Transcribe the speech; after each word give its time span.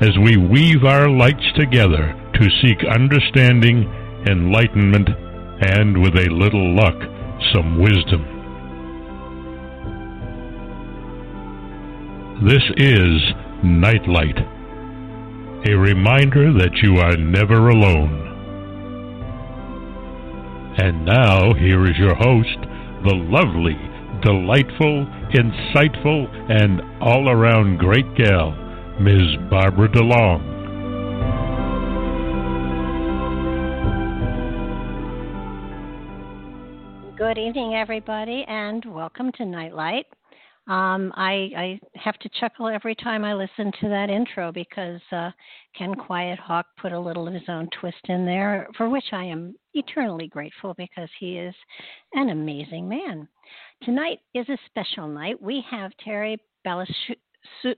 as 0.00 0.16
we 0.22 0.36
weave 0.36 0.84
our 0.84 1.08
lights 1.08 1.52
together 1.56 2.14
to 2.34 2.50
seek 2.62 2.78
understanding, 2.88 3.82
enlightenment, 4.28 5.08
and 5.60 6.00
with 6.00 6.14
a 6.14 6.30
little 6.30 6.74
luck, 6.74 6.94
some 7.52 7.80
wisdom. 7.80 8.22
This 12.46 12.62
is 12.76 13.20
Nightlight, 13.64 14.38
a 15.66 15.74
reminder 15.74 16.52
that 16.52 16.76
you 16.80 16.98
are 16.98 17.16
never 17.16 17.70
alone. 17.70 18.26
And 20.78 21.04
now, 21.04 21.54
here 21.54 21.84
is 21.86 21.98
your 21.98 22.14
host, 22.14 22.58
the 23.04 23.16
lovely, 23.16 23.76
delightful, 24.22 25.06
insightful, 25.34 26.28
and 26.48 26.80
all 27.00 27.28
around 27.28 27.78
great 27.78 28.14
gal, 28.14 28.54
Ms. 29.00 29.36
Barbara 29.48 29.88
DeLong. 29.88 30.42
Good 37.16 37.38
evening, 37.38 37.76
everybody, 37.76 38.44
and 38.48 38.84
welcome 38.86 39.30
to 39.36 39.44
Nightlight. 39.44 40.06
Um, 40.66 41.12
I, 41.16 41.50
I, 41.56 41.80
have 41.94 42.18
to 42.18 42.28
chuckle 42.40 42.66
every 42.66 42.96
time 42.96 43.24
I 43.24 43.34
listen 43.34 43.70
to 43.80 43.88
that 43.88 44.10
intro 44.10 44.50
because 44.50 45.00
uh, 45.12 45.30
Ken 45.76 45.94
Quiet 45.94 46.40
Hawk 46.40 46.66
put 46.76 46.92
a 46.92 46.98
little 46.98 47.28
of 47.28 47.34
his 47.34 47.48
own 47.48 47.68
twist 47.80 48.04
in 48.08 48.26
there, 48.26 48.66
for 48.76 48.88
which 48.88 49.12
I 49.12 49.22
am 49.22 49.54
eternally 49.74 50.26
grateful 50.26 50.74
because 50.74 51.08
he 51.20 51.38
is 51.38 51.54
an 52.14 52.30
amazing 52.30 52.88
man. 52.88 53.28
Tonight 53.84 54.18
is 54.34 54.48
a 54.48 54.58
special 54.66 55.06
night. 55.06 55.40
We 55.40 55.64
have 55.70 55.92
Terry 56.04 56.36
Balash- 56.66 57.14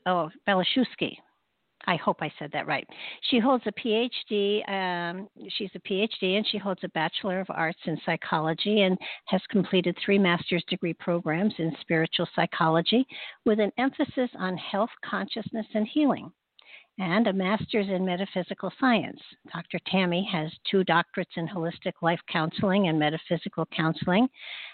oh, 0.07 0.31
Balashewski. 0.49 1.17
I 1.87 1.97
hope 1.97 2.19
I 2.21 2.31
said 2.39 2.51
that 2.53 2.67
right. 2.67 2.87
She 3.31 3.39
holds 3.39 3.65
a 3.67 3.73
PhD. 3.73 4.69
Um, 4.69 5.29
she's 5.57 5.71
a 5.75 5.81
PhD 5.81 6.37
and 6.37 6.47
she 6.47 6.59
holds 6.59 6.85
a 6.85 6.89
Bachelor 6.91 7.41
of 7.41 7.47
Arts 7.49 7.79
in 7.87 7.99
Psychology 8.05 8.83
and 8.83 8.99
has 9.27 9.41
completed 9.49 9.97
three 10.05 10.19
master's 10.19 10.65
degree 10.69 10.93
programs 10.93 11.55
in 11.59 11.75
spiritual 11.81 12.29
psychology 12.37 13.07
with 13.47 13.61
an 13.61 13.73
emphasis 13.79 14.31
on 14.39 14.57
health, 14.59 14.91
consciousness, 15.05 15.67
and 15.75 15.89
healing, 15.89 16.31
and 17.01 17.27
a 17.27 17.33
master's 17.33 17.89
in 17.89 18.05
metaphysical 18.05 18.71
science. 18.79 19.21
Dr. 19.55 19.79
Tammy 19.87 20.29
has 20.31 20.53
two 20.71 20.85
doctorates 20.85 21.37
in 21.37 21.49
holistic 21.49 21.95
life 22.03 22.21
counseling 22.31 22.89
and 22.89 22.99
metaphysical 22.99 23.67
counseling 23.75 24.29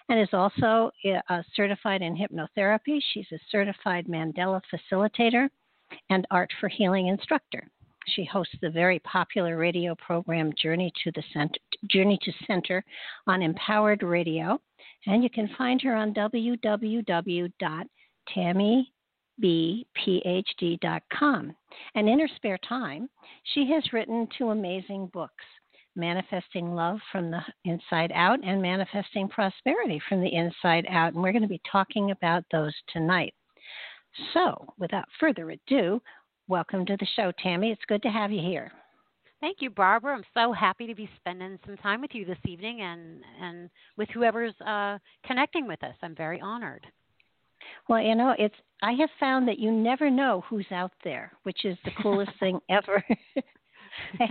and 0.09 0.21
is 0.21 0.29
also 0.33 0.91
uh, 1.31 1.43
certified 1.55 2.03
in 2.03 2.17
hypnotherapy. 2.17 2.99
She's 3.13 3.31
a 3.33 3.39
certified 3.49 4.09
Mandala 4.09 4.61
facilitator 4.75 5.49
and 6.11 6.27
Art 6.33 6.51
for 6.61 6.69
Healing 6.69 7.07
instructor. 7.07 7.71
She 8.09 8.25
hosts 8.25 8.57
the 8.61 8.71
very 8.71 8.99
popular 9.01 9.57
radio 9.57 9.95
program 9.95 10.53
Journey 10.61 10.93
to 11.05 11.13
the 11.13 11.23
Center, 11.33 11.61
Journey 11.89 12.19
to 12.23 12.33
Center 12.47 12.85
on 13.29 13.41
Empowered 13.41 14.03
Radio, 14.03 14.61
and 15.07 15.23
you 15.23 15.31
can 15.31 15.49
find 15.57 15.81
her 15.83 15.95
on 15.95 16.13
www.tammybphd.com. 19.43 21.57
And 21.95 22.09
in 22.09 22.21
her 22.21 22.29
spare 22.37 22.59
time, 22.69 23.09
she 23.55 23.71
has 23.71 23.93
written 23.93 24.29
two 24.37 24.51
amazing 24.51 25.11
books. 25.13 25.45
Manifesting 25.99 26.75
Love 26.75 26.99
from 27.11 27.31
the 27.31 27.41
Inside 27.65 28.13
Out 28.15 28.39
and 28.45 28.61
Manifesting 28.61 29.29
Prosperity 29.29 29.99
from 30.09 30.21
the 30.21 30.35
Inside 30.35 30.85
Out. 30.91 31.15
And 31.15 31.23
we're 31.23 31.33
going 31.33 31.41
to 31.41 31.49
be 31.49 31.63
talking 31.71 32.11
about 32.11 32.45
those 32.53 32.75
tonight. 32.93 33.33
So, 34.35 34.75
without 34.79 35.07
further 35.19 35.51
ado, 35.51 36.03
welcome 36.49 36.85
to 36.85 36.99
the 36.99 37.07
show, 37.17 37.33
Tammy. 37.43 37.71
It's 37.71 37.81
good 37.89 38.03
to 38.03 38.11
have 38.11 38.31
you 38.31 38.43
here. 38.43 38.71
Thank 39.41 39.59
you, 39.61 39.71
Barbara. 39.71 40.15
I'm 40.15 40.25
so 40.35 40.53
happy 40.53 40.87
to 40.87 40.95
be 40.95 41.09
spending 41.17 41.59
some 41.65 41.79
time 41.79 42.03
with 42.03 42.15
you 42.15 42.27
this 42.27 42.39
evening 42.47 42.83
and, 42.83 43.23
and 43.41 43.71
with 43.97 44.11
whoever's 44.11 44.55
uh, 44.67 44.99
connecting 45.25 45.67
with 45.67 45.83
us. 45.83 45.95
I'm 46.03 46.15
very 46.15 46.43
honored. 46.43 46.87
Well, 47.89 48.01
you 48.03 48.15
know, 48.15 48.35
it's 48.39 48.55
I 48.83 48.93
have 48.93 49.11
found 49.19 49.49
that 49.49 49.59
you 49.59 49.73
never 49.73 50.11
know 50.11 50.45
who's 50.49 50.67
out 50.71 50.93
there, 51.03 51.33
which 51.45 51.65
is 51.65 51.79
the 51.85 51.93
coolest 52.03 52.33
thing 52.41 52.61
ever. 52.69 53.03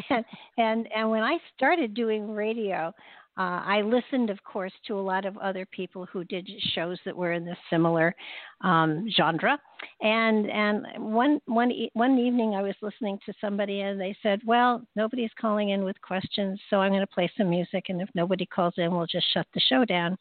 and, 0.09 0.25
and 0.57 0.87
and 0.95 1.09
when 1.09 1.23
I 1.23 1.37
started 1.55 1.93
doing 1.93 2.31
radio, 2.31 2.93
uh, 3.37 3.61
I 3.65 3.81
listened, 3.81 4.29
of 4.29 4.41
course, 4.45 4.71
to 4.87 4.97
a 4.97 5.01
lot 5.01 5.25
of 5.25 5.37
other 5.37 5.65
people 5.65 6.05
who 6.05 6.23
did 6.23 6.49
shows 6.73 6.97
that 7.03 7.15
were 7.15 7.33
in 7.33 7.43
this 7.43 7.57
similar 7.69 8.15
um, 8.61 9.09
genre. 9.15 9.59
And 10.01 10.49
and 10.49 10.85
one 10.97 11.41
one 11.45 11.71
one 11.93 12.17
evening, 12.17 12.55
I 12.55 12.61
was 12.61 12.75
listening 12.81 13.19
to 13.25 13.33
somebody, 13.41 13.81
and 13.81 13.99
they 13.99 14.15
said, 14.23 14.39
"Well, 14.45 14.85
nobody's 14.95 15.31
calling 15.39 15.69
in 15.71 15.83
with 15.83 15.99
questions, 16.01 16.61
so 16.69 16.77
I'm 16.77 16.91
going 16.91 17.01
to 17.01 17.07
play 17.07 17.29
some 17.37 17.49
music, 17.49 17.85
and 17.89 18.01
if 18.01 18.09
nobody 18.15 18.45
calls 18.45 18.75
in, 18.77 18.95
we'll 18.95 19.07
just 19.07 19.31
shut 19.33 19.47
the 19.53 19.59
show 19.59 19.83
down." 19.83 20.17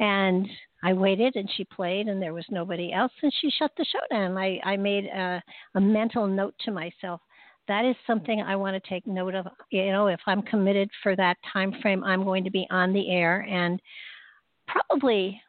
And 0.00 0.48
I 0.82 0.92
waited, 0.92 1.36
and 1.36 1.50
she 1.56 1.64
played, 1.64 2.08
and 2.08 2.20
there 2.20 2.34
was 2.34 2.46
nobody 2.50 2.92
else, 2.92 3.12
and 3.22 3.32
she 3.40 3.50
shut 3.50 3.72
the 3.76 3.84
show 3.84 4.00
down. 4.10 4.36
I 4.36 4.60
I 4.64 4.76
made 4.76 5.06
a, 5.06 5.42
a 5.74 5.80
mental 5.80 6.26
note 6.26 6.54
to 6.64 6.70
myself 6.70 7.20
that 7.70 7.84
is 7.84 7.94
something 8.04 8.42
I 8.42 8.56
want 8.56 8.74
to 8.82 8.90
take 8.90 9.06
note 9.06 9.36
of. 9.36 9.46
You 9.70 9.92
know, 9.92 10.08
if 10.08 10.18
I'm 10.26 10.42
committed 10.42 10.90
for 11.04 11.14
that 11.14 11.36
time 11.52 11.72
frame, 11.80 12.02
I'm 12.02 12.24
going 12.24 12.42
to 12.42 12.50
be 12.50 12.66
on 12.68 12.92
the 12.92 13.08
air. 13.10 13.46
And 13.48 13.80
probably 14.66 15.40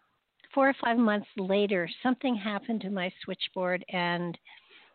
four 0.53 0.69
or 0.69 0.75
five 0.83 0.99
months 0.99 1.27
later, 1.35 1.89
something 2.03 2.35
happened 2.35 2.81
to 2.81 2.91
my 2.91 3.11
switchboard, 3.25 3.83
and 3.89 4.37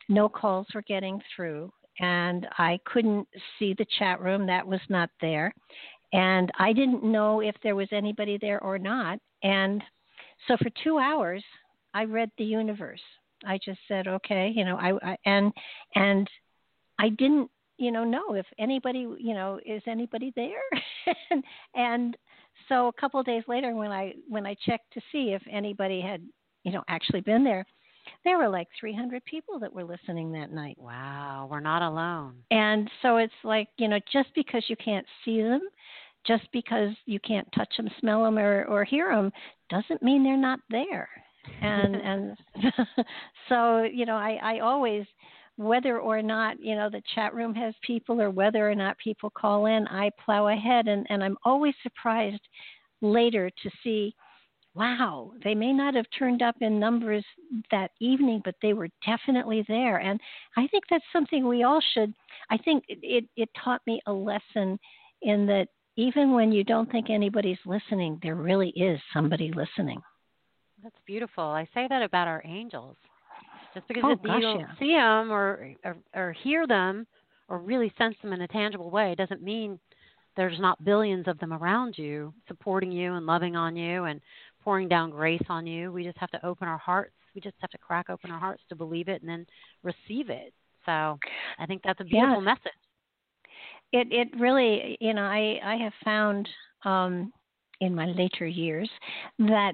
no 0.09 0.29
calls 0.29 0.69
were 0.73 0.83
getting 0.83 1.21
through. 1.35 1.73
And 1.99 2.47
I 2.59 2.79
couldn't 2.85 3.27
see 3.59 3.75
the 3.77 3.87
chat 3.99 4.21
room, 4.21 4.47
that 4.47 4.65
was 4.65 4.81
not 4.89 5.11
there. 5.21 5.53
And 6.13 6.53
I 6.61 6.73
didn't 6.73 7.03
know 7.03 7.41
if 7.41 7.57
there 7.65 7.75
was 7.75 7.89
anybody 7.91 8.39
there 8.41 8.63
or 8.63 8.79
not. 8.79 9.19
And 9.43 9.83
so 10.49 10.57
for 10.57 10.71
two 10.83 10.99
hours, 10.99 11.43
I 11.95 12.05
read 12.05 12.31
the 12.39 12.45
universe. 12.45 13.01
I 13.47 13.59
just 13.65 13.81
said, 13.89 14.07
okay, 14.07 14.53
you 14.55 14.65
know, 14.65 14.77
I, 14.77 14.93
I 15.03 15.17
and 15.25 15.53
and 15.95 16.29
I 16.99 17.11
didn't, 17.11 17.51
you 17.79 17.93
know, 17.93 18.05
know 18.05 18.35
if 18.35 18.47
anybody, 18.59 19.01
you 19.19 19.35
know, 19.35 19.61
is 19.65 19.83
anybody 19.87 20.33
there, 20.37 20.63
and, 21.31 21.45
and 21.75 22.17
so 22.69 22.89
a 22.89 22.93
couple 22.93 23.21
of 23.21 23.27
days 23.27 23.45
later, 23.49 23.75
when 23.75 23.91
I 23.91 24.15
when 24.29 24.47
I 24.47 24.57
checked 24.65 24.93
to 24.95 25.01
see 25.13 25.33
if 25.33 25.43
anybody 25.51 26.01
had, 26.01 26.23
you 26.65 26.73
know, 26.73 26.83
actually 26.89 27.21
been 27.21 27.45
there, 27.45 27.67
there 28.25 28.39
were 28.39 28.49
like 28.49 28.69
300 28.79 29.25
people 29.25 29.59
that 29.61 29.73
were 29.73 29.85
listening 29.85 30.33
that 30.33 30.53
night. 30.53 30.77
Wow, 30.79 31.49
we're 31.51 31.61
not 31.61 31.83
alone. 31.83 32.35
And 32.51 32.91
so 33.03 33.17
it's 33.19 33.33
like, 33.45 33.69
you 33.79 33.89
know, 33.89 34.01
just 34.13 34.29
because 34.35 34.65
you 34.69 34.77
can't 34.77 35.07
see 35.25 35.43
them, 35.43 35.61
just 36.27 36.45
because 36.53 36.91
you 37.07 37.21
can't 37.21 37.49
touch 37.55 37.73
them, 37.77 37.89
smell 38.01 38.25
them, 38.25 38.39
or, 38.39 38.65
or 38.65 38.85
hear 38.85 39.15
them, 39.15 39.31
doesn't 39.71 40.03
mean 40.03 40.23
they're 40.23 40.37
not 40.37 40.61
there. 40.71 41.09
And 41.63 41.97
and 42.05 42.37
so 43.49 43.83
you 43.83 44.07
know, 44.07 44.17
I 44.17 44.39
I 44.43 44.59
always 44.61 45.05
whether 45.57 45.99
or 45.99 46.21
not 46.21 46.61
you 46.61 46.75
know 46.75 46.91
the 46.91 47.03
chat 47.15 47.35
room 47.35 47.55
has 47.55 47.75
people 47.83 48.21
or 48.21 48.31
whether 48.31 48.69
or 48.69 48.75
not 48.75 48.99
people 48.99 49.31
call 49.31 49.65
in 49.65 49.89
i 49.89 50.11
plow 50.23 50.49
ahead 50.49 50.87
and, 50.87 51.07
and 51.09 51.25
i'm 51.25 51.39
always 51.47 51.73
surprised 51.83 52.43
later 53.01 53.49
to 53.63 53.71
see 53.83 54.15
wow, 54.77 55.33
they 55.43 55.55
may 55.55 55.73
not 55.73 55.95
have 55.95 56.05
turned 56.19 56.43
up 56.43 56.55
in 56.61 56.79
numbers 56.79 57.25
that 57.71 57.91
evening, 57.99 58.43
but 58.45 58.55
they 58.61 58.75
were 58.75 58.91
definitely 59.07 59.65
there. 59.69 59.97
And 59.97 60.21
I 60.59 60.67
think 60.67 60.85
that's 60.91 61.05
something 61.15 61.49
we 61.49 61.63
all 61.63 61.81
should. 61.95 62.13
I 62.51 62.59
think 62.59 62.85
it, 62.87 62.99
it, 63.03 63.25
it 63.39 63.49
taught 63.65 63.81
me 63.87 64.03
a 64.07 64.13
lesson 64.13 64.79
in 65.23 65.47
that 65.47 65.69
even 65.97 66.33
when 66.33 66.53
you 66.53 66.63
don't 66.63 66.91
think 66.91 67.11
anybody's 67.11 67.59
listening, 67.65 68.19
there 68.23 68.35
really 68.35 68.71
is 68.71 69.01
somebody 69.13 69.51
listening. 69.55 70.01
That's 70.83 70.97
beautiful. 71.07 71.45
I 71.45 71.67
say 71.75 71.87
that 71.89 72.03
about 72.03 72.29
our 72.29 72.43
angels. 72.45 72.97
Just 73.75 73.89
because 73.89 74.03
oh, 74.05 74.11
you 74.11 74.17
gosh, 74.17 74.43
don't 74.43 74.61
yeah. 74.61 74.67
see 74.79 74.93
them 74.93 75.31
or, 75.31 75.75
or 75.85 75.97
or 76.15 76.33
hear 76.33 76.67
them 76.67 77.07
or 77.49 77.59
really 77.59 77.93
sense 77.99 78.15
them 78.23 78.33
in 78.33 78.41
a 78.43 78.49
tangible 78.49 78.91
way 78.91 79.15
doesn't 79.17 79.43
mean 79.43 79.79
there's 80.37 80.59
not 80.61 80.83
billions 80.85 81.29
of 81.29 81.39
them 81.39 81.53
around 81.53 81.97
you 81.97 82.33
supporting 82.49 82.93
you 82.93 83.15
and 83.15 83.27
loving 83.27 83.57
on 83.57 83.77
you 83.77 84.05
and 84.05 84.21
pouring 84.63 84.89
down 84.89 85.11
grace 85.11 85.43
on 85.49 85.67
you. 85.67 85.93
We 85.93 86.05
just 86.05 86.19
have 86.19 86.31
to 86.31 86.47
open 86.47 86.69
our 86.69 86.79
hearts. 86.79 87.13
We 87.35 87.41
just 87.41 87.57
have 87.61 87.71
to 87.71 87.79
crack 87.79 88.09
open 88.09 88.31
our 88.31 88.39
hearts 88.39 88.63
to 88.69 88.77
believe 88.77 89.09
it 89.09 89.23
and 89.23 89.29
then 89.29 89.47
receive 89.83 90.31
it. 90.31 90.53
So 90.87 91.19
I 91.59 91.67
think 91.67 91.83
that's 91.85 92.01
a 92.01 92.05
beautiful 92.05 92.43
yeah. 92.43 92.55
message. 92.55 92.73
It 93.97 94.09
it 94.11 94.29
really 94.39 94.97
you 95.01 95.15
know 95.15 95.23
I 95.23 95.59
I 95.65 95.77
have 95.77 95.93
found 96.05 96.49
um, 96.85 97.33
in 97.81 97.95
my 97.95 98.07
later 98.07 98.47
years 98.47 98.91
that 99.39 99.73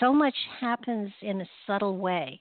so 0.00 0.12
much 0.12 0.34
happens 0.60 1.10
in 1.22 1.40
a 1.40 1.48
subtle 1.66 1.98
way. 1.98 2.40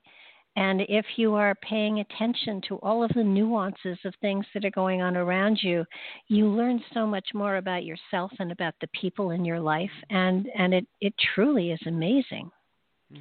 And 0.56 0.82
if 0.90 1.06
you 1.18 1.36
are 1.36 1.54
paying 1.62 2.00
attention 2.00 2.62
to 2.68 2.78
all 2.78 3.04
of 3.04 3.12
the 3.14 3.24
nuances 3.24 4.00
of 4.06 4.14
things 4.22 4.44
that 4.54 4.66
are 4.66 4.72
going 4.72 5.04
on 5.04 5.16
around 5.16 5.60
you, 5.62 5.86
you 6.30 6.48
learn 6.48 6.84
so 6.96 7.06
much 7.06 7.28
more 7.36 7.58
about 7.58 7.86
yourself 7.86 8.32
and 8.40 8.52
about 8.52 8.74
the 8.82 8.90
people 9.00 9.32
in 9.32 9.46
your 9.46 9.60
life, 9.60 9.92
and 10.10 10.50
and 10.58 10.74
it 10.74 10.88
it 11.00 11.14
truly 11.36 11.72
is 11.72 11.80
amazing. 11.86 12.50
Mm, 13.14 13.20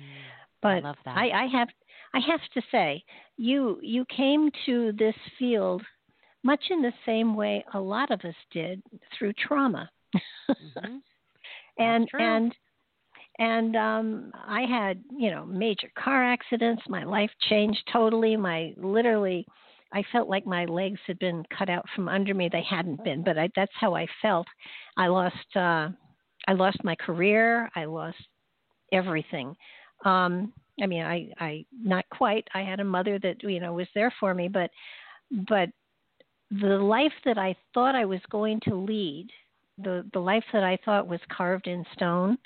but 0.62 0.82
I, 1.04 1.28
I, 1.28 1.42
I 1.42 1.46
have 1.52 1.69
I 2.14 2.20
have 2.20 2.40
to 2.54 2.62
say, 2.70 3.04
you 3.36 3.78
you 3.82 4.06
came 4.06 4.50
to 4.64 4.92
this 4.92 5.14
field 5.38 5.82
much 6.46 6.62
in 6.70 6.81
the 6.81 6.93
same 7.04 7.34
way 7.34 7.64
a 7.75 7.81
lot 7.81 8.12
of 8.12 8.20
us 8.20 8.34
did 8.52 8.81
through 9.19 9.32
trauma. 9.34 9.90
Mm-hmm. 10.14 10.96
and 11.78 12.08
and 12.14 12.54
and 13.38 13.76
um 13.76 14.32
i 14.46 14.62
had 14.62 15.02
you 15.19 15.31
know 15.31 15.44
major 15.44 15.90
car 15.98 16.25
accidents. 16.25 16.82
My 16.88 17.04
life 17.04 17.31
changed 17.48 17.82
totally. 17.93 18.37
My 18.37 18.72
literally 18.76 19.44
i 19.93 20.02
felt 20.12 20.28
like 20.28 20.46
my 20.46 20.64
legs 20.66 21.00
had 21.06 21.19
been 21.19 21.43
cut 21.56 21.69
out 21.69 21.84
from 21.94 22.08
under 22.08 22.32
me. 22.32 22.48
They 22.50 22.64
hadn't 22.69 23.04
been 23.04 23.25
but 23.25 23.37
I, 23.37 23.50
that's 23.56 23.72
how 23.78 23.94
i 23.94 24.06
felt. 24.22 24.46
I 24.96 25.08
lost 25.08 25.56
uh 25.56 25.88
i 26.48 26.52
lost 26.52 26.78
my 26.84 26.94
career. 26.94 27.69
I 27.75 27.84
lost 27.84 28.22
everything. 28.93 29.56
Um 30.04 30.52
i 30.81 30.87
mean 30.87 31.02
i 31.02 31.28
i 31.40 31.64
not 31.72 32.04
quite. 32.10 32.46
I 32.54 32.62
had 32.62 32.78
a 32.78 32.84
mother 32.84 33.19
that 33.19 33.43
you 33.43 33.58
know 33.58 33.72
was 33.75 33.88
there 33.96 34.14
for 34.20 34.32
me 34.32 34.46
but 34.48 34.70
but 35.48 35.69
the 36.50 36.78
life 36.78 37.12
that 37.25 37.38
i 37.38 37.54
thought 37.75 37.94
i 37.94 38.04
was 38.04 38.20
going 38.31 38.60
to 38.60 38.75
lead 38.75 39.28
the 39.78 40.04
the 40.12 40.19
life 40.19 40.44
that 40.52 40.62
i 40.64 40.78
thought 40.84 41.08
was 41.08 41.20
carved 41.31 41.66
in 41.66 41.84
stone 41.93 42.38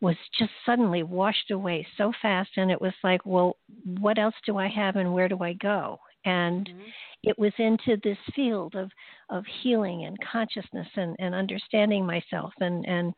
was 0.00 0.16
just 0.38 0.50
suddenly 0.64 1.02
washed 1.02 1.50
away 1.50 1.86
so 1.96 2.12
fast 2.22 2.50
and 2.56 2.70
it 2.70 2.80
was 2.80 2.92
like 3.04 3.24
well 3.24 3.56
what 4.00 4.18
else 4.18 4.34
do 4.46 4.56
i 4.56 4.68
have 4.68 4.96
and 4.96 5.12
where 5.12 5.28
do 5.28 5.38
i 5.42 5.52
go 5.54 5.98
and 6.24 6.68
mm-hmm. 6.68 6.80
it 7.22 7.38
was 7.38 7.52
into 7.58 7.96
this 8.02 8.18
field 8.34 8.74
of 8.74 8.90
of 9.30 9.44
healing 9.62 10.04
and 10.04 10.16
consciousness 10.32 10.88
and 10.96 11.16
and 11.18 11.34
understanding 11.34 12.04
myself 12.04 12.52
and 12.60 12.86
and 12.86 13.14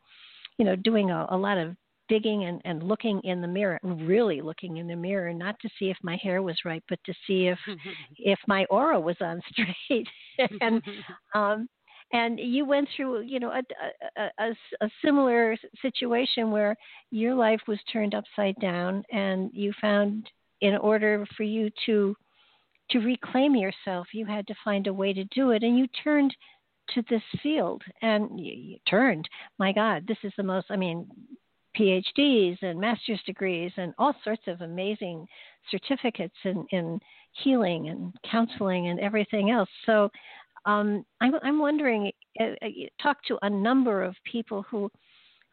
you 0.59 0.65
know 0.65 0.77
doing 0.77 1.11
a, 1.11 1.27
a 1.31 1.37
lot 1.37 1.59
of 1.59 1.75
digging 2.13 2.45
and, 2.45 2.61
and 2.67 2.83
looking 2.83 3.21
in 3.25 3.41
the 3.41 3.49
mirror 3.49 3.81
really 3.83 4.43
looking 4.43 4.77
in 4.77 4.87
the 4.87 4.95
mirror 4.95 5.33
not 5.33 5.59
to 5.61 5.69
see 5.79 5.87
if 5.87 5.97
my 6.03 6.17
hair 6.23 6.43
was 6.43 6.57
right 6.65 6.83
but 6.91 6.99
to 7.07 7.15
see 7.27 7.47
if 7.47 7.59
if 8.19 8.39
my 8.47 8.67
aura 8.67 9.01
was 9.01 9.17
on 9.21 9.41
straight. 9.51 10.07
And 10.61 10.83
um 11.35 11.69
and 12.13 12.39
you 12.39 12.67
went 12.67 12.89
through 12.95 13.23
you 13.23 13.41
know 13.41 13.51
a, 13.51 13.63
a, 14.21 14.31
a, 14.39 14.57
a, 14.83 14.91
similar 15.03 15.57
situation 15.81 16.51
where 16.51 16.77
your 17.11 17.35
life 17.35 17.61
was 17.67 17.79
turned 17.91 18.15
upside 18.15 18.57
down 18.61 19.03
and 19.11 19.51
you 19.55 19.73
found 19.81 20.29
in 20.61 20.77
order 20.77 21.27
for 21.35 21.45
you 21.45 21.71
to 21.87 22.15
to 22.91 22.99
reclaim 22.99 23.57
yourself 23.57 24.07
you 24.13 24.27
had 24.27 24.47
to 24.47 24.55
find 24.63 24.87
a 24.87 24.93
way 24.93 25.15
to 25.15 25.25
do 25.35 25.53
it 25.53 25.63
and 25.63 25.79
you 25.79 25.87
turned 26.05 26.35
to 26.91 27.03
this 27.09 27.23
field 27.43 27.81
and 28.03 28.39
you, 28.39 28.53
you 28.53 28.77
turned. 28.87 29.27
My 29.59 29.73
god 29.73 30.05
this 30.07 30.19
is 30.25 30.33
the 30.37 30.43
most 30.43 30.67
i 30.69 30.77
mean 30.77 31.09
phds 31.79 32.59
and 32.63 32.81
master's 32.81 33.23
degrees 33.25 33.73
and 33.77 33.95
all 33.99 34.15
sorts 34.25 34.43
of 34.47 34.61
amazing 34.61 35.27
certificates 35.71 36.35
in, 36.45 36.67
in 36.71 37.01
healing 37.43 37.89
and 37.89 38.13
counseling 38.31 38.89
and 38.89 39.01
everything 39.01 39.51
else 39.51 39.69
so 39.87 40.11
um, 40.65 41.05
I'm, 41.21 41.35
I'm 41.43 41.59
wondering, 41.59 42.13
uh, 42.41 42.45
uh 42.63 42.69
talk 43.03 43.19
to 43.29 43.39
a 43.43 43.51
number 43.51 44.03
of 44.03 44.15
people 44.31 44.65
who 44.71 44.91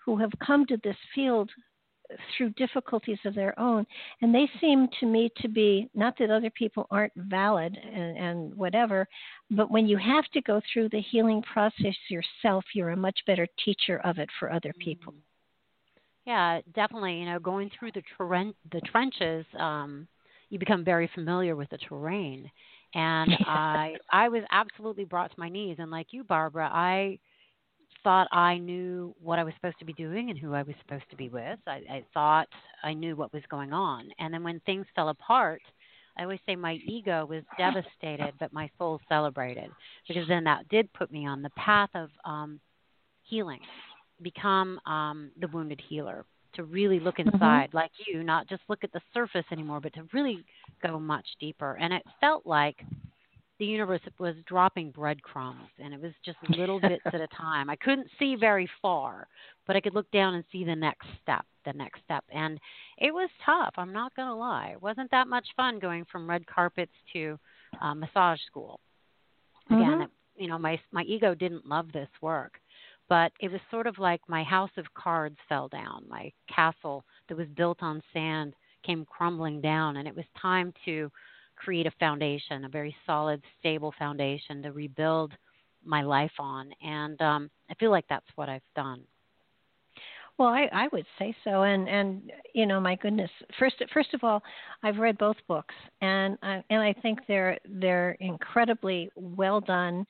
who 0.06 0.18
have 0.18 0.32
come 0.46 0.66
to 0.66 0.78
this 0.84 0.96
field 1.14 1.50
through 2.36 2.50
difficulties 2.52 3.20
of 3.26 3.36
their 3.36 3.58
own, 3.60 3.86
and 4.22 4.34
they 4.34 4.50
seem 4.60 4.88
to 5.00 5.06
me 5.06 5.30
to 5.38 5.48
be 5.48 5.88
not 5.94 6.18
that 6.18 6.32
other 6.32 6.50
people 6.50 6.88
aren't 6.90 7.14
valid 7.16 7.78
and, 7.78 8.18
and 8.18 8.56
whatever, 8.56 9.08
but 9.52 9.70
when 9.70 9.88
you 9.88 9.98
have 9.98 10.26
to 10.34 10.42
go 10.42 10.60
through 10.74 10.90
the 10.90 11.02
healing 11.12 11.44
process 11.44 11.96
yourself, 12.10 12.66
you're 12.74 12.90
a 12.90 12.98
much 12.98 13.20
better 13.28 13.46
teacher 13.64 14.00
of 14.04 14.18
it 14.18 14.30
for 14.40 14.52
other 14.52 14.74
people. 14.80 15.14
Mm-hmm. 15.14 15.29
Yeah, 16.30 16.62
definitely. 16.76 17.16
You 17.20 17.26
know, 17.26 17.40
going 17.40 17.72
through 17.78 17.92
the 17.94 18.04
tren- 18.20 18.54
the 18.72 18.82
trenches, 18.82 19.46
um, 19.58 20.08
you 20.50 20.60
become 20.60 20.84
very 20.86 21.10
familiar 21.16 21.56
with 21.56 21.70
the 21.70 21.78
terrain 21.80 22.50
and 22.94 23.32
I 23.48 23.96
I 24.12 24.30
was 24.30 24.44
absolutely 24.52 25.06
brought 25.06 25.32
to 25.32 25.40
my 25.40 25.50
knees. 25.50 25.78
And 25.80 25.92
like 25.92 26.08
you, 26.12 26.24
Barbara, 26.24 26.70
I 26.72 27.20
thought 28.04 28.28
I 28.32 28.58
knew 28.60 29.16
what 29.22 29.40
I 29.40 29.44
was 29.44 29.54
supposed 29.56 29.80
to 29.80 29.86
be 29.86 29.94
doing 29.94 30.30
and 30.30 30.40
who 30.40 30.54
I 30.54 30.64
was 30.64 30.76
supposed 30.82 31.10
to 31.12 31.18
be 31.18 31.30
with. 31.30 31.60
I, 31.68 31.82
I 31.90 32.06
thought 32.14 32.48
I 32.84 32.94
knew 32.94 33.16
what 33.16 33.34
was 33.34 33.44
going 33.50 33.74
on, 33.74 34.10
and 34.20 34.34
then 34.34 34.44
when 34.44 34.60
things 34.62 34.86
fell 34.96 35.10
apart. 35.10 35.62
I 36.18 36.24
always 36.24 36.40
say 36.46 36.56
my 36.58 36.80
ego 36.86 37.26
was 37.26 37.44
devastated, 37.58 38.34
but 38.40 38.54
my 38.54 38.70
soul 38.78 39.00
celebrated 39.10 39.72
because 40.08 40.28
then 40.28 40.44
that 40.46 40.68
did 40.70 40.92
put 40.94 41.12
me 41.12 41.26
on 41.28 41.42
the 41.42 41.50
path 41.52 41.90
of 41.96 42.10
um, 42.26 42.60
healing, 43.24 43.60
become 44.22 44.80
um, 44.86 45.32
the 45.40 45.48
wounded 45.48 45.82
healer 45.88 46.26
to 46.56 46.64
really 46.64 47.00
look 47.00 47.18
mm-hmm. 47.18 47.30
inside 47.34 47.68
mm-hmm. 47.70 47.78
like 47.78 47.92
you, 48.08 48.24
not 48.24 48.48
just 48.48 48.62
look 48.68 48.84
at 48.84 48.92
the 48.92 49.02
surface 49.14 49.46
anymore, 49.52 49.80
but 49.80 49.94
to 49.94 50.04
really 50.14 50.44
go 50.86 51.00
much 51.00 51.26
deeper. 51.40 51.78
And 51.80 51.94
it 51.94 52.04
felt 52.20 52.46
like 52.46 52.78
the 53.60 53.66
universe 53.66 54.02
was 54.20 54.36
dropping 54.48 54.92
breadcrumbs 54.92 55.70
and 55.80 55.94
it 55.94 56.02
was 56.02 56.14
just 56.24 56.38
little 56.50 56.80
bits 56.82 57.04
at 57.06 57.22
a 57.22 57.28
time. 57.28 57.70
I 57.70 57.76
couldn't 57.76 58.08
see 58.18 58.36
very 58.36 58.70
far, 58.82 59.28
but 59.68 59.76
I 59.76 59.82
could 59.82 59.94
look 59.94 60.10
down 60.12 60.36
and 60.36 60.44
see 60.52 60.64
the 60.64 60.76
next 60.76 61.08
step, 61.22 61.46
the 61.66 61.74
next 61.74 62.02
step. 62.06 62.24
And 62.34 62.60
it 62.98 63.14
was 63.14 63.30
tough, 63.46 63.74
I'm 63.78 63.94
not 63.94 64.16
going 64.16 64.30
to 64.30 64.36
lie. 64.36 64.70
It 64.74 64.82
wasn't 64.82 65.12
that 65.12 65.28
much 65.28 65.46
fun 65.56 65.80
going 65.80 66.06
from 66.12 66.30
red 66.30 66.48
carpets 66.48 66.94
to 67.14 67.38
uh, 67.82 67.94
massage 67.94 68.40
school. 68.48 68.80
Again, 69.68 69.82
mm-hmm. 69.82 70.02
it, 70.04 70.10
you 70.38 70.48
know, 70.48 70.58
my 70.58 70.80
my 70.92 71.04
ego 71.04 71.36
didn't 71.36 71.68
love 71.68 71.92
this 71.92 72.10
work 72.22 72.60
but 73.10 73.32
it 73.40 73.52
was 73.52 73.60
sort 73.72 73.88
of 73.88 73.98
like 73.98 74.22
my 74.28 74.44
house 74.44 74.70
of 74.78 74.86
cards 74.94 75.38
fell 75.50 75.68
down. 75.68 76.06
My 76.08 76.32
castle 76.54 77.04
that 77.28 77.38
was 77.38 77.48
built 77.58 77.82
on 77.82 78.02
sand 78.14 78.54
came 78.86 79.06
crumbling 79.06 79.60
down, 79.60 79.98
and 79.98 80.08
it 80.08 80.16
was 80.16 80.26
time 80.40 80.72
to 80.86 81.12
create 81.56 81.88
a 81.88 81.92
foundation, 82.00 82.66
a 82.66 82.70
very 82.70 82.96
solid, 83.06 83.42
stable 83.60 83.94
foundation 83.98 84.62
to 84.62 84.72
rebuild 84.72 85.34
my 85.84 86.02
life 86.04 86.32
on. 86.40 86.72
And 86.82 87.22
um, 87.22 87.50
I 87.70 87.74
feel 87.76 87.92
like 87.92 88.06
that's 88.08 88.26
what 88.36 88.48
I've 88.48 88.62
done. 88.76 89.02
Well, 90.38 90.48
I, 90.48 90.70
I 90.72 90.88
would 90.94 91.06
say 91.18 91.36
so, 91.44 91.64
and 91.64 91.90
and 91.90 92.32
you 92.54 92.66
know, 92.66 92.80
my 92.80 92.96
goodness. 92.96 93.30
First, 93.60 93.84
first 93.94 94.14
of 94.14 94.24
all, 94.24 94.42
I've 94.84 94.96
read 94.96 95.18
both 95.18 95.36
books, 95.50 95.76
and 96.00 96.38
I, 96.42 96.64
and 96.70 96.82
I 96.82 96.94
think 96.94 97.20
they're 97.28 97.58
they're 97.68 98.12
incredibly 98.22 99.12
well 99.18 99.60
done 99.60 100.08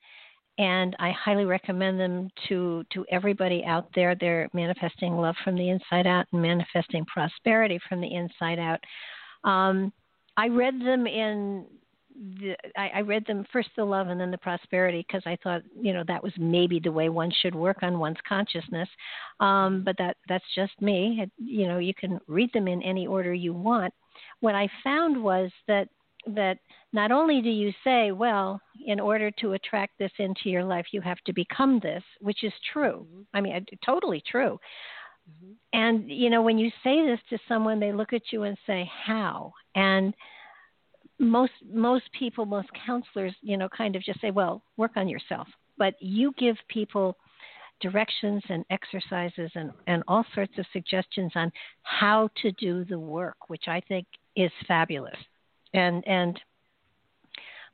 and 0.60 0.94
I 1.00 1.12
highly 1.12 1.46
recommend 1.46 2.00
them 2.00 2.30
to 2.50 2.84
to 2.94 3.06
everybody 3.10 3.64
out 3.66 3.88
there. 3.96 4.14
They're 4.14 4.50
manifesting 4.54 5.18
love 5.18 5.36
from 5.44 5.56
the 5.56 5.70
inside 5.70 6.06
out 6.06 6.28
and 6.32 6.42
manifesting 6.42 7.06
prosperity 7.06 7.80
from 7.88 8.02
the 8.02 8.14
inside 8.14 8.60
out. 8.60 8.80
Um, 9.50 9.92
I 10.38 10.48
read 10.48 10.80
them 10.82 11.08
in 11.08 11.66
the, 12.42 12.56
I, 12.76 12.90
I 12.96 13.00
read 13.00 13.26
them 13.26 13.46
first 13.54 13.70
the 13.78 13.86
love 13.86 14.10
and 14.10 14.20
then 14.20 14.32
the 14.32 14.38
prosperity 14.38 15.06
because 15.08 15.24
I 15.26 15.38
thought 15.42 15.62
you 15.82 15.94
know 15.94 16.04
that 16.08 16.22
was 16.22 16.34
maybe 16.38 16.80
the 16.80 16.92
way 16.92 17.08
one 17.08 17.32
should 17.42 17.56
work 17.56 17.78
on 17.82 17.98
one's 17.98 18.18
consciousness. 18.28 18.90
Um, 19.40 19.84
but 19.86 19.98
that 19.98 20.18
that's 20.28 20.44
just 20.56 20.74
me. 20.82 21.26
You 21.38 21.68
know, 21.70 21.78
you 21.78 21.94
can 21.94 22.20
read 22.28 22.52
them 22.52 22.68
in 22.68 22.84
any 22.84 23.08
order 23.08 23.34
you 23.34 23.54
want. 23.54 23.94
What 24.42 24.56
I 24.56 24.68
found 24.84 25.24
was 25.24 25.52
that 25.70 25.88
that 26.28 26.58
not 26.94 27.12
only 27.12 27.42
do 27.42 27.50
you 27.50 27.72
say, 27.84 28.12
well, 28.12 28.62
in 28.86 29.00
order 29.00 29.32
to 29.32 29.54
attract 29.54 29.98
this 29.98 30.12
into 30.20 30.50
your 30.50 30.64
life, 30.64 30.88
you 30.92 31.02
have 31.02 31.20
to 31.26 31.34
become 31.34 31.80
this, 31.82 32.04
which 32.20 32.44
is 32.44 32.54
true. 32.74 33.08
Mm-hmm. 33.10 33.22
I 33.34 33.42
mean, 33.42 33.66
totally 33.86 34.22
true. 34.30 34.60
Mm-hmm. 35.30 35.52
And 35.74 36.10
you 36.10 36.30
know, 36.30 36.42
when 36.42 36.58
you 36.58 36.72
say 36.84 37.06
this 37.06 37.20
to 37.30 37.38
someone, 37.48 37.80
they 37.80 37.94
look 37.94 38.14
at 38.14 38.32
you 38.32 38.44
and 38.44 38.58
say, 38.66 38.90
"How?" 39.06 39.54
And 39.76 40.14
most 41.20 41.54
most 41.72 42.06
people, 42.18 42.46
most 42.46 42.70
counselors, 42.86 43.36
you 43.42 43.58
know, 43.58 43.70
kind 43.70 43.96
of 43.96 44.04
just 44.04 44.22
say, 44.22 44.32
"Well, 44.32 44.64
work 44.78 44.92
on 44.96 45.08
yourself." 45.08 45.48
But 45.78 45.96
you 46.02 46.34
give 46.38 46.58
people 46.68 47.18
directions 47.80 48.44
and 48.50 48.66
exercises 48.70 49.50
and, 49.56 49.72
and 49.88 50.04
all 50.08 50.26
sorts 50.36 50.52
of 50.58 50.66
suggestions 50.74 51.32
on 51.36 51.52
how 51.84 52.30
to 52.42 52.52
do 52.54 52.84
the 52.86 53.00
work, 53.00 53.38
which 53.48 53.68
I 53.68 53.82
think 53.88 54.06
is 54.36 54.52
fabulous. 54.68 55.16
And 55.74 56.06
and 56.08 56.40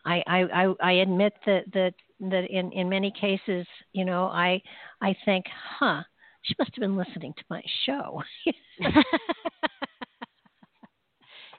I 0.05 0.23
I, 0.27 0.73
I 0.81 0.91
admit 0.93 1.33
that 1.45 1.63
that 1.73 1.93
that 2.19 2.45
in, 2.49 2.71
in 2.71 2.89
many 2.89 3.11
cases, 3.11 3.67
you 3.93 4.05
know, 4.05 4.25
I 4.25 4.61
I 5.01 5.15
think, 5.25 5.45
huh, 5.79 6.03
she 6.43 6.55
must 6.59 6.71
have 6.75 6.81
been 6.81 6.95
listening 6.95 7.33
to 7.37 7.43
my 7.49 7.61
show. 7.85 8.21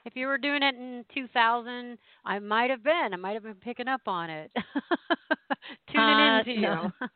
if 0.05 0.15
you 0.15 0.27
were 0.27 0.37
doing 0.37 0.63
it 0.63 0.75
in 0.75 1.05
2000, 1.13 1.97
I 2.25 2.39
might 2.39 2.69
have 2.69 2.83
been. 2.83 3.09
I 3.13 3.17
might 3.17 3.33
have 3.33 3.43
been 3.43 3.55
picking 3.55 3.87
up 3.87 4.01
on 4.07 4.29
it, 4.29 4.51
tuning 5.91 6.07
uh, 6.07 6.39
into 6.39 6.61
no. 6.61 6.91
you. 7.01 7.07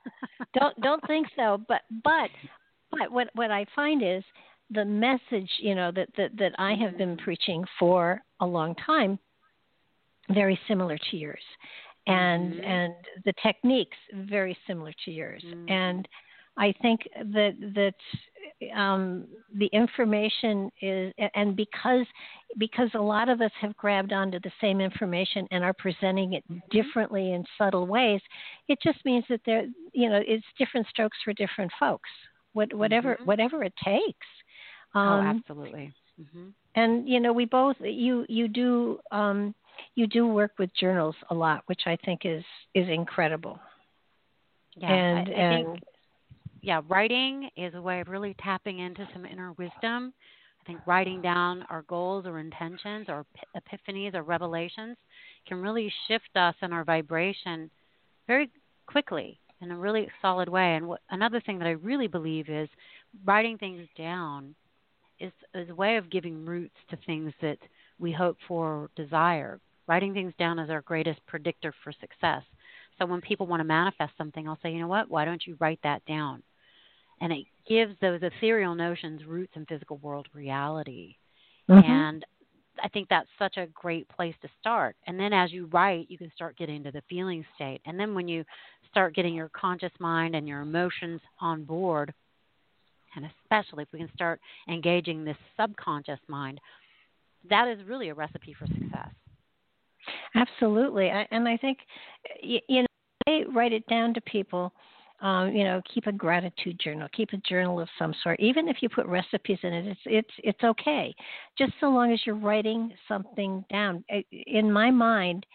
don't 0.54 0.82
don't 0.82 1.08
think 1.08 1.28
so. 1.36 1.58
But 1.68 1.82
but 2.04 2.30
but 2.92 3.12
what 3.12 3.30
what 3.34 3.52
I 3.52 3.66
find 3.76 4.04
is 4.04 4.24
the 4.72 4.86
message, 4.86 5.50
you 5.60 5.76
know, 5.76 5.92
that 5.92 6.10
that 6.18 6.38
that 6.38 6.54
I 6.58 6.74
have 6.76 6.98
been 6.98 7.16
mm-hmm. 7.16 7.24
preaching 7.24 7.66
for 7.80 8.22
a 8.40 8.46
long 8.46 8.76
time, 8.86 9.20
very 10.34 10.60
similar 10.68 10.98
to 11.10 11.18
yours, 11.18 11.44
and 12.08 12.54
mm-hmm. 12.54 12.64
and 12.64 12.94
the 13.26 13.34
techniques 13.44 13.98
very 14.14 14.58
similar 14.68 14.94
to 15.06 15.12
yours, 15.12 15.44
mm-hmm. 15.46 15.70
and 15.70 16.08
I 16.58 16.74
think 16.82 17.02
that 17.34 17.56
that 17.76 18.76
um, 18.76 19.26
the 19.56 19.68
information 19.68 20.72
is, 20.82 21.14
and 21.36 21.56
because 21.56 22.06
because 22.58 22.90
a 22.94 23.00
lot 23.00 23.30
of 23.30 23.42
us 23.42 23.52
have 23.60 23.76
grabbed 23.78 24.12
onto 24.14 24.40
the 24.40 24.52
same 24.60 24.82
information 24.82 25.48
and 25.52 25.64
are 25.64 25.74
presenting 25.74 26.34
it 26.34 26.44
mm-hmm. 26.52 26.60
differently 26.70 27.34
in 27.34 27.44
subtle 27.58 27.88
ways, 27.88 28.22
it 28.68 28.80
just 28.84 29.00
means 29.06 29.24
that 29.30 29.42
there, 29.46 29.66
you 29.94 30.10
know, 30.10 30.22
it's 30.26 30.46
different 30.58 30.88
strokes 30.88 31.18
for 31.24 31.34
different 31.34 31.72
folks. 31.80 32.10
What, 32.54 32.74
whatever 32.74 33.16
mm-hmm. 33.16 33.26
whatever 33.26 33.64
it 33.64 33.74
takes. 33.84 34.28
Oh, 34.96 35.00
um, 35.00 35.26
oh, 35.26 35.30
absolutely. 35.30 35.94
Mm-hmm. 36.20 36.48
And 36.76 37.08
you 37.08 37.20
know, 37.20 37.34
we 37.34 37.46
both 37.46 37.76
you 37.80 38.26
you 38.30 38.48
do 38.48 39.00
um, 39.12 39.54
you 39.96 40.08
do 40.08 40.28
work 40.28 40.52
with 40.60 40.70
journals 40.80 41.16
a 41.30 41.34
lot, 41.34 41.64
which 41.68 41.82
I 41.86 41.98
think 42.06 42.22
is 42.26 42.44
is 42.76 42.88
incredible. 42.90 43.60
Yeah, 44.76 44.92
and, 44.94 45.30
I, 45.30 45.32
I 45.32 45.36
and 45.36 45.66
think 45.68 45.84
yeah, 46.62 46.82
writing 46.88 47.50
is 47.58 47.74
a 47.74 47.82
way 47.82 48.02
of 48.02 48.08
really 48.08 48.36
tapping 48.44 48.80
into 48.80 49.08
some 49.14 49.26
inner 49.26 49.54
wisdom. 49.54 50.14
I 50.62 50.68
think 50.68 50.80
writing 50.86 51.22
down 51.22 51.66
our 51.70 51.82
goals 51.84 52.26
or 52.28 52.38
intentions 52.40 53.08
or 53.10 53.26
epiphanies 53.56 54.14
or 54.14 54.22
revelations 54.22 54.96
can 55.48 55.60
really 55.60 55.92
shift 56.08 56.30
us 56.36 56.54
in 56.62 56.72
our 56.72 56.84
vibration 56.84 57.70
very 58.28 58.50
quickly 58.86 59.40
in 59.62 59.72
a 59.72 59.78
really 59.78 60.08
solid 60.22 60.50
way. 60.50 60.76
And 60.76 60.88
what, 60.88 61.02
another 61.10 61.42
thing 61.42 61.58
that 61.60 61.68
I 61.68 61.72
really 61.72 62.08
believe 62.08 62.48
is 62.48 62.70
writing 63.26 63.58
things 63.58 63.88
down 63.98 64.54
is, 65.22 65.32
is 65.54 65.70
a 65.70 65.76
way 65.76 65.98
of 65.98 66.10
giving 66.10 66.46
roots 66.46 66.76
to 66.90 66.98
things 67.06 67.34
that 67.42 67.58
we 68.00 68.12
hope 68.12 68.38
for 68.48 68.68
or 68.68 68.90
desire. 68.96 69.60
Writing 69.88 70.14
things 70.14 70.34
down 70.38 70.60
is 70.60 70.70
our 70.70 70.82
greatest 70.82 71.20
predictor 71.28 71.74
for 71.84 71.92
success. 71.92 72.44
So 73.00 73.06
when 73.06 73.22
people 73.22 73.48
want 73.48 73.62
to 73.62 73.66
manifest 73.66 74.14
something, 74.18 74.48
I'll 74.48 74.60
say, 74.62 74.72
you 74.72 74.80
know 74.80 74.88
what? 74.88 75.10
Why 75.10 75.26
don't 75.26 75.46
you 75.46 75.56
write 75.60 75.80
that 75.84 76.06
down? 76.06 76.44
and 77.22 77.32
it 77.32 77.46
gives 77.70 77.94
those 78.02 78.20
ethereal 78.24 78.76
notions 78.76 79.22
roots 79.26 79.54
in 79.56 79.66
physical 79.68 79.98
world 79.98 80.28
reality. 80.34 81.16
Mm-hmm. 81.70 81.90
And 81.90 82.26
I 82.84 82.90
think 82.90 83.08
that's 83.10 83.30
such 83.38 83.58
a 83.58 83.68
great 83.74 84.10
place 84.10 84.34
to 84.42 84.50
start. 84.60 84.96
And 85.06 85.20
then 85.20 85.32
as 85.32 85.52
you 85.52 85.68
write, 85.68 86.10
you 86.10 86.18
can 86.18 86.32
start 86.36 86.58
getting 86.58 86.84
to 86.84 86.92
the 86.92 87.04
feeling 87.08 87.46
state. 87.56 87.80
And 87.86 88.00
then 88.00 88.16
when 88.16 88.28
you 88.28 88.44
start 88.90 89.14
getting 89.14 89.36
your 89.36 89.50
conscious 89.50 89.92
mind 90.00 90.36
and 90.36 90.48
your 90.48 90.62
emotions 90.62 91.22
on 91.40 91.64
board, 91.64 92.12
and 93.16 93.26
especially 93.26 93.84
if 93.84 93.90
we 93.92 94.00
can 94.00 94.12
start 94.14 94.40
engaging 94.68 95.24
this 95.24 95.38
subconscious 95.60 96.20
mind, 96.28 96.60
that 97.50 97.68
is 97.68 97.80
really 97.88 98.10
a 98.10 98.14
recipe 98.14 98.54
for 98.54 98.68
success. 98.68 99.10
Absolutely. 100.36 101.10
And 101.10 101.48
I 101.48 101.58
think, 101.58 101.80
you 102.42 102.62
know, 102.70 102.86
I 103.28 103.44
write 103.54 103.74
it 103.74 103.86
down 103.88 104.14
to 104.14 104.22
people 104.22 104.74
um, 105.22 105.56
you 105.56 105.64
know, 105.64 105.82
keep 105.94 106.08
a 106.08 106.12
gratitude 106.12 106.80
journal, 106.80 107.08
keep 107.14 107.30
a 107.34 107.38
journal 107.38 107.80
of 107.80 107.88
some 108.00 108.14
sort. 108.24 108.40
Even 108.40 108.68
if 108.68 108.78
you 108.82 108.90
put 108.90 109.06
recipes 109.06 109.60
in 109.62 109.72
it, 109.72 109.86
it's 109.86 110.02
it's 110.06 110.34
it's 110.40 110.64
okay, 110.64 111.14
just 111.58 111.74
so 111.80 111.90
long 111.90 112.12
as 112.12 112.20
you're 112.26 112.36
writing 112.36 112.92
something 113.08 113.64
down. 113.72 114.04
In 114.32 114.72
my 114.72 114.90
mind, 114.90 115.46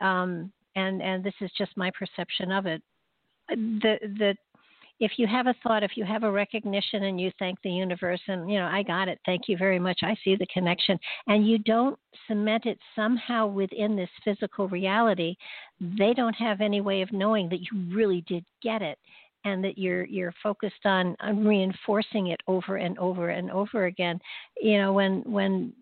um, 0.00 0.50
and 0.74 1.02
and 1.02 1.22
this 1.22 1.34
is 1.42 1.50
just 1.56 1.76
my 1.76 1.90
perception 1.90 2.50
of 2.50 2.64
it, 2.64 2.82
the 3.50 3.98
the 4.00 4.34
if 5.00 5.12
you 5.16 5.26
have 5.26 5.46
a 5.46 5.54
thought, 5.62 5.82
if 5.82 5.96
you 5.96 6.04
have 6.04 6.22
a 6.24 6.30
recognition 6.30 7.04
and 7.04 7.20
you 7.20 7.32
thank 7.38 7.60
the 7.62 7.70
universe 7.70 8.20
and, 8.28 8.50
you 8.50 8.58
know, 8.58 8.66
I 8.66 8.82
got 8.82 9.08
it, 9.08 9.18
thank 9.24 9.48
you 9.48 9.56
very 9.56 9.78
much, 9.78 10.00
I 10.02 10.14
see 10.22 10.36
the 10.36 10.46
connection, 10.46 10.98
and 11.26 11.48
you 11.48 11.58
don't 11.58 11.98
cement 12.28 12.66
it 12.66 12.78
somehow 12.94 13.46
within 13.46 13.96
this 13.96 14.10
physical 14.24 14.68
reality, 14.68 15.36
they 15.80 16.12
don't 16.14 16.34
have 16.34 16.60
any 16.60 16.80
way 16.80 17.00
of 17.00 17.12
knowing 17.12 17.48
that 17.48 17.60
you 17.60 17.94
really 17.94 18.22
did 18.28 18.44
get 18.62 18.82
it 18.82 18.98
and 19.44 19.64
that 19.64 19.78
you're 19.78 20.04
you're 20.04 20.34
focused 20.42 20.84
on, 20.84 21.16
on 21.20 21.46
reinforcing 21.46 22.26
it 22.26 22.40
over 22.46 22.76
and 22.76 22.98
over 22.98 23.30
and 23.30 23.50
over 23.50 23.86
again. 23.86 24.20
You 24.60 24.78
know, 24.78 24.92
when 24.92 25.22
when 25.22 25.72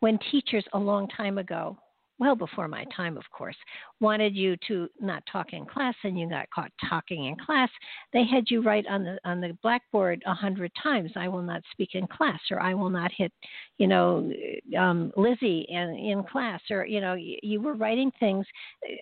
when 0.00 0.18
teachers 0.30 0.64
a 0.72 0.78
long 0.78 1.06
time 1.08 1.36
ago 1.36 1.76
well 2.18 2.34
before 2.34 2.68
my 2.68 2.84
time, 2.96 3.16
of 3.16 3.24
course, 3.30 3.56
wanted 4.00 4.34
you 4.34 4.56
to 4.66 4.88
not 5.00 5.22
talk 5.30 5.52
in 5.52 5.64
class, 5.64 5.94
and 6.04 6.18
you 6.18 6.28
got 6.28 6.50
caught 6.50 6.72
talking 6.88 7.26
in 7.26 7.36
class, 7.36 7.70
they 8.12 8.24
had 8.24 8.50
you 8.50 8.62
write 8.62 8.86
on 8.88 9.04
the 9.04 9.18
on 9.24 9.40
the 9.40 9.56
blackboard 9.62 10.22
a 10.26 10.34
hundred 10.34 10.72
times, 10.82 11.12
"I 11.16 11.28
will 11.28 11.42
not 11.42 11.62
speak 11.72 11.90
in 11.94 12.06
class," 12.06 12.40
or 12.50 12.60
"I 12.60 12.74
will 12.74 12.90
not 12.90 13.12
hit, 13.12 13.32
you 13.78 13.86
know, 13.86 14.32
um, 14.76 15.12
Lizzie 15.16 15.66
in, 15.68 15.90
in 15.94 16.24
class," 16.24 16.60
or 16.70 16.84
you 16.84 17.00
know, 17.00 17.14
you, 17.14 17.38
you 17.42 17.60
were 17.60 17.74
writing 17.74 18.10
things, 18.18 18.46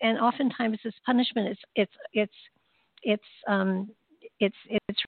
and 0.03 0.19
oftentimes 0.19 0.79
this 0.85 0.95
punishment 1.05 1.51
is 1.51 1.59
it's 1.75 1.93
it's 2.13 2.35
it's 3.03 3.25
um 3.49 3.89
it's 4.41 4.57
it's 4.69 5.01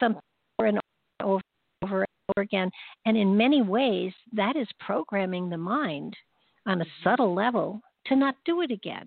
something 0.00 0.22
over 0.58 0.68
and 0.68 0.80
over 1.22 1.42
and 1.82 1.92
over 1.92 2.42
again, 2.42 2.70
and 3.06 3.16
in 3.16 3.36
many 3.36 3.62
ways 3.62 4.12
that 4.32 4.56
is 4.56 4.68
programming 4.80 5.48
the 5.48 5.56
mind 5.56 6.16
on 6.66 6.82
a 6.82 6.86
subtle 7.02 7.34
level 7.34 7.80
to 8.06 8.16
not 8.16 8.34
do 8.44 8.60
it 8.62 8.70
again. 8.70 9.06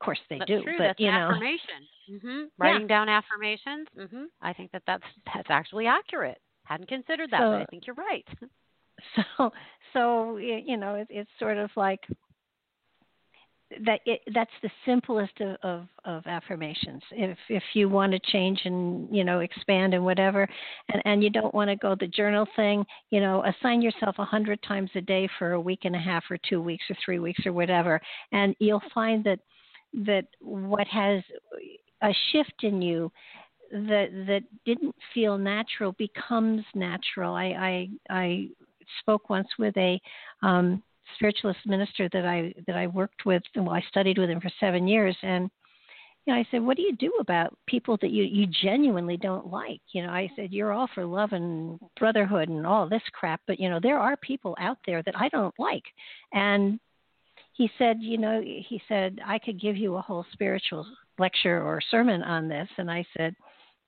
Of 0.00 0.04
course, 0.04 0.18
they 0.30 0.38
that's 0.38 0.48
do, 0.48 0.62
true. 0.62 0.74
but 0.78 0.84
that's 0.84 1.00
you 1.00 1.10
know, 1.10 1.30
affirmation. 1.30 1.80
Mm-hmm. 2.10 2.42
Writing 2.58 2.82
yeah. 2.82 2.88
down 2.88 3.08
affirmations. 3.08 3.88
Mm-hmm. 3.98 4.24
I 4.40 4.52
think 4.52 4.70
that 4.72 4.82
that's 4.86 5.04
that's 5.34 5.48
actually 5.50 5.86
accurate. 5.86 6.38
Hadn't 6.64 6.88
considered 6.88 7.30
that, 7.30 7.40
so, 7.40 7.50
but 7.52 7.62
I 7.62 7.64
think 7.66 7.86
you're 7.86 7.96
right. 7.96 8.26
So, 9.14 9.52
so 9.92 10.36
you 10.38 10.76
know, 10.76 10.96
it, 10.96 11.06
it's 11.08 11.30
sort 11.38 11.56
of 11.56 11.70
like 11.76 12.00
that 13.84 14.00
it, 14.06 14.20
that's 14.32 14.50
the 14.62 14.70
simplest 14.86 15.40
of, 15.40 15.56
of, 15.62 15.88
of, 16.04 16.26
affirmations. 16.26 17.02
If 17.10 17.36
if 17.48 17.62
you 17.74 17.88
want 17.88 18.12
to 18.12 18.18
change 18.18 18.60
and 18.64 19.14
you 19.14 19.24
know 19.24 19.40
expand 19.40 19.94
and 19.94 20.04
whatever, 20.04 20.48
and 20.88 21.02
and 21.04 21.22
you 21.22 21.30
don't 21.30 21.54
want 21.54 21.68
to 21.68 21.76
go 21.76 21.94
the 21.94 22.06
journal 22.06 22.46
thing, 22.56 22.84
you 23.10 23.20
know, 23.20 23.44
assign 23.44 23.82
yourself 23.82 24.16
a 24.18 24.24
hundred 24.24 24.62
times 24.62 24.90
a 24.94 25.00
day 25.00 25.28
for 25.38 25.52
a 25.52 25.60
week 25.60 25.80
and 25.84 25.94
a 25.94 25.98
half 25.98 26.24
or 26.30 26.38
two 26.48 26.62
weeks 26.62 26.84
or 26.88 26.96
three 27.04 27.18
weeks 27.18 27.44
or 27.44 27.52
whatever, 27.52 28.00
and 28.32 28.56
you'll 28.58 28.82
find 28.94 29.22
that 29.24 29.40
that 30.04 30.26
what 30.40 30.86
has 30.86 31.22
a 32.02 32.14
shift 32.32 32.62
in 32.62 32.80
you 32.80 33.12
that 33.70 34.08
that 34.26 34.42
didn't 34.64 34.94
feel 35.12 35.36
natural 35.36 35.92
becomes 35.92 36.64
natural. 36.74 37.34
I 37.34 37.44
I, 37.44 37.88
I 38.08 38.48
spoke 39.00 39.28
once 39.28 39.48
with 39.58 39.76
a 39.76 40.00
um, 40.42 40.82
spiritualist 41.16 41.60
minister 41.66 42.08
that 42.12 42.24
I 42.24 42.54
that 42.66 42.76
I 42.76 42.86
worked 42.86 43.26
with, 43.26 43.42
and 43.54 43.66
well, 43.66 43.76
I 43.76 43.82
studied 43.88 44.18
with 44.18 44.30
him 44.30 44.40
for 44.40 44.50
seven 44.60 44.88
years, 44.88 45.16
and 45.22 45.50
you 46.28 46.34
know, 46.34 46.40
I 46.40 46.46
said, 46.50 46.62
"What 46.62 46.76
do 46.76 46.82
you 46.82 46.94
do 46.96 47.12
about 47.20 47.56
people 47.66 47.96
that 48.02 48.10
you 48.10 48.24
you 48.24 48.46
genuinely 48.46 49.16
don't 49.16 49.50
like?" 49.50 49.80
You 49.92 50.02
know, 50.02 50.10
I 50.10 50.30
said, 50.36 50.52
"You're 50.52 50.72
all 50.72 50.88
for 50.94 51.06
love 51.06 51.32
and 51.32 51.80
brotherhood 51.98 52.48
and 52.48 52.66
all 52.66 52.88
this 52.88 53.02
crap, 53.12 53.40
but 53.46 53.58
you 53.58 53.70
know, 53.70 53.80
there 53.80 53.98
are 53.98 54.16
people 54.18 54.54
out 54.60 54.78
there 54.84 55.02
that 55.04 55.18
I 55.18 55.28
don't 55.30 55.58
like." 55.58 55.84
And 56.32 56.78
he 57.52 57.70
said, 57.78 58.02
"You 58.02 58.18
know," 58.18 58.42
he 58.42 58.82
said, 58.88 59.20
"I 59.24 59.38
could 59.38 59.58
give 59.60 59.76
you 59.76 59.96
a 59.96 60.02
whole 60.02 60.26
spiritual 60.32 60.86
lecture 61.18 61.62
or 61.62 61.80
sermon 61.80 62.22
on 62.22 62.46
this," 62.48 62.68
and 62.76 62.90
I 62.90 63.06
said, 63.16 63.34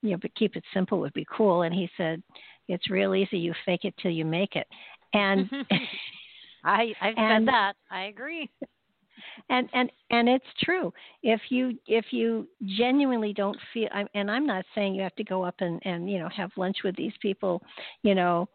"You 0.03 0.13
know, 0.13 0.17
but 0.17 0.35
keep 0.35 0.57
it 0.57 0.65
simple 0.73 0.99
would 1.01 1.13
be 1.13 1.27
cool." 1.31 1.63
And 1.63 1.75
he 1.75 1.91
said, 1.97 2.23
"It's 2.69 2.89
real 2.89 3.15
easy. 3.15 3.39
You 3.39 3.55
fake 3.67 3.85
it 3.85 3.95
till 3.99 4.13
you 4.13 4.25
make 4.25 4.57
it." 4.57 4.67
And 5.13 5.51
I 6.65 6.93
I've 7.01 7.15
and, 7.17 7.47
said 7.47 7.55
that. 7.55 7.73
I 7.91 8.05
agree. 8.05 8.51
and 9.51 9.69
and 9.73 9.91
and 10.11 10.29
it's 10.29 10.45
true. 10.63 10.93
If 11.23 11.41
you 11.49 11.79
if 11.87 12.07
you 12.11 12.49
genuinely 12.77 13.33
don't 13.33 13.57
feel 13.73 13.89
and 14.15 14.31
i'm 14.31 14.47
not 14.47 14.65
saying 14.75 14.95
you 14.95 15.03
have 15.03 15.15
to 15.17 15.25
go 15.25 15.43
up 15.43 15.57
and 15.61 15.81
and 15.85 16.11
you 16.11 16.19
know 16.19 16.29
have 16.35 16.51
lunch 16.57 16.79
with 16.85 16.97
these 16.97 17.13
people 17.21 17.63
you 18.03 18.15
know 18.15 18.49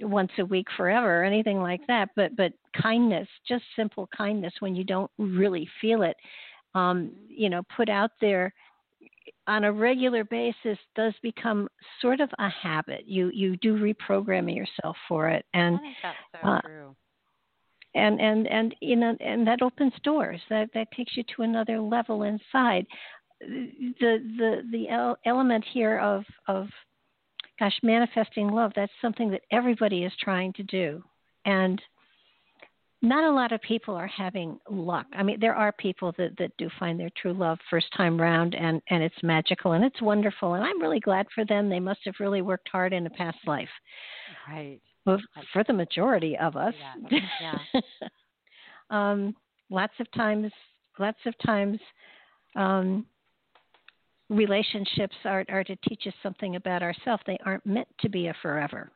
once 0.00 0.30
a 0.38 0.44
week 0.44 0.66
forever 0.76 1.20
or 1.20 1.24
anything 1.24 1.60
like 1.60 1.80
that 1.86 2.08
but 2.16 2.34
but 2.36 2.52
kindness 2.80 3.28
just 3.46 3.64
simple 3.76 4.08
kindness 4.16 4.52
when 4.60 4.74
you 4.74 4.84
don't 4.84 5.10
really 5.18 5.68
feel 5.80 6.02
it 6.02 6.16
um 6.74 7.10
you 7.28 7.50
know 7.50 7.62
put 7.76 7.88
out 7.88 8.12
there 8.20 8.52
on 9.46 9.64
a 9.64 9.72
regular 9.72 10.24
basis 10.24 10.78
does 10.94 11.12
become 11.22 11.68
sort 12.00 12.20
of 12.20 12.30
a 12.38 12.48
habit. 12.48 13.02
You 13.06 13.30
you 13.34 13.56
do 13.56 13.76
reprogram 13.76 14.54
yourself 14.54 14.96
for 15.08 15.28
it. 15.28 15.44
And 15.52 15.76
I 15.76 15.78
think 15.78 15.96
that's 16.02 16.42
so 16.42 16.48
uh, 16.48 16.60
true 16.60 16.96
and 17.94 18.20
and 18.20 18.46
and 18.46 18.74
you 18.80 18.96
know 18.96 19.16
and 19.20 19.46
that 19.46 19.62
opens 19.62 19.92
doors 20.02 20.40
that 20.48 20.68
that 20.74 20.90
takes 20.92 21.16
you 21.16 21.24
to 21.34 21.42
another 21.42 21.80
level 21.80 22.22
inside 22.22 22.86
the 23.40 24.18
the 24.38 24.62
the 24.70 25.16
element 25.26 25.64
here 25.72 25.98
of 25.98 26.24
of 26.48 26.68
gosh 27.58 27.78
manifesting 27.82 28.48
love 28.48 28.72
that's 28.74 28.92
something 29.00 29.30
that 29.30 29.42
everybody 29.50 30.04
is 30.04 30.12
trying 30.20 30.52
to 30.52 30.62
do 30.64 31.02
and 31.44 31.80
not 33.04 33.24
a 33.24 33.34
lot 33.34 33.50
of 33.50 33.60
people 33.62 33.96
are 33.96 34.06
having 34.06 34.60
luck. 34.70 35.06
I 35.12 35.24
mean, 35.24 35.38
there 35.40 35.56
are 35.56 35.72
people 35.72 36.14
that, 36.18 36.36
that 36.38 36.52
do 36.56 36.70
find 36.78 37.00
their 37.00 37.10
true 37.20 37.32
love 37.32 37.58
first 37.68 37.88
time 37.96 38.16
round, 38.16 38.54
and, 38.54 38.80
and 38.90 39.02
it's 39.02 39.22
magical 39.24 39.72
and 39.72 39.84
it's 39.84 40.00
wonderful. 40.00 40.54
And 40.54 40.62
I'm 40.62 40.80
really 40.80 41.00
glad 41.00 41.26
for 41.34 41.44
them. 41.44 41.68
They 41.68 41.80
must 41.80 41.98
have 42.04 42.14
really 42.20 42.42
worked 42.42 42.68
hard 42.70 42.92
in 42.92 43.04
a 43.04 43.10
past 43.10 43.38
life. 43.44 43.68
Right 44.48 44.78
for 45.04 45.64
the 45.66 45.72
majority 45.72 46.36
of 46.38 46.56
us. 46.56 46.74
Yeah. 47.10 47.18
yeah. 47.40 47.80
um, 48.90 49.34
lots 49.70 49.94
of 50.00 50.10
times, 50.12 50.52
lots 50.98 51.18
of 51.26 51.34
times, 51.44 51.78
um, 52.56 53.06
relationships 54.28 55.14
are, 55.24 55.44
are 55.48 55.64
to 55.64 55.76
teach 55.88 56.06
us 56.06 56.14
something 56.22 56.56
about 56.56 56.82
ourselves. 56.82 57.22
They 57.26 57.38
aren't 57.44 57.66
meant 57.66 57.88
to 58.00 58.08
be 58.08 58.28
a 58.28 58.34
forever. 58.42 58.90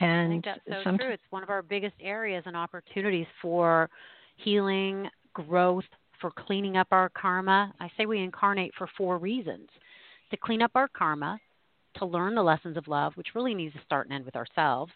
And 0.00 0.42
that's 0.44 0.60
so 0.84 0.96
true. 0.96 1.10
It's 1.10 1.22
one 1.30 1.42
of 1.42 1.50
our 1.50 1.62
biggest 1.62 1.94
areas 2.00 2.44
and 2.46 2.56
opportunities 2.56 3.26
for 3.42 3.90
healing, 4.36 5.08
growth, 5.34 5.84
for 6.20 6.30
cleaning 6.30 6.76
up 6.76 6.88
our 6.90 7.10
karma. 7.10 7.72
I 7.80 7.90
say 7.96 8.06
we 8.06 8.20
incarnate 8.20 8.72
for 8.76 8.88
four 8.96 9.18
reasons 9.18 9.68
to 10.30 10.36
clean 10.36 10.62
up 10.62 10.72
our 10.74 10.88
karma, 10.88 11.40
to 11.96 12.06
learn 12.06 12.34
the 12.34 12.42
lessons 12.42 12.76
of 12.76 12.86
love, 12.88 13.12
which 13.16 13.28
really 13.34 13.54
needs 13.54 13.74
to 13.74 13.80
start 13.84 14.06
and 14.06 14.14
end 14.14 14.24
with 14.24 14.36
ourselves, 14.36 14.92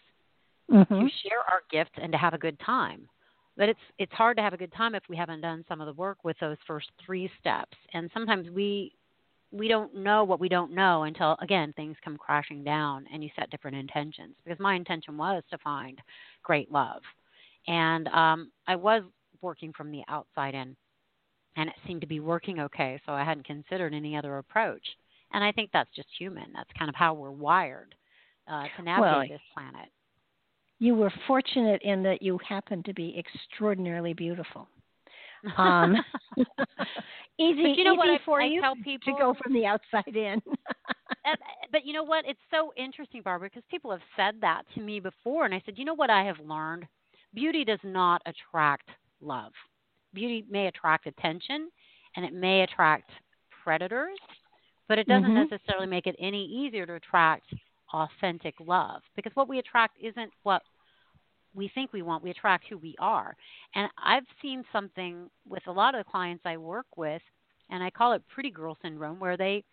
mm-hmm. 0.71 0.93
to 0.93 1.09
share 1.23 1.39
our 1.51 1.61
gifts 1.71 1.97
and 2.01 2.11
to 2.11 2.17
have 2.17 2.33
a 2.33 2.37
good 2.37 2.59
time. 2.59 3.07
But 3.57 3.69
it's 3.69 3.79
it's 3.97 4.11
hard 4.13 4.37
to 4.37 4.43
have 4.43 4.53
a 4.53 4.57
good 4.57 4.73
time 4.73 4.95
if 4.95 5.03
we 5.09 5.15
haven't 5.15 5.41
done 5.41 5.63
some 5.67 5.79
of 5.79 5.87
the 5.87 5.93
work 5.93 6.23
with 6.23 6.37
those 6.39 6.57
first 6.67 6.87
three 7.05 7.29
steps. 7.39 7.77
And 7.93 8.09
sometimes 8.13 8.49
we 8.49 8.93
we 9.51 9.67
don't 9.69 9.95
know 9.95 10.25
what 10.25 10.41
we 10.41 10.49
don't 10.49 10.73
know 10.73 11.03
until 11.03 11.37
again 11.41 11.73
things 11.73 11.95
come 12.03 12.17
crashing 12.17 12.63
down 12.63 13.05
and 13.13 13.23
you 13.23 13.29
set 13.35 13.49
different 13.49 13.77
intentions. 13.77 14.35
Because 14.43 14.59
my 14.59 14.75
intention 14.75 15.17
was 15.17 15.43
to 15.51 15.57
find 15.59 16.01
great 16.43 16.71
love, 16.71 17.01
and 17.67 18.07
um, 18.09 18.51
I 18.67 18.75
was 18.75 19.03
working 19.41 19.71
from 19.71 19.91
the 19.91 20.01
outside 20.09 20.53
in, 20.53 20.75
and 21.55 21.69
it 21.69 21.75
seemed 21.87 22.01
to 22.01 22.07
be 22.07 22.19
working 22.19 22.59
okay. 22.59 22.99
So 23.05 23.13
I 23.13 23.23
hadn't 23.23 23.45
considered 23.45 23.93
any 23.93 24.17
other 24.17 24.37
approach. 24.37 24.85
And 25.31 25.43
I 25.43 25.51
think 25.51 25.69
that's 25.71 25.89
just 25.95 26.07
human. 26.17 26.51
That's 26.53 26.69
kind 26.77 26.87
of 26.87 26.95
how 26.95 27.13
we're 27.13 27.31
wired 27.31 27.95
uh, 28.47 28.65
to 28.77 28.83
navigate 28.83 29.11
well, 29.11 29.27
this 29.27 29.41
planet 29.53 29.89
you 30.79 30.95
were 30.95 31.11
fortunate 31.27 31.81
in 31.83 32.03
that 32.03 32.21
you 32.21 32.39
happened 32.47 32.85
to 32.85 32.93
be 32.93 33.17
extraordinarily 33.17 34.13
beautiful. 34.13 34.67
Um, 35.57 35.95
easy, 37.37 37.75
you 37.77 37.83
know 37.83 37.93
what 37.93 38.19
for 38.25 38.41
I, 38.41 38.45
you 38.45 38.61
tell 38.61 38.73
people, 38.83 39.13
to 39.13 39.19
go 39.19 39.35
from 39.43 39.53
the 39.53 39.63
outside 39.63 40.15
in. 40.15 40.41
but 41.71 41.85
you 41.85 41.93
know 41.93 42.01
what? 42.01 42.25
It's 42.27 42.39
so 42.49 42.73
interesting, 42.75 43.21
Barbara, 43.21 43.49
because 43.49 43.61
people 43.69 43.91
have 43.91 44.01
said 44.15 44.41
that 44.41 44.63
to 44.73 44.81
me 44.81 44.99
before, 44.99 45.45
and 45.45 45.53
I 45.53 45.61
said, 45.63 45.75
you 45.77 45.85
know 45.85 45.93
what 45.93 46.09
I 46.09 46.23
have 46.23 46.39
learned? 46.39 46.87
Beauty 47.35 47.63
does 47.63 47.77
not 47.83 48.23
attract 48.25 48.89
love. 49.21 49.51
Beauty 50.15 50.45
may 50.49 50.65
attract 50.65 51.05
attention, 51.05 51.69
and 52.15 52.25
it 52.25 52.33
may 52.33 52.61
attract 52.61 53.11
predators, 53.63 54.17
but 54.87 54.97
it 54.97 55.07
doesn't 55.07 55.29
mm-hmm. 55.29 55.47
necessarily 55.47 55.85
make 55.85 56.07
it 56.07 56.15
any 56.19 56.43
easier 56.43 56.87
to 56.87 56.95
attract 56.95 57.53
authentic 57.93 58.55
love 58.59 59.01
because 59.15 59.31
what 59.35 59.47
we 59.47 59.59
attract 59.59 59.97
isn't 60.01 60.31
what 60.43 60.61
we 61.55 61.69
think 61.73 61.93
we 61.93 62.01
want 62.01 62.23
we 62.23 62.31
attract 62.31 62.65
who 62.69 62.77
we 62.77 62.95
are. 62.99 63.35
And 63.73 63.89
i've 64.03 64.23
seen 64.41 64.63
something 64.71 65.29
with 65.47 65.63
a 65.67 65.71
lot 65.71 65.95
of 65.95 66.03
the 66.03 66.09
clients 66.09 66.43
i 66.45 66.57
work 66.57 66.85
with 66.97 67.21
and 67.69 67.83
i 67.83 67.89
call 67.89 68.13
it 68.13 68.21
pretty 68.33 68.51
girl 68.51 68.77
syndrome 68.81 69.19
where 69.19 69.37
they 69.37 69.63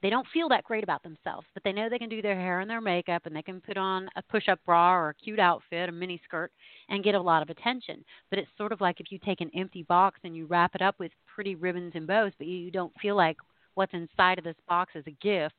they 0.00 0.10
don't 0.10 0.26
feel 0.32 0.48
that 0.48 0.64
great 0.64 0.84
about 0.84 1.02
themselves 1.02 1.46
but 1.54 1.62
they 1.64 1.72
know 1.72 1.88
they 1.88 1.98
can 1.98 2.08
do 2.08 2.22
their 2.22 2.36
hair 2.36 2.60
and 2.60 2.70
their 2.70 2.80
makeup 2.80 3.26
and 3.26 3.34
they 3.34 3.42
can 3.42 3.60
put 3.60 3.76
on 3.76 4.08
a 4.16 4.22
push 4.22 4.48
up 4.48 4.60
bra 4.64 4.94
or 4.94 5.10
a 5.10 5.14
cute 5.14 5.40
outfit 5.40 5.88
a 5.88 5.92
mini 5.92 6.20
skirt 6.24 6.52
and 6.88 7.04
get 7.04 7.14
a 7.14 7.20
lot 7.20 7.42
of 7.42 7.50
attention. 7.50 8.04
But 8.30 8.38
it's 8.38 8.50
sort 8.56 8.72
of 8.72 8.80
like 8.80 9.00
if 9.00 9.10
you 9.10 9.18
take 9.18 9.40
an 9.40 9.50
empty 9.54 9.82
box 9.82 10.20
and 10.24 10.36
you 10.36 10.46
wrap 10.46 10.74
it 10.74 10.82
up 10.82 10.98
with 10.98 11.12
pretty 11.26 11.54
ribbons 11.54 11.92
and 11.94 12.06
bows 12.06 12.32
but 12.38 12.46
you 12.46 12.70
don't 12.70 12.92
feel 13.00 13.16
like 13.16 13.36
what's 13.74 13.94
inside 13.94 14.38
of 14.38 14.44
this 14.44 14.56
box 14.68 14.92
is 14.94 15.04
a 15.06 15.16
gift 15.22 15.54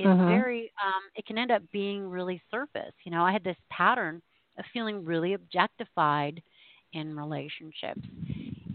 is 0.00 0.06
mm-hmm. 0.06 0.28
very 0.28 0.72
um 0.84 1.02
it 1.14 1.26
can 1.26 1.38
end 1.38 1.50
up 1.50 1.62
being 1.72 2.08
really 2.08 2.40
surface 2.50 2.92
you 3.04 3.10
know 3.10 3.22
i 3.22 3.32
had 3.32 3.44
this 3.44 3.56
pattern 3.70 4.20
of 4.58 4.64
feeling 4.72 5.04
really 5.04 5.34
objectified 5.34 6.42
in 6.92 7.16
relationships 7.16 8.02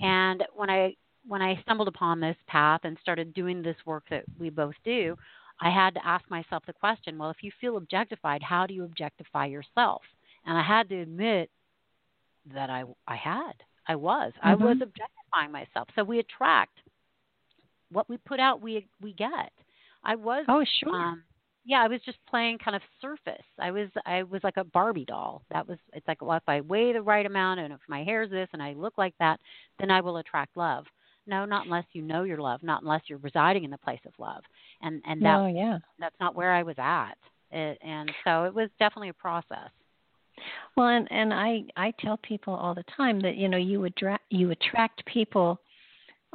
and 0.02 0.44
when 0.56 0.70
i 0.70 0.94
when 1.28 1.42
i 1.42 1.60
stumbled 1.62 1.88
upon 1.88 2.20
this 2.20 2.38
path 2.48 2.82
and 2.84 2.98
started 3.02 3.34
doing 3.34 3.62
this 3.62 3.76
work 3.86 4.04
that 4.10 4.24
we 4.40 4.50
both 4.50 4.76
do 4.84 5.16
i 5.62 5.70
had 5.70 5.94
to 5.94 6.06
ask 6.06 6.30
myself 6.30 6.64
the 6.66 6.74
question 6.74 7.18
well 7.18 7.30
if 7.30 7.42
you 7.42 7.52
feel 7.60 7.78
objectified 7.78 8.42
how 8.42 8.66
do 8.66 8.74
you 8.74 8.84
objectify 8.84 9.46
yourself 9.46 10.02
and 10.46 10.58
i 10.58 10.64
had 10.64 10.88
to 10.90 11.00
admit 11.02 11.50
that 12.54 12.70
i 12.70 12.84
i 13.08 13.16
had 13.16 13.54
i 13.88 13.96
was 13.96 14.32
mm-hmm. 14.38 14.50
i 14.50 14.56
was 14.56 14.78
objectifying 14.82 15.52
myself 15.52 15.88
so 15.96 16.04
we 16.04 16.20
attract 16.20 16.80
what 17.92 18.10
we 18.10 18.18
put 18.18 18.40
out 18.40 18.62
we 18.62 18.88
we 19.02 19.14
get 19.14 19.52
I 20.06 20.16
was. 20.16 20.46
Oh, 20.48 20.64
sure. 20.80 20.96
Um, 20.96 21.24
yeah, 21.66 21.82
I 21.82 21.88
was 21.88 22.00
just 22.06 22.20
playing 22.30 22.60
kind 22.60 22.76
of 22.76 22.82
surface. 23.02 23.44
I 23.60 23.72
was 23.72 23.90
I 24.06 24.24
was 24.24 24.44
like 24.44 24.58
a 24.58 24.64
Barbie 24.64 25.06
doll. 25.06 25.42
That 25.52 25.68
was 25.68 25.80
it's 25.94 26.08
like 26.08 26.22
well, 26.22 26.38
if 26.38 26.44
I 26.48 26.62
weigh 26.62 26.94
the 26.94 27.02
right 27.02 27.26
amount 27.26 27.60
and 27.60 27.74
if 27.74 27.80
my 27.90 28.04
hair's 28.04 28.30
this 28.30 28.48
and 28.54 28.62
I 28.62 28.74
look 28.74 28.98
like 28.98 29.16
that, 29.20 29.40
then 29.80 29.90
I 29.90 30.02
will 30.02 30.18
attract 30.18 30.56
love. 30.56 30.86
No, 31.28 31.44
not 31.44 31.66
unless 31.66 31.86
you 31.94 32.04
know 32.04 32.22
your 32.22 32.38
love, 32.38 32.62
not 32.62 32.84
unless 32.84 33.02
you're 33.08 33.18
residing 33.20 33.64
in 33.64 33.72
the 33.72 33.80
place 33.80 34.00
of 34.06 34.14
love. 34.20 34.44
And 34.84 35.02
and 35.08 35.22
that 35.24 35.40
oh, 35.40 35.48
yeah. 35.48 35.80
that's 36.00 36.16
not 36.20 36.36
where 36.36 36.54
I 36.54 36.62
was 36.62 36.76
at. 36.78 37.16
It, 37.52 37.80
and 37.82 38.12
so 38.24 38.44
it 38.44 38.54
was 38.54 38.70
definitely 38.78 39.10
a 39.10 39.14
process. 39.14 39.70
Well, 40.78 40.88
and 40.88 41.08
and 41.12 41.34
I 41.34 41.64
I 41.76 41.94
tell 42.00 42.18
people 42.18 42.54
all 42.54 42.76
the 42.76 42.86
time 42.96 43.20
that 43.22 43.38
you 43.38 43.48
know 43.48 43.58
you 43.58 43.86
attract 43.86 44.24
you 44.30 44.52
attract 44.52 45.04
people 45.06 45.60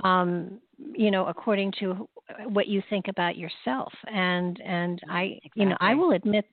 um 0.02 0.58
you 0.94 1.10
know 1.10 1.26
according 1.26 1.72
to 1.78 2.08
what 2.46 2.68
you 2.68 2.82
think 2.90 3.08
about 3.08 3.36
yourself 3.36 3.92
and 4.06 4.60
and 4.64 5.00
mm-hmm. 5.00 5.10
i 5.10 5.22
exactly. 5.22 5.62
you 5.62 5.68
know 5.68 5.76
i 5.80 5.94
will 5.94 6.12
admit 6.12 6.44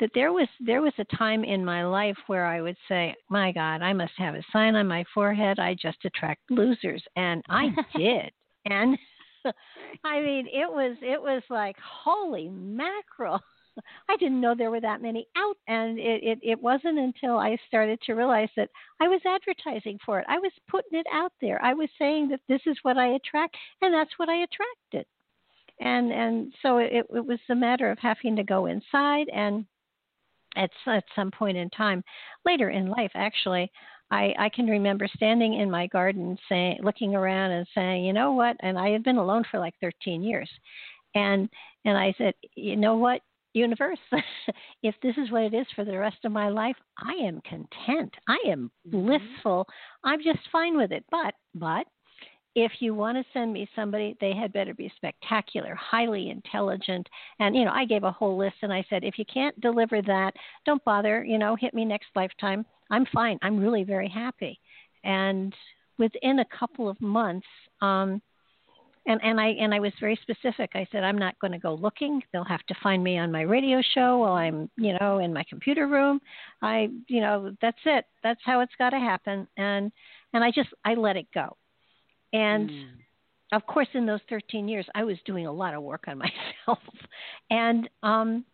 that 0.00 0.10
there 0.14 0.32
was 0.32 0.48
there 0.60 0.82
was 0.82 0.92
a 0.98 1.16
time 1.16 1.44
in 1.44 1.64
my 1.64 1.84
life 1.84 2.16
where 2.26 2.46
i 2.46 2.60
would 2.60 2.76
say 2.88 3.14
my 3.28 3.52
god 3.52 3.82
i 3.82 3.92
must 3.92 4.12
have 4.16 4.34
a 4.34 4.42
sign 4.52 4.74
on 4.74 4.86
my 4.86 5.04
forehead 5.14 5.58
i 5.58 5.74
just 5.74 5.98
attract 6.04 6.40
losers 6.50 7.02
and 7.16 7.42
i 7.48 7.68
did 7.96 8.30
and 8.66 8.96
i 10.04 10.20
mean 10.20 10.46
it 10.46 10.70
was 10.70 10.96
it 11.02 11.20
was 11.20 11.42
like 11.50 11.76
holy 11.78 12.48
mackerel 12.48 13.40
I 14.08 14.16
didn't 14.16 14.40
know 14.40 14.54
there 14.54 14.70
were 14.70 14.80
that 14.80 15.02
many 15.02 15.26
out. 15.36 15.56
And 15.68 15.98
it, 15.98 16.22
it, 16.22 16.38
it 16.42 16.62
wasn't 16.62 16.98
until 16.98 17.38
I 17.38 17.56
started 17.66 18.00
to 18.02 18.14
realize 18.14 18.48
that 18.56 18.68
I 19.00 19.08
was 19.08 19.20
advertising 19.26 19.98
for 20.04 20.20
it. 20.20 20.26
I 20.28 20.38
was 20.38 20.52
putting 20.68 20.98
it 20.98 21.06
out 21.12 21.32
there. 21.40 21.62
I 21.64 21.74
was 21.74 21.88
saying 21.98 22.28
that 22.28 22.40
this 22.48 22.60
is 22.66 22.76
what 22.82 22.98
I 22.98 23.14
attract, 23.14 23.56
and 23.80 23.92
that's 23.92 24.12
what 24.18 24.28
I 24.28 24.44
attracted. 24.44 25.06
And 25.82 26.12
and 26.12 26.52
so 26.62 26.78
it, 26.78 27.06
it 27.10 27.26
was 27.26 27.40
a 27.50 27.54
matter 27.54 27.90
of 27.90 27.98
having 27.98 28.36
to 28.36 28.44
go 28.44 28.66
inside 28.66 29.28
and 29.34 29.66
at 30.56 30.70
at 30.86 31.04
some 31.14 31.30
point 31.30 31.56
in 31.56 31.68
time 31.70 32.04
later 32.44 32.70
in 32.70 32.86
life 32.86 33.10
actually 33.14 33.70
I, 34.10 34.34
I 34.38 34.50
can 34.50 34.66
remember 34.66 35.08
standing 35.16 35.54
in 35.54 35.70
my 35.70 35.86
garden 35.86 36.36
saying 36.46 36.80
looking 36.82 37.14
around 37.14 37.52
and 37.52 37.66
saying 37.74 38.04
you 38.04 38.12
know 38.12 38.32
what 38.32 38.56
and 38.60 38.78
i 38.78 38.90
had 38.90 39.02
been 39.02 39.16
alone 39.16 39.44
for 39.50 39.58
like 39.58 39.72
13 39.80 40.22
years 40.22 40.50
and 41.14 41.48
and 41.86 41.96
i 41.96 42.14
said 42.18 42.34
you 42.54 42.76
know 42.76 42.96
what 42.96 43.22
universe, 43.54 43.98
if 44.82 44.94
this 45.02 45.16
is 45.16 45.30
what 45.30 45.42
it 45.42 45.54
is 45.54 45.66
for 45.74 45.84
the 45.84 45.98
rest 45.98 46.18
of 46.24 46.32
my 46.32 46.48
life, 46.48 46.76
I 46.98 47.12
am 47.24 47.40
content. 47.42 48.14
I 48.28 48.38
am 48.48 48.70
mm-hmm. 48.88 49.06
blissful. 49.06 49.66
I'm 50.04 50.22
just 50.22 50.40
fine 50.50 50.76
with 50.76 50.92
it. 50.92 51.04
But, 51.10 51.34
but, 51.54 51.86
if 52.54 52.72
you 52.80 52.94
want 52.94 53.16
to 53.16 53.24
send 53.32 53.52
me 53.52 53.68
somebody, 53.74 54.16
they 54.20 54.34
had 54.34 54.52
better 54.52 54.74
be 54.74 54.92
spectacular, 54.96 55.74
highly 55.74 56.30
intelligent. 56.30 57.08
And, 57.38 57.56
you 57.56 57.64
know, 57.64 57.72
I 57.72 57.84
gave 57.84 58.04
a 58.04 58.12
whole 58.12 58.36
list 58.36 58.56
and 58.62 58.72
I 58.72 58.84
said, 58.90 59.04
if 59.04 59.18
you 59.18 59.24
can't 59.32 59.58
deliver 59.60 60.02
that, 60.02 60.34
don't 60.66 60.84
bother, 60.84 61.24
you 61.24 61.38
know, 61.38 61.56
hit 61.56 61.72
me 61.72 61.84
next 61.84 62.08
lifetime. 62.14 62.66
I'm 62.90 63.06
fine. 63.06 63.38
I'm 63.42 63.58
really 63.58 63.84
very 63.84 64.08
happy. 64.08 64.60
And 65.04 65.54
within 65.98 66.40
a 66.40 66.58
couple 66.58 66.88
of 66.88 67.00
months, 67.00 67.46
um, 67.80 68.20
and 69.06 69.20
and 69.24 69.40
I 69.40 69.48
and 69.48 69.74
I 69.74 69.80
was 69.80 69.92
very 69.98 70.18
specific. 70.22 70.70
I 70.74 70.86
said 70.92 71.02
I'm 71.02 71.18
not 71.18 71.38
going 71.40 71.52
to 71.52 71.58
go 71.58 71.74
looking. 71.74 72.22
They'll 72.32 72.44
have 72.44 72.64
to 72.68 72.74
find 72.82 73.02
me 73.02 73.18
on 73.18 73.32
my 73.32 73.40
radio 73.40 73.82
show 73.94 74.18
while 74.18 74.34
I'm 74.34 74.70
you 74.76 74.96
know 75.00 75.18
in 75.18 75.32
my 75.32 75.44
computer 75.48 75.88
room. 75.88 76.20
I 76.60 76.88
you 77.08 77.20
know 77.20 77.52
that's 77.60 77.80
it. 77.84 78.04
That's 78.22 78.40
how 78.44 78.60
it's 78.60 78.74
got 78.78 78.90
to 78.90 79.00
happen. 79.00 79.48
And 79.56 79.90
and 80.34 80.44
I 80.44 80.52
just 80.52 80.68
I 80.84 80.94
let 80.94 81.16
it 81.16 81.26
go. 81.34 81.56
And 82.32 82.70
mm. 82.70 82.88
of 83.52 83.66
course, 83.66 83.88
in 83.94 84.06
those 84.06 84.20
13 84.28 84.68
years, 84.68 84.86
I 84.94 85.04
was 85.04 85.16
doing 85.24 85.46
a 85.46 85.52
lot 85.52 85.74
of 85.74 85.82
work 85.82 86.04
on 86.08 86.18
myself. 86.66 86.82
and 87.50 87.88
um, 88.02 88.44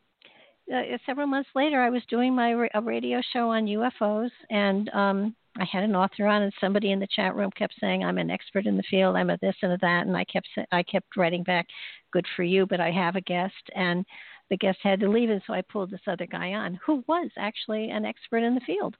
uh, 0.74 0.98
several 1.06 1.26
months 1.26 1.48
later, 1.54 1.80
I 1.80 1.90
was 1.90 2.02
doing 2.10 2.34
my 2.34 2.68
a 2.74 2.80
radio 2.80 3.20
show 3.32 3.50
on 3.50 3.66
UFOs, 3.66 4.30
and 4.50 4.88
um, 4.90 5.34
I 5.58 5.64
had 5.64 5.82
an 5.82 5.96
author 5.96 6.26
on, 6.26 6.42
and 6.42 6.52
somebody 6.60 6.92
in 6.92 7.00
the 7.00 7.08
chat 7.10 7.34
room 7.34 7.50
kept 7.56 7.74
saying, 7.80 8.04
"I'm 8.04 8.18
an 8.18 8.30
expert 8.30 8.66
in 8.66 8.76
the 8.76 8.82
field. 8.90 9.16
I'm 9.16 9.30
a 9.30 9.38
this 9.40 9.56
and 9.62 9.72
a 9.72 9.78
that," 9.78 10.06
and 10.06 10.16
I 10.16 10.24
kept 10.24 10.48
I 10.72 10.82
kept 10.82 11.16
writing 11.16 11.42
back, 11.42 11.66
"Good 12.12 12.26
for 12.36 12.42
you, 12.42 12.66
but 12.66 12.80
I 12.80 12.90
have 12.90 13.16
a 13.16 13.20
guest." 13.22 13.54
And 13.74 14.04
the 14.50 14.56
guest 14.56 14.78
had 14.82 15.00
to 15.00 15.08
leave, 15.08 15.30
and 15.30 15.42
so 15.46 15.52
I 15.52 15.62
pulled 15.62 15.90
this 15.90 16.06
other 16.06 16.26
guy 16.26 16.54
on, 16.54 16.78
who 16.84 17.04
was 17.06 17.30
actually 17.38 17.90
an 17.90 18.04
expert 18.04 18.38
in 18.38 18.54
the 18.54 18.60
field. 18.60 18.96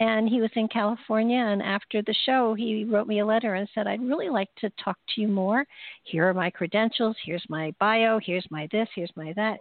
And 0.00 0.28
he 0.28 0.40
was 0.40 0.50
in 0.54 0.66
California, 0.68 1.38
and 1.38 1.62
after 1.62 2.00
the 2.00 2.14
show, 2.24 2.54
he 2.54 2.84
wrote 2.84 3.06
me 3.06 3.20
a 3.20 3.26
letter 3.26 3.54
and 3.54 3.68
said, 3.74 3.86
"I'd 3.86 4.02
really 4.02 4.30
like 4.30 4.48
to 4.56 4.70
talk 4.82 4.96
to 5.14 5.20
you 5.20 5.28
more. 5.28 5.66
Here 6.04 6.26
are 6.28 6.34
my 6.34 6.50
credentials. 6.50 7.16
Here's 7.24 7.44
my 7.50 7.72
bio. 7.78 8.18
Here's 8.18 8.46
my 8.50 8.66
this. 8.72 8.88
Here's 8.94 9.12
my 9.14 9.32
that." 9.34 9.60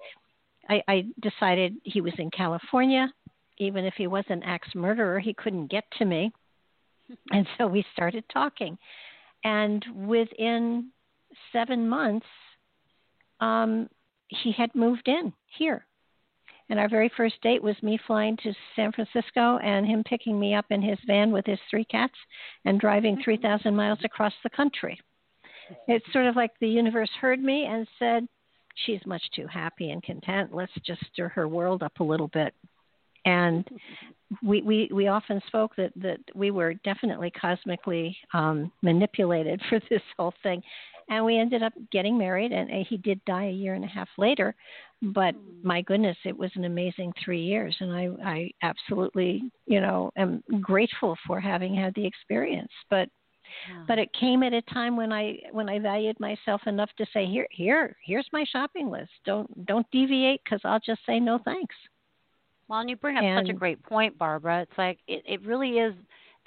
I, 0.70 0.82
I 0.88 1.06
decided 1.22 1.76
he 1.84 2.00
was 2.00 2.14
in 2.20 2.32
California 2.32 3.12
even 3.60 3.86
if 3.86 3.94
he 3.96 4.08
was 4.08 4.24
an 4.30 4.42
axe 4.44 4.70
murderer, 4.74 5.20
he 5.20 5.34
couldn't 5.34 5.68
get 5.68 5.86
to 6.00 6.06
me. 6.06 6.32
And 7.32 7.48
so 7.58 7.66
we 7.66 7.84
started 7.92 8.24
talking. 8.32 8.78
And 9.44 9.84
within 9.96 10.92
seven 11.52 11.90
months, 11.90 12.28
um, 13.40 13.90
he 14.28 14.52
had 14.52 14.76
moved 14.76 15.08
in 15.08 15.34
here. 15.58 15.88
And 16.70 16.80
our 16.80 16.90
very 16.90 17.12
first 17.18 17.42
date 17.42 17.64
was 17.64 17.76
me 17.82 18.00
flying 18.06 18.38
to 18.44 18.54
San 18.76 18.92
Francisco 18.92 19.58
and 19.58 19.86
him 19.86 20.04
picking 20.04 20.40
me 20.40 20.54
up 20.54 20.66
in 20.70 20.82
his 20.82 21.00
van 21.08 21.32
with 21.32 21.46
his 21.46 21.60
three 21.70 21.86
cats 21.86 22.14
and 22.66 22.80
driving 22.80 23.22
3,000 23.24 23.76
miles 23.76 24.00
across 24.04 24.34
the 24.44 24.50
country. 24.52 25.00
It's 25.88 26.06
sort 26.14 26.26
of 26.26 26.36
like 26.36 26.52
the 26.60 26.68
universe 26.68 27.10
heard 27.20 27.42
me 27.42 27.66
and 27.66 27.88
said, 27.98 28.28
She's 28.86 29.06
much 29.06 29.24
too 29.36 29.46
happy 29.46 29.92
and 29.92 30.02
content. 30.02 30.54
Let's 30.54 30.72
just 30.86 31.02
stir 31.12 31.28
her 31.30 31.48
world 31.48 31.84
up 31.84 32.00
a 32.00 32.04
little 32.04 32.30
bit 32.30 32.54
and 33.26 33.68
we, 34.44 34.62
we 34.62 34.90
we 34.94 35.08
often 35.08 35.42
spoke 35.48 35.76
that 35.76 35.92
that 35.96 36.20
we 36.36 36.52
were 36.52 36.74
definitely 36.86 37.32
cosmically 37.32 38.16
um, 38.34 38.72
manipulated 38.82 39.62
for 39.70 39.80
this 39.90 40.02
whole 40.18 40.34
thing, 40.44 40.62
and 41.10 41.26
we 41.26 41.38
ended 41.38 41.64
up 41.64 41.74
getting 41.92 42.18
married. 42.18 42.52
And 42.52 42.70
he 42.88 42.98
did 42.98 43.24
die 43.26 43.46
a 43.46 43.52
year 43.52 43.74
and 43.74 43.84
a 43.84 43.88
half 43.88 44.10
later, 44.18 44.56
but 45.02 45.36
hmm. 45.36 45.68
my 45.68 45.82
goodness, 45.82 46.18
it 46.26 46.38
was 46.38 46.52
an 46.56 46.66
amazing 46.66 47.14
three 47.24 47.42
years, 47.42 47.76
and 47.80 47.92
I 47.92 48.10
I 48.24 48.52
absolutely 48.62 49.52
you 49.66 49.82
know 49.82 50.12
am 50.18 50.44
grateful 50.62 51.18
for 51.26 51.40
having 51.40 51.76
had 51.76 51.94
the 51.96 52.06
experience. 52.06 52.72
But 52.90 53.10
yeah. 53.68 53.84
but 53.88 54.00
it 54.00 54.10
came 54.20 54.44
at 54.44 54.54
a 54.54 54.62
time 54.64 54.96
when 54.96 55.12
I 55.12 55.40
when 55.52 55.70
I 55.70 55.80
valued 55.80 56.20
myself 56.20 56.62
enough 56.68 56.90
to 56.98 57.06
say 57.14 57.26
here 57.26 57.48
here 57.52 57.96
here's 58.06 58.28
my 58.32 58.44
shopping 58.52 58.90
list. 58.90 59.12
Don't 59.26 59.66
don't 59.66 59.88
deviate 59.92 60.42
because 60.44 60.62
I'll 60.64 60.82
just 60.86 61.02
say 61.06 61.20
no 61.20 61.40
thanks. 61.44 61.76
Well, 62.68 62.80
and 62.82 62.90
you 62.90 62.98
bring 62.98 63.18
up 63.18 63.24
and, 63.24 63.48
such 63.48 63.54
a 63.54 63.58
great 63.58 63.82
point, 63.82 64.18
Barbara. 64.18 64.62
It's 64.62 64.78
like 64.78 65.00
it, 65.08 65.24
it 65.26 65.42
really 65.44 65.80
is. 65.80 65.96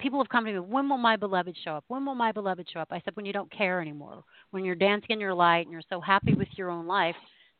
People 0.03 0.19
have 0.19 0.27
come 0.27 0.43
to 0.43 0.51
me. 0.51 0.59
When 0.59 0.89
will 0.89 0.97
my 0.97 1.15
beloved 1.15 1.55
show 1.63 1.71
up? 1.71 1.85
When 1.87 2.05
will 2.05 2.13
my 2.13 2.33
beloved 2.33 2.67
show 2.71 2.81
up? 2.81 2.89
I 2.91 3.01
said, 3.05 3.15
when 3.15 3.25
you 3.25 3.31
don't 3.31 3.49
care 3.49 3.79
anymore. 3.79 4.21
When 4.51 4.65
you're 4.65 4.75
dancing 4.75 5.11
in 5.11 5.21
your 5.21 5.33
light 5.33 5.61
and 5.61 5.71
you're 5.71 5.81
so 5.89 6.01
happy 6.01 6.33
with 6.33 6.49
your 6.57 6.69
own 6.69 6.85
life 6.87 7.15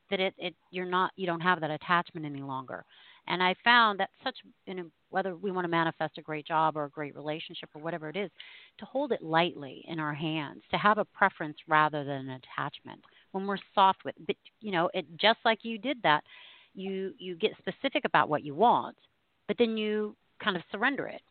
that 0.09 0.19
it, 0.19 0.33
it 0.37 0.53
you're 0.69 0.85
not 0.85 1.11
you 1.15 1.25
don't 1.25 1.39
have 1.39 1.61
that 1.61 1.71
attachment 1.71 2.25
any 2.25 2.41
longer. 2.41 2.83
And 3.29 3.41
I 3.41 3.55
found 3.63 4.01
that 4.01 4.09
such 4.25 4.35
you 4.65 4.73
know, 4.73 4.85
whether 5.09 5.37
we 5.37 5.51
want 5.51 5.63
to 5.63 5.69
manifest 5.69 6.17
a 6.17 6.21
great 6.21 6.45
job 6.45 6.75
or 6.75 6.83
a 6.83 6.89
great 6.89 7.15
relationship 7.15 7.69
or 7.73 7.81
whatever 7.81 8.09
it 8.09 8.17
is, 8.17 8.29
to 8.79 8.85
hold 8.85 9.13
it 9.13 9.23
lightly 9.23 9.85
in 9.87 9.97
our 9.97 10.13
hands, 10.13 10.63
to 10.71 10.77
have 10.77 10.97
a 10.97 11.05
preference 11.05 11.57
rather 11.65 12.03
than 12.03 12.27
an 12.27 12.41
attachment. 12.41 12.99
When 13.31 13.47
we're 13.47 13.57
soft 13.73 14.03
with, 14.03 14.15
but 14.27 14.35
you 14.59 14.73
know, 14.73 14.89
it 14.93 15.05
just 15.15 15.39
like 15.45 15.59
you 15.63 15.77
did 15.77 15.97
that 16.03 16.25
you 16.75 17.13
you 17.17 17.37
get 17.37 17.51
specific 17.57 18.03
about 18.03 18.27
what 18.27 18.43
you 18.43 18.53
want, 18.53 18.97
but 19.47 19.57
then 19.57 19.77
you 19.77 20.17
kind 20.43 20.57
of 20.57 20.63
surrender 20.73 21.07
it. 21.07 21.21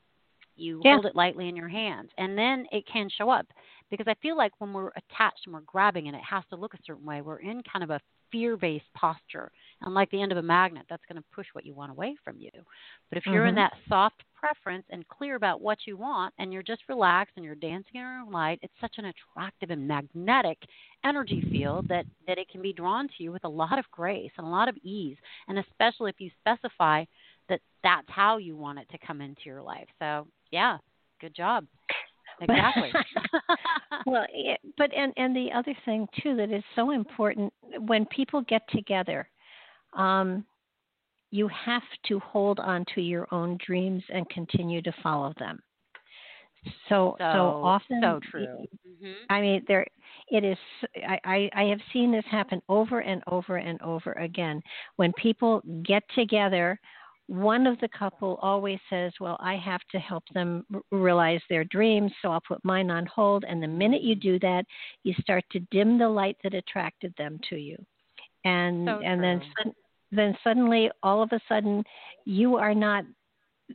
You 0.57 0.81
yeah. 0.85 0.93
hold 0.93 1.07
it 1.07 1.17
lightly 1.17 1.49
in 1.49 1.57
your 1.57 1.69
hands, 1.69 2.11
and 2.19 2.37
then 2.37 2.67
it 2.73 2.85
can 2.87 3.09
show 3.17 3.31
up. 3.31 3.47
Because 3.91 4.07
I 4.09 4.15
feel 4.23 4.37
like 4.37 4.53
when 4.59 4.73
we're 4.73 4.89
attached 4.89 5.41
and 5.45 5.55
we're 5.55 5.61
grabbing, 5.61 6.07
and 6.09 6.17
it 6.17 6.23
has 6.29 6.45
to 6.51 6.57
look 6.57 6.75
a 6.75 6.79
certain 6.87 7.05
way, 7.05 7.21
we're 7.21 7.41
in 7.41 7.63
kind 7.71 7.83
of 7.83 7.91
a 7.91 8.01
fear-based 8.31 8.87
posture, 8.95 9.51
and 9.83 9.95
like 9.95 10.11
the 10.11 10.23
end 10.23 10.33
of 10.33 10.39
a 10.39 10.43
magnet, 10.43 10.87
that's 10.89 11.05
going 11.07 11.21
to 11.21 11.29
push 11.35 11.47
what 11.53 11.67
you 11.67 11.75
want 11.75 11.91
away 11.91 12.17
from 12.25 12.39
you. 12.39 12.51
But 13.11 13.19
if 13.19 13.27
you're 13.27 13.43
mm-hmm. 13.43 13.49
in 13.51 13.55
that 13.57 13.75
soft 13.89 14.25
preference 14.35 14.87
and 14.89 15.07
clear 15.09 15.37
about 15.37 15.61
what 15.61 15.79
you 15.87 15.99
want, 15.99 16.33
and 16.39 16.53
you're 16.53 16.63
just 16.63 16.83
relaxed 16.89 17.35
and 17.37 17.45
you're 17.45 17.55
dancing 17.55 17.97
in 17.97 18.01
your 18.01 18.25
light, 18.31 18.59
it's 18.63 18.73
such 18.81 18.95
an 18.97 19.05
attractive 19.05 19.71
and 19.71 19.87
magnetic 19.87 20.59
energy 21.05 21.43
field 21.51 21.87
that 21.89 22.07
that 22.27 22.39
it 22.39 22.49
can 22.49 22.63
be 22.63 22.73
drawn 22.73 23.09
to 23.09 23.23
you 23.23 23.33
with 23.33 23.45
a 23.45 23.49
lot 23.49 23.79
of 23.79 23.85
grace 23.91 24.31
and 24.39 24.47
a 24.47 24.51
lot 24.51 24.69
of 24.69 24.77
ease 24.83 25.17
and 25.49 25.59
especially 25.59 26.11
if 26.11 26.21
you 26.21 26.31
specify 26.41 27.05
that 27.49 27.61
that's 27.83 28.07
how 28.09 28.37
you 28.37 28.57
want 28.57 28.79
it 28.79 28.89
to 28.91 28.99
come 29.05 29.21
into 29.21 29.43
your 29.45 29.63
life 29.63 29.89
so 29.99 30.27
yeah 30.53 30.79
good 31.21 31.35
job. 31.35 31.67
Exactly. 32.41 32.91
Well 34.07 34.27
it, 34.33 34.59
but 34.77 34.93
and 34.97 35.13
and 35.17 35.37
the 35.37 35.53
other 35.53 35.75
thing 35.85 36.09
too 36.21 36.35
that 36.37 36.51
is 36.51 36.65
so 36.75 36.91
important 36.91 37.53
when 37.87 38.05
people 38.07 38.41
get 38.49 38.63
together 38.71 39.29
um 39.93 40.45
you 41.31 41.49
have 41.49 41.83
to 42.09 42.19
hold 42.19 42.59
on 42.59 42.85
to 42.95 43.01
your 43.01 43.29
own 43.33 43.59
dreams 43.65 44.03
and 44.13 44.29
continue 44.31 44.83
to 44.83 44.93
follow 45.03 45.33
them. 45.39 45.61
So 46.89 47.15
so, 47.19 47.25
so 47.33 47.61
often 47.63 48.01
so 48.03 48.21
true. 48.29 48.47
Mm-hmm. 48.89 49.13
i 49.31 49.41
mean 49.41 49.63
there 49.69 49.87
it 50.29 50.43
is 50.43 50.59
I, 51.07 51.49
I 51.55 51.65
have 51.65 51.81
seen 51.93 52.11
this 52.11 52.25
happen 52.31 52.61
over 52.69 53.01
and 53.01 53.23
over 53.29 53.59
and 53.59 53.81
over 53.83 54.13
again. 54.13 54.63
When 54.97 55.13
people 55.13 55.63
get 55.85 56.03
together 56.17 56.81
one 57.29 57.67
of 57.67 57.79
the 57.81 57.89
couple 57.89 58.39
always 58.43 58.79
says 58.91 59.13
well 59.21 59.37
i 59.41 59.57
have 59.57 59.81
to 59.91 59.99
help 59.99 60.25
them 60.35 60.65
realize 60.91 61.41
their 61.49 61.65
dreams 61.65 62.11
so 62.21 62.31
i'll 62.31 62.43
put 62.47 62.63
mine 62.65 62.91
on 62.91 63.07
hold. 63.07 63.45
And 63.45 63.63
the 63.63 63.69
minute 63.69 64.03
you 64.03 64.15
do 64.15 64.39
that 64.41 64.65
you 65.05 65.15
start 65.21 65.45
to 65.53 65.61
dim 65.71 65.99
the 65.99 66.09
light 66.09 66.37
that 66.43 66.55
attracted 66.55 67.15
them 67.17 67.39
to 67.51 67.57
you. 67.57 67.77
And 68.45 68.87
so 68.89 69.01
and 69.01 69.23
then 69.23 69.41
then 70.11 70.37
suddenly 70.45 70.91
all 71.03 71.23
of 71.23 71.31
a 71.33 71.41
sudden 71.49 71.85
you 72.25 72.57
are 72.57 72.75
not 72.75 73.05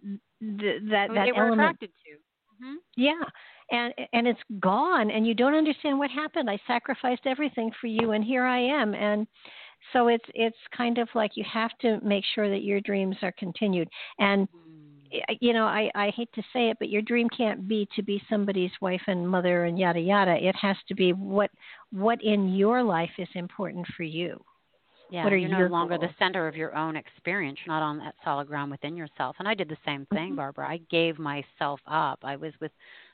th- 0.02 0.20
that 0.42 1.08
that 1.14 1.30
element 1.36 1.54
attracted 1.54 1.90
to 2.06 2.66
mm-hmm. 2.66 2.76
yeah. 2.96 3.24
And 3.72 3.94
and 4.14 4.28
it's 4.28 4.40
gone 4.60 5.12
and 5.12 5.26
you 5.28 5.34
don't 5.34 5.56
understand 5.56 6.00
what 6.00 6.10
happened. 6.12 6.50
I 6.50 6.60
sacrificed 6.68 7.26
everything 7.26 7.72
for 7.80 7.88
you 7.88 8.12
and 8.12 8.24
here 8.24 8.46
i 8.46 8.60
am. 8.60 8.94
And 8.94 9.28
so 9.94 10.08
it's 10.08 10.26
it's 10.34 10.58
kind 10.76 10.98
of 10.98 11.08
like 11.16 11.32
you 11.36 11.46
have 11.52 11.72
to 11.80 12.00
make 12.04 12.24
sure 12.36 12.50
that 12.50 12.64
your 12.64 12.82
dreams 12.82 13.16
are 13.22 13.34
continued 13.34 13.88
and 14.20 14.48
mm. 14.50 15.38
you 15.40 15.54
know 15.54 15.66
i 15.66 15.90
i 15.96 16.10
hate 16.16 16.30
to 16.34 16.42
say 16.54 16.70
it 16.70 16.78
but 16.80 16.90
your 16.90 17.02
dream 17.02 17.28
can't 17.36 17.68
be 17.68 17.88
to 17.96 18.02
be 18.02 18.22
somebody's 18.30 18.72
wife 18.82 19.02
and 19.08 19.28
mother 19.28 19.66
and 19.66 19.80
yada 19.80 20.00
yada 20.00 20.36
it 20.36 20.56
has 20.56 20.78
to 20.88 20.96
be 20.96 21.14
what 21.14 21.52
what 21.92 22.22
in 22.24 22.54
your 22.54 22.84
life 22.84 23.12
is 23.18 23.30
important 23.36 23.86
for 23.96 24.04
you 24.04 24.40
yeah, 25.10 25.24
what 25.24 25.32
are 25.32 25.38
you're 25.38 25.50
no 25.50 25.68
longer 25.68 25.98
goals? 25.98 26.12
the 26.12 26.24
center 26.24 26.48
of 26.48 26.56
your 26.56 26.76
own 26.76 26.98
experience. 26.98 27.60
You're 27.66 27.74
not 27.74 27.82
on 27.82 27.98
that 28.00 28.16
solid 28.24 28.48
ground 28.48 28.72
within 28.72 28.98
yourself. 28.98 29.38
And 29.40 29.48
I 29.48 29.54
did 29.54 29.70
the 29.70 29.78
same 29.86 30.06
thing, 30.08 30.30
mm-hmm. 30.30 30.36
Barbara. 30.36 30.68
I 30.68 30.82
gave 30.92 31.18
myself 31.18 31.80
up. 31.88 32.20
I 32.24 32.36
was 32.36 32.52
with 32.60 32.72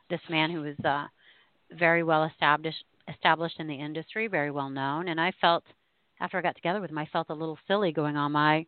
this 0.09 0.19
man 0.29 0.49
who 0.49 0.61
was 0.61 0.75
uh, 0.83 1.05
very 1.77 2.03
well 2.03 2.23
established 2.23 2.83
established 3.09 3.59
in 3.59 3.67
the 3.67 3.75
industry, 3.75 4.27
very 4.27 4.49
well 4.49 4.69
known, 4.69 5.09
and 5.09 5.19
I 5.19 5.33
felt 5.41 5.63
after 6.19 6.37
I 6.37 6.41
got 6.41 6.55
together 6.55 6.81
with 6.81 6.89
him, 6.89 6.97
I 6.97 7.07
felt 7.11 7.29
a 7.29 7.33
little 7.33 7.57
silly 7.67 7.91
going 7.91 8.15
on 8.15 8.31
my 8.31 8.65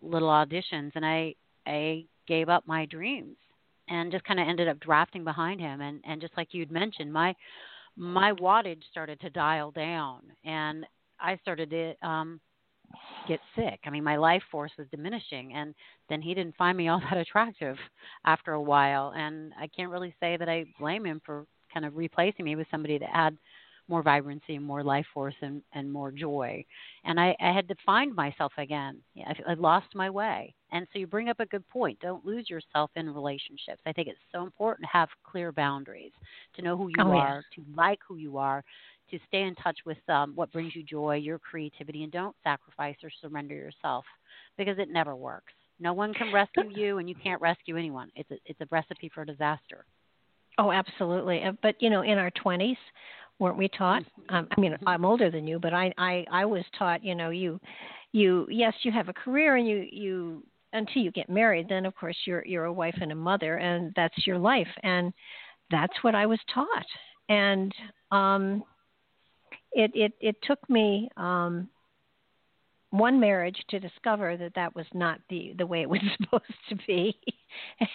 little 0.00 0.28
auditions, 0.28 0.92
and 0.94 1.04
I 1.04 1.34
I 1.66 2.04
gave 2.26 2.48
up 2.48 2.66
my 2.66 2.86
dreams 2.86 3.36
and 3.88 4.12
just 4.12 4.24
kind 4.24 4.40
of 4.40 4.48
ended 4.48 4.68
up 4.68 4.80
drafting 4.80 5.24
behind 5.24 5.60
him, 5.60 5.80
and 5.80 6.00
and 6.04 6.20
just 6.20 6.36
like 6.36 6.48
you'd 6.52 6.70
mentioned, 6.70 7.12
my 7.12 7.34
my 7.96 8.32
wattage 8.32 8.82
started 8.90 9.20
to 9.20 9.30
dial 9.30 9.70
down, 9.70 10.22
and 10.44 10.86
I 11.20 11.36
started 11.38 11.70
to 11.70 12.06
um, 12.06 12.40
get 13.28 13.40
sick. 13.54 13.80
I 13.84 13.90
mean, 13.90 14.04
my 14.04 14.16
life 14.16 14.42
force 14.50 14.72
was 14.78 14.86
diminishing, 14.90 15.52
and 15.54 15.74
then 16.08 16.22
he 16.22 16.34
didn't 16.34 16.56
find 16.56 16.76
me 16.76 16.88
all 16.88 17.00
that 17.00 17.16
attractive 17.18 17.76
after 18.24 18.52
a 18.52 18.62
while. 18.62 19.12
And 19.16 19.52
I 19.60 19.66
can't 19.68 19.90
really 19.90 20.14
say 20.20 20.36
that 20.36 20.48
I 20.48 20.64
blame 20.78 21.06
him 21.06 21.20
for 21.24 21.46
kind 21.72 21.86
of 21.86 21.96
replacing 21.96 22.44
me 22.44 22.56
with 22.56 22.66
somebody 22.70 22.98
that 22.98 23.08
had 23.08 23.36
more 23.92 24.02
vibrancy, 24.02 24.54
and 24.56 24.64
more 24.64 24.82
life 24.82 25.06
force, 25.12 25.34
and, 25.42 25.62
and 25.74 25.92
more 25.92 26.10
joy. 26.10 26.64
And 27.04 27.20
I, 27.20 27.36
I 27.40 27.52
had 27.52 27.68
to 27.68 27.74
find 27.84 28.14
myself 28.14 28.52
again. 28.56 28.94
I, 29.30 29.52
I 29.52 29.54
lost 29.54 29.94
my 29.94 30.08
way. 30.08 30.54
And 30.72 30.86
so 30.90 30.98
you 30.98 31.06
bring 31.06 31.28
up 31.28 31.40
a 31.40 31.46
good 31.46 31.68
point. 31.68 32.00
Don't 32.00 32.24
lose 32.24 32.48
yourself 32.48 32.90
in 32.96 33.08
relationships. 33.20 33.82
I 33.84 33.92
think 33.92 34.08
it's 34.08 34.18
so 34.34 34.42
important 34.42 34.86
to 34.86 34.98
have 34.98 35.10
clear 35.30 35.52
boundaries, 35.52 36.12
to 36.56 36.62
know 36.62 36.76
who 36.78 36.88
you 36.88 37.04
oh, 37.04 37.12
are, 37.12 37.44
yeah. 37.44 37.64
to 37.64 37.76
like 37.76 37.98
who 38.08 38.16
you 38.16 38.38
are, 38.38 38.64
to 39.10 39.18
stay 39.28 39.42
in 39.42 39.54
touch 39.56 39.78
with 39.84 39.98
um, 40.08 40.32
what 40.34 40.50
brings 40.50 40.74
you 40.74 40.82
joy, 40.82 41.16
your 41.16 41.38
creativity, 41.38 42.02
and 42.02 42.12
don't 42.12 42.34
sacrifice 42.42 42.96
or 43.04 43.10
surrender 43.20 43.54
yourself 43.54 44.04
because 44.56 44.78
it 44.78 44.88
never 44.90 45.14
works. 45.14 45.52
No 45.78 45.92
one 45.92 46.14
can 46.14 46.32
rescue 46.32 46.70
you, 46.74 46.98
and 46.98 47.08
you 47.10 47.14
can't 47.14 47.42
rescue 47.42 47.76
anyone. 47.76 48.08
It's 48.16 48.30
a, 48.30 48.38
it's 48.46 48.60
a 48.62 48.68
recipe 48.70 49.10
for 49.14 49.24
disaster. 49.26 49.84
Oh, 50.58 50.70
absolutely. 50.70 51.42
Uh, 51.42 51.52
but 51.62 51.74
you 51.80 51.90
know, 51.90 52.02
in 52.02 52.18
our 52.18 52.30
twenties, 52.30 52.76
weren't 53.42 53.58
we 53.58 53.68
taught? 53.68 54.04
Mm-hmm. 54.04 54.34
Um, 54.34 54.48
I 54.56 54.60
mean, 54.60 54.76
I'm 54.86 55.04
older 55.04 55.28
than 55.28 55.48
you, 55.48 55.58
but 55.58 55.74
I, 55.74 55.92
I, 55.98 56.24
I 56.30 56.44
was 56.44 56.64
taught. 56.78 57.04
You 57.04 57.16
know, 57.16 57.30
you, 57.30 57.60
you, 58.12 58.46
yes, 58.48 58.72
you 58.84 58.92
have 58.92 59.08
a 59.08 59.12
career, 59.12 59.56
and 59.56 59.66
you, 59.66 59.84
you, 59.90 60.44
until 60.72 61.02
you 61.02 61.10
get 61.10 61.28
married, 61.28 61.66
then 61.68 61.84
of 61.84 61.94
course 61.96 62.16
you're, 62.24 62.44
you're 62.46 62.66
a 62.66 62.72
wife 62.72 62.96
and 63.00 63.10
a 63.10 63.16
mother, 63.16 63.56
and 63.56 63.92
that's 63.96 64.26
your 64.26 64.38
life, 64.38 64.68
and 64.84 65.12
that's 65.72 65.92
what 66.02 66.14
I 66.14 66.24
was 66.24 66.38
taught. 66.54 66.86
And 67.28 67.74
um, 68.12 68.62
it, 69.72 69.90
it, 69.92 70.12
it 70.20 70.36
took 70.44 70.60
me 70.70 71.10
um, 71.16 71.68
one 72.92 73.18
marriage 73.18 73.56
to 73.70 73.80
discover 73.80 74.36
that 74.36 74.54
that 74.54 74.74
was 74.76 74.84
not 74.92 75.18
the 75.30 75.54
the 75.56 75.66
way 75.66 75.80
it 75.80 75.88
was 75.88 76.00
supposed 76.20 76.44
to 76.68 76.76
be. 76.86 77.18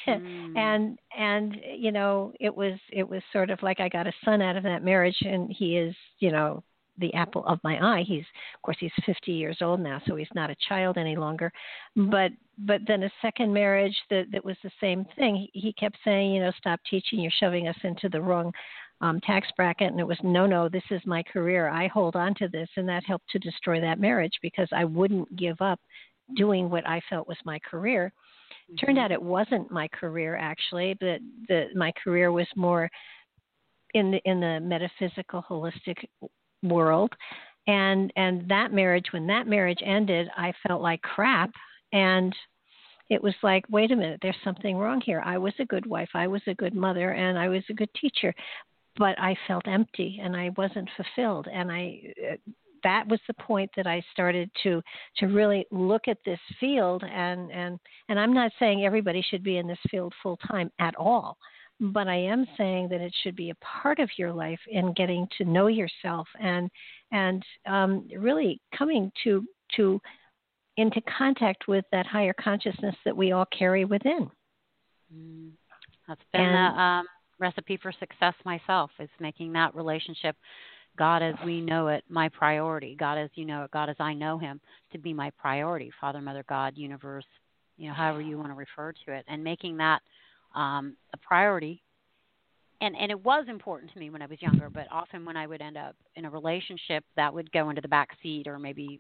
Mm. 0.08 0.58
and 0.58 1.00
and 1.18 1.58
you 1.76 1.92
know 1.92 2.34
it 2.40 2.56
was 2.56 2.78
it 2.92 3.08
was 3.08 3.24
sort 3.34 3.50
of 3.50 3.62
like 3.64 3.80
i 3.80 3.90
got 3.90 4.06
a 4.06 4.14
son 4.24 4.40
out 4.40 4.56
of 4.56 4.62
that 4.62 4.84
marriage 4.84 5.18
and 5.22 5.52
he 5.52 5.78
is 5.78 5.96
you 6.20 6.32
know 6.32 6.64
the 7.00 7.14
apple 7.14 7.46
of 7.46 7.60
my 7.64 7.78
eye. 7.80 8.04
He's 8.08 8.26
of 8.56 8.62
course 8.64 8.78
he's 8.80 8.92
50 9.06 9.32
years 9.32 9.58
old 9.62 9.80
now 9.80 10.02
so 10.08 10.16
he's 10.16 10.28
not 10.34 10.50
a 10.50 10.56
child 10.68 10.98
any 10.98 11.16
longer. 11.16 11.52
But 11.96 12.32
but 12.60 12.82
then 12.88 13.04
a 13.04 13.12
second 13.22 13.54
marriage 13.54 13.96
that 14.10 14.26
that 14.32 14.44
was 14.44 14.58
the 14.64 14.72
same 14.82 15.06
thing. 15.16 15.48
He, 15.54 15.60
he 15.60 15.74
kept 15.74 15.98
saying 16.04 16.34
you 16.34 16.42
know 16.42 16.52
stop 16.58 16.80
teaching. 16.90 17.20
You're 17.20 17.32
shoving 17.40 17.68
us 17.68 17.78
into 17.84 18.10
the 18.10 18.22
wrong 18.22 18.52
um, 19.02 19.20
tax 19.22 19.48
bracket, 19.56 19.92
and 19.92 20.00
it 20.00 20.08
was 20.08 20.18
no, 20.24 20.46
no, 20.46 20.70
this 20.70 20.84
is 20.90 21.02
my 21.06 21.24
career. 21.24 21.70
I 21.70 21.88
hold 21.88 22.16
on 22.16 22.34
to 22.36 22.48
this, 22.48 22.70
and 22.78 22.90
that 22.90 23.06
helped 23.06 23.30
to 23.32 23.40
destroy 23.40 23.80
that 23.82 24.00
marriage 24.00 24.34
because 24.42 24.68
I 24.72 24.86
wouldn't 24.86 25.36
give 25.36 25.62
up 25.62 25.80
doing 26.36 26.70
what 26.70 26.88
I 26.88 27.02
felt 27.10 27.28
was 27.28 27.38
my 27.46 27.60
career. 27.60 28.12
Mm-hmm. 28.72 28.86
Turned 28.86 29.00
out 29.00 29.12
it 29.12 29.22
wasn't 29.22 29.72
my 29.72 29.88
career 29.90 30.36
actually, 30.36 30.96
but 31.00 31.20
the 31.48 31.68
my 31.76 31.92
career 32.04 32.32
was 32.32 32.48
more 32.56 32.90
in 33.94 34.12
the 34.12 34.20
in 34.26 34.40
the 34.40 34.60
metaphysical 34.60 35.44
holistic 35.48 35.98
world. 36.64 37.14
And 37.68 38.12
and 38.16 38.48
that 38.50 38.74
marriage 38.74 39.06
when 39.12 39.28
that 39.28 39.48
marriage 39.48 39.80
ended, 39.86 40.28
I 40.36 40.54
felt 40.66 40.82
like 40.82 41.02
crap 41.02 41.52
and 41.94 42.36
it 43.10 43.24
was 43.24 43.36
like, 43.42 43.64
wait 43.70 43.92
a 43.92 43.96
minute, 43.96 44.20
there's 44.22 44.36
something 44.44 44.76
wrong 44.76 45.00
here. 45.00 45.22
I 45.26 45.38
was 45.38 45.54
a 45.60 45.66
good 45.66 45.86
wife, 45.86 46.10
I 46.14 46.28
was 46.28 46.42
a 46.48 46.56
good 46.56 46.76
mother, 46.76 47.12
and 47.12 47.38
I 47.40 47.48
was 47.48 47.64
a 47.70 47.74
good 47.74 47.90
teacher, 48.00 48.34
but 48.98 49.20
I 49.20 49.36
felt 49.48 49.68
empty 49.68 50.20
and 50.22 50.36
I 50.36 50.52
wasn't 50.58 50.90
fulfilled. 50.96 51.48
And 51.52 51.72
I 51.72 52.14
uh, 52.32 52.36
that 52.84 53.08
was 53.08 53.20
the 53.28 53.34
point 53.34 53.72
that 53.76 53.88
I 53.88 54.04
started 54.12 54.50
to 54.64 54.82
to 55.18 55.28
really 55.28 55.66
look 55.72 56.08
at 56.08 56.20
this 56.26 56.40
field 56.60 57.04
and 57.04 57.52
and 57.52 57.80
and 58.10 58.20
I'm 58.20 58.34
not 58.34 58.52
saying 58.60 58.86
everybody 58.86 59.24
should 59.28 59.44
be 59.44 59.58
in 59.58 59.68
this 59.68 59.80
field 59.90 60.14
full 60.22 60.38
time 60.48 60.72
at 60.80 60.96
all 60.96 61.38
but 61.80 62.08
I 62.08 62.16
am 62.16 62.48
saying 62.58 62.90
that 62.90 63.02
it 63.02 63.14
should 63.24 63.36
be 63.36 63.52
a 63.52 63.56
part 63.56 64.00
of 64.00 64.10
your 64.18 64.34
life 64.34 64.60
in 64.68 64.94
getting 64.94 65.28
to 65.38 65.46
know 65.46 65.68
yourself 65.68 66.28
and 66.40 66.70
and 67.12 67.44
um, 67.66 68.08
really 68.18 68.60
coming 68.76 69.12
to 69.24 69.46
to 69.76 70.02
into 70.78 71.02
contact 71.18 71.68
with 71.68 71.86
that 71.92 72.06
higher 72.06 72.34
consciousness 72.34 72.96
that 73.06 73.16
we 73.16 73.32
all 73.32 73.48
carry 73.58 73.86
within. 73.86 74.30
Mm, 75.14 75.52
that's 76.08 76.22
been 76.32 76.42
and, 76.42 76.80
um, 76.80 77.06
recipe 77.40 77.78
for 77.78 77.92
success 77.92 78.34
myself 78.46 78.92
is 79.00 79.10
making 79.20 79.54
that 79.54 79.76
relationship 79.76 80.36
God 80.98 81.22
as 81.22 81.36
we 81.46 81.62
know 81.62 81.88
it 81.88 82.04
my 82.10 82.28
priority. 82.30 82.96
God 83.00 83.18
as 83.18 83.30
you 83.36 83.46
know 83.46 83.64
it, 83.64 83.72
God 83.72 83.90
as 83.90 83.96
I 84.00 84.14
know 84.14 84.38
him 84.38 84.60
to 84.92 84.98
be 84.98 85.14
my 85.14 85.32
priority. 85.38 85.92
Father, 86.02 86.20
Mother, 86.20 86.44
God, 86.50 86.74
universe, 86.76 87.26
you 87.78 87.88
know, 87.88 87.94
however 87.94 88.22
you 88.22 88.38
want 88.38 88.50
to 88.50 88.56
refer 88.56 88.92
to 89.06 89.14
it, 89.14 89.24
and 89.28 89.44
making 89.44 89.78
that 89.78 90.02
um, 90.56 90.98
a 91.14 91.18
priority. 91.18 91.84
And 92.82 92.96
and 92.96 93.12
it 93.12 93.24
was 93.24 93.46
important 93.48 93.92
to 93.94 94.00
me 94.00 94.10
when 94.10 94.22
I 94.22 94.28
was 94.28 94.42
younger, 94.42 94.70
but 94.70 94.88
often 94.92 95.26
when 95.26 95.38
I 95.38 95.48
would 95.48 95.62
end 95.62 95.78
up 95.78 95.96
in 96.16 96.26
a 96.26 96.30
relationship, 96.30 97.04
that 97.16 97.34
would 97.34 97.52
go 97.52 97.70
into 97.70 97.82
the 97.82 97.88
back 97.88 98.10
seat 98.22 98.48
or 98.48 98.60
maybe 98.60 99.00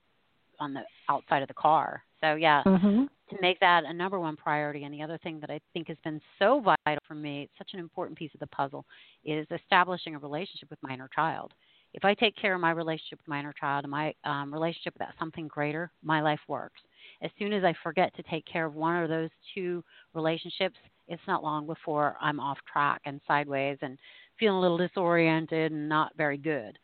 on 0.60 0.74
the 0.74 0.82
outside 1.10 1.41
of 1.41 1.48
the 1.48 1.54
car. 1.54 2.04
So 2.22 2.36
yeah, 2.36 2.63
mm-hmm. 2.65 3.04
to 3.04 3.41
make 3.41 3.60
that 3.60 3.84
a 3.86 3.93
number 3.93 4.20
one 4.20 4.36
priority. 4.36 4.84
And 4.84 4.93
the 4.93 5.02
other 5.02 5.20
thing 5.20 5.39
that 5.41 5.50
I 5.50 5.60
think 5.74 5.88
has 5.88 5.98
been 6.04 6.20
so 6.39 6.62
vital 6.62 7.02
for 7.08 7.15
me, 7.15 7.43
it's 7.43 7.58
such 7.58 7.74
an 7.74 7.80
important 7.80 8.17
piece 8.17 8.34
of 8.34 8.39
the 8.39 8.48
puzzle, 8.48 8.86
is 9.24 9.48
establishing 9.52 10.15
a 10.15 10.20
relationship 10.20 10.70
with 10.70 10.82
my 10.82 10.93
inner 10.93 11.10
child. 11.13 11.54
If 11.93 12.04
I 12.06 12.13
take 12.13 12.36
care 12.36 12.54
of 12.54 12.62
my 12.62 12.72
relationship 12.72 13.20
with 13.20 13.28
my 13.28 13.39
inner 13.39 13.54
child 13.54 13.86
and 13.86 13.91
my 13.91 14.13
um, 14.24 14.54
relationship 14.54 14.93
with 14.93 15.00
that 15.00 15.15
something 15.17 15.48
greater, 15.48 15.91
my 16.04 16.22
life 16.22 16.39
works. 16.48 16.82
As 17.22 17.32
soon 17.39 17.54
as 17.54 17.63
I 17.63 17.74
forget 17.82 18.15
to 18.15 18.24
take 18.24 18.46
care 18.46 18.65
of 18.65 18.76
one 18.76 19.02
of 19.02 19.10
those 19.10 19.30
two 19.56 19.84
relationships, 20.13 20.76
it's 21.08 21.22
not 21.28 21.43
long 21.43 21.65
before 21.65 22.17
I'm 22.22 22.39
off 22.39 22.58
track 22.72 23.02
and 23.06 23.22
sideways 23.26 23.78
and 23.82 23.98
feeling 24.38 24.58
a 24.58 24.62
little 24.62 24.78
disoriented 24.78 25.72
and 25.72 25.88
not 25.89 26.12
very 26.17 26.38
good. 26.38 26.78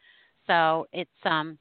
So 0.48 0.88
it's 0.94 1.12
um 1.26 1.58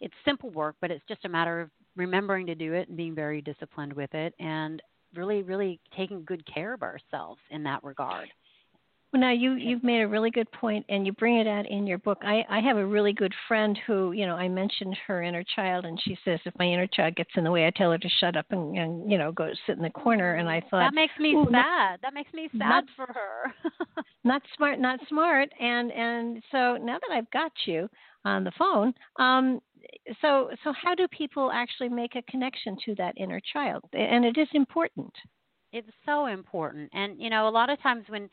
it's 0.00 0.14
simple 0.24 0.50
work, 0.50 0.76
but 0.80 0.90
it's 0.90 1.04
just 1.08 1.24
a 1.24 1.28
matter 1.28 1.60
of 1.60 1.70
remembering 1.96 2.46
to 2.46 2.54
do 2.54 2.72
it 2.72 2.88
and 2.88 2.96
being 2.96 3.14
very 3.14 3.40
disciplined 3.40 3.92
with 3.92 4.14
it 4.14 4.34
and 4.38 4.82
really, 5.14 5.42
really 5.42 5.80
taking 5.96 6.24
good 6.24 6.44
care 6.52 6.72
of 6.72 6.82
ourselves 6.82 7.40
in 7.50 7.62
that 7.64 7.82
regard. 7.82 8.28
Well, 9.12 9.20
now 9.20 9.32
you 9.32 9.54
you've 9.54 9.82
made 9.82 10.02
a 10.02 10.08
really 10.08 10.30
good 10.30 10.50
point, 10.52 10.86
and 10.88 11.04
you 11.04 11.12
bring 11.12 11.38
it 11.38 11.46
out 11.48 11.68
in 11.68 11.84
your 11.84 11.98
book. 11.98 12.18
I 12.22 12.44
I 12.48 12.60
have 12.60 12.76
a 12.76 12.86
really 12.86 13.12
good 13.12 13.34
friend 13.48 13.76
who 13.84 14.12
you 14.12 14.24
know 14.24 14.36
I 14.36 14.48
mentioned 14.48 14.96
her 15.08 15.20
inner 15.20 15.42
child, 15.56 15.84
and 15.84 16.00
she 16.04 16.16
says 16.24 16.38
if 16.44 16.54
my 16.60 16.66
inner 16.66 16.86
child 16.86 17.16
gets 17.16 17.30
in 17.34 17.42
the 17.42 17.50
way, 17.50 17.66
I 17.66 17.72
tell 17.74 17.90
her 17.90 17.98
to 17.98 18.08
shut 18.20 18.36
up 18.36 18.46
and, 18.50 18.78
and 18.78 19.10
you 19.10 19.18
know 19.18 19.32
go 19.32 19.50
sit 19.66 19.76
in 19.76 19.82
the 19.82 19.90
corner. 19.90 20.36
And 20.36 20.48
I 20.48 20.60
thought 20.60 20.84
that 20.84 20.94
makes 20.94 21.18
me 21.18 21.36
sad. 21.44 21.50
Not, 21.50 22.02
that 22.02 22.14
makes 22.14 22.32
me 22.32 22.48
sad 22.52 22.58
not, 22.68 22.84
for 22.94 23.06
her. 23.06 23.52
not 24.24 24.42
smart, 24.56 24.78
not 24.78 25.00
smart. 25.08 25.48
And 25.60 25.90
and 25.90 26.40
so 26.52 26.76
now 26.76 26.98
that 27.00 27.12
I've 27.12 27.30
got 27.32 27.50
you 27.66 27.88
on 28.24 28.44
the 28.44 28.52
phone, 28.56 28.94
um, 29.16 29.60
so 30.20 30.50
so 30.64 30.72
how 30.72 30.94
do 30.94 31.06
people 31.08 31.50
actually 31.52 31.88
make 31.88 32.16
a 32.16 32.22
connection 32.30 32.76
to 32.84 32.94
that 32.96 33.14
inner 33.16 33.40
child? 33.52 33.84
And 33.92 34.24
it 34.24 34.38
is 34.38 34.48
important. 34.54 35.12
It's 35.72 35.88
so 36.04 36.26
important, 36.26 36.90
and 36.92 37.20
you 37.20 37.30
know, 37.30 37.48
a 37.48 37.50
lot 37.50 37.70
of 37.70 37.80
times 37.82 38.04
when 38.08 38.28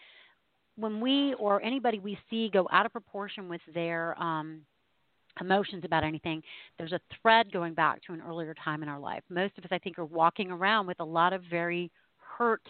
when 0.75 1.01
we 1.01 1.33
or 1.35 1.61
anybody 1.61 1.99
we 1.99 2.17
see 2.29 2.49
go 2.49 2.67
out 2.71 2.85
of 2.85 2.91
proportion 2.91 3.49
with 3.49 3.61
their 3.73 4.19
um, 4.21 4.61
emotions 5.41 5.83
about 5.85 6.03
anything, 6.03 6.41
there's 6.77 6.93
a 6.93 6.99
thread 7.21 7.51
going 7.51 7.73
back 7.73 8.01
to 8.03 8.13
an 8.13 8.21
earlier 8.27 8.53
time 8.63 8.83
in 8.83 8.89
our 8.89 8.99
life. 8.99 9.23
Most 9.29 9.57
of 9.57 9.65
us, 9.65 9.69
I 9.71 9.77
think, 9.79 9.99
are 9.99 10.05
walking 10.05 10.51
around 10.51 10.87
with 10.87 10.99
a 10.99 11.05
lot 11.05 11.33
of 11.33 11.41
very 11.49 11.91
hurt 12.37 12.63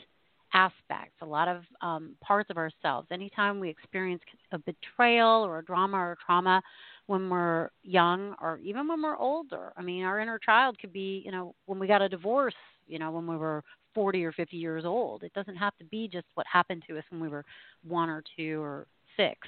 aspects, 0.53 1.15
a 1.21 1.25
lot 1.25 1.47
of 1.47 1.63
um, 1.81 2.15
parts 2.21 2.49
of 2.49 2.57
ourselves. 2.57 3.07
Anytime 3.11 3.59
we 3.59 3.69
experience 3.69 4.21
a 4.51 4.59
betrayal 4.59 5.45
or 5.45 5.59
a 5.59 5.65
drama 5.65 5.97
or 5.97 6.11
a 6.13 6.17
trauma, 6.25 6.61
when 7.07 7.29
we're 7.29 7.69
young 7.83 8.35
or 8.41 8.59
even 8.59 8.87
when 8.87 9.01
we're 9.01 9.17
older. 9.17 9.73
I 9.75 9.81
mean, 9.81 10.03
our 10.03 10.19
inner 10.19 10.37
child 10.37 10.77
could 10.79 10.93
be, 10.93 11.21
you 11.25 11.31
know, 11.31 11.55
when 11.65 11.79
we 11.79 11.87
got 11.87 12.01
a 12.01 12.09
divorce, 12.09 12.53
you 12.85 12.99
know, 12.99 13.11
when 13.11 13.25
we 13.25 13.37
were 13.37 13.63
40 13.95 14.23
or 14.23 14.31
50 14.31 14.57
years 14.57 14.85
old. 14.85 15.23
It 15.23 15.33
doesn't 15.33 15.55
have 15.55 15.75
to 15.77 15.85
be 15.85 16.07
just 16.07 16.27
what 16.35 16.45
happened 16.51 16.83
to 16.87 16.97
us 16.97 17.03
when 17.09 17.19
we 17.19 17.29
were 17.29 17.43
one 17.83 18.09
or 18.09 18.23
two 18.37 18.61
or 18.61 18.85
six. 19.15 19.39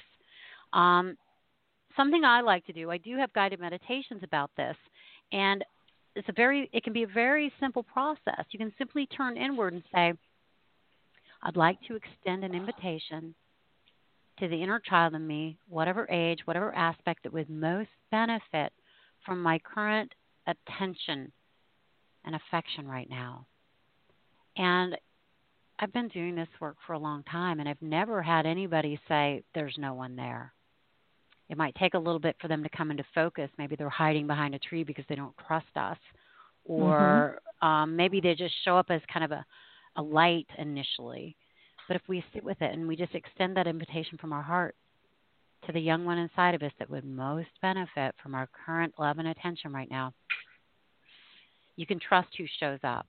Um, 0.72 1.16
something 1.96 2.24
I 2.24 2.40
like 2.40 2.66
to 2.66 2.72
do, 2.72 2.90
I 2.90 2.98
do 2.98 3.16
have 3.16 3.32
guided 3.32 3.60
meditations 3.60 4.22
about 4.22 4.50
this, 4.56 4.76
and 5.32 5.64
it's 6.16 6.28
a 6.28 6.32
very, 6.32 6.68
it 6.72 6.82
can 6.82 6.92
be 6.92 7.04
a 7.04 7.06
very 7.06 7.52
simple 7.60 7.82
process. 7.82 8.44
You 8.50 8.58
can 8.58 8.72
simply 8.78 9.06
turn 9.06 9.36
inward 9.36 9.74
and 9.74 9.82
say, 9.94 10.12
I'd 11.42 11.56
like 11.56 11.78
to 11.88 11.96
extend 11.96 12.44
an 12.44 12.54
invitation 12.54 13.34
to 14.38 14.48
the 14.48 14.62
inner 14.62 14.80
child 14.80 15.14
in 15.14 15.26
me, 15.26 15.58
whatever 15.68 16.08
age, 16.10 16.40
whatever 16.44 16.74
aspect 16.74 17.22
that 17.22 17.32
would 17.32 17.50
most 17.50 17.90
benefit 18.10 18.72
from 19.24 19.42
my 19.42 19.58
current 19.58 20.12
attention 20.46 21.30
and 22.24 22.34
affection 22.34 22.86
right 22.86 23.08
now. 23.08 23.46
And 24.56 24.96
I've 25.78 25.92
been 25.92 26.08
doing 26.08 26.34
this 26.34 26.48
work 26.60 26.76
for 26.86 26.92
a 26.92 26.98
long 26.98 27.22
time, 27.24 27.60
and 27.60 27.68
I've 27.68 27.80
never 27.80 28.22
had 28.22 28.46
anybody 28.46 29.00
say, 29.08 29.42
There's 29.54 29.76
no 29.78 29.94
one 29.94 30.16
there. 30.16 30.52
It 31.48 31.56
might 31.56 31.74
take 31.76 31.94
a 31.94 31.98
little 31.98 32.20
bit 32.20 32.36
for 32.40 32.48
them 32.48 32.62
to 32.62 32.68
come 32.68 32.90
into 32.90 33.04
focus. 33.14 33.50
Maybe 33.58 33.76
they're 33.76 33.88
hiding 33.88 34.26
behind 34.26 34.54
a 34.54 34.58
tree 34.58 34.84
because 34.84 35.04
they 35.08 35.14
don't 35.14 35.34
trust 35.46 35.74
us, 35.76 35.98
or 36.64 37.40
mm-hmm. 37.62 37.66
um, 37.66 37.96
maybe 37.96 38.20
they 38.20 38.34
just 38.34 38.54
show 38.64 38.76
up 38.76 38.86
as 38.90 39.00
kind 39.12 39.24
of 39.24 39.32
a, 39.32 39.44
a 39.96 40.02
light 40.02 40.46
initially. 40.58 41.36
But 41.90 41.96
if 41.96 42.02
we 42.08 42.22
sit 42.32 42.44
with 42.44 42.62
it 42.62 42.72
and 42.72 42.86
we 42.86 42.94
just 42.94 43.16
extend 43.16 43.56
that 43.56 43.66
invitation 43.66 44.16
from 44.16 44.32
our 44.32 44.42
heart, 44.42 44.76
to 45.66 45.72
the 45.72 45.80
young 45.80 46.04
one 46.04 46.18
inside 46.18 46.54
of 46.54 46.62
us 46.62 46.70
that 46.78 46.88
would 46.88 47.04
most 47.04 47.48
benefit 47.60 48.14
from 48.22 48.32
our 48.32 48.48
current 48.64 48.94
love 48.96 49.18
and 49.18 49.26
attention 49.26 49.72
right 49.72 49.90
now. 49.90 50.12
You 51.74 51.86
can 51.86 51.98
trust 51.98 52.28
who 52.38 52.44
shows 52.60 52.78
up. 52.84 53.06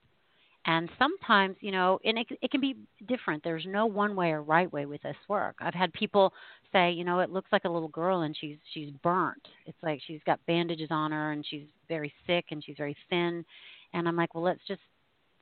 And 0.66 0.90
sometimes, 0.98 1.58
you 1.60 1.72
know, 1.72 2.00
and 2.04 2.18
it, 2.18 2.26
it 2.42 2.50
can 2.50 2.60
be 2.60 2.76
different. 3.08 3.44
There's 3.44 3.68
no 3.68 3.86
one 3.86 4.16
way 4.16 4.32
or 4.32 4.42
right 4.42 4.74
way 4.74 4.88
with 4.88 5.04
this 5.04 5.16
work. 5.28 5.58
I've 5.60 5.76
had 5.76 5.94
people 5.94 6.34
say, 6.72 6.92
you 6.92 7.04
know, 7.04 7.20
it 7.20 7.30
looks 7.30 7.52
like 7.52 7.66
a 7.66 7.70
little 7.70 7.88
girl 7.88 8.22
and 8.22 8.36
she's 8.36 8.58
she's 8.74 8.90
burnt. 9.04 9.48
It's 9.68 9.78
like 9.84 10.02
she's 10.08 10.22
got 10.26 10.40
bandages 10.48 10.90
on 10.90 11.12
her 11.12 11.34
and 11.34 11.46
she's 11.48 11.68
very 11.88 12.12
sick 12.26 12.46
and 12.50 12.64
she's 12.64 12.78
very 12.78 12.98
thin. 13.12 13.46
And 13.94 14.08
I'm 14.08 14.16
like, 14.16 14.34
well, 14.34 14.44
let's 14.44 14.66
just 14.68 14.82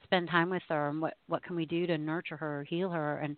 spend 0.10 0.28
time 0.30 0.50
with 0.50 0.64
her 0.70 0.90
and 0.90 1.02
what 1.02 1.14
what 1.28 1.44
can 1.44 1.56
we 1.56 1.66
do 1.66 1.86
to 1.88 1.98
nurture 1.98 2.38
her 2.38 2.66
heal 2.68 2.90
her 2.90 3.20
and 3.20 3.38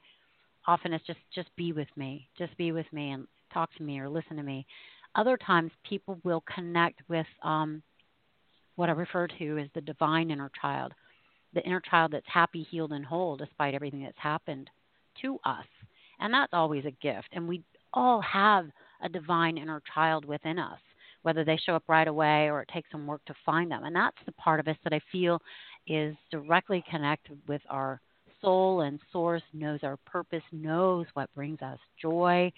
often 0.67 0.93
it's 0.93 1.05
just 1.05 1.19
just 1.33 1.49
be 1.55 1.73
with 1.73 1.87
me 1.95 2.27
just 2.37 2.55
be 2.57 2.71
with 2.71 2.85
me 2.93 3.11
and 3.11 3.27
talk 3.53 3.73
to 3.75 3.83
me 3.83 3.99
or 3.99 4.09
listen 4.09 4.37
to 4.37 4.43
me. 4.43 4.65
Other 5.15 5.37
times 5.37 5.71
people 5.87 6.19
will 6.23 6.43
connect 6.53 7.01
with 7.07 7.27
um 7.43 7.81
what 8.75 8.89
i 8.89 8.93
refer 8.93 9.27
to 9.27 9.57
as 9.57 9.67
the 9.75 9.81
divine 9.81 10.31
inner 10.31 10.49
child 10.59 10.93
the 11.53 11.61
inner 11.63 11.81
child 11.81 12.11
that's 12.13 12.25
happy 12.27 12.65
healed 12.71 12.93
and 12.93 13.05
whole 13.05 13.35
despite 13.35 13.73
everything 13.73 14.03
that's 14.03 14.17
happened 14.17 14.69
to 15.21 15.37
us. 15.43 15.65
And 16.21 16.33
that's 16.33 16.53
always 16.53 16.85
a 16.85 16.91
gift. 16.91 17.27
And 17.33 17.45
we 17.45 17.61
all 17.93 18.21
have 18.21 18.67
a 19.03 19.09
divine 19.09 19.57
inner 19.57 19.81
child 19.93 20.23
within 20.23 20.57
us 20.57 20.79
whether 21.23 21.43
they 21.43 21.57
show 21.57 21.75
up 21.75 21.83
right 21.87 22.07
away 22.07 22.49
or 22.49 22.61
it 22.61 22.69
takes 22.73 22.89
some 22.91 23.05
work 23.05 23.23
to 23.25 23.35
find 23.45 23.69
them. 23.69 23.83
And 23.83 23.95
that's 23.95 24.17
the 24.25 24.31
part 24.31 24.59
of 24.59 24.67
us 24.67 24.77
that 24.83 24.93
i 24.93 24.99
feel 25.11 25.39
is 25.87 26.15
directly 26.31 26.83
connected 26.89 27.37
with 27.47 27.61
our 27.69 27.99
soul 28.41 28.81
and 28.81 28.99
source, 29.11 29.43
knows 29.53 29.79
our 29.83 29.97
purpose, 30.05 30.43
knows 30.51 31.05
what 31.13 31.33
brings 31.35 31.61
us 31.61 31.79
joy. 32.01 32.51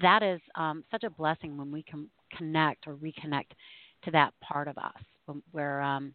That 0.00 0.22
is 0.22 0.40
um, 0.54 0.84
such 0.90 1.04
a 1.04 1.10
blessing 1.10 1.56
when 1.56 1.70
we 1.70 1.82
can 1.82 2.08
connect 2.36 2.86
or 2.86 2.94
reconnect 2.94 3.50
to 4.04 4.10
that 4.12 4.32
part 4.40 4.68
of 4.68 4.78
us, 4.78 5.36
where 5.52 5.80
um, 5.82 6.14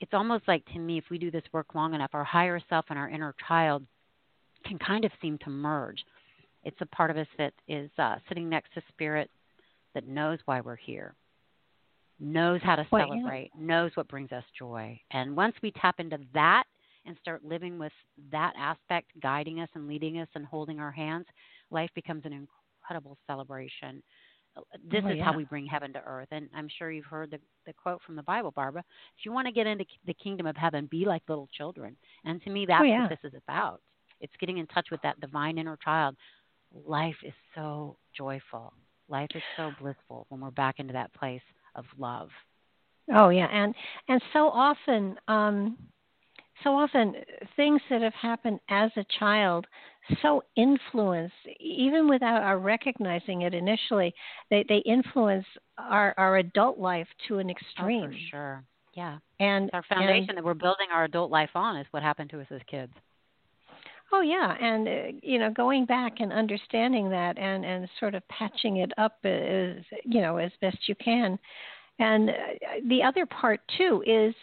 it's 0.00 0.14
almost 0.14 0.44
like 0.46 0.64
to 0.66 0.78
me, 0.78 0.98
if 0.98 1.04
we 1.10 1.18
do 1.18 1.30
this 1.30 1.42
work 1.52 1.74
long 1.74 1.94
enough, 1.94 2.10
our 2.12 2.24
higher 2.24 2.60
self 2.68 2.86
and 2.88 2.98
our 2.98 3.08
inner 3.08 3.34
child 3.46 3.84
can 4.64 4.78
kind 4.78 5.04
of 5.04 5.10
seem 5.20 5.38
to 5.38 5.50
merge. 5.50 6.04
It's 6.64 6.80
a 6.80 6.86
part 6.86 7.10
of 7.10 7.16
us 7.16 7.26
that 7.38 7.52
is 7.66 7.90
uh, 7.98 8.16
sitting 8.28 8.48
next 8.48 8.74
to 8.74 8.82
spirit 8.88 9.30
that 9.94 10.06
knows 10.06 10.38
why 10.44 10.60
we're 10.60 10.76
here 10.76 11.14
knows 12.20 12.60
how 12.62 12.76
to 12.76 12.86
celebrate, 12.90 13.50
yeah. 13.54 13.64
knows 13.64 13.90
what 13.94 14.08
brings 14.08 14.30
us 14.32 14.44
joy. 14.58 14.98
And 15.10 15.36
once 15.36 15.54
we 15.62 15.72
tap 15.72 15.96
into 15.98 16.18
that 16.34 16.64
and 17.06 17.16
start 17.20 17.44
living 17.44 17.78
with 17.78 17.92
that 18.30 18.52
aspect 18.58 19.10
guiding 19.22 19.60
us 19.60 19.68
and 19.74 19.88
leading 19.88 20.18
us 20.18 20.28
and 20.34 20.44
holding 20.44 20.78
our 20.78 20.90
hands, 20.92 21.26
life 21.70 21.90
becomes 21.94 22.24
an 22.26 22.32
incredible 22.32 23.16
celebration. 23.26 24.02
This 24.90 25.02
oh, 25.04 25.10
is 25.10 25.16
yeah. 25.16 25.24
how 25.24 25.36
we 25.36 25.44
bring 25.44 25.64
heaven 25.66 25.92
to 25.94 26.02
earth. 26.04 26.28
And 26.30 26.48
I'm 26.54 26.68
sure 26.78 26.90
you've 26.90 27.06
heard 27.06 27.30
the, 27.30 27.38
the 27.66 27.72
quote 27.72 28.00
from 28.04 28.16
the 28.16 28.22
Bible, 28.22 28.50
Barbara. 28.50 28.84
If 29.18 29.24
you 29.24 29.32
want 29.32 29.46
to 29.46 29.52
get 29.52 29.66
into 29.66 29.84
the 30.06 30.14
kingdom 30.14 30.46
of 30.46 30.56
heaven, 30.56 30.88
be 30.90 31.04
like 31.06 31.22
little 31.28 31.48
children. 31.56 31.96
And 32.24 32.42
to 32.42 32.50
me, 32.50 32.64
oh, 32.64 32.66
that's 32.68 32.82
oh, 32.82 32.84
yeah. 32.84 33.00
what 33.02 33.10
this 33.10 33.32
is 33.32 33.40
about. 33.48 33.80
It's 34.20 34.32
getting 34.38 34.58
in 34.58 34.66
touch 34.66 34.88
with 34.90 35.00
that 35.02 35.20
divine 35.20 35.56
inner 35.56 35.78
child. 35.82 36.16
Life 36.86 37.16
is 37.24 37.32
so 37.54 37.96
joyful. 38.14 38.74
Life 39.08 39.30
is 39.34 39.42
so 39.56 39.70
blissful 39.80 40.26
when 40.28 40.40
we're 40.40 40.50
back 40.50 40.78
into 40.78 40.92
that 40.92 41.14
place 41.14 41.40
of 41.74 41.84
love. 41.98 42.30
Oh 43.14 43.30
yeah, 43.30 43.48
and 43.50 43.74
and 44.08 44.22
so 44.32 44.48
often, 44.48 45.16
um, 45.28 45.76
so 46.62 46.70
often 46.70 47.14
things 47.56 47.80
that 47.90 48.02
have 48.02 48.14
happened 48.14 48.60
as 48.68 48.90
a 48.96 49.04
child 49.18 49.66
so 50.22 50.42
influence, 50.56 51.32
even 51.58 52.08
without 52.08 52.42
our 52.42 52.58
recognizing 52.58 53.42
it 53.42 53.54
initially, 53.54 54.14
they 54.50 54.64
they 54.68 54.78
influence 54.78 55.46
our 55.78 56.14
our 56.16 56.36
adult 56.38 56.78
life 56.78 57.08
to 57.28 57.38
an 57.38 57.50
extreme. 57.50 58.04
Oh, 58.04 58.06
for 58.06 58.14
sure. 58.30 58.64
Yeah. 58.94 59.18
And 59.38 59.64
it's 59.66 59.74
our 59.74 59.84
foundation 59.88 60.30
and, 60.30 60.38
that 60.38 60.44
we're 60.44 60.54
building 60.54 60.88
our 60.92 61.04
adult 61.04 61.30
life 61.30 61.50
on 61.54 61.76
is 61.76 61.86
what 61.92 62.02
happened 62.02 62.30
to 62.30 62.40
us 62.40 62.46
as 62.50 62.60
kids. 62.66 62.92
Oh 64.12 64.22
yeah, 64.22 64.56
and 64.60 64.88
uh, 64.88 65.18
you 65.22 65.38
know, 65.38 65.50
going 65.50 65.84
back 65.86 66.14
and 66.18 66.32
understanding 66.32 67.10
that, 67.10 67.38
and 67.38 67.64
and 67.64 67.88
sort 67.98 68.14
of 68.14 68.26
patching 68.28 68.78
it 68.78 68.92
up 68.98 69.18
as 69.24 69.76
you 70.04 70.20
know 70.20 70.36
as 70.36 70.50
best 70.60 70.88
you 70.88 70.94
can. 70.96 71.38
And 71.98 72.30
uh, 72.30 72.32
the 72.88 73.02
other 73.02 73.26
part 73.26 73.60
too 73.76 74.02
is 74.06 74.34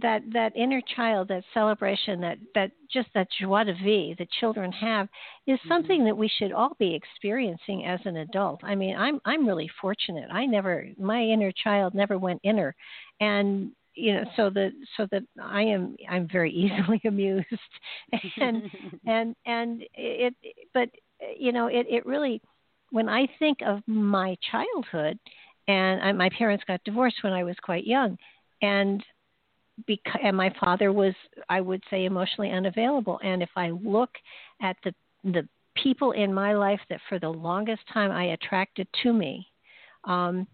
that 0.00 0.22
that 0.32 0.56
inner 0.56 0.80
child, 0.96 1.28
that 1.28 1.44
celebration, 1.52 2.20
that 2.20 2.38
that 2.54 2.70
just 2.92 3.08
that 3.14 3.28
joie 3.40 3.64
de 3.64 3.74
vivre 3.74 4.14
that 4.18 4.30
children 4.40 4.72
have, 4.72 5.08
is 5.46 5.58
mm-hmm. 5.58 5.68
something 5.68 6.04
that 6.04 6.16
we 6.16 6.28
should 6.38 6.52
all 6.52 6.74
be 6.78 6.94
experiencing 6.94 7.84
as 7.84 8.00
an 8.04 8.16
adult. 8.16 8.60
I 8.64 8.74
mean, 8.74 8.96
I'm 8.96 9.20
I'm 9.24 9.46
really 9.46 9.70
fortunate. 9.80 10.28
I 10.32 10.46
never 10.46 10.86
my 10.98 11.22
inner 11.22 11.52
child 11.52 11.94
never 11.94 12.18
went 12.18 12.40
inner, 12.42 12.74
and 13.20 13.72
you 13.94 14.14
know 14.14 14.24
so 14.36 14.50
that 14.50 14.72
so 14.96 15.06
that 15.10 15.22
i 15.42 15.62
am 15.62 15.96
i'm 16.08 16.28
very 16.30 16.52
easily 16.52 17.00
amused. 17.04 17.46
And 18.40 18.70
and 19.06 19.36
and 19.46 19.84
it 19.94 20.34
but 20.72 20.88
you 21.38 21.52
know 21.52 21.66
it 21.66 21.86
it 21.88 22.06
really 22.06 22.40
when 22.90 23.08
i 23.08 23.26
think 23.38 23.58
of 23.64 23.80
my 23.86 24.36
childhood 24.50 25.18
and 25.66 26.02
I, 26.02 26.12
my 26.12 26.28
parents 26.36 26.64
got 26.66 26.82
divorced 26.84 27.16
when 27.22 27.32
i 27.32 27.44
was 27.44 27.56
quite 27.62 27.86
young 27.86 28.16
and 28.62 29.02
because 29.86 30.20
and 30.22 30.36
my 30.36 30.54
father 30.60 30.92
was 30.92 31.14
i 31.48 31.60
would 31.60 31.82
say 31.90 32.04
emotionally 32.04 32.50
unavailable. 32.50 33.18
And 33.24 33.42
if 33.42 33.50
i 33.56 33.70
look 33.70 34.10
at 34.62 34.76
the 34.84 34.94
the 35.24 35.48
people 35.82 36.12
in 36.12 36.32
my 36.32 36.52
life 36.54 36.80
that 36.88 37.00
for 37.08 37.18
the 37.18 37.28
longest 37.28 37.82
time 37.92 38.12
i 38.12 38.26
attracted 38.26 38.86
to 39.02 39.12
me 39.12 39.46
um 40.04 40.46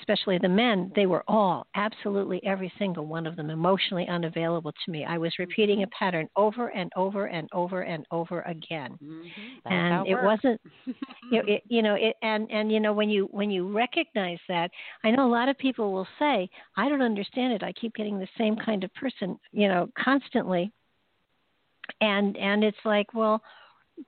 especially 0.00 0.38
the 0.38 0.48
men, 0.48 0.92
they 0.94 1.06
were 1.06 1.24
all, 1.28 1.66
absolutely 1.74 2.40
every 2.44 2.72
single 2.78 3.06
one 3.06 3.26
of 3.26 3.36
them, 3.36 3.50
emotionally 3.50 4.06
unavailable 4.08 4.72
to 4.84 4.90
me. 4.90 5.04
I 5.04 5.18
was 5.18 5.32
repeating 5.38 5.82
a 5.82 5.86
mm-hmm. 5.86 6.04
pattern 6.04 6.28
over 6.36 6.68
and 6.68 6.92
over 6.96 7.26
and 7.26 7.48
over 7.52 7.82
and 7.82 8.06
over 8.10 8.42
again, 8.42 8.98
mm-hmm. 9.02 9.72
and 9.72 10.06
it 10.06 10.16
wasn't, 10.22 10.60
it, 11.32 11.48
it, 11.48 11.62
you 11.68 11.82
know, 11.82 11.94
it, 11.94 12.16
and 12.22 12.50
and 12.50 12.70
you 12.70 12.80
know 12.80 12.92
when 12.92 13.08
you 13.08 13.28
when 13.30 13.50
you 13.50 13.70
recognize 13.70 14.38
that, 14.48 14.70
I 15.04 15.10
know 15.10 15.26
a 15.26 15.30
lot 15.30 15.48
of 15.48 15.58
people 15.58 15.92
will 15.92 16.08
say, 16.18 16.48
I 16.76 16.88
don't 16.88 17.02
understand 17.02 17.52
it. 17.52 17.62
I 17.62 17.72
keep 17.72 17.94
getting 17.94 18.18
the 18.18 18.28
same 18.38 18.56
kind 18.56 18.84
of 18.84 18.92
person, 18.94 19.38
you 19.52 19.68
know, 19.68 19.88
constantly, 19.98 20.72
and 22.00 22.36
and 22.36 22.64
it's 22.64 22.84
like, 22.84 23.12
well 23.14 23.42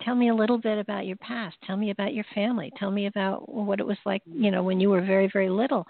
tell 0.03 0.15
me 0.15 0.29
a 0.29 0.35
little 0.35 0.59
bit 0.59 0.79
about 0.79 1.07
your 1.07 1.17
past. 1.17 1.57
Tell 1.65 1.77
me 1.77 1.91
about 1.91 2.15
your 2.15 2.25
family. 2.35 2.73
Tell 2.79 2.91
me 2.91 3.07
about 3.07 3.53
what 3.53 3.81
it 3.81 3.87
was 3.87 3.99
like 4.05 4.23
you 4.27 4.51
know 4.51 4.63
when 4.63 4.81
you 4.81 4.91
were 4.91 5.01
very 5.01 5.29
very 5.33 5.51
little. 5.51 5.87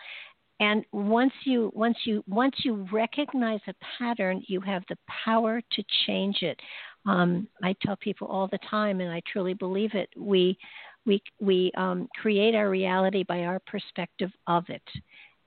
And 0.61 0.85
once 0.93 1.33
you 1.45 1.71
once 1.75 1.97
you 2.05 2.25
once 2.27 2.57
you 2.65 2.87
recognize 2.93 3.61
a 3.69 3.75
pattern 3.99 4.43
you 4.47 4.61
have 4.61 4.83
the 4.89 4.97
power 5.25 5.61
to 5.61 5.85
change 6.07 6.43
it. 6.43 6.59
Um, 7.07 7.49
i 7.63 7.75
tell 7.83 7.97
people 7.97 8.27
all 8.27 8.49
the 8.49 8.59
time 8.69 9.01
and 9.01 9.11
i 9.11 9.23
truly 9.33 9.55
believe 9.55 9.95
it 9.95 10.11
we 10.17 10.59
we 11.07 11.23
we 11.41 11.73
um, 11.77 12.09
create 12.21 12.55
our 12.55 12.69
reality 12.69 13.23
by 13.23 13.45
our 13.45 13.61
perspective 13.67 14.31
of 14.47 14.65
it. 14.69 14.83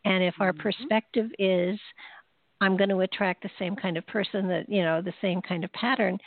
And 0.06 0.24
if 0.24 0.36
our 0.40 0.54
mm-hmm. 0.54 0.62
perspective 0.62 1.30
is 1.38 1.80
i'm 2.62 2.78
going 2.78 2.90
to 2.90 3.02
attract 3.02 3.44
the 3.44 3.50
same 3.60 3.76
kind 3.76 3.98
of 3.98 4.06
person 4.08 4.48
that 4.48 4.70
you 4.70 4.84
know 4.84 5.02
the 5.02 5.14
same 5.22 5.42
kind 5.42 5.64
of 5.64 5.72
pattern 5.74 6.18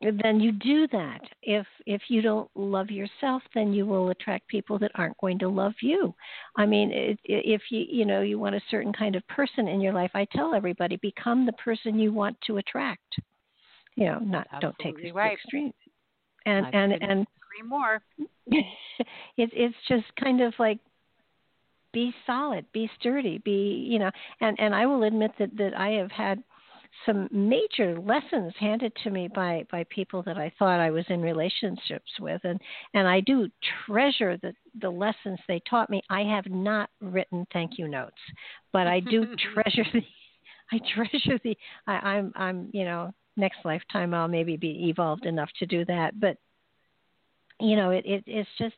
then 0.00 0.40
you 0.40 0.52
do 0.52 0.86
that. 0.88 1.20
If 1.42 1.66
if 1.86 2.02
you 2.08 2.22
don't 2.22 2.50
love 2.54 2.90
yourself, 2.90 3.42
then 3.54 3.72
you 3.72 3.84
will 3.84 4.08
attract 4.08 4.48
people 4.48 4.78
that 4.78 4.92
aren't 4.94 5.18
going 5.18 5.38
to 5.40 5.48
love 5.48 5.74
you. 5.82 6.14
I 6.56 6.64
mean, 6.64 6.90
it, 6.90 7.18
if 7.24 7.62
you 7.70 7.84
you 7.88 8.06
know 8.06 8.22
you 8.22 8.38
want 8.38 8.54
a 8.54 8.60
certain 8.70 8.92
kind 8.92 9.14
of 9.14 9.26
person 9.28 9.68
in 9.68 9.80
your 9.80 9.92
life, 9.92 10.10
I 10.14 10.26
tell 10.32 10.54
everybody 10.54 10.96
become 10.96 11.44
the 11.44 11.52
person 11.52 11.98
you 11.98 12.12
want 12.12 12.36
to 12.46 12.56
attract. 12.56 13.20
You 13.96 14.06
know, 14.06 14.18
not 14.20 14.46
Absolutely 14.52 14.60
don't 14.60 14.94
take 14.94 15.02
this 15.02 15.14
right. 15.14 15.32
extreme. 15.34 15.72
And 16.46 16.66
I 16.66 16.70
and 16.70 16.92
and 16.92 17.02
agree 17.02 17.68
more. 17.68 18.00
it's 19.36 19.52
it's 19.54 19.76
just 19.86 20.06
kind 20.18 20.40
of 20.40 20.54
like 20.58 20.78
be 21.92 22.14
solid, 22.26 22.64
be 22.72 22.88
sturdy, 22.98 23.36
be 23.38 23.86
you 23.86 23.98
know, 23.98 24.10
and 24.40 24.58
and 24.58 24.74
I 24.74 24.86
will 24.86 25.02
admit 25.02 25.32
that 25.38 25.54
that 25.58 25.74
I 25.76 25.90
have 25.90 26.10
had 26.10 26.42
some 27.06 27.28
major 27.30 27.98
lessons 27.98 28.52
handed 28.58 28.92
to 29.04 29.10
me 29.10 29.28
by 29.28 29.64
by 29.70 29.84
people 29.90 30.22
that 30.24 30.36
I 30.36 30.52
thought 30.58 30.80
I 30.80 30.90
was 30.90 31.04
in 31.08 31.20
relationships 31.22 32.10
with 32.20 32.40
and 32.44 32.60
and 32.94 33.08
I 33.08 33.20
do 33.20 33.48
treasure 33.86 34.36
the 34.36 34.52
the 34.80 34.90
lessons 34.90 35.38
they 35.48 35.62
taught 35.68 35.90
me. 35.90 36.02
I 36.10 36.22
have 36.22 36.46
not 36.46 36.90
written 37.00 37.46
thank 37.52 37.78
you 37.78 37.88
notes, 37.88 38.20
but 38.72 38.86
I 38.86 39.00
do 39.00 39.26
treasure 39.54 39.84
the 39.92 40.02
I 40.72 40.80
treasure 40.94 41.38
the 41.42 41.56
I, 41.86 41.92
I'm 41.92 42.32
I'm 42.36 42.70
you 42.72 42.84
know 42.84 43.14
next 43.36 43.58
lifetime 43.64 44.12
I'll 44.12 44.28
maybe 44.28 44.56
be 44.56 44.88
evolved 44.88 45.26
enough 45.26 45.50
to 45.58 45.66
do 45.66 45.84
that, 45.86 46.18
but 46.18 46.36
you 47.60 47.76
know 47.76 47.90
it, 47.90 48.04
it 48.06 48.24
it's 48.26 48.50
just 48.58 48.76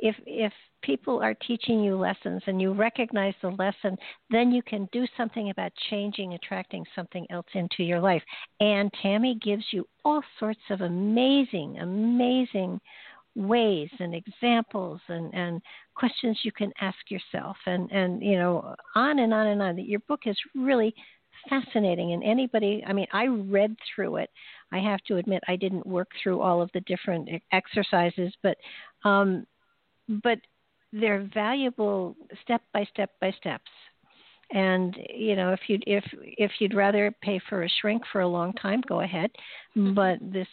if 0.00 0.16
if 0.26 0.52
people 0.82 1.22
are 1.22 1.34
teaching 1.34 1.82
you 1.82 1.96
lessons 1.96 2.42
and 2.46 2.60
you 2.60 2.72
recognize 2.72 3.34
the 3.42 3.50
lesson, 3.50 3.96
then 4.30 4.50
you 4.50 4.62
can 4.62 4.88
do 4.92 5.06
something 5.16 5.50
about 5.50 5.72
changing, 5.90 6.34
attracting 6.34 6.84
something 6.94 7.26
else 7.30 7.46
into 7.54 7.82
your 7.82 8.00
life. 8.00 8.22
And 8.60 8.90
Tammy 9.02 9.38
gives 9.42 9.64
you 9.72 9.86
all 10.04 10.22
sorts 10.38 10.60
of 10.70 10.80
amazing, 10.80 11.78
amazing 11.80 12.80
ways 13.36 13.90
and 14.00 14.14
examples 14.14 15.00
and, 15.08 15.32
and 15.34 15.62
questions 15.94 16.38
you 16.42 16.52
can 16.52 16.72
ask 16.80 16.98
yourself 17.08 17.56
and, 17.66 17.90
and 17.92 18.22
you 18.22 18.36
know 18.36 18.74
on 18.94 19.20
and 19.20 19.32
on 19.32 19.46
and 19.48 19.62
on. 19.62 19.78
Your 19.78 20.00
book 20.00 20.22
is 20.26 20.36
really 20.54 20.94
fascinating 21.48 22.12
and 22.12 22.24
anybody 22.24 22.82
I 22.86 22.92
mean 22.92 23.06
I 23.12 23.26
read 23.26 23.76
through 23.94 24.16
it. 24.16 24.30
I 24.72 24.78
have 24.78 25.00
to 25.04 25.16
admit 25.16 25.42
I 25.46 25.56
didn't 25.56 25.86
work 25.86 26.10
through 26.22 26.40
all 26.40 26.60
of 26.60 26.70
the 26.74 26.80
different 26.80 27.28
exercises 27.52 28.32
but 28.42 28.56
um, 29.04 29.46
but 30.22 30.38
they're 30.92 31.28
valuable 31.32 32.16
step 32.42 32.62
by 32.72 32.84
step 32.92 33.10
by 33.20 33.30
steps 33.32 33.70
and 34.52 34.96
you 35.14 35.36
know 35.36 35.52
if 35.52 35.60
you 35.68 35.78
if 35.86 36.04
if 36.14 36.50
you'd 36.58 36.74
rather 36.74 37.14
pay 37.22 37.40
for 37.48 37.62
a 37.62 37.68
shrink 37.80 38.02
for 38.10 38.22
a 38.22 38.28
long 38.28 38.52
time 38.54 38.82
go 38.88 39.00
ahead 39.00 39.30
mm-hmm. 39.76 39.94
but 39.94 40.18
this 40.20 40.48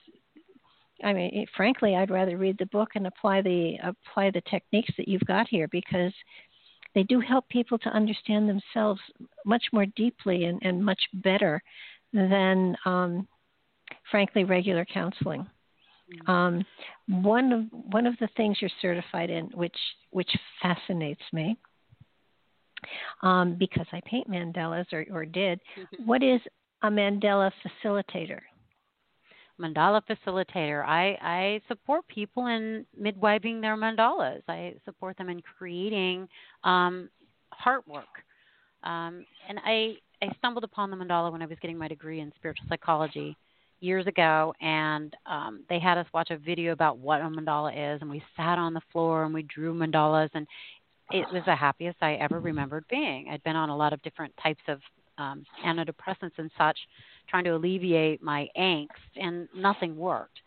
I 1.04 1.14
mean, 1.14 1.46
frankly, 1.56 1.96
I'd 1.96 2.10
rather 2.10 2.38
read 2.38 2.58
the 2.58 2.66
book 2.68 2.90
and 2.96 3.08
apply 3.08 3.42
the 3.42 3.78
apply 3.84 4.32
the 4.32 4.42
techniques 4.50 4.92
that 4.98 5.08
you've 5.08 5.26
got 5.26 5.48
here 5.48 5.68
because 5.68 6.12
they 6.96 7.04
do 7.04 7.20
help 7.20 7.48
people 7.50 7.78
to 7.80 7.90
understand 7.90 8.50
themselves 8.50 9.00
much 9.46 9.64
more 9.72 9.86
deeply 9.96 10.46
and, 10.46 10.60
and 10.64 10.84
much 10.84 11.02
better 11.14 11.62
than, 12.14 12.76
um, 12.86 13.28
frankly, 14.10 14.44
regular 14.44 14.86
counseling. 14.86 15.48
Mm-hmm. 16.14 16.32
Um, 16.32 16.66
one 17.08 17.52
of 17.52 17.66
one 17.72 18.06
of 18.06 18.16
the 18.20 18.30
things 18.38 18.58
you're 18.62 18.72
certified 18.82 19.30
in, 19.30 19.46
which 19.54 19.76
which 20.12 20.30
fascinates 20.62 21.22
me, 21.34 21.58
um, 23.22 23.56
because 23.58 23.88
I 23.92 24.02
paint 24.06 24.30
mandalas 24.30 24.86
or, 24.94 25.06
or 25.12 25.26
did. 25.26 25.60
Mm-hmm. 25.78 26.06
What 26.06 26.24
is 26.24 26.40
a 26.82 26.90
mandala 26.90 27.52
facilitator? 27.84 28.42
mandala 29.60 30.02
facilitator. 30.08 30.86
I, 30.86 31.18
I 31.22 31.62
support 31.68 32.08
people 32.08 32.48
in 32.48 32.86
midwiving 33.00 33.62
their 33.62 33.76
mandalas. 33.76 34.42
I 34.48 34.76
support 34.86 35.18
them 35.18 35.30
in 35.30 35.42
creating 35.42 36.28
um, 36.64 37.10
heart 37.52 37.88
work. 37.88 38.06
Um, 38.84 39.26
and 39.50 39.60
I, 39.66 39.96
I 40.22 40.30
stumbled 40.38 40.64
upon 40.64 40.92
the 40.92 40.98
mandala 40.98 41.32
when 41.32 41.42
I 41.42 41.48
was 41.48 41.58
getting 41.62 41.78
my 41.78 41.88
degree 41.88 42.20
in 42.20 42.32
spiritual 42.36 42.68
psychology 42.70 43.36
years 43.80 44.08
ago, 44.08 44.54
and 44.62 45.16
um, 45.26 45.64
they 45.70 45.80
had 45.80 45.98
us 45.98 46.08
watch 46.14 46.32
a 46.32 46.38
video 46.38 46.72
about 46.72 46.98
what 46.98 47.22
a 47.22 47.26
mandala 47.26 47.96
is, 47.96 48.02
and 48.02 48.10
we 48.10 48.24
sat 48.36 48.58
on 48.58 48.74
the 48.74 48.82
floor 48.92 49.24
and 49.24 49.34
we 49.34 49.44
drew 49.44 49.74
mandalas, 49.74 50.30
and 50.34 50.48
it 51.12 51.26
was 51.32 51.44
the 51.46 51.56
happiest 51.56 51.98
I 52.02 52.16
ever 52.16 52.40
remembered 52.40 52.86
being. 52.90 53.30
I'd 53.30 53.44
been 53.44 53.56
on 53.56 53.70
a 53.70 53.78
lot 53.78 53.94
of 53.94 54.02
different 54.02 54.34
types 54.42 54.64
of 54.68 54.80
um, 55.18 55.44
antidepressants 55.66 56.38
and 56.38 56.52
such, 56.58 56.78
trying 57.30 57.44
to 57.46 57.56
alleviate 57.56 58.22
my 58.22 58.48
angst, 58.58 58.88
and 59.16 59.48
nothing 59.56 59.96
worked. 59.96 60.40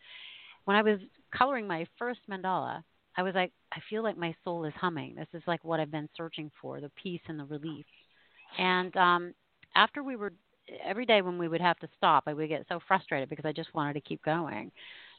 When 0.65 0.77
I 0.77 0.83
was 0.83 0.99
coloring 1.37 1.67
my 1.67 1.87
first 1.99 2.21
mandala, 2.31 2.83
I 3.17 3.23
was 3.23 3.35
like, 3.35 3.53
I 3.73 3.81
feel 3.89 4.03
like 4.03 4.17
my 4.17 4.35
soul 4.45 4.65
is 4.65 4.75
humming. 4.77 5.15
This 5.15 5.29
is 5.33 5.43
like 5.47 5.65
what 5.65 5.81
I've 5.81 5.91
been 5.91 6.09
searching 6.17 6.51
for 6.61 6.81
the 6.81 6.91
peace 7.03 7.21
and 7.29 7.39
the 7.39 7.45
relief. 7.45 7.85
And 8.59 8.97
um, 8.97 9.35
after 9.75 10.03
we 10.03 10.17
were, 10.17 10.33
every 10.85 11.07
day 11.07 11.23
when 11.23 11.39
we 11.39 11.49
would 11.49 11.61
have 11.61 11.79
to 11.81 11.89
stop, 11.97 12.25
I 12.27 12.35
would 12.35 12.49
get 12.49 12.67
so 12.69 12.81
frustrated 12.87 13.29
because 13.29 13.45
I 13.45 13.53
just 13.53 13.75
wanted 13.75 13.95
to 13.95 14.01
keep 14.01 14.23
going. 14.25 14.71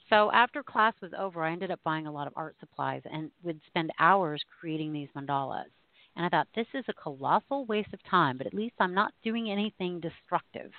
So 0.10 0.32
after 0.32 0.62
class 0.62 0.94
was 1.02 1.12
over, 1.18 1.44
I 1.44 1.52
ended 1.52 1.72
up 1.72 1.80
buying 1.84 2.08
a 2.08 2.12
lot 2.12 2.28
of 2.28 2.34
art 2.36 2.56
supplies 2.60 3.02
and 3.12 3.32
would 3.44 3.60
spend 3.68 3.92
hours 4.00 4.42
creating 4.60 4.92
these 4.92 5.08
mandalas. 5.16 5.70
And 6.18 6.26
I 6.26 6.30
thought, 6.30 6.48
this 6.54 6.68
is 6.74 6.84
a 6.90 6.94
colossal 6.94 7.66
waste 7.66 7.94
of 7.94 8.00
time, 8.10 8.38
but 8.38 8.46
at 8.46 8.54
least 8.54 8.76
I'm 8.80 8.94
not 8.94 9.14
doing 9.24 9.50
anything 9.50 10.02
destructive. 10.02 10.72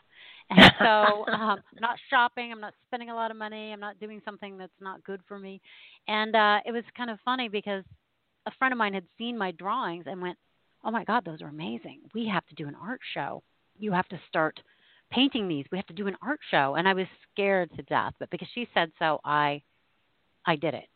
And 0.51 0.71
so 0.79 0.85
um, 1.33 1.59
I'm 1.73 1.81
not 1.81 1.97
shopping, 2.11 2.53
I'm 2.53 2.61
not 2.61 2.75
spending 2.87 3.09
a 3.09 3.15
lot 3.15 3.31
of 3.31 3.39
money, 3.39 3.73
I'm 3.73 3.81
not 3.81 3.99
doing 3.99 4.21
something 4.25 4.59
that's 4.59 4.71
not 4.81 5.03
good 5.05 5.23
for 5.27 5.39
me. 5.39 5.63
And 6.07 6.37
uh, 6.37 6.61
it 6.67 6.73
was 6.73 6.85
kind 6.95 7.09
of 7.09 7.19
funny 7.25 7.49
because 7.49 7.85
a 8.45 8.51
friend 8.59 8.73
of 8.73 8.79
mine 8.79 8.93
had 8.93 9.07
seen 9.17 9.39
my 9.39 9.53
drawings 9.53 10.05
and 10.07 10.21
went, 10.21 10.37
oh 10.85 10.91
my 10.91 11.05
God, 11.05 11.25
those 11.25 11.41
are 11.41 11.49
amazing. 11.49 12.01
We 12.15 12.27
have 12.27 12.47
to 12.49 12.55
do 12.55 12.69
an 12.69 12.77
art 12.81 13.01
show. 13.15 13.43
You 13.83 13.93
have 13.93 14.09
to 14.09 14.21
start 14.29 14.61
painting 15.11 15.49
these. 15.49 15.67
We 15.71 15.79
have 15.79 15.87
to 15.87 15.95
do 15.95 16.07
an 16.07 16.17
art 16.23 16.41
show. 16.51 16.77
And 16.77 16.89
I 16.89 16.95
was 16.95 17.07
scared 17.31 17.71
to 17.77 17.83
death, 17.83 18.15
but 18.19 18.31
because 18.31 18.49
she 18.55 18.69
said 18.75 18.91
so, 18.99 19.21
I 19.25 19.63
I 20.47 20.57
did 20.57 20.75
it. 20.75 20.89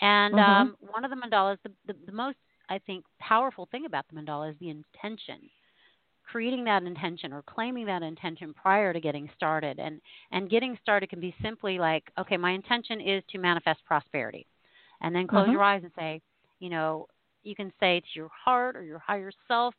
And 0.00 0.34
mm-hmm. 0.34 0.50
um, 0.50 0.76
one 0.80 1.04
of 1.04 1.10
the 1.10 1.16
mandalas, 1.16 1.58
the, 1.64 1.70
the, 1.86 1.94
the 2.06 2.12
most 2.12 2.36
I 2.68 2.78
think 2.78 3.04
powerful 3.20 3.68
thing 3.70 3.86
about 3.86 4.04
the 4.08 4.20
mandala 4.20 4.50
is 4.50 4.56
the 4.60 4.70
intention 4.70 5.50
creating 6.30 6.64
that 6.64 6.82
intention 6.82 7.32
or 7.32 7.42
claiming 7.42 7.86
that 7.86 8.02
intention 8.02 8.52
prior 8.52 8.92
to 8.92 9.00
getting 9.00 9.30
started 9.34 9.78
and 9.78 10.00
and 10.30 10.50
getting 10.50 10.76
started 10.82 11.08
can 11.08 11.20
be 11.20 11.34
simply 11.42 11.78
like 11.78 12.04
okay 12.18 12.36
my 12.36 12.50
intention 12.50 13.00
is 13.00 13.22
to 13.30 13.38
manifest 13.38 13.80
prosperity 13.84 14.46
and 15.00 15.14
then 15.14 15.26
close 15.26 15.44
mm-hmm. 15.44 15.52
your 15.52 15.62
eyes 15.62 15.82
and 15.82 15.92
say 15.96 16.20
you 16.60 16.68
know 16.68 17.06
you 17.44 17.54
can 17.54 17.72
say 17.80 18.00
to 18.00 18.06
your 18.14 18.30
heart 18.44 18.76
or 18.76 18.82
your 18.82 18.98
higher 18.98 19.32
self 19.46 19.74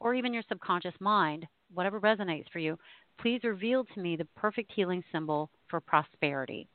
or 0.00 0.14
even 0.14 0.34
your 0.34 0.42
subconscious 0.48 0.94
mind 1.00 1.46
whatever 1.74 2.00
resonates 2.00 2.48
for 2.52 2.58
you 2.58 2.78
please 3.20 3.40
reveal 3.44 3.84
to 3.84 4.00
me 4.00 4.16
the 4.16 4.26
perfect 4.36 4.72
healing 4.74 5.02
symbol 5.12 5.50
for 5.68 5.80
prosperity 5.80 6.68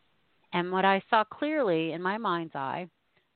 and 0.53 0.71
what 0.71 0.85
i 0.85 1.01
saw 1.09 1.23
clearly 1.23 1.93
in 1.93 2.01
my 2.01 2.17
mind's 2.17 2.55
eye 2.55 2.87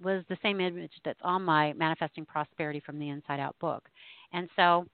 was 0.04 0.24
the 0.30 0.38
same 0.42 0.60
image 0.60 0.92
that's 1.04 1.20
on 1.24 1.44
my 1.44 1.74
Manifesting 1.74 2.26
Prosperity 2.26 2.82
from 2.86 3.00
the 3.00 3.10
Inside 3.10 3.40
Out 3.40 3.56
book. 3.60 3.88
And 4.34 4.50
so 4.56 4.86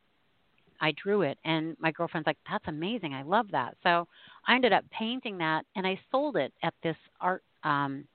I 0.82 0.94
drew 1.02 1.24
it, 1.24 1.38
and 1.44 1.76
my 1.80 1.92
girlfriend's 1.92 2.28
like, 2.28 2.38
"That's 2.50 2.68
amazing! 2.68 3.14
I 3.14 3.24
love 3.24 3.48
that." 3.52 3.76
So 3.84 4.08
I 4.48 4.56
ended 4.56 4.72
up 4.72 4.86
painting 4.92 5.38
that, 5.40 5.66
and 5.76 5.86
I 5.86 6.00
sold 6.12 6.38
it 6.38 6.54
at 6.64 6.74
this 6.84 6.96
art 7.20 7.44
um, 7.64 8.06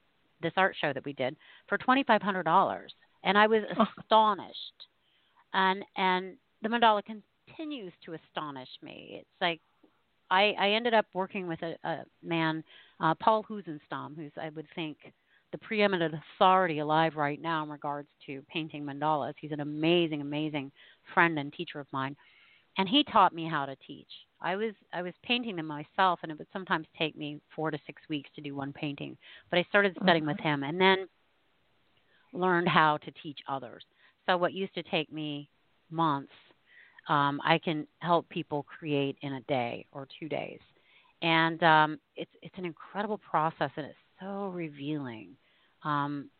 this 0.41 0.53
art 0.57 0.75
show 0.81 0.93
that 0.93 1.05
we 1.05 1.13
did 1.13 1.37
for 1.69 1.77
twenty 1.77 2.05
five 2.05 2.23
hundred 2.23 2.45
dollars, 2.45 2.95
and 3.23 3.37
I 3.37 3.47
was 3.47 3.63
astonished. 3.99 4.89
And 5.53 5.85
and 5.97 6.37
the 6.63 6.69
mandala 6.69 7.05
continues 7.47 7.93
to 8.05 8.15
astonish 8.15 8.69
me. 8.83 9.19
It's 9.21 9.41
like 9.41 9.61
I 10.31 10.55
I 10.59 10.71
ended 10.71 10.95
up 10.95 11.07
working 11.15 11.47
with 11.47 11.61
a, 11.63 11.77
a 11.85 12.05
man, 12.23 12.65
uh, 13.01 13.15
Paul 13.15 13.45
Heussenstamm, 13.49 14.17
who's 14.17 14.33
I 14.41 14.51
would 14.51 14.67
think 14.75 14.97
the 15.53 15.59
preeminent 15.59 16.15
authority 16.15 16.81
alive 16.81 17.15
right 17.17 17.41
now 17.41 17.63
in 17.63 17.71
regards 17.71 18.09
to 18.27 18.43
painting 18.53 18.85
mandalas. 18.85 19.35
He's 19.41 19.53
an 19.53 19.61
amazing, 19.61 20.21
amazing 20.21 20.73
friend 21.13 21.39
and 21.39 21.53
teacher 21.53 21.79
of 21.79 21.87
mine, 21.93 22.17
and 22.77 22.89
he 22.89 23.05
taught 23.05 23.35
me 23.35 23.49
how 23.49 23.67
to 23.67 23.77
teach. 23.87 24.09
I 24.41 24.57
was 24.57 24.75
I 24.93 25.03
was 25.03 25.15
painting 25.23 25.57
them 25.57 25.67
myself, 25.67 26.21
and 26.23 26.33
it 26.33 26.39
would 26.39 26.49
sometimes 26.53 26.87
take 26.99 27.17
me 27.17 27.41
four 27.55 27.71
to 27.71 27.79
six 27.87 28.03
weeks 28.09 28.31
to 28.35 28.41
do 28.41 28.55
one 28.55 28.73
painting. 28.73 29.17
But 29.51 29.59
I 29.59 29.67
started 29.69 29.97
studying 30.03 30.27
with 30.27 30.41
him, 30.41 30.63
and 30.65 30.81
then 30.81 31.07
learned 32.33 32.69
how 32.69 32.97
to 32.99 33.11
teach 33.23 33.39
others. 33.49 33.85
So 34.27 34.37
what 34.37 34.53
used 34.53 34.75
to 34.75 34.83
take 34.83 35.13
me 35.13 35.49
months, 35.91 36.33
um, 37.09 37.41
I 37.45 37.59
can 37.59 37.87
help 38.01 38.29
people 38.29 38.65
create 38.65 39.17
in 39.23 39.35
a 39.35 39.41
day 39.43 39.87
or 39.93 40.07
two 40.19 40.29
days, 40.29 40.61
and 41.23 41.63
um, 41.63 42.01
it's 42.17 42.31
it's 42.43 42.57
an 42.59 42.65
incredible 42.65 43.19
process, 43.19 43.71
and 43.77 43.87
it's 43.87 43.97
so 44.21 44.49
revealing 44.49 45.37
um, 45.85 46.31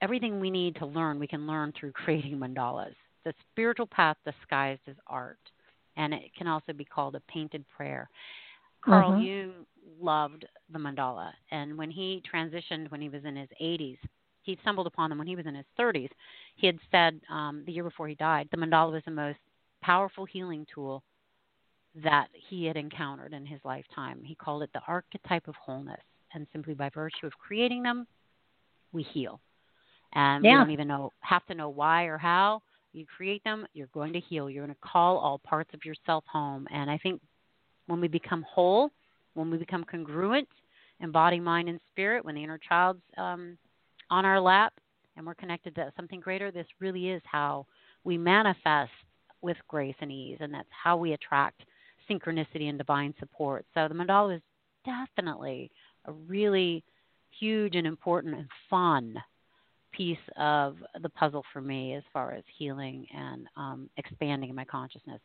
everything 0.00 0.40
we 0.40 0.50
need 0.50 0.76
to 0.76 0.86
learn, 0.86 1.18
we 1.18 1.26
can 1.26 1.46
learn 1.46 1.72
through 1.78 1.92
creating 2.04 2.38
mandalas. 2.38 2.94
The 3.24 3.32
spiritual 3.52 3.86
path 3.86 4.16
disguised 4.24 4.80
as 4.88 4.96
art, 5.06 5.38
and 5.96 6.12
it 6.12 6.34
can 6.36 6.48
also 6.48 6.72
be 6.72 6.84
called 6.84 7.14
a 7.14 7.20
painted 7.32 7.64
prayer. 7.74 8.10
Carl 8.84 9.12
mm-hmm. 9.12 9.22
Jung 9.22 9.52
loved 10.00 10.44
the 10.72 10.78
mandala, 10.78 11.30
and 11.52 11.78
when 11.78 11.90
he 11.90 12.22
transitioned 12.32 12.90
when 12.90 13.00
he 13.00 13.08
was 13.08 13.24
in 13.24 13.36
his 13.36 13.48
80s, 13.62 13.98
he 14.42 14.58
stumbled 14.62 14.88
upon 14.88 15.08
them 15.08 15.18
when 15.18 15.28
he 15.28 15.36
was 15.36 15.46
in 15.46 15.54
his 15.54 15.66
30s. 15.78 16.10
He 16.56 16.66
had 16.66 16.78
said 16.90 17.20
um, 17.30 17.62
the 17.64 17.72
year 17.72 17.84
before 17.84 18.08
he 18.08 18.16
died, 18.16 18.48
the 18.50 18.56
mandala 18.56 18.90
was 18.90 19.02
the 19.04 19.12
most 19.12 19.38
powerful 19.82 20.24
healing 20.24 20.66
tool 20.72 21.02
that 22.02 22.28
he 22.48 22.64
had 22.64 22.76
encountered 22.76 23.32
in 23.34 23.44
his 23.44 23.60
lifetime. 23.64 24.22
He 24.24 24.34
called 24.34 24.62
it 24.62 24.70
the 24.72 24.80
archetype 24.86 25.48
of 25.48 25.54
wholeness, 25.56 26.00
and 26.32 26.46
simply 26.52 26.74
by 26.74 26.88
virtue 26.88 27.26
of 27.26 27.32
creating 27.38 27.82
them, 27.82 28.06
we 28.92 29.02
heal. 29.02 29.40
And 30.14 30.44
yeah. 30.44 30.52
we 30.52 30.58
don't 30.58 30.70
even 30.70 30.88
know 30.88 31.12
have 31.20 31.44
to 31.46 31.54
know 31.54 31.68
why 31.68 32.04
or 32.04 32.18
how. 32.18 32.62
You 32.92 33.06
create 33.16 33.42
them, 33.44 33.66
you're 33.72 33.88
going 33.88 34.12
to 34.12 34.20
heal. 34.20 34.50
You're 34.50 34.64
going 34.66 34.74
to 34.74 34.88
call 34.88 35.16
all 35.16 35.38
parts 35.38 35.70
of 35.72 35.84
yourself 35.84 36.24
home. 36.30 36.66
And 36.70 36.90
I 36.90 36.98
think 36.98 37.20
when 37.86 38.00
we 38.00 38.08
become 38.08 38.44
whole, 38.48 38.90
when 39.34 39.50
we 39.50 39.56
become 39.56 39.84
congruent 39.84 40.48
in 41.00 41.10
body, 41.10 41.40
mind, 41.40 41.68
and 41.70 41.80
spirit, 41.90 42.24
when 42.24 42.34
the 42.34 42.44
inner 42.44 42.58
child's 42.58 43.00
um, 43.16 43.56
on 44.10 44.26
our 44.26 44.38
lap 44.38 44.74
and 45.16 45.26
we're 45.26 45.34
connected 45.34 45.74
to 45.74 45.90
something 45.96 46.20
greater, 46.20 46.50
this 46.50 46.66
really 46.80 47.08
is 47.08 47.22
how 47.24 47.66
we 48.04 48.18
manifest 48.18 48.90
with 49.42 49.56
grace 49.68 49.94
and 50.00 50.10
ease. 50.10 50.38
And 50.40 50.52
that's 50.52 50.68
how 50.70 50.96
we 50.96 51.12
attract 51.12 51.62
synchronicity 52.10 52.68
and 52.68 52.78
divine 52.78 53.14
support. 53.18 53.64
So 53.74 53.88
the 53.88 53.94
mandala 53.94 54.36
is 54.36 54.42
definitely 54.84 55.70
a 56.06 56.12
really 56.12 56.84
huge 57.38 57.76
and 57.76 57.86
important 57.86 58.34
and 58.34 58.48
fun 58.68 59.16
piece 59.92 60.16
of 60.38 60.76
the 61.02 61.08
puzzle 61.10 61.44
for 61.52 61.60
me 61.60 61.94
as 61.94 62.02
far 62.12 62.32
as 62.32 62.42
healing 62.58 63.06
and 63.14 63.46
um, 63.56 63.90
expanding 63.96 64.54
my 64.54 64.64
consciousness. 64.64 65.20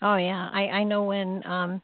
Oh 0.00 0.16
yeah, 0.16 0.48
I, 0.52 0.62
I 0.68 0.84
know 0.84 1.04
when 1.04 1.44
um, 1.46 1.82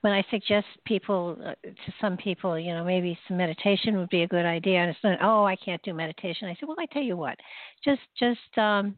when 0.00 0.12
I 0.12 0.24
suggest 0.30 0.66
people 0.84 1.36
uh, 1.44 1.54
to 1.62 1.92
some 2.00 2.16
people, 2.16 2.58
you 2.58 2.72
know, 2.74 2.84
maybe 2.84 3.16
some 3.28 3.36
meditation 3.36 3.96
would 3.98 4.08
be 4.10 4.22
a 4.22 4.28
good 4.28 4.44
idea, 4.44 4.78
and 4.78 4.90
it's 4.90 4.98
not, 5.04 5.18
oh, 5.22 5.44
I 5.44 5.54
can't 5.56 5.80
do 5.82 5.94
meditation. 5.94 6.48
I 6.48 6.54
say, 6.54 6.66
well, 6.66 6.76
I 6.78 6.86
tell 6.86 7.02
you 7.02 7.16
what, 7.16 7.38
just 7.84 8.00
just 8.18 8.58
um, 8.58 8.96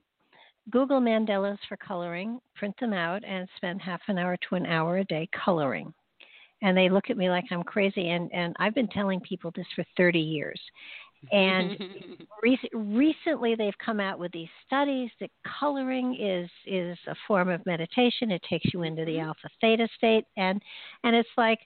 Google 0.71 1.01
mandalas 1.01 1.59
for 1.69 1.77
coloring, 1.77 2.41
print 2.55 2.75
them 2.81 2.93
out, 2.93 3.23
and 3.25 3.49
spend 3.57 3.83
half 3.83 4.01
an 4.09 4.19
hour 4.19 4.37
to 4.49 4.55
an 4.55 4.67
hour 4.67 4.99
a 4.99 5.05
day 5.05 5.29
coloring. 5.45 5.93
And 6.62 6.77
they 6.77 6.89
look 6.89 7.11
at 7.11 7.17
me 7.17 7.29
like 7.29 7.45
I'm 7.51 7.62
crazy, 7.62 8.11
and 8.11 8.33
and 8.33 8.57
I've 8.59 8.75
been 8.75 8.89
telling 8.89 9.21
people 9.21 9.53
this 9.55 9.67
for 9.75 9.85
30 9.97 10.19
years. 10.19 10.61
And 11.33 11.79
re- 12.43 12.71
recently, 12.73 13.55
they've 13.55 13.77
come 13.85 14.01
out 14.01 14.19
with 14.19 14.33
these 14.33 14.49
studies 14.67 15.11
that 15.21 15.31
coloring 15.61 16.17
is 16.19 16.51
is 16.67 16.99
a 17.09 17.15
form 17.27 17.49
of 17.49 17.65
meditation. 17.67 18.31
It 18.31 18.43
takes 18.49 18.73
you 18.73 18.83
into 18.83 19.05
the 19.05 19.12
mm-hmm. 19.12 19.29
alpha 19.29 19.49
theta 19.61 19.89
state, 19.97 20.25
and 20.37 20.61
and 21.03 21.15
it's 21.15 21.29
like, 21.37 21.61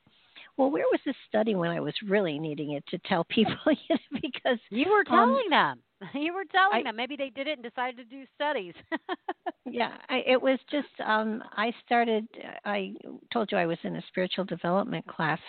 well, 0.56 0.70
where 0.70 0.84
was 0.90 1.00
this 1.06 1.16
study 1.28 1.54
when 1.54 1.70
I 1.70 1.80
was 1.80 1.94
really 2.06 2.38
needing 2.38 2.72
it 2.72 2.84
to 2.88 2.98
tell 3.06 3.24
people? 3.24 3.54
You 3.66 3.96
know, 3.96 4.20
because 4.20 4.58
you 4.70 4.90
were 4.90 5.04
um, 5.12 5.28
telling 5.28 5.44
um, 5.46 5.50
them. 5.50 5.82
You 6.14 6.32
were 6.32 6.44
telling 6.44 6.80
I, 6.80 6.82
them. 6.84 6.96
Maybe 6.96 7.16
they 7.16 7.30
did 7.30 7.46
it 7.46 7.58
and 7.58 7.62
decided 7.62 7.96
to 7.96 8.04
do 8.04 8.24
studies. 8.34 8.74
yeah, 9.64 9.96
I, 10.08 10.22
it 10.26 10.40
was 10.40 10.58
just. 10.70 10.88
um 11.04 11.42
I 11.56 11.72
started. 11.84 12.26
I 12.64 12.94
told 13.32 13.50
you 13.50 13.58
I 13.58 13.66
was 13.66 13.78
in 13.82 13.96
a 13.96 14.02
spiritual 14.08 14.44
development 14.44 15.06
class. 15.06 15.40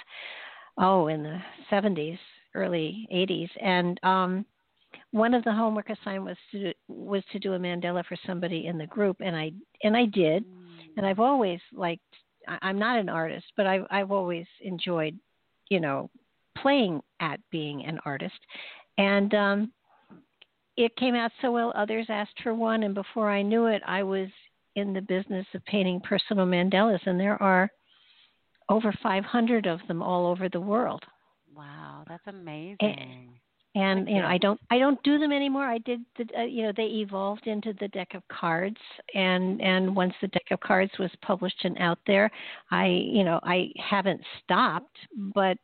Oh, 0.78 1.08
in 1.08 1.24
the 1.24 1.40
70s 1.70 2.18
early 2.56 3.08
80s, 3.14 3.50
and 3.62 4.00
um, 4.04 4.46
one 5.12 5.34
of 5.34 5.44
the 5.44 5.52
homework 5.52 5.90
assigned 5.90 6.24
was 6.24 6.38
to 6.52 6.60
do, 6.60 6.74
was 6.88 7.24
to 7.32 7.40
do 7.40 7.54
a 7.54 7.60
mandala 7.60 8.06
for 8.06 8.16
somebody 8.26 8.68
in 8.68 8.78
the 8.78 8.88
group, 8.88 9.18
and 9.20 9.36
I 9.36 9.52
and 9.84 9.96
I 9.96 10.06
did, 10.06 10.46
mm. 10.46 10.66
and 10.98 11.06
I've 11.06 11.20
always 11.20 11.60
liked. 11.74 12.04
I'm 12.62 12.80
not 12.80 12.98
an 12.98 13.10
artist, 13.10 13.46
but 13.58 13.68
I've 13.68 13.86
I've 13.92 14.12
always 14.12 14.46
enjoyed, 14.62 15.20
you 15.70 15.80
know, 15.80 16.10
playing 16.58 17.02
at 17.20 17.40
being 17.52 17.86
an 17.86 18.00
artist, 18.06 18.40
and 18.98 19.34
um, 19.34 19.72
it 20.80 20.96
came 20.96 21.14
out 21.14 21.32
so 21.42 21.52
well. 21.52 21.74
Others 21.76 22.06
asked 22.08 22.42
for 22.42 22.54
one, 22.56 22.84
and 22.84 22.96
before 22.96 23.30
I 23.30 23.42
knew 23.42 23.66
it, 23.66 23.82
I 23.86 24.02
was 24.02 24.30
in 24.76 24.94
the 24.94 25.02
business 25.02 25.46
of 25.54 25.64
painting 25.66 26.00
personal 26.00 26.46
mandalas, 26.46 27.06
and 27.06 27.20
there 27.20 27.42
are 27.44 27.70
over 28.70 28.94
500 29.04 29.66
of 29.68 29.82
them 29.90 30.02
all 30.02 30.26
over 30.26 30.48
the 30.48 30.62
world. 30.62 31.04
Wow, 31.54 32.06
that's 32.08 32.26
amazing. 32.28 32.78
And, 33.76 34.00
and 34.00 34.10
you 34.10 34.22
know, 34.22 34.28
I 34.28 34.38
don't 34.38 34.60
I 34.72 34.80
don't 34.80 35.02
do 35.04 35.20
them 35.20 35.34
anymore. 35.34 35.66
I 35.66 35.80
did 35.80 36.00
the 36.18 36.26
uh, 36.38 36.44
you 36.44 36.64
know 36.64 36.72
they 36.76 36.84
evolved 36.84 37.46
into 37.46 37.74
the 37.82 37.90
deck 37.90 38.14
of 38.14 38.24
cards, 38.30 38.78
and 39.14 39.62
and 39.62 39.94
once 39.94 40.14
the 40.22 40.30
deck 40.30 40.46
of 40.52 40.62
cards 40.62 40.94
was 40.98 41.12
published 41.22 41.66
and 41.66 41.78
out 41.80 42.00
there, 42.08 42.32
I 42.72 42.86
you 42.88 43.26
know 43.26 43.42
I 43.44 43.70
haven't 43.78 44.22
stopped, 44.44 44.98
but 45.36 45.58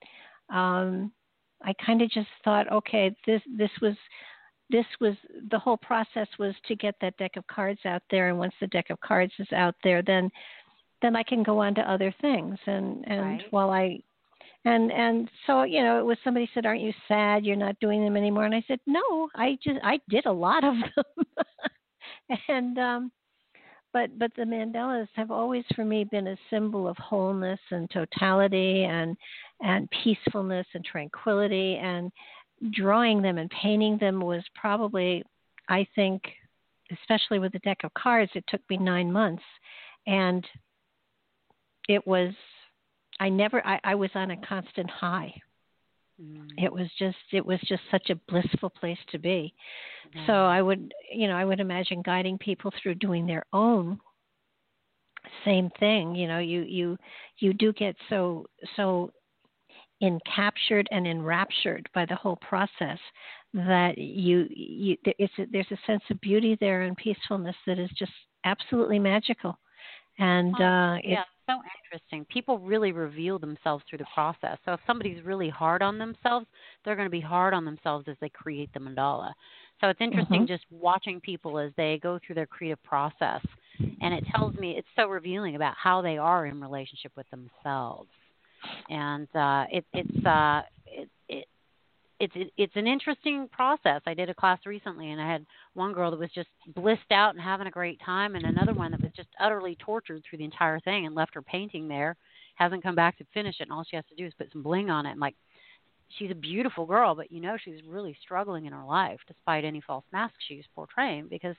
um, 0.54 1.14
I 1.64 1.74
kind 1.86 2.02
of 2.02 2.12
just 2.12 2.28
thought, 2.44 2.70
okay, 2.70 3.16
this 3.26 3.42
this 3.58 3.72
was 3.82 3.96
this 4.70 4.86
was 5.00 5.16
the 5.52 5.60
whole 5.60 5.78
process 5.78 6.28
was 6.40 6.56
to 6.68 6.76
get 6.76 6.96
that 7.02 7.18
deck 7.18 7.38
of 7.38 7.46
cards 7.48 7.80
out 7.86 8.02
there, 8.10 8.30
and 8.30 8.40
once 8.40 8.54
the 8.60 8.68
deck 8.68 8.90
of 8.90 9.00
cards 9.00 9.34
is 9.40 9.52
out 9.54 9.76
there, 9.84 10.02
then 10.02 10.30
then 11.02 11.16
I 11.16 11.24
can 11.24 11.44
go 11.44 11.60
on 11.60 11.76
to 11.76 11.92
other 11.92 12.14
things. 12.22 12.58
And 12.66 13.06
and 13.08 13.22
right. 13.22 13.44
while 13.52 13.70
I 13.70 14.00
and 14.66 14.92
and 14.92 15.30
so 15.46 15.64
you 15.64 15.82
know 15.82 16.00
it 16.00 16.06
was 16.06 16.18
somebody 16.24 16.50
said 16.54 16.66
aren't 16.66 16.82
you 16.82 16.94
sad 17.08 17.46
you're 17.46 17.56
not 17.56 17.80
doing 17.80 18.04
them 18.04 18.18
anymore 18.18 18.46
and 18.46 18.56
i 18.56 18.64
said 18.68 18.80
no 18.86 19.30
i 19.36 19.58
just 19.64 19.80
i 19.84 20.00
did 20.10 20.26
a 20.26 20.32
lot 20.32 20.64
of 20.64 20.74
them 20.96 21.26
and 22.50 22.78
um 22.80 23.12
but 23.94 24.18
but 24.20 24.32
the 24.36 24.44
mandalas 24.44 25.08
have 25.16 25.32
always 25.32 25.64
for 25.76 25.86
me 25.86 26.04
been 26.04 26.28
a 26.28 26.38
symbol 26.50 26.88
of 26.88 26.98
wholeness 26.98 27.60
and 27.72 27.90
totality 27.92 28.84
and 28.84 29.16
and 29.62 29.88
peacefulness 30.04 30.68
and 30.74 30.84
tranquility 30.84 31.76
and 31.76 32.12
drawing 32.72 33.22
them 33.22 33.38
and 33.38 33.50
painting 33.50 33.98
them 33.98 34.20
was 34.20 34.44
probably 34.56 35.24
i 35.70 35.86
think 35.96 36.22
especially 36.92 37.40
with 37.40 37.52
the 37.52 37.60
deck 37.60 37.80
of 37.84 37.94
cards 37.94 38.32
it 38.36 38.44
took 38.48 38.62
me 38.70 38.78
9 38.78 39.12
months 39.12 39.44
and 40.08 40.46
it 41.88 42.06
was 42.06 42.34
I 43.20 43.30
never 43.30 43.66
I, 43.66 43.80
I 43.84 43.96
was 43.96 44.10
on 44.16 44.32
a 44.32 44.38
constant 44.38 44.90
high. 44.90 45.34
Mm. 46.22 46.48
It 46.58 46.72
was 46.72 46.88
just 46.98 47.18
it 47.32 47.46
was 47.46 47.60
just 47.68 47.82
such 47.92 48.10
a 48.10 48.16
blissful 48.28 48.70
place 48.70 48.98
to 49.12 49.20
be. 49.20 49.54
Mm. 50.16 50.28
So 50.28 50.34
I 50.34 50.62
would 50.62 50.94
you 51.14 51.28
know 51.28 51.36
I 51.36 51.46
would 51.46 51.60
imagine 51.60 52.02
guiding 52.02 52.38
people 52.38 52.72
through 52.82 52.96
doing 52.96 53.26
their 53.26 53.46
own 53.54 54.00
same 55.44 55.70
thing. 55.80 56.16
You 56.16 56.28
know 56.28 56.40
you 56.40 56.62
you 56.62 56.98
you 57.40 57.54
do 57.54 57.74
get 57.74 57.96
so 58.10 58.46
so 58.76 59.12
encaptured 60.06 60.86
and 60.92 61.08
enraptured 61.08 61.90
by 61.94 62.06
the 62.06 62.16
whole 62.16 62.38
process 62.38 63.00
that 63.54 63.98
you 63.98 64.48
you 64.50 64.98
it's 65.06 65.34
a, 65.40 65.46
there's 65.52 65.72
a 65.72 65.78
sense 65.88 66.04
of 66.10 66.20
beauty 66.22 66.58
there 66.60 66.84
and 66.84 66.98
peacefulness 66.98 67.56
that 67.66 67.80
is 67.80 67.90
just 67.98 68.12
absolutely 68.44 69.00
magical 69.00 69.58
and 70.20 70.56
uh 70.56 70.98
yeah 71.04 71.24
so 71.48 71.62
interesting. 71.84 72.26
People 72.26 72.60
really 72.60 72.92
reveal 72.92 73.40
themselves 73.40 73.84
through 73.90 74.00
the 74.00 74.06
process. 74.14 74.58
So 74.66 74.74
if 74.74 74.80
somebody's 74.88 75.24
really 75.24 75.50
hard 75.50 75.82
on 75.82 75.98
themselves, 75.98 76.46
they're 76.84 76.96
going 76.96 77.08
to 77.08 77.12
be 77.12 77.22
hard 77.22 77.54
on 77.54 77.66
themselves 77.66 78.08
as 78.08 78.16
they 78.20 78.30
create 78.30 78.72
the 78.74 78.80
mandala. 78.80 79.32
So 79.82 79.90
it's 79.90 80.02
interesting 80.02 80.42
mm-hmm. 80.42 80.54
just 80.54 80.66
watching 80.72 81.20
people 81.20 81.60
as 81.60 81.72
they 81.78 82.00
go 82.02 82.20
through 82.26 82.36
their 82.36 82.46
creative 82.46 82.82
process. 82.84 83.42
And 84.02 84.14
it 84.14 84.24
tells 84.34 84.56
me 84.56 84.76
it's 84.78 84.88
so 84.96 85.08
revealing 85.08 85.56
about 85.56 85.76
how 85.82 86.02
they 86.02 86.18
are 86.18 86.46
in 86.46 86.62
relationship 86.62 87.12
with 87.16 87.28
themselves. 87.30 88.10
And 88.90 89.28
uh, 89.36 89.66
it, 89.72 89.86
it's 89.94 90.26
uh, 90.26 90.62
it, 90.86 91.10
it, 91.30 91.46
it's 92.20 92.34
it's 92.58 92.76
an 92.76 92.88
interesting 92.88 93.48
process. 93.52 94.02
I 94.06 94.14
did 94.14 94.30
a 94.30 94.34
class 94.34 94.60
recently, 94.66 95.12
and 95.12 95.22
I 95.22 95.30
had 95.30 95.46
one 95.74 95.94
girl 95.94 96.12
that 96.12 96.20
was 96.20 96.32
just 96.34 96.50
blissed 96.76 97.12
out 97.12 97.36
and 97.36 97.44
having 97.44 97.68
a 97.68 97.72
great 97.72 98.00
time, 98.06 98.36
and 98.36 98.46
another 98.46 98.74
one 98.74 98.92
that 98.92 99.02
was 99.02 99.12
just 99.16 99.30
utterly 99.40 99.78
tortured 99.80 100.24
through 100.28 100.40
the 100.40 100.46
entire 100.46 100.80
thing 100.80 101.06
and 101.06 101.16
left 101.16 101.36
her 101.36 101.42
painting 101.42 101.88
there, 101.88 102.16
hasn't 102.56 102.84
come 102.84 102.96
back 102.96 103.18
to 103.18 103.26
finish 103.34 103.56
it, 103.60 103.64
and 103.64 103.72
all 103.72 103.86
she 103.90 103.96
has 103.96 104.06
to 104.10 104.16
do 104.16 104.26
is 104.26 104.34
put 104.38 104.52
some 104.52 104.64
bling 104.64 104.90
on 104.90 105.06
it. 105.06 105.12
And 105.12 105.20
like, 105.20 105.36
she's 106.18 106.32
a 106.32 106.36
beautiful 106.36 106.86
girl, 106.86 107.16
but 107.16 107.32
you 107.32 107.42
know 107.42 107.58
she's 107.64 107.82
really 107.88 108.16
struggling 108.22 108.66
in 108.66 108.74
her 108.74 108.86
life 108.86 109.20
despite 109.28 109.66
any 109.66 109.82
false 109.82 110.06
mask 110.14 110.36
she's 110.48 110.64
portraying 110.74 111.28
because 111.30 111.56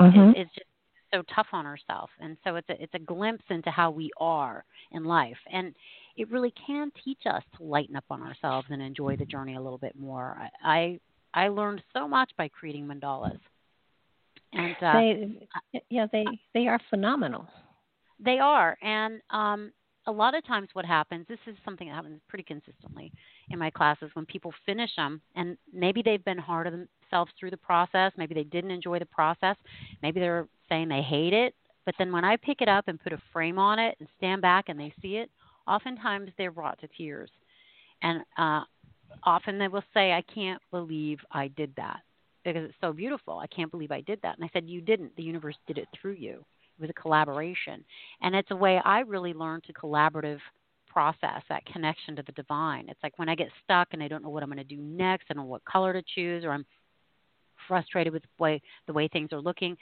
mm-hmm. 0.00 0.30
it, 0.30 0.36
it's 0.38 0.54
just 0.54 0.66
so 1.14 1.22
tough 1.34 1.46
on 1.52 1.64
herself. 1.64 2.10
And 2.20 2.36
so 2.44 2.56
it's 2.56 2.68
a 2.68 2.82
it's 2.82 2.94
a 2.94 2.98
glimpse 2.98 3.44
into 3.50 3.70
how 3.70 3.90
we 3.90 4.10
are 4.18 4.64
in 4.92 5.04
life, 5.04 5.36
and 5.52 5.74
it 6.16 6.30
really 6.30 6.52
can 6.66 6.90
teach 7.04 7.20
us 7.26 7.42
to 7.56 7.64
lighten 7.64 7.96
up 7.96 8.04
on 8.10 8.22
ourselves 8.22 8.66
and 8.70 8.82
enjoy 8.82 9.16
the 9.16 9.24
journey 9.24 9.56
a 9.56 9.60
little 9.60 9.78
bit 9.78 9.96
more. 9.96 10.36
I 10.64 10.98
I, 11.34 11.44
I 11.44 11.48
learned 11.48 11.82
so 11.92 12.08
much 12.08 12.30
by 12.36 12.48
creating 12.48 12.86
mandalas. 12.86 13.38
And 14.52 14.76
uh, 14.82 14.92
they, 15.72 15.82
yeah, 15.90 16.06
they 16.12 16.24
they 16.52 16.66
are 16.68 16.78
phenomenal. 16.90 17.46
They 18.24 18.38
are, 18.38 18.76
and 18.82 19.20
um, 19.30 19.72
a 20.06 20.12
lot 20.12 20.34
of 20.36 20.46
times 20.46 20.68
what 20.74 20.84
happens. 20.84 21.26
This 21.28 21.38
is 21.46 21.56
something 21.64 21.88
that 21.88 21.94
happens 21.94 22.20
pretty 22.28 22.44
consistently 22.44 23.12
in 23.50 23.58
my 23.58 23.70
classes 23.70 24.10
when 24.14 24.26
people 24.26 24.52
finish 24.64 24.90
them, 24.96 25.20
and 25.34 25.56
maybe 25.72 26.02
they've 26.02 26.24
been 26.24 26.38
hard 26.38 26.66
on 26.68 26.88
themselves 27.10 27.32
through 27.38 27.50
the 27.50 27.56
process. 27.56 28.12
Maybe 28.16 28.34
they 28.34 28.44
didn't 28.44 28.70
enjoy 28.70 28.98
the 28.98 29.06
process. 29.06 29.56
Maybe 30.02 30.20
they're 30.20 30.48
saying 30.68 30.88
they 30.88 31.02
hate 31.02 31.32
it. 31.32 31.54
But 31.84 31.94
then 31.98 32.12
when 32.12 32.24
I 32.24 32.36
pick 32.36 32.60
it 32.60 32.68
up 32.68 32.88
and 32.88 33.00
put 33.00 33.12
a 33.12 33.22
frame 33.32 33.58
on 33.58 33.78
it 33.78 33.96
and 34.00 34.08
stand 34.16 34.42
back 34.42 34.68
and 34.68 34.78
they 34.78 34.92
see 35.02 35.16
it, 35.16 35.30
oftentimes 35.66 36.30
they're 36.38 36.50
brought 36.50 36.80
to 36.80 36.88
tears. 36.96 37.30
And 38.02 38.22
uh, 38.38 38.62
often 39.22 39.58
they 39.58 39.68
will 39.68 39.84
say, 39.92 40.12
I 40.12 40.22
can't 40.22 40.60
believe 40.70 41.18
I 41.30 41.48
did 41.48 41.72
that 41.76 42.00
because 42.44 42.64
it's 42.64 42.74
so 42.80 42.92
beautiful. 42.92 43.38
I 43.38 43.46
can't 43.46 43.70
believe 43.70 43.90
I 43.90 44.00
did 44.02 44.20
that. 44.22 44.36
And 44.36 44.44
I 44.44 44.50
said, 44.52 44.68
You 44.68 44.80
didn't. 44.80 45.16
The 45.16 45.22
universe 45.22 45.56
did 45.66 45.78
it 45.78 45.88
through 46.00 46.12
you. 46.12 46.44
It 46.78 46.80
was 46.80 46.90
a 46.90 47.00
collaboration. 47.00 47.84
And 48.20 48.34
it's 48.34 48.50
a 48.50 48.56
way 48.56 48.80
I 48.84 49.00
really 49.00 49.32
learned 49.32 49.64
to 49.64 49.72
collaborative 49.72 50.40
process, 50.94 51.42
that 51.48 51.66
connection 51.66 52.14
to 52.16 52.22
the 52.22 52.32
divine. 52.32 52.86
It's 52.88 53.00
like 53.02 53.18
when 53.18 53.28
I 53.28 53.34
get 53.34 53.48
stuck 53.64 53.88
and 53.92 54.02
I 54.02 54.08
don't 54.08 54.22
know 54.22 54.28
what 54.28 54.42
I'm 54.42 54.48
going 54.48 54.58
to 54.58 54.64
do 54.64 54.80
next, 54.80 55.26
I 55.28 55.34
don't 55.34 55.44
know 55.44 55.50
what 55.50 55.64
color 55.64 55.92
to 55.92 56.02
choose, 56.14 56.44
or 56.44 56.52
I'm 56.52 56.64
frustrated 57.68 58.12
with 58.12 58.22
the 58.22 58.42
way, 58.42 58.62
the 58.86 58.92
way 58.92 59.08
things 59.08 59.32
are 59.32 59.40
looking. 59.40 59.76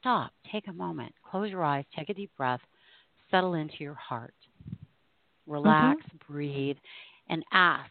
Stop, 0.00 0.32
take 0.50 0.68
a 0.68 0.72
moment, 0.72 1.12
close 1.28 1.50
your 1.50 1.64
eyes, 1.64 1.84
take 1.96 2.08
a 2.08 2.14
deep 2.14 2.30
breath, 2.36 2.60
settle 3.30 3.54
into 3.54 3.76
your 3.80 3.94
heart 3.94 4.34
relax, 5.46 6.00
mm-hmm. 6.00 6.32
breathe, 6.32 6.76
and 7.28 7.44
ask 7.52 7.90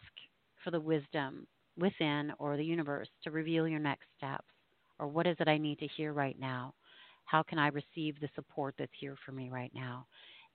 for 0.62 0.70
the 0.70 0.80
wisdom 0.80 1.46
within 1.78 2.32
or 2.38 2.56
the 2.56 2.64
universe 2.64 3.08
to 3.22 3.30
reveal 3.30 3.66
your 3.66 3.80
next 3.80 4.06
steps 4.16 4.44
or 4.98 5.08
what 5.08 5.26
is 5.26 5.36
it 5.40 5.48
I 5.48 5.58
need 5.58 5.78
to 5.80 5.88
hear 5.88 6.12
right 6.12 6.38
now? 6.38 6.72
How 7.24 7.42
can 7.42 7.58
I 7.58 7.68
receive 7.68 8.20
the 8.20 8.28
support 8.34 8.74
that's 8.78 8.92
here 8.98 9.16
for 9.24 9.32
me 9.32 9.48
right 9.50 9.72
now? 9.74 10.06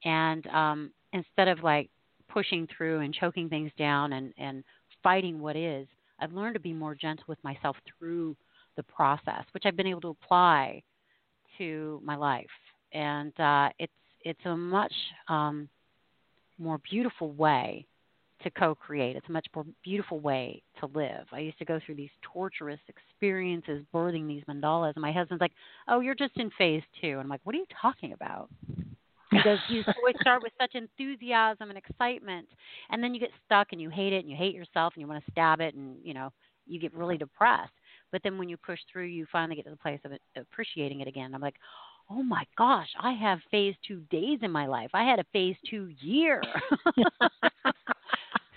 And 0.06 0.48
um, 0.48 0.92
instead 1.12 1.50
of 1.50 1.62
like 1.62 1.90
pushing 2.30 2.68
through 2.76 3.02
and 3.02 3.14
choking 3.14 3.50
things 3.50 3.72
down 3.78 4.14
and, 4.14 4.34
and 4.38 4.64
fighting 5.04 5.40
what 5.40 5.58
is, 5.58 5.88
I've 6.22 6.32
learned 6.32 6.54
to 6.54 6.60
be 6.60 6.74
more 6.74 6.96
gentle 6.96 7.26
with 7.28 7.44
myself 7.44 7.76
through 7.98 8.36
the 8.80 8.84
process, 8.84 9.44
which 9.52 9.64
I've 9.66 9.76
been 9.76 9.88
able 9.88 10.02
to 10.02 10.16
apply 10.24 10.82
to 11.58 12.02
my 12.04 12.16
life. 12.16 12.48
And 12.94 13.38
uh, 13.40 13.70
it's 13.78 13.92
it's 14.22 14.40
a 14.46 14.56
much 14.56 14.94
um, 15.28 15.68
more 16.58 16.80
beautiful 16.90 17.32
way 17.34 17.86
to 18.44 18.50
co-create. 18.52 19.18
It's 19.18 19.28
a 19.28 19.32
much 19.32 19.48
more 19.54 19.66
beautiful 19.84 20.20
way 20.20 20.62
to 20.80 20.86
live. 20.88 21.26
I 21.34 21.40
used 21.40 21.60
to 21.60 21.66
go 21.66 21.80
through 21.86 21.96
these 21.96 22.10
torturous 22.22 22.80
experiences 22.88 23.84
birthing 23.94 24.28
these 24.28 24.44
mandalas, 24.50 24.94
and 24.96 25.02
my 25.02 25.12
husband's 25.12 25.42
like, 25.42 25.52
"Oh, 25.90 26.00
you're 26.00 26.16
just 26.16 26.38
in 26.38 26.50
phase 26.58 26.84
two. 27.02 27.12
And 27.12 27.20
I'm 27.20 27.30
like, 27.30 27.42
"What 27.44 27.54
are 27.54 27.60
you 27.60 27.68
talking 27.82 28.14
about?" 28.14 28.50
Goes, 29.44 29.60
"You 29.68 29.84
always 29.98 30.16
start 30.22 30.42
with 30.42 30.54
such 30.60 30.76
enthusiasm 30.76 31.70
and 31.70 31.78
excitement, 31.78 32.48
and 32.90 33.04
then 33.04 33.14
you 33.14 33.20
get 33.20 33.32
stuck 33.46 33.68
and 33.74 33.82
you 33.82 33.90
hate 33.90 34.14
it 34.14 34.20
and 34.20 34.30
you 34.30 34.38
hate 34.38 34.56
yourself 34.56 34.94
and 34.96 35.02
you 35.02 35.08
want 35.08 35.24
to 35.24 35.32
stab 35.32 35.60
it 35.60 35.76
and 35.76 35.98
you 36.02 36.14
know 36.14 36.32
you 36.66 36.80
get 36.80 36.94
really 36.94 37.18
depressed. 37.18 37.74
But 38.12 38.22
then 38.24 38.38
when 38.38 38.50
you 38.50 38.58
push 38.58 38.80
through, 38.92 39.06
you 39.06 39.26
finally 39.32 39.56
get 39.56 39.66
to 39.66 39.72
the 39.72 39.78
place 39.78 40.00
of 40.06 40.12
appreciating 40.36 41.02
it 41.02 41.08
again." 41.08 41.34
I'm 41.34 41.42
like, 41.42 41.56
oh 42.10 42.24
my 42.24 42.46
gosh, 42.58 42.90
I 43.00 43.14
have 43.14 43.40
phase 43.52 43.76
two 43.88 44.02
days 44.10 44.40
in 44.42 44.52
my 44.52 44.66
life. 44.66 44.90
I 44.94 45.04
had 45.04 45.20
a 45.20 45.26
phase 45.32 45.56
two 45.70 45.90
year. 46.00 46.42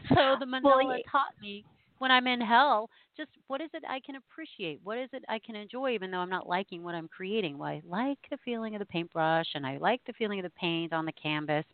so 0.09 0.37
the 0.41 0.47
mandala 0.47 0.63
well, 0.85 0.99
taught 1.11 1.35
me 1.41 1.65
when 1.99 2.11
I'm 2.11 2.27
in 2.27 2.41
hell, 2.41 2.91
just 3.17 3.31
what 3.47 3.61
is 3.61 3.69
it 3.75 3.85
I 3.89 4.01
can 4.01 4.17
appreciate? 4.17 4.81
What 4.83 4.99
is 4.99 5.09
it 5.13 5.23
I 5.29 5.39
can 5.39 5.55
enjoy, 5.55 5.91
even 5.91 6.11
though 6.11 6.19
I'm 6.19 6.31
not 6.31 6.49
liking 6.49 6.83
what 6.83 6.97
I'm 6.97 7.07
creating? 7.07 7.59
Well, 7.59 7.69
I 7.69 7.83
like 7.87 8.19
the 8.31 8.39
feeling 8.45 8.75
of 8.75 8.81
the 8.81 8.87
paintbrush 8.87 9.47
and 9.55 9.65
I 9.65 9.77
like 9.77 10.01
the 10.07 10.13
feeling 10.15 10.41
of 10.41 10.45
the 10.45 10.51
paint 10.51 10.93
on 10.93 11.05
the 11.05 11.13
canvas, 11.13 11.65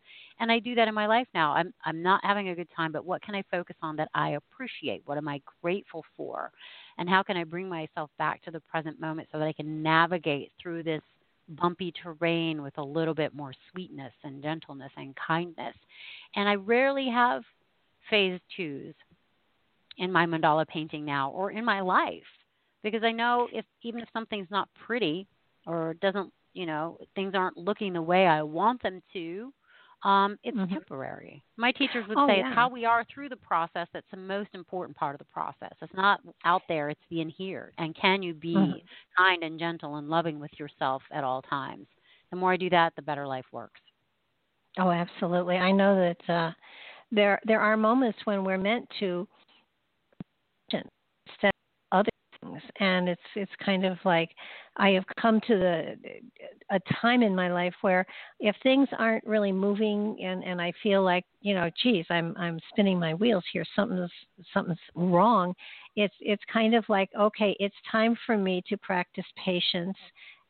and 0.40 0.52
I 0.52 0.58
do 0.58 0.74
that 0.74 0.88
in 0.88 0.94
my 0.94 1.06
life 1.06 1.28
now. 1.32 1.52
I'm 1.54 1.72
I'm 1.84 2.02
not 2.02 2.20
having 2.24 2.48
a 2.50 2.54
good 2.54 2.68
time, 2.76 2.92
but 2.92 3.06
what 3.06 3.22
can 3.22 3.34
I 3.36 3.42
focus 3.50 3.76
on 3.80 3.96
that 3.96 4.08
I 4.14 4.30
appreciate? 4.30 5.02
What 5.06 5.16
am 5.16 5.28
I 5.28 5.40
grateful 5.62 6.04
for? 6.16 6.50
And 6.98 7.08
how 7.08 7.22
can 7.22 7.36
I 7.36 7.44
bring 7.44 7.68
myself 7.68 8.10
back 8.18 8.42
to 8.42 8.50
the 8.50 8.60
present 8.60 9.00
moment 9.00 9.28
so 9.30 9.38
that 9.38 9.46
I 9.46 9.52
can 9.52 9.82
navigate 9.82 10.52
through 10.60 10.82
this 10.82 11.02
bumpy 11.48 11.92
terrain 12.02 12.62
with 12.62 12.76
a 12.78 12.82
little 12.82 13.14
bit 13.14 13.34
more 13.34 13.52
sweetness 13.70 14.12
and 14.24 14.42
gentleness 14.42 14.92
and 14.96 15.14
kindness. 15.16 15.74
And 16.36 16.48
I 16.48 16.56
rarely 16.56 17.08
have 17.08 17.42
phase 18.10 18.40
twos 18.56 18.94
in 19.98 20.12
my 20.12 20.26
mandala 20.26 20.66
painting 20.66 21.04
now 21.04 21.30
or 21.30 21.50
in 21.50 21.64
my 21.64 21.80
life 21.80 22.22
because 22.82 23.02
I 23.02 23.12
know 23.12 23.48
if 23.52 23.64
even 23.82 24.00
if 24.00 24.08
something's 24.12 24.50
not 24.50 24.68
pretty 24.86 25.26
or 25.66 25.94
doesn't, 26.00 26.32
you 26.54 26.66
know, 26.66 26.98
things 27.14 27.34
aren't 27.34 27.56
looking 27.56 27.92
the 27.92 28.02
way 28.02 28.26
I 28.26 28.42
want 28.42 28.82
them 28.82 29.02
to, 29.12 29.52
um, 30.04 30.38
it's 30.44 30.56
mm-hmm. 30.56 30.72
temporary. 30.72 31.42
My 31.56 31.72
teachers 31.72 32.04
would 32.08 32.16
oh, 32.16 32.28
say 32.28 32.38
yeah. 32.38 32.48
it's 32.48 32.54
how 32.54 32.68
we 32.68 32.84
are 32.84 33.04
through 33.12 33.30
the 33.30 33.36
process 33.36 33.88
that's 33.92 34.06
the 34.10 34.16
most 34.16 34.50
important 34.54 34.96
part 34.96 35.14
of 35.14 35.18
the 35.18 35.24
process. 35.24 35.72
It's 35.82 35.94
not 35.94 36.20
out 36.44 36.62
there, 36.68 36.88
it's 36.88 37.00
the 37.10 37.20
in 37.20 37.28
here. 37.28 37.72
And 37.78 37.96
can 37.96 38.22
you 38.22 38.34
be 38.34 38.54
mm-hmm. 38.54 38.78
kind 39.16 39.42
and 39.42 39.58
gentle 39.58 39.96
and 39.96 40.08
loving 40.08 40.38
with 40.38 40.52
yourself 40.58 41.02
at 41.12 41.24
all 41.24 41.42
times? 41.42 41.86
The 42.30 42.36
more 42.36 42.52
I 42.52 42.56
do 42.56 42.70
that, 42.70 42.92
the 42.94 43.02
better 43.02 43.26
life 43.26 43.46
works. 43.52 43.80
Oh, 44.78 44.90
absolutely. 44.90 45.56
I 45.56 45.72
know 45.72 45.96
that 45.96 46.32
uh, 46.32 46.52
there 47.10 47.40
there 47.44 47.60
are 47.60 47.76
moments 47.76 48.18
when 48.24 48.44
we're 48.44 48.58
meant 48.58 48.88
to 49.00 49.26
instead 50.72 51.50
other 51.90 52.10
things, 52.42 52.62
and 52.80 53.08
it's 53.08 53.20
it's 53.34 53.52
kind 53.64 53.84
of 53.84 53.98
like 54.04 54.30
I 54.76 54.90
have 54.90 55.04
come 55.20 55.40
to 55.46 55.56
the 55.56 55.96
a 56.70 56.80
time 57.00 57.22
in 57.22 57.34
my 57.34 57.50
life 57.50 57.74
where 57.80 58.04
if 58.40 58.54
things 58.62 58.88
aren't 58.98 59.24
really 59.24 59.52
moving 59.52 60.16
and 60.22 60.44
and 60.44 60.60
I 60.60 60.72
feel 60.82 61.02
like 61.02 61.24
you 61.40 61.54
know, 61.54 61.70
geez, 61.82 62.06
I'm 62.10 62.34
I'm 62.36 62.58
spinning 62.70 62.98
my 62.98 63.14
wheels 63.14 63.44
here. 63.52 63.64
Something's 63.74 64.10
something's 64.52 64.78
wrong. 64.94 65.54
It's 65.96 66.14
it's 66.20 66.42
kind 66.52 66.74
of 66.74 66.84
like 66.88 67.10
okay, 67.18 67.56
it's 67.58 67.76
time 67.90 68.16
for 68.26 68.36
me 68.36 68.62
to 68.68 68.76
practice 68.76 69.26
patience 69.44 69.96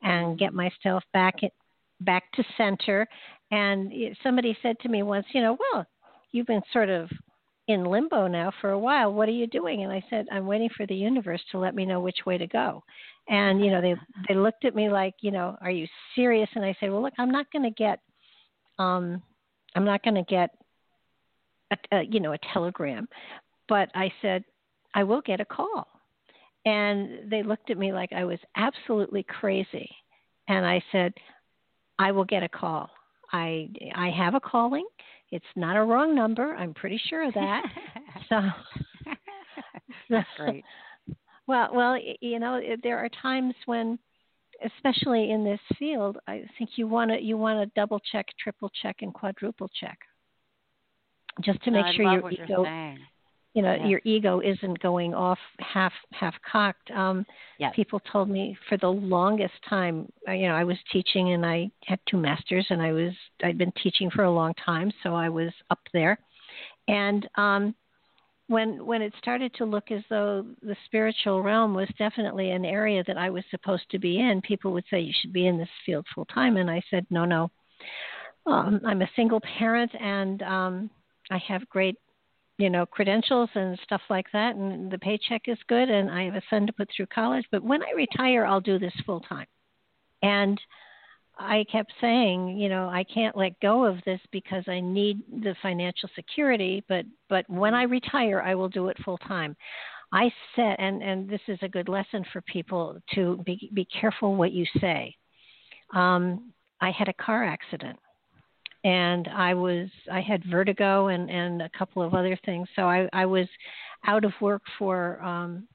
and 0.02 0.38
get 0.38 0.54
myself 0.54 1.02
back 1.12 1.42
at, 1.42 1.52
back 2.00 2.24
to 2.34 2.44
center. 2.56 3.06
And 3.50 3.92
somebody 4.22 4.56
said 4.62 4.76
to 4.80 4.88
me 4.88 5.02
once, 5.02 5.26
you 5.32 5.40
know, 5.40 5.56
well, 5.72 5.86
you've 6.32 6.46
been 6.46 6.62
sort 6.72 6.88
of 6.88 7.08
in 7.68 7.84
limbo 7.84 8.26
now 8.26 8.50
for 8.60 8.70
a 8.70 8.78
while. 8.78 9.12
What 9.12 9.28
are 9.28 9.32
you 9.32 9.46
doing? 9.46 9.84
And 9.84 9.92
I 9.92 10.02
said, 10.10 10.26
I'm 10.32 10.46
waiting 10.46 10.70
for 10.76 10.86
the 10.86 10.94
universe 10.94 11.40
to 11.52 11.58
let 11.58 11.74
me 11.74 11.84
know 11.86 12.00
which 12.00 12.18
way 12.26 12.38
to 12.38 12.46
go. 12.46 12.82
And 13.28 13.62
you 13.64 13.70
know, 13.70 13.80
they 13.80 13.94
they 14.28 14.34
looked 14.34 14.64
at 14.64 14.74
me 14.74 14.88
like, 14.88 15.14
you 15.20 15.30
know, 15.30 15.56
are 15.60 15.70
you 15.70 15.86
serious? 16.14 16.48
And 16.54 16.64
I 16.64 16.74
said, 16.80 16.90
well, 16.90 17.02
look, 17.02 17.14
I'm 17.18 17.30
not 17.30 17.50
going 17.52 17.64
to 17.64 17.70
get, 17.70 18.00
um, 18.78 19.22
I'm 19.76 19.84
not 19.84 20.02
going 20.02 20.14
to 20.14 20.22
get, 20.22 20.50
a, 21.70 21.96
a, 21.96 22.02
you 22.04 22.20
know, 22.20 22.32
a 22.32 22.38
telegram, 22.52 23.06
but 23.68 23.90
I 23.94 24.10
said, 24.22 24.44
I 24.94 25.04
will 25.04 25.20
get 25.20 25.40
a 25.40 25.44
call. 25.44 25.86
And 26.64 27.30
they 27.30 27.42
looked 27.42 27.70
at 27.70 27.78
me 27.78 27.92
like 27.92 28.12
I 28.12 28.24
was 28.24 28.38
absolutely 28.56 29.24
crazy. 29.24 29.90
And 30.48 30.66
I 30.66 30.82
said, 30.90 31.12
I 31.98 32.12
will 32.12 32.24
get 32.24 32.42
a 32.42 32.48
call. 32.48 32.88
I 33.32 33.68
I 33.94 34.08
have 34.10 34.34
a 34.34 34.40
calling 34.40 34.86
it's 35.30 35.44
not 35.56 35.76
a 35.76 35.82
wrong 35.82 36.14
number. 36.14 36.54
I'm 36.54 36.74
pretty 36.74 37.00
sure 37.08 37.26
of 37.26 37.34
that. 37.34 37.62
so 38.28 38.40
that's 40.10 40.28
great. 40.36 40.64
Well, 41.46 41.70
well, 41.72 41.98
you 42.20 42.38
know, 42.38 42.60
there 42.82 42.98
are 42.98 43.08
times 43.22 43.54
when, 43.66 43.98
especially 44.64 45.30
in 45.30 45.44
this 45.44 45.60
field, 45.78 46.18
I 46.26 46.44
think 46.58 46.70
you 46.76 46.86
want 46.86 47.10
to 47.10 47.22
you 47.22 47.36
want 47.36 47.60
to 47.60 47.80
double 47.80 48.00
check, 48.12 48.26
triple 48.38 48.70
check, 48.82 48.96
and 49.00 49.12
quadruple 49.14 49.70
check, 49.80 49.98
just 51.42 51.62
to 51.64 51.70
make 51.70 51.86
no, 51.86 51.92
sure 51.92 52.12
your 52.12 52.30
ego, 52.30 52.64
you 53.54 53.62
know, 53.62 53.74
your 53.74 54.00
ego 54.04 54.40
isn't 54.40 54.78
going 54.80 55.14
off 55.14 55.38
half 55.58 55.92
half 56.12 56.34
cocked. 56.50 56.90
Um, 56.90 57.24
yes. 57.58 57.72
People 57.74 58.00
told 58.12 58.28
me 58.28 58.56
for 58.68 58.76
the 58.76 58.88
longest 58.88 59.54
time, 59.68 60.10
uh, 60.28 60.32
you 60.32 60.48
know, 60.48 60.54
I 60.54 60.64
was 60.64 60.76
teaching 60.92 61.32
and 61.32 61.44
I 61.44 61.70
had 61.84 61.98
two 62.08 62.18
masters, 62.18 62.66
and 62.70 62.82
I 62.82 62.92
was 62.92 63.12
I'd 63.42 63.58
been 63.58 63.72
teaching 63.82 64.10
for 64.10 64.24
a 64.24 64.30
long 64.30 64.54
time, 64.64 64.92
so 65.02 65.14
I 65.14 65.28
was 65.28 65.50
up 65.70 65.80
there, 65.92 66.18
and 66.88 67.28
um, 67.36 67.74
when 68.48 68.84
when 68.84 69.02
it 69.02 69.14
started 69.18 69.52
to 69.54 69.64
look 69.64 69.90
as 69.90 70.02
though 70.10 70.44
the 70.62 70.76
spiritual 70.84 71.42
realm 71.42 71.74
was 71.74 71.88
definitely 71.98 72.50
an 72.50 72.64
area 72.64 73.02
that 73.06 73.16
I 73.16 73.30
was 73.30 73.44
supposed 73.50 73.90
to 73.90 73.98
be 73.98 74.20
in, 74.20 74.42
people 74.42 74.72
would 74.72 74.84
say 74.90 75.00
you 75.00 75.14
should 75.20 75.32
be 75.32 75.46
in 75.46 75.58
this 75.58 75.68
field 75.86 76.06
full 76.14 76.26
time, 76.26 76.58
and 76.58 76.70
I 76.70 76.82
said 76.90 77.06
no, 77.10 77.24
no. 77.24 77.50
Um, 78.46 78.80
I'm 78.86 79.02
a 79.02 79.10
single 79.16 79.40
parent, 79.58 79.90
and 80.00 80.42
um, 80.42 80.90
I 81.30 81.38
have 81.38 81.68
great 81.68 81.96
you 82.58 82.68
know 82.68 82.84
credentials 82.84 83.48
and 83.54 83.78
stuff 83.84 84.02
like 84.10 84.26
that 84.32 84.56
and 84.56 84.90
the 84.90 84.98
paycheck 84.98 85.42
is 85.46 85.58
good 85.68 85.88
and 85.88 86.10
i 86.10 86.24
have 86.24 86.34
a 86.34 86.42
son 86.50 86.66
to 86.66 86.72
put 86.72 86.88
through 86.94 87.06
college 87.06 87.44
but 87.50 87.62
when 87.62 87.82
i 87.82 87.90
retire 87.96 88.44
i'll 88.44 88.60
do 88.60 88.78
this 88.78 88.92
full 89.06 89.20
time 89.20 89.46
and 90.22 90.60
i 91.38 91.64
kept 91.70 91.92
saying 92.00 92.58
you 92.58 92.68
know 92.68 92.88
i 92.88 93.04
can't 93.04 93.36
let 93.36 93.58
go 93.60 93.84
of 93.84 93.96
this 94.04 94.20
because 94.32 94.64
i 94.66 94.80
need 94.80 95.22
the 95.42 95.54
financial 95.62 96.08
security 96.14 96.84
but 96.88 97.04
but 97.28 97.48
when 97.48 97.74
i 97.74 97.84
retire 97.84 98.42
i 98.42 98.54
will 98.54 98.68
do 98.68 98.88
it 98.88 98.96
full 99.04 99.18
time 99.18 99.56
i 100.12 100.30
said 100.56 100.74
and 100.78 101.02
and 101.02 101.28
this 101.28 101.40
is 101.46 101.58
a 101.62 101.68
good 101.68 101.88
lesson 101.88 102.24
for 102.32 102.40
people 102.42 102.98
to 103.14 103.40
be 103.46 103.70
be 103.72 103.86
careful 103.86 104.34
what 104.34 104.52
you 104.52 104.66
say. 104.80 105.14
Um 105.94 106.52
i 106.80 106.90
had 106.90 107.08
a 107.08 107.12
car 107.12 107.44
accident 107.44 107.98
and 108.84 109.28
I 109.28 109.54
was 109.54 109.88
I 110.10 110.20
had 110.20 110.42
vertigo 110.44 111.08
and 111.08 111.30
and 111.30 111.62
a 111.62 111.70
couple 111.70 112.02
of 112.02 112.14
other 112.14 112.38
things. 112.44 112.68
So 112.76 112.82
I 112.82 113.08
I 113.12 113.26
was 113.26 113.48
out 114.06 114.24
of 114.24 114.32
work 114.40 114.62
for 114.78 115.22
um 115.22 115.66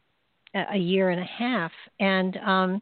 a 0.53 0.77
year 0.77 1.09
and 1.09 1.19
a 1.19 1.25
half 1.25 1.71
and 1.99 2.37
um 2.37 2.81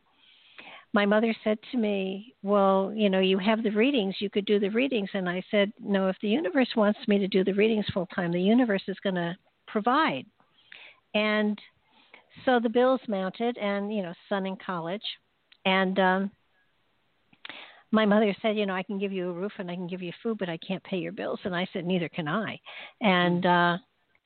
my 0.94 1.06
mother 1.06 1.34
said 1.44 1.58
to 1.72 1.78
me, 1.78 2.36
"Well, 2.44 2.92
you 2.94 3.10
know, 3.10 3.20
you 3.22 3.38
have 3.38 3.64
the 3.64 3.72
readings. 3.72 4.16
You 4.20 4.30
could 4.30 4.46
do 4.46 4.60
the 4.60 4.70
readings." 4.70 5.10
And 5.14 5.30
I 5.30 5.42
said, 5.50 5.72
"No, 5.80 6.10
if 6.10 6.18
the 6.22 6.28
universe 6.28 6.70
wants 6.76 7.00
me 7.08 7.18
to 7.18 7.30
do 7.30 7.44
the 7.46 7.54
readings 7.54 7.86
full 7.94 8.08
time, 8.08 8.32
the 8.32 8.42
universe 8.42 8.84
is 8.88 9.00
going 9.00 9.16
to 9.16 9.38
provide." 9.68 10.26
And 11.14 11.58
so 12.46 12.60
the 12.60 12.70
bills 12.70 13.02
mounted, 13.08 13.58
and 13.58 13.94
you 13.94 14.02
know, 14.02 14.14
son 14.28 14.46
in 14.46 14.58
college, 14.58 15.04
and 15.66 15.98
um, 16.00 16.32
my 17.92 18.06
mother 18.06 18.36
said, 18.42 18.58
you 18.58 18.66
know, 18.66 18.74
I 18.74 18.84
can 18.84 18.98
give 18.98 19.12
you 19.12 19.30
a 19.30 19.34
roof 19.34 19.52
and 19.58 19.70
I 19.70 19.76
can 19.76 19.88
give 19.88 20.02
you 20.02 20.12
food, 20.24 20.38
but 20.38 20.50
I 20.50 20.58
can't 20.66 20.84
pay 20.84 20.98
your 20.98 21.12
bills. 21.12 21.40
And 21.44 21.56
I 21.56 21.68
said, 21.74 21.86
neither 21.86 22.10
can 22.10 22.28
I. 22.28 22.60
And 23.02 23.46
uh, 23.46 23.78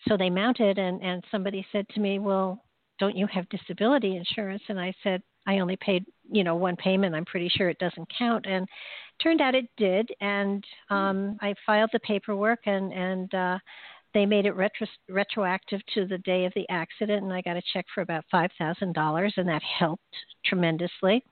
so 0.08 0.18
they 0.18 0.30
mounted, 0.30 0.78
and 0.78 1.02
and 1.02 1.24
somebody 1.32 1.66
said 1.72 1.88
to 1.90 2.00
me, 2.00 2.20
well, 2.20 2.64
don't 3.00 3.18
you 3.18 3.28
have 3.28 3.50
disability 3.50 4.16
insurance? 4.16 4.62
And 4.70 4.80
I 4.80 4.94
said, 5.04 5.22
I 5.48 5.60
only 5.60 5.78
paid, 5.78 6.06
you 6.32 6.44
know, 6.44 6.56
one 6.56 6.76
payment. 6.76 7.16
I'm 7.16 7.26
pretty 7.26 7.50
sure 7.50 7.70
it 7.70 7.80
doesn't 7.80 8.08
count. 8.18 8.46
And 8.48 8.68
turned 9.22 9.42
out 9.42 9.56
it 9.56 9.70
did. 9.78 10.10
And 10.22 10.64
um, 10.90 11.38
I 11.42 11.54
filed 11.66 11.90
the 11.94 12.00
paperwork, 12.00 12.60
and 12.66 12.94
and 12.94 13.34
uh, 13.34 13.60
they 14.14 14.26
made 14.26 14.46
it 14.46 14.56
retro- 14.56 14.88
retroactive 15.10 15.82
to 15.94 16.06
the 16.06 16.20
day 16.20 16.46
of 16.46 16.54
the 16.56 16.68
accident, 16.70 17.24
and 17.24 17.34
I 17.34 17.42
got 17.42 17.58
a 17.58 17.62
check 17.74 17.86
for 17.94 18.02
about 18.02 18.26
five 18.30 18.52
thousand 18.58 18.94
dollars, 18.94 19.34
and 19.38 19.48
that 19.48 19.62
helped 19.64 20.04
tremendously. 20.46 21.24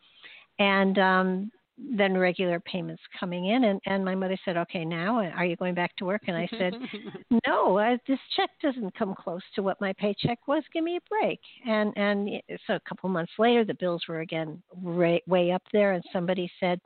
And 0.59 0.99
um, 0.99 1.51
then 1.77 2.15
regular 2.15 2.59
payments 2.59 3.01
coming 3.19 3.47
in 3.47 3.63
and 3.63 3.81
and 3.87 4.05
my 4.05 4.13
mother 4.13 4.37
said 4.45 4.57
okay 4.57 4.85
now 4.85 5.17
are 5.17 5.45
you 5.45 5.55
going 5.55 5.73
back 5.73 5.95
to 5.95 6.05
work 6.05 6.21
and 6.27 6.37
i 6.37 6.47
said 6.57 6.73
no 7.47 7.79
I, 7.79 7.97
this 8.07 8.19
check 8.35 8.51
doesn't 8.61 8.95
come 8.95 9.15
close 9.15 9.41
to 9.55 9.63
what 9.63 9.81
my 9.81 9.91
paycheck 9.93 10.47
was 10.47 10.63
give 10.71 10.83
me 10.83 10.97
a 10.97 11.09
break 11.09 11.39
and 11.65 11.91
and 11.95 12.29
so 12.67 12.75
a 12.75 12.79
couple 12.87 13.09
months 13.09 13.31
later 13.39 13.65
the 13.65 13.73
bills 13.73 14.03
were 14.07 14.19
again 14.19 14.61
way, 14.75 15.23
way 15.25 15.51
up 15.51 15.63
there 15.71 15.93
and 15.93 16.03
somebody 16.13 16.49
said 16.59 16.79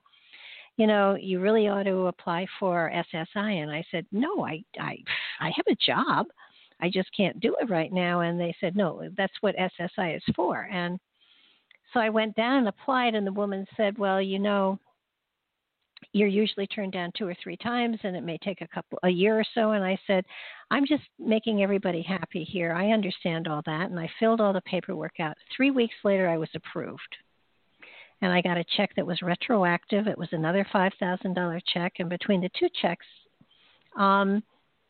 you 0.78 0.86
know, 0.86 1.18
you 1.20 1.40
really 1.40 1.68
ought 1.68 1.84
to 1.84 2.06
apply 2.06 2.46
for 2.60 2.92
SSI. 3.14 3.64
And 3.64 3.72
I 3.72 3.84
said, 3.92 4.06
no, 4.12 4.46
I, 4.46 4.64
I, 4.80 4.98
I 5.40 5.52
have 5.56 5.66
a 5.68 5.76
job. 5.84 6.28
I 6.80 6.90
just 6.90 7.10
can't 7.18 7.40
do 7.40 7.56
it 7.60 7.70
right 7.70 7.92
now. 7.92 8.20
And 8.20 8.40
they 8.40 8.56
said, 8.62 8.76
no, 8.76 9.10
that's 9.18 9.34
what 9.42 9.56
SSI 9.58 10.16
is 10.16 10.24
for. 10.36 10.70
And 10.72 11.00
so 11.94 12.00
I 12.00 12.10
went 12.10 12.36
down 12.36 12.60
and 12.60 12.68
applied, 12.68 13.16
and 13.16 13.26
the 13.26 13.32
woman 13.32 13.66
said, 13.76 13.98
well, 13.98 14.22
you 14.22 14.40
know, 14.40 14.80
you're 16.14 16.28
usually 16.28 16.68
turned 16.68 16.92
down 16.92 17.12
two 17.18 17.28
or 17.28 17.36
three 17.44 17.58
times 17.58 17.98
and 18.04 18.16
it 18.16 18.24
may 18.24 18.38
take 18.38 18.62
a 18.62 18.68
couple 18.68 19.00
a 19.04 19.10
year 19.10 19.40
or 19.40 19.46
so. 19.56 19.72
And 19.72 19.84
i 19.84 19.98
said 20.08 20.26
i'm 20.72 20.86
just 20.86 21.04
making 21.20 21.64
everybody 21.64 22.02
happy 22.02 22.44
here. 22.44 22.74
I 22.74 22.92
understand 22.92 23.48
all 23.48 23.62
that. 23.66 23.90
And 23.90 24.00
i 24.00 24.10
filled 24.20 24.42
all 24.42 24.54
the 24.54 24.62
paperwork 24.62 25.20
out. 25.20 25.36
Three 25.56 25.72
weeks 25.72 25.96
later 26.04 26.28
i 26.30 26.38
was 26.38 26.50
approved. 26.56 27.16
And 28.22 28.32
i 28.32 28.42
got 28.42 28.58
a 28.58 28.66
check 28.76 28.92
that 28.96 29.06
was 29.06 29.22
retroactive. 29.22 30.08
It 30.08 30.18
was 30.18 30.30
another 30.32 30.66
five 30.72 30.92
thousand 31.00 31.34
dollar 31.34 31.62
check. 31.74 31.94
And 32.00 32.10
between 32.10 32.42
the 32.42 32.52
two 32.60 32.70
checks 32.82 33.06
um 33.98 34.44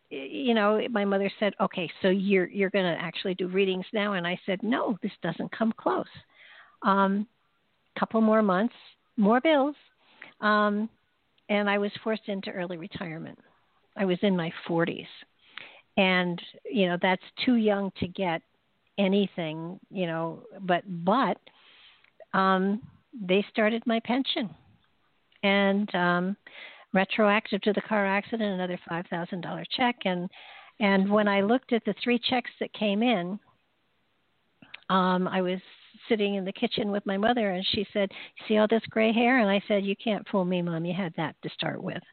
you 0.10 0.54
know 0.54 0.82
my 0.90 1.06
mother 1.06 1.30
said 1.40 1.54
okay 1.60 1.90
so 2.02 2.10
you're 2.10 2.48
you're 2.48 2.70
going 2.70 2.86
to 2.86 3.02
actually 3.02 3.36
do 3.36 3.48
readings 3.48 3.86
now. 3.94 4.14
And 4.14 4.28
i 4.28 4.40
said 4.46 4.62
no 4.62 4.98
this 5.02 5.12
doesn't 5.22 5.52
come 5.52 5.74
close 5.78 6.06
um 6.84 7.28
couple 7.98 8.22
more 8.22 8.44
months 8.44 8.76
more 9.18 9.42
bills 9.42 9.76
um 10.42 10.90
and 11.50 11.70
I 11.70 11.78
was 11.78 11.92
forced 12.04 12.28
into 12.28 12.52
early 12.52 12.78
retirement. 12.78 13.40
I 13.96 14.06
was 14.06 14.18
in 14.22 14.36
my 14.36 14.52
40s. 14.68 15.08
And, 15.96 16.40
you 16.70 16.88
know, 16.88 16.98
that's 17.02 17.24
too 17.44 17.56
young 17.56 17.92
to 18.00 18.08
get 18.08 18.42
anything, 18.98 19.80
you 19.90 20.06
know, 20.06 20.44
but, 20.62 20.84
but, 21.04 21.38
um, 22.34 22.82
they 23.20 23.44
started 23.50 23.82
my 23.88 24.00
pension 24.02 24.50
and, 25.44 25.94
um, 25.96 26.38
retroactive 26.94 27.62
to 27.62 27.74
the 27.74 27.82
car 27.82 28.06
accident, 28.06 28.54
another 28.54 28.80
$5,000 28.90 29.66
check. 29.76 29.96
And, 30.06 30.30
and 30.80 31.10
when 31.10 31.28
I 31.28 31.42
looked 31.42 31.74
at 31.74 31.84
the 31.86 31.96
three 32.04 32.20
checks 32.20 32.52
that 32.60 32.72
came 32.74 33.02
in, 33.02 33.40
um, 34.90 35.28
I 35.28 35.42
was 35.42 35.60
sitting 36.10 36.36
in 36.36 36.46
the 36.46 36.52
kitchen 36.54 36.92
with 36.92 37.06
my 37.06 37.18
mother 37.18 37.52
and 37.52 37.66
she 37.72 37.86
said, 37.94 38.12
"See 38.48 38.58
all 38.58 38.68
this 38.68 38.86
gray 38.90 39.12
hair?" 39.12 39.40
And 39.40 39.50
I 39.50 39.62
said, 39.68 39.86
"You 39.86 39.96
can't 39.96 40.28
fool 40.30 40.46
me, 40.46 40.62
mom. 40.62 40.86
You 40.86 40.94
had 40.94 41.14
that 41.18 41.36
to 41.44 41.50
start 41.50 41.82
with." 41.82 42.04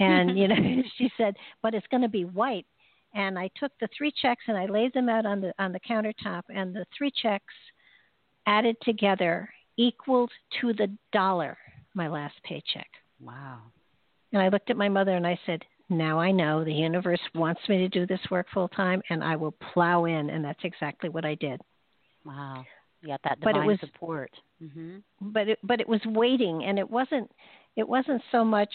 And 0.00 0.38
you 0.38 0.48
know, 0.48 0.82
she 0.98 1.10
said, 1.16 1.36
"But 1.62 1.74
it's 1.74 1.86
going 1.88 2.02
to 2.02 2.08
be 2.08 2.24
white." 2.24 2.66
And 3.14 3.38
I 3.38 3.50
took 3.56 3.72
the 3.80 3.88
three 3.96 4.12
checks 4.20 4.44
and 4.46 4.56
I 4.58 4.66
laid 4.66 4.92
them 4.92 5.08
out 5.08 5.26
on 5.26 5.40
the 5.40 5.52
on 5.58 5.72
the 5.72 5.80
countertop 5.80 6.42
and 6.48 6.74
the 6.74 6.84
three 6.96 7.10
checks 7.22 7.54
added 8.46 8.76
together 8.82 9.48
equaled 9.76 10.30
to 10.60 10.72
the 10.72 10.88
dollar 11.12 11.56
my 11.94 12.08
last 12.08 12.34
paycheck. 12.44 12.88
Wow. 13.20 13.58
And 14.32 14.42
I 14.42 14.48
looked 14.48 14.70
at 14.70 14.76
my 14.76 14.88
mother 14.88 15.16
and 15.16 15.26
I 15.26 15.38
said, 15.46 15.62
now 15.88 16.18
I 16.18 16.30
know 16.30 16.64
the 16.64 16.72
universe 16.72 17.20
wants 17.34 17.60
me 17.68 17.78
to 17.78 17.88
do 17.88 18.06
this 18.06 18.20
work 18.30 18.46
full 18.52 18.68
time 18.68 19.00
and 19.08 19.22
I 19.22 19.36
will 19.36 19.54
plow 19.72 20.04
in. 20.04 20.30
And 20.30 20.44
that's 20.44 20.64
exactly 20.64 21.08
what 21.08 21.24
I 21.24 21.36
did. 21.36 21.60
Wow. 22.24 22.64
Yeah, 23.02 23.16
that 23.24 23.40
divine 23.40 23.54
but 23.54 23.62
it 23.62 23.66
was, 23.66 23.78
support. 23.80 24.30
Mm-hmm. 24.62 24.98
But 25.20 25.48
it, 25.48 25.58
but 25.62 25.80
it 25.80 25.88
was 25.88 26.00
waiting, 26.06 26.64
and 26.64 26.78
it 26.78 26.90
wasn't 26.90 27.30
it 27.76 27.88
wasn't 27.88 28.22
so 28.32 28.44
much. 28.44 28.72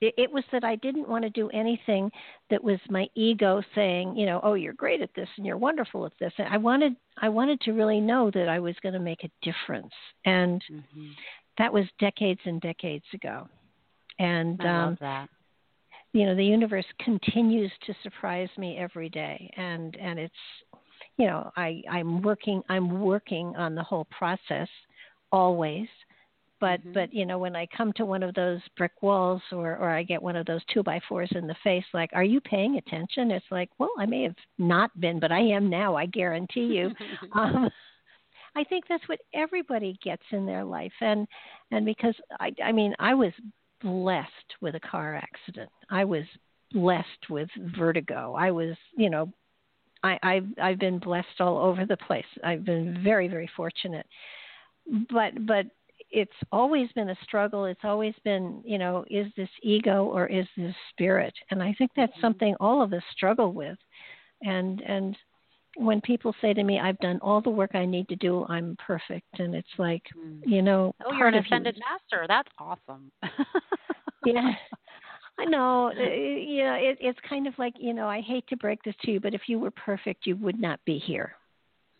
It, 0.00 0.14
it 0.18 0.32
was 0.32 0.44
that 0.52 0.64
I 0.64 0.76
didn't 0.76 1.08
want 1.08 1.24
to 1.24 1.30
do 1.30 1.48
anything 1.50 2.10
that 2.50 2.62
was 2.62 2.78
my 2.90 3.06
ego 3.14 3.62
saying, 3.74 4.16
you 4.16 4.26
know, 4.26 4.40
oh, 4.42 4.54
you're 4.54 4.74
great 4.74 5.00
at 5.00 5.14
this 5.14 5.28
and 5.36 5.46
you're 5.46 5.56
wonderful 5.56 6.04
at 6.04 6.12
this. 6.20 6.32
And 6.38 6.48
I 6.48 6.58
wanted 6.58 6.94
I 7.20 7.28
wanted 7.28 7.60
to 7.62 7.72
really 7.72 8.00
know 8.00 8.30
that 8.32 8.48
I 8.48 8.58
was 8.58 8.74
going 8.82 8.94
to 8.94 9.00
make 9.00 9.24
a 9.24 9.30
difference, 9.42 9.92
and 10.24 10.62
mm-hmm. 10.70 11.08
that 11.58 11.72
was 11.72 11.84
decades 11.98 12.40
and 12.44 12.60
decades 12.60 13.04
ago. 13.14 13.48
And 14.18 14.60
I 14.60 14.68
um, 14.68 14.90
love 14.90 14.98
that 15.00 15.28
you 16.14 16.24
know 16.24 16.34
the 16.34 16.44
universe 16.44 16.86
continues 17.00 17.70
to 17.86 17.94
surprise 18.02 18.48
me 18.56 18.78
every 18.78 19.10
day 19.10 19.52
and 19.56 19.96
and 19.96 20.18
it's 20.18 20.34
you 21.16 21.26
know 21.26 21.50
i 21.56 21.82
i'm 21.90 22.22
working 22.22 22.62
i'm 22.68 23.00
working 23.00 23.54
on 23.56 23.74
the 23.74 23.82
whole 23.82 24.06
process 24.16 24.68
always. 25.34 25.88
But 26.60 26.80
mm-hmm. 26.80 26.92
but 26.92 27.12
you 27.12 27.26
know 27.26 27.38
when 27.38 27.56
i 27.56 27.66
come 27.76 27.92
to 27.94 28.06
one 28.06 28.22
of 28.22 28.34
those 28.34 28.60
brick 28.76 29.02
walls 29.02 29.42
or 29.50 29.76
or 29.76 29.90
i 29.90 30.02
get 30.04 30.22
one 30.22 30.36
of 30.36 30.46
those 30.46 30.62
two 30.72 30.82
by 30.82 31.00
fours 31.08 31.30
in 31.34 31.46
the 31.46 31.56
face 31.64 31.84
like 31.92 32.10
are 32.14 32.24
you 32.24 32.40
paying 32.40 32.76
attention? 32.76 33.32
It's 33.32 33.44
like 33.50 33.68
well 33.78 33.90
i 33.98 34.06
may 34.06 34.22
have 34.22 34.36
not 34.56 34.98
been 35.00 35.18
but 35.18 35.32
i 35.32 35.40
am 35.40 35.68
now 35.68 35.96
i 35.96 36.06
guarantee 36.06 36.66
you. 36.66 36.90
Um 37.34 37.68
i 38.56 38.62
think 38.62 38.84
that's 38.88 39.06
what 39.08 39.18
everybody 39.34 39.98
gets 40.02 40.22
in 40.30 40.46
their 40.46 40.64
life. 40.64 40.92
And 41.00 41.26
and 41.72 41.84
because 41.84 42.14
i 42.38 42.52
i 42.64 42.70
mean 42.70 42.94
i 43.00 43.12
was 43.12 43.32
blessed 43.82 44.50
with 44.62 44.76
a 44.76 44.80
car 44.80 45.16
accident. 45.16 45.70
I 45.90 46.04
was 46.04 46.24
blessed 46.72 47.28
with 47.28 47.48
vertigo. 47.76 48.34
I 48.38 48.52
was 48.52 48.76
you 48.96 49.10
know 49.10 49.32
I, 50.04 50.18
I've 50.22 50.46
I've 50.62 50.78
been 50.78 50.98
blessed 50.98 51.40
all 51.40 51.58
over 51.58 51.86
the 51.86 51.96
place. 51.96 52.26
I've 52.44 52.64
been 52.64 53.02
very 53.02 53.26
very 53.26 53.50
fortunate, 53.56 54.06
but 55.10 55.46
but 55.46 55.66
it's 56.10 56.30
always 56.52 56.92
been 56.92 57.08
a 57.10 57.16
struggle. 57.24 57.64
It's 57.64 57.84
always 57.84 58.14
been 58.22 58.62
you 58.64 58.78
know 58.78 59.04
is 59.10 59.26
this 59.36 59.48
ego 59.62 60.04
or 60.04 60.26
is 60.26 60.46
this 60.56 60.74
spirit? 60.90 61.34
And 61.50 61.62
I 61.62 61.74
think 61.78 61.90
that's 61.96 62.12
mm-hmm. 62.12 62.20
something 62.20 62.54
all 62.60 62.82
of 62.82 62.92
us 62.92 63.02
struggle 63.12 63.52
with. 63.52 63.78
And 64.42 64.82
and 64.82 65.16
when 65.76 66.00
people 66.02 66.34
say 66.40 66.52
to 66.52 66.62
me, 66.62 66.78
"I've 66.78 66.98
done 66.98 67.18
all 67.22 67.40
the 67.40 67.50
work 67.50 67.74
I 67.74 67.86
need 67.86 68.08
to 68.08 68.16
do. 68.16 68.44
I'm 68.48 68.76
perfect," 68.84 69.40
and 69.40 69.54
it's 69.54 69.76
like 69.78 70.02
mm. 70.16 70.40
you 70.44 70.60
know, 70.60 70.94
oh, 71.04 71.16
you're 71.16 71.28
an 71.28 71.34
ascended 71.34 71.78
master. 71.78 72.26
That's 72.28 72.50
awesome. 72.58 73.10
yeah 74.26 74.52
I 75.38 75.44
know. 75.46 75.88
Uh, 75.88 76.00
you 76.00 76.64
know, 76.64 76.74
it, 76.74 76.98
it's 77.00 77.18
kind 77.28 77.46
of 77.46 77.54
like 77.58 77.74
you 77.78 77.92
know. 77.92 78.08
I 78.08 78.20
hate 78.20 78.46
to 78.48 78.56
break 78.56 78.82
this 78.82 78.94
to 79.02 79.10
you, 79.10 79.20
but 79.20 79.34
if 79.34 79.42
you 79.48 79.58
were 79.58 79.72
perfect, 79.72 80.26
you 80.26 80.36
would 80.36 80.60
not 80.60 80.80
be 80.84 80.98
here. 80.98 81.32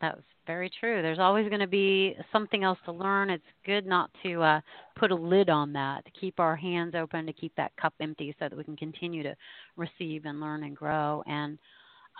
That's 0.00 0.20
very 0.46 0.70
true. 0.80 1.02
There's 1.02 1.18
always 1.18 1.48
going 1.48 1.60
to 1.60 1.66
be 1.66 2.14
something 2.30 2.62
else 2.62 2.78
to 2.84 2.92
learn. 2.92 3.30
It's 3.30 3.42
good 3.64 3.86
not 3.86 4.10
to 4.22 4.42
uh, 4.42 4.60
put 4.96 5.10
a 5.10 5.14
lid 5.14 5.48
on 5.48 5.72
that. 5.72 6.04
To 6.04 6.10
keep 6.12 6.38
our 6.38 6.54
hands 6.54 6.94
open, 6.94 7.26
to 7.26 7.32
keep 7.32 7.54
that 7.56 7.72
cup 7.80 7.94
empty, 8.00 8.34
so 8.38 8.48
that 8.48 8.56
we 8.56 8.64
can 8.64 8.76
continue 8.76 9.22
to 9.22 9.34
receive 9.76 10.26
and 10.26 10.40
learn 10.40 10.62
and 10.62 10.76
grow. 10.76 11.22
And 11.26 11.58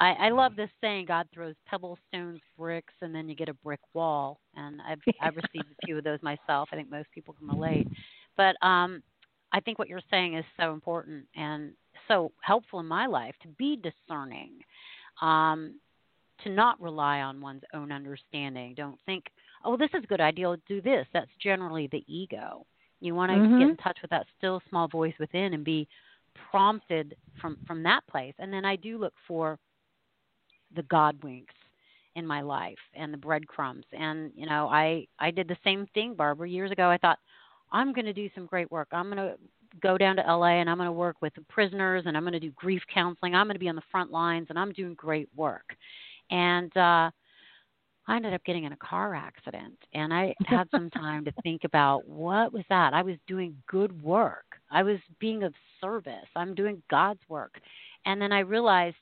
I, 0.00 0.12
I 0.12 0.28
love 0.30 0.56
this 0.56 0.70
saying: 0.80 1.06
God 1.06 1.28
throws 1.32 1.54
pebbles, 1.66 1.98
stones, 2.08 2.40
bricks, 2.58 2.94
and 3.02 3.14
then 3.14 3.28
you 3.28 3.36
get 3.36 3.48
a 3.48 3.54
brick 3.54 3.80
wall. 3.92 4.40
And 4.56 4.80
I've 4.82 5.00
I've 5.20 5.36
received 5.52 5.70
a 5.70 5.86
few 5.86 5.98
of 5.98 6.04
those 6.04 6.22
myself. 6.22 6.70
I 6.72 6.76
think 6.76 6.90
most 6.90 7.08
people 7.14 7.34
can 7.38 7.48
relate. 7.48 7.86
But 8.36 8.56
um, 8.66 9.02
I 9.54 9.60
think 9.60 9.78
what 9.78 9.88
you're 9.88 10.00
saying 10.10 10.36
is 10.36 10.44
so 10.58 10.72
important 10.72 11.26
and 11.36 11.72
so 12.08 12.32
helpful 12.40 12.80
in 12.80 12.86
my 12.86 13.06
life 13.06 13.36
to 13.42 13.48
be 13.48 13.76
discerning, 13.80 14.50
um, 15.22 15.78
to 16.42 16.50
not 16.50 16.80
rely 16.80 17.20
on 17.20 17.40
one's 17.40 17.62
own 17.72 17.92
understanding. 17.92 18.74
Don't 18.76 18.98
think, 19.06 19.26
oh, 19.64 19.76
this 19.76 19.90
is 19.94 20.02
a 20.02 20.06
good 20.08 20.20
idea, 20.20 20.48
I'll 20.48 20.56
do 20.66 20.82
this. 20.82 21.06
That's 21.14 21.30
generally 21.40 21.88
the 21.92 22.04
ego. 22.08 22.66
You 23.00 23.14
want 23.14 23.30
to 23.30 23.36
mm-hmm. 23.36 23.58
get 23.60 23.68
in 23.68 23.76
touch 23.76 23.98
with 24.02 24.10
that 24.10 24.26
still 24.36 24.60
small 24.68 24.88
voice 24.88 25.14
within 25.20 25.54
and 25.54 25.64
be 25.64 25.86
prompted 26.50 27.14
from 27.40 27.56
from 27.64 27.82
that 27.84 28.04
place. 28.08 28.34
And 28.40 28.52
then 28.52 28.64
I 28.64 28.74
do 28.74 28.98
look 28.98 29.14
for 29.28 29.58
the 30.74 30.82
God 30.84 31.22
winks 31.22 31.54
in 32.16 32.26
my 32.26 32.40
life 32.40 32.78
and 32.94 33.12
the 33.12 33.18
breadcrumbs. 33.18 33.84
And 33.92 34.32
you 34.34 34.46
know, 34.46 34.68
I 34.68 35.06
I 35.20 35.30
did 35.30 35.46
the 35.46 35.56
same 35.62 35.86
thing, 35.94 36.14
Barbara, 36.14 36.48
years 36.48 36.72
ago. 36.72 36.88
I 36.88 36.98
thought 36.98 37.18
I'm 37.74 37.92
going 37.92 38.06
to 38.06 38.12
do 38.12 38.30
some 38.34 38.46
great 38.46 38.70
work. 38.70 38.88
I'm 38.92 39.06
going 39.10 39.16
to 39.16 39.34
go 39.82 39.98
down 39.98 40.16
to 40.16 40.22
LA 40.22 40.60
and 40.60 40.70
I'm 40.70 40.76
going 40.76 40.86
to 40.86 40.92
work 40.92 41.16
with 41.20 41.34
the 41.34 41.42
prisoners 41.42 42.04
and 42.06 42.16
I'm 42.16 42.22
going 42.22 42.32
to 42.32 42.40
do 42.40 42.52
grief 42.52 42.82
counseling. 42.92 43.34
I'm 43.34 43.46
going 43.46 43.56
to 43.56 43.60
be 43.60 43.68
on 43.68 43.74
the 43.74 43.82
front 43.90 44.12
lines 44.12 44.46
and 44.48 44.58
I'm 44.58 44.72
doing 44.72 44.94
great 44.94 45.28
work. 45.36 45.76
And 46.30 46.74
uh 46.76 47.10
I 48.06 48.16
ended 48.16 48.34
up 48.34 48.44
getting 48.44 48.64
in 48.64 48.72
a 48.72 48.76
car 48.76 49.14
accident 49.14 49.78
and 49.94 50.12
I 50.12 50.34
had 50.44 50.68
some 50.70 50.90
time 51.04 51.24
to 51.24 51.32
think 51.42 51.64
about 51.64 52.06
what 52.06 52.52
was 52.52 52.64
that? 52.68 52.92
I 52.92 53.02
was 53.02 53.16
doing 53.26 53.56
good 53.66 54.02
work. 54.02 54.44
I 54.70 54.82
was 54.82 54.98
being 55.20 55.42
of 55.42 55.54
service. 55.80 56.28
I'm 56.36 56.54
doing 56.54 56.82
God's 56.90 57.22
work. 57.28 57.58
And 58.04 58.20
then 58.20 58.30
I 58.30 58.40
realized 58.40 58.96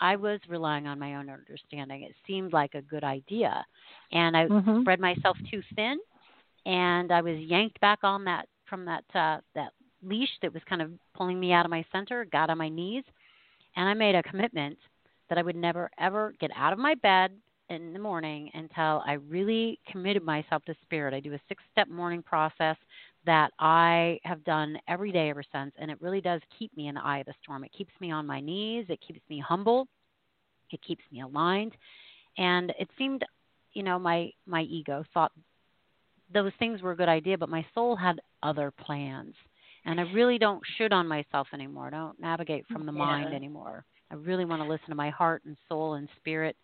I 0.00 0.16
was 0.16 0.40
relying 0.48 0.88
on 0.88 0.98
my 0.98 1.14
own 1.14 1.30
understanding. 1.30 2.02
It 2.02 2.14
seemed 2.26 2.52
like 2.52 2.74
a 2.74 2.82
good 2.82 3.04
idea. 3.04 3.64
And 4.10 4.36
I 4.36 4.46
mm-hmm. 4.46 4.80
spread 4.80 4.98
myself 4.98 5.36
too 5.48 5.62
thin 5.76 5.98
and 6.66 7.12
I 7.12 7.20
was 7.20 7.38
yanked 7.38 7.80
back 7.80 8.00
on 8.02 8.24
that 8.24 8.46
from 8.68 8.84
that 8.84 9.04
uh, 9.14 9.38
that 9.54 9.72
leash 10.02 10.30
that 10.42 10.52
was 10.52 10.62
kind 10.68 10.82
of 10.82 10.90
pulling 11.14 11.38
me 11.38 11.52
out 11.52 11.64
of 11.64 11.70
my 11.70 11.84
center. 11.92 12.24
Got 12.24 12.50
on 12.50 12.58
my 12.58 12.68
knees, 12.68 13.04
and 13.76 13.88
I 13.88 13.94
made 13.94 14.14
a 14.14 14.22
commitment 14.22 14.78
that 15.28 15.38
I 15.38 15.42
would 15.42 15.56
never 15.56 15.90
ever 15.98 16.34
get 16.40 16.50
out 16.56 16.72
of 16.72 16.78
my 16.78 16.94
bed 16.94 17.32
in 17.68 17.92
the 17.92 17.98
morning 17.98 18.50
until 18.54 19.02
I 19.06 19.14
really 19.28 19.78
committed 19.90 20.24
myself 20.24 20.64
to 20.64 20.74
spirit. 20.82 21.14
I 21.14 21.20
do 21.20 21.34
a 21.34 21.40
six 21.48 21.62
step 21.72 21.88
morning 21.88 22.22
process 22.22 22.76
that 23.26 23.50
I 23.58 24.18
have 24.24 24.42
done 24.44 24.78
every 24.88 25.12
day 25.12 25.30
ever 25.30 25.44
since, 25.52 25.72
and 25.78 25.90
it 25.90 26.00
really 26.00 26.20
does 26.20 26.40
keep 26.58 26.76
me 26.76 26.88
in 26.88 26.96
the 26.96 27.04
eye 27.04 27.18
of 27.18 27.26
the 27.26 27.34
storm. 27.42 27.64
It 27.64 27.72
keeps 27.76 27.92
me 28.00 28.10
on 28.10 28.26
my 28.26 28.40
knees, 28.40 28.86
it 28.88 28.98
keeps 29.06 29.20
me 29.28 29.38
humble, 29.38 29.86
it 30.70 30.80
keeps 30.82 31.04
me 31.12 31.20
aligned. 31.20 31.76
And 32.38 32.72
it 32.78 32.88
seemed, 32.96 33.24
you 33.72 33.82
know, 33.82 33.98
my 33.98 34.30
my 34.46 34.62
ego 34.62 35.04
thought 35.12 35.32
those 36.32 36.52
things 36.58 36.82
were 36.82 36.92
a 36.92 36.96
good 36.96 37.08
idea, 37.08 37.38
but 37.38 37.48
my 37.48 37.64
soul 37.74 37.96
had 37.96 38.20
other 38.42 38.70
plans. 38.70 39.34
And 39.86 39.98
I 39.98 40.04
really 40.12 40.38
don't 40.38 40.62
shoot 40.76 40.92
on 40.92 41.08
myself 41.08 41.48
anymore. 41.54 41.86
I 41.86 41.90
don't 41.90 42.20
navigate 42.20 42.66
from 42.70 42.86
the 42.86 42.92
yeah. 42.92 42.98
mind 42.98 43.34
anymore. 43.34 43.84
I 44.10 44.14
really 44.14 44.44
want 44.44 44.62
to 44.62 44.68
listen 44.68 44.90
to 44.90 44.94
my 44.94 45.10
heart 45.10 45.42
and 45.46 45.56
soul 45.68 45.94
and 45.94 46.08
spirit. 46.18 46.56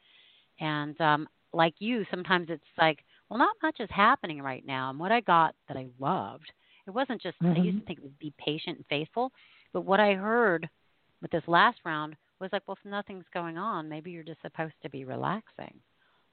And 0.60 1.00
um, 1.00 1.28
like 1.52 1.74
you, 1.78 2.04
sometimes 2.10 2.48
it's 2.50 2.62
like, 2.76 2.98
well, 3.28 3.38
not 3.38 3.56
much 3.62 3.76
is 3.80 3.88
happening 3.90 4.42
right 4.42 4.64
now. 4.66 4.90
And 4.90 4.98
what 4.98 5.12
I 5.12 5.20
got 5.20 5.54
that 5.68 5.76
I 5.76 5.86
loved, 5.98 6.52
it 6.86 6.90
wasn't 6.90 7.22
just, 7.22 7.40
mm-hmm. 7.42 7.60
I 7.60 7.64
used 7.64 7.80
to 7.80 7.86
think 7.86 7.98
it 8.00 8.04
was 8.04 8.12
be 8.20 8.32
patient 8.38 8.76
and 8.76 8.86
faithful. 8.86 9.32
But 9.72 9.84
what 9.84 10.00
I 10.00 10.14
heard 10.14 10.68
with 11.22 11.30
this 11.30 11.42
last 11.46 11.78
round 11.84 12.16
was 12.40 12.50
like, 12.52 12.62
well, 12.66 12.76
if 12.78 12.90
nothing's 12.90 13.24
going 13.32 13.56
on, 13.56 13.88
maybe 13.88 14.10
you're 14.10 14.22
just 14.22 14.42
supposed 14.42 14.74
to 14.82 14.90
be 14.90 15.04
relaxing. 15.04 15.74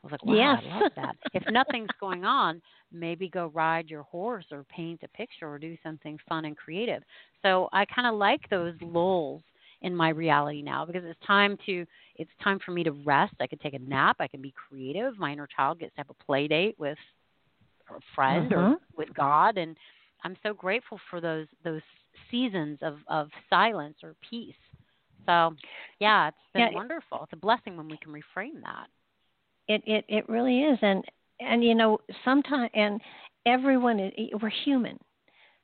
I 0.04 0.08
was 0.08 0.12
like, 0.12 0.26
wow, 0.26 0.52
yes. 0.52 0.58
I 0.58 0.62
love 0.62 0.86
that. 0.96 1.16
if 1.34 1.44
nothing's 1.50 1.92
going 2.00 2.26
on, 2.26 2.62
maybe 2.92 3.30
go 3.30 3.48
ride 3.54 3.90
your 3.90 4.04
horse 4.04 4.46
or 4.52 4.64
paint 4.66 5.02
a 5.04 5.08
picture 5.10 5.48
or 5.50 5.58
do 5.58 5.78
something 5.84 6.18
fun 6.28 6.46
and 6.46 6.58
creative. 6.58 7.04
So 7.42 7.70
I 7.74 7.86
kind 7.86 8.08
of 8.08 8.16
like 8.16 8.42
those 8.50 8.74
lulls 8.82 9.42
in 9.82 9.96
my 9.96 10.10
reality 10.10 10.62
now 10.62 10.86
because 10.86 11.04
it's 11.06 11.20
time 11.26 11.58
to 11.66 11.86
it's 12.16 12.32
time 12.44 12.60
for 12.66 12.72
me 12.72 12.84
to 12.84 12.92
rest. 13.06 13.34
I 13.40 13.48
can 13.48 13.60
take 13.60 13.74
a 13.74 13.80
nap. 13.80 14.18
I 14.20 14.28
can 14.28 14.42
be 14.42 14.54
creative. 14.70 15.18
My 15.18 15.32
inner 15.34 15.48
child 15.48 15.80
gets 15.80 15.94
to 15.96 16.02
have 16.02 16.10
a 16.10 16.24
play 16.26 16.48
date 16.48 16.76
with 16.78 16.98
a 17.90 18.00
friend 18.16 18.54
or 18.54 18.70
Mm-hmm. 18.70 18.74
with 18.96 19.14
God, 19.14 19.58
and 19.58 19.78
I'm 20.24 20.36
so 20.44 20.54
grateful 20.54 21.00
for 21.10 21.20
those 21.22 21.48
those 21.64 21.82
seasons 22.32 22.80
of 22.82 22.98
of 23.08 23.30
silence 23.50 23.98
or 24.04 24.16
peace. 24.30 24.56
So, 25.26 25.54
yeah, 26.00 26.30
it's 26.30 26.38
been 26.54 26.72
Yeah. 26.72 26.72
wonderful. 26.72 27.22
It's 27.24 27.34
a 27.34 27.38
blessing 27.38 27.78
when 27.78 27.88
we 27.90 27.98
can 27.98 28.12
reframe 28.12 28.62
that. 28.64 28.88
It 29.74 29.82
it 29.86 30.06
it 30.08 30.30
really 30.30 30.62
is, 30.64 30.78
and 30.82 31.04
and 31.40 31.64
you 31.64 31.76
know 31.76 31.98
sometimes 32.24 32.70
and 32.74 33.02
everyone 33.46 34.00
is, 34.00 34.12
we're 34.42 34.50
human. 34.50 34.98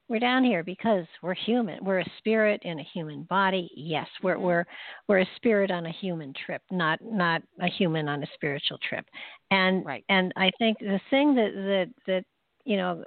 We're 0.08 0.20
down 0.20 0.44
here 0.44 0.64
because 0.64 1.06
we're 1.22 1.36
human. 1.36 1.86
We're 1.86 2.00
a 2.00 2.12
spirit 2.18 2.62
in 2.64 2.80
a 2.80 2.84
human 2.94 3.24
body. 3.24 3.70
Yes, 3.76 4.08
we're 4.24 4.38
Mhm. 4.38 4.42
we're 4.42 4.66
we're 5.08 5.20
a 5.20 5.36
spirit 5.36 5.70
on 5.70 5.86
a 5.86 5.92
human 5.92 6.34
trip, 6.34 6.64
not 6.72 7.00
not 7.02 7.44
a 7.60 7.68
human 7.68 8.10
on 8.10 8.24
a 8.24 8.28
spiritual 8.34 8.80
trip. 8.80 9.06
And 9.52 9.86
Right. 9.86 10.04
and 10.10 10.34
I 10.36 10.50
think 10.58 10.80
the 10.80 11.00
thing 11.12 11.36
that 11.36 11.54
that 11.54 11.90
that 12.08 12.26
you 12.66 12.78
know 12.78 13.06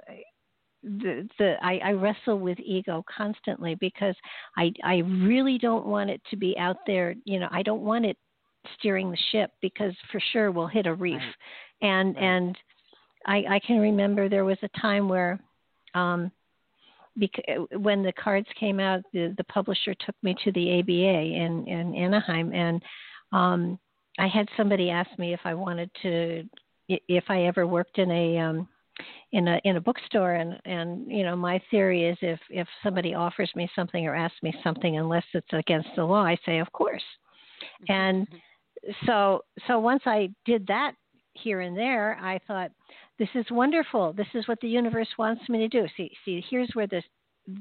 the 0.83 1.27
the 1.39 1.57
I, 1.61 1.79
I 1.83 1.91
wrestle 1.91 2.39
with 2.39 2.59
ego 2.59 3.03
constantly 3.07 3.75
because 3.75 4.15
I 4.57 4.71
I 4.83 4.97
really 4.99 5.57
don't 5.57 5.85
want 5.85 6.09
it 6.09 6.21
to 6.29 6.37
be 6.37 6.57
out 6.57 6.77
there. 6.85 7.15
You 7.25 7.39
know, 7.39 7.49
I 7.51 7.63
don't 7.63 7.81
want 7.83 8.05
it 8.05 8.17
steering 8.77 9.11
the 9.11 9.17
ship 9.31 9.51
because 9.61 9.93
for 10.11 10.19
sure 10.31 10.51
we'll 10.51 10.67
hit 10.67 10.85
a 10.85 10.93
reef. 10.93 11.15
Right. 11.81 11.89
And 11.89 12.15
Right. 12.15 12.23
and 12.23 12.57
I 13.25 13.55
I 13.55 13.59
can 13.59 13.79
remember 13.79 14.29
there 14.29 14.45
was 14.45 14.57
a 14.63 14.79
time 14.79 15.09
where 15.09 15.39
um 15.93 16.31
because 17.17 17.43
when 17.77 18.03
the 18.03 18.13
cards 18.13 18.47
came 18.59 18.79
out 18.79 19.01
the 19.13 19.33
the 19.37 19.43
publisher 19.45 19.93
took 19.93 20.15
me 20.23 20.35
to 20.43 20.51
the 20.51 20.79
ABA 20.79 20.91
in 20.91 21.67
in 21.67 21.95
Anaheim 21.95 22.53
and 22.53 22.81
um 23.31 23.79
I 24.19 24.27
had 24.27 24.47
somebody 24.55 24.89
ask 24.89 25.09
me 25.17 25.33
if 25.33 25.39
I 25.43 25.53
wanted 25.53 25.89
to 26.03 26.43
if 26.87 27.23
I 27.29 27.43
ever 27.43 27.65
worked 27.65 27.97
in 27.97 28.11
a 28.11 28.37
um 28.39 28.67
in 29.31 29.47
a 29.47 29.59
in 29.63 29.77
a 29.77 29.81
bookstore 29.81 30.33
and 30.33 30.59
and 30.65 31.11
you 31.11 31.23
know 31.23 31.35
my 31.35 31.61
theory 31.71 32.05
is 32.05 32.17
if 32.21 32.39
if 32.49 32.67
somebody 32.83 33.13
offers 33.15 33.51
me 33.55 33.69
something 33.75 34.05
or 34.07 34.15
asks 34.15 34.41
me 34.43 34.53
something 34.63 34.97
unless 34.97 35.23
it's 35.33 35.51
against 35.53 35.89
the 35.95 36.03
law 36.03 36.23
I 36.23 36.37
say 36.45 36.59
of 36.59 36.71
course 36.71 37.03
and 37.89 38.27
so 39.05 39.41
so 39.67 39.79
once 39.79 40.03
I 40.05 40.29
did 40.45 40.65
that 40.67 40.93
here 41.33 41.61
and 41.61 41.75
there, 41.75 42.17
I 42.21 42.39
thought 42.47 42.71
this 43.19 43.29
is 43.35 43.45
wonderful. 43.51 44.13
This 44.13 44.27
is 44.33 44.47
what 44.47 44.59
the 44.61 44.67
universe 44.67 45.07
wants 45.17 45.47
me 45.49 45.59
to 45.59 45.67
do. 45.67 45.87
See 45.97 46.11
see 46.25 46.43
here's 46.49 46.69
where 46.73 46.87
the 46.87 47.01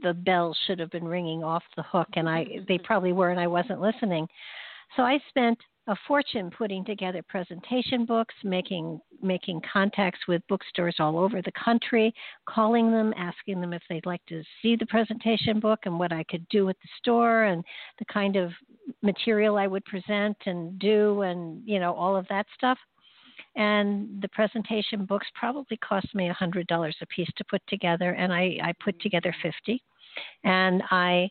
the 0.03 0.15
bells 0.15 0.57
should 0.67 0.79
have 0.79 0.91
been 0.91 1.05
ringing 1.05 1.43
off 1.43 1.63
the 1.77 1.83
hook 1.83 2.09
and 2.15 2.29
I 2.29 2.45
they 2.69 2.75
mm-hmm. 2.75 2.85
probably 2.85 3.13
were 3.13 3.31
and 3.31 3.41
I 3.41 3.47
wasn't 3.47 3.81
listening. 3.81 4.27
So 4.97 5.03
I 5.03 5.19
spent 5.29 5.59
a 5.89 5.97
fortune 6.07 6.51
putting 6.51 6.85
together 6.85 7.23
presentation 7.29 8.05
books, 8.05 8.35
making 8.45 9.01
making 9.21 9.61
contacts 9.73 10.21
with 10.29 10.43
bookstores 10.49 10.97
all 10.99 11.19
over 11.19 11.41
the 11.43 11.53
country, 11.53 12.13
calling 12.47 12.91
them, 12.91 13.13
asking 13.17 13.61
them 13.61 13.73
if 13.73 13.83
they'd 13.89 14.07
like 14.07 14.25
to 14.27 14.43
see 14.61 14.77
the 14.77 14.87
presentation 14.87 15.61
book 15.61 15.81
and 15.85 15.99
what 15.99 16.13
I 16.13 16.25
could 16.25 16.49
do 16.49 16.69
at 16.69 16.77
the 16.83 16.89
store 16.99 17.45
and 17.45 17.65
the 17.99 18.05
kind 18.07 18.37
of 18.37 18.53
material 19.03 19.59
I 19.59 19.67
would 19.67 19.85
present 19.85 20.37
and 20.47 20.79
do 20.79 21.23
and 21.23 21.63
you 21.67 21.81
know 21.81 21.95
all 21.95 22.17
of 22.17 22.27
that 22.29 22.47
stuff. 22.55 22.79
And 23.57 24.23
the 24.23 24.29
presentation 24.29 25.05
books 25.05 25.27
probably 25.35 25.77
cost 25.79 26.15
me 26.15 26.31
a 26.31 26.35
hundred 26.35 26.69
dollars 26.69 26.97
a 27.03 27.07
piece 27.07 27.31
to 27.37 27.45
put 27.45 27.61
together, 27.67 28.13
and 28.13 28.33
I, 28.33 28.59
I 28.63 28.73
put 28.83 29.01
together 29.01 29.35
fifty, 29.43 29.83
and 30.45 30.83
I 30.91 31.29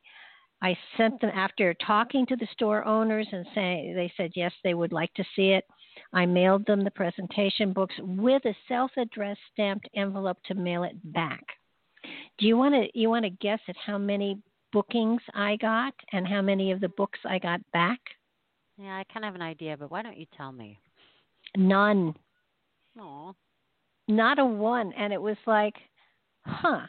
I 0.61 0.77
sent 0.97 1.19
them 1.21 1.31
after 1.33 1.73
talking 1.85 2.25
to 2.27 2.35
the 2.35 2.47
store 2.53 2.85
owners 2.85 3.27
and 3.31 3.45
saying 3.55 3.95
they 3.95 4.11
said 4.15 4.31
yes 4.35 4.51
they 4.63 4.73
would 4.73 4.91
like 4.93 5.13
to 5.15 5.23
see 5.35 5.49
it. 5.49 5.65
I 6.13 6.25
mailed 6.25 6.65
them 6.65 6.83
the 6.83 6.91
presentation 6.91 7.73
books 7.73 7.95
with 7.99 8.45
a 8.45 8.55
self-addressed 8.67 9.39
stamped 9.51 9.89
envelope 9.95 10.37
to 10.45 10.53
mail 10.53 10.83
it 10.83 10.95
back. 11.13 11.43
Do 12.37 12.47
you 12.47 12.57
want 12.57 12.75
to 12.75 12.99
you 12.99 13.09
want 13.09 13.25
to 13.25 13.29
guess 13.29 13.59
at 13.67 13.75
how 13.77 13.97
many 13.97 14.39
bookings 14.71 15.21
I 15.33 15.57
got 15.57 15.93
and 16.13 16.27
how 16.27 16.41
many 16.41 16.71
of 16.71 16.79
the 16.79 16.89
books 16.89 17.19
I 17.25 17.39
got 17.39 17.59
back? 17.71 17.99
Yeah, 18.77 18.97
I 18.97 19.03
kind 19.11 19.25
of 19.25 19.29
have 19.29 19.35
an 19.35 19.41
idea, 19.41 19.77
but 19.77 19.91
why 19.91 20.01
don't 20.01 20.17
you 20.17 20.25
tell 20.35 20.51
me? 20.51 20.79
None. 21.57 22.15
Oh, 22.99 23.35
Not 24.07 24.39
a 24.39 24.45
one. 24.45 24.93
And 24.93 25.13
it 25.13 25.21
was 25.21 25.37
like, 25.45 25.75
huh. 26.45 26.87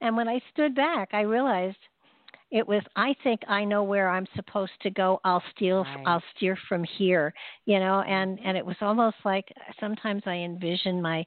And 0.00 0.16
when 0.16 0.28
I 0.28 0.40
stood 0.52 0.74
back, 0.74 1.10
I 1.12 1.22
realized 1.22 1.78
it 2.50 2.66
was 2.66 2.82
i 2.94 3.14
think 3.22 3.40
i 3.48 3.64
know 3.64 3.82
where 3.82 4.08
i'm 4.08 4.26
supposed 4.36 4.72
to 4.80 4.90
go. 4.90 5.20
I'll 5.24 5.42
steal 5.54 5.82
Right. 5.84 6.04
i'll 6.06 6.22
steer 6.36 6.56
from 6.68 6.84
here 6.84 7.32
you 7.64 7.78
know 7.78 8.02
mm-hmm. 8.02 8.10
and 8.12 8.38
and 8.44 8.56
it 8.56 8.64
was 8.64 8.76
almost 8.80 9.16
like 9.24 9.44
sometimes 9.80 10.22
i 10.26 10.34
envision 10.34 11.02
my 11.02 11.24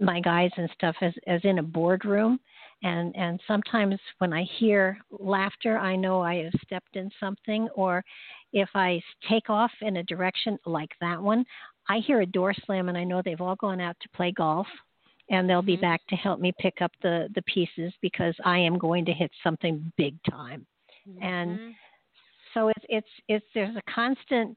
my 0.00 0.20
guys 0.20 0.50
and 0.56 0.68
stuff 0.74 0.96
as 1.00 1.12
as 1.26 1.40
in 1.44 1.58
a 1.58 1.62
boardroom 1.62 2.40
and 2.82 3.14
and 3.16 3.40
sometimes 3.46 3.98
when 4.18 4.32
i 4.32 4.42
hear 4.58 4.98
laughter 5.10 5.78
i 5.78 5.94
know 5.94 6.20
i 6.20 6.36
have 6.42 6.52
stepped 6.64 6.96
in 6.96 7.10
something 7.20 7.68
or 7.74 8.04
if 8.52 8.68
i 8.74 9.00
take 9.28 9.48
off 9.48 9.70
in 9.82 9.98
a 9.98 10.02
direction 10.04 10.58
like 10.66 10.90
that 11.00 11.20
one 11.22 11.44
i 11.88 11.98
hear 11.98 12.20
a 12.22 12.26
door 12.26 12.52
slam 12.64 12.88
and 12.88 12.98
i 12.98 13.04
know 13.04 13.22
they've 13.24 13.40
all 13.40 13.56
gone 13.56 13.80
out 13.80 13.96
to 14.00 14.08
play 14.10 14.32
golf 14.32 14.66
and 15.30 15.48
they'll 15.48 15.62
be 15.62 15.76
Mhm. 15.76 15.80
back 15.80 16.06
to 16.08 16.16
help 16.16 16.40
me 16.40 16.52
pick 16.60 16.80
up 16.82 16.92
the 17.02 17.28
the 17.34 17.42
pieces 17.42 17.92
because 18.00 18.34
I 18.44 18.58
am 18.58 18.78
going 18.78 19.04
to 19.06 19.12
hit 19.12 19.30
something 19.42 19.92
big 19.96 20.14
time. 20.30 20.66
And 21.20 21.58
Mhm. 21.58 21.74
So 22.54 22.68
it's 22.68 22.84
it's 22.88 23.08
it's 23.28 23.46
there's 23.54 23.76
a 23.76 23.92
constant 23.92 24.56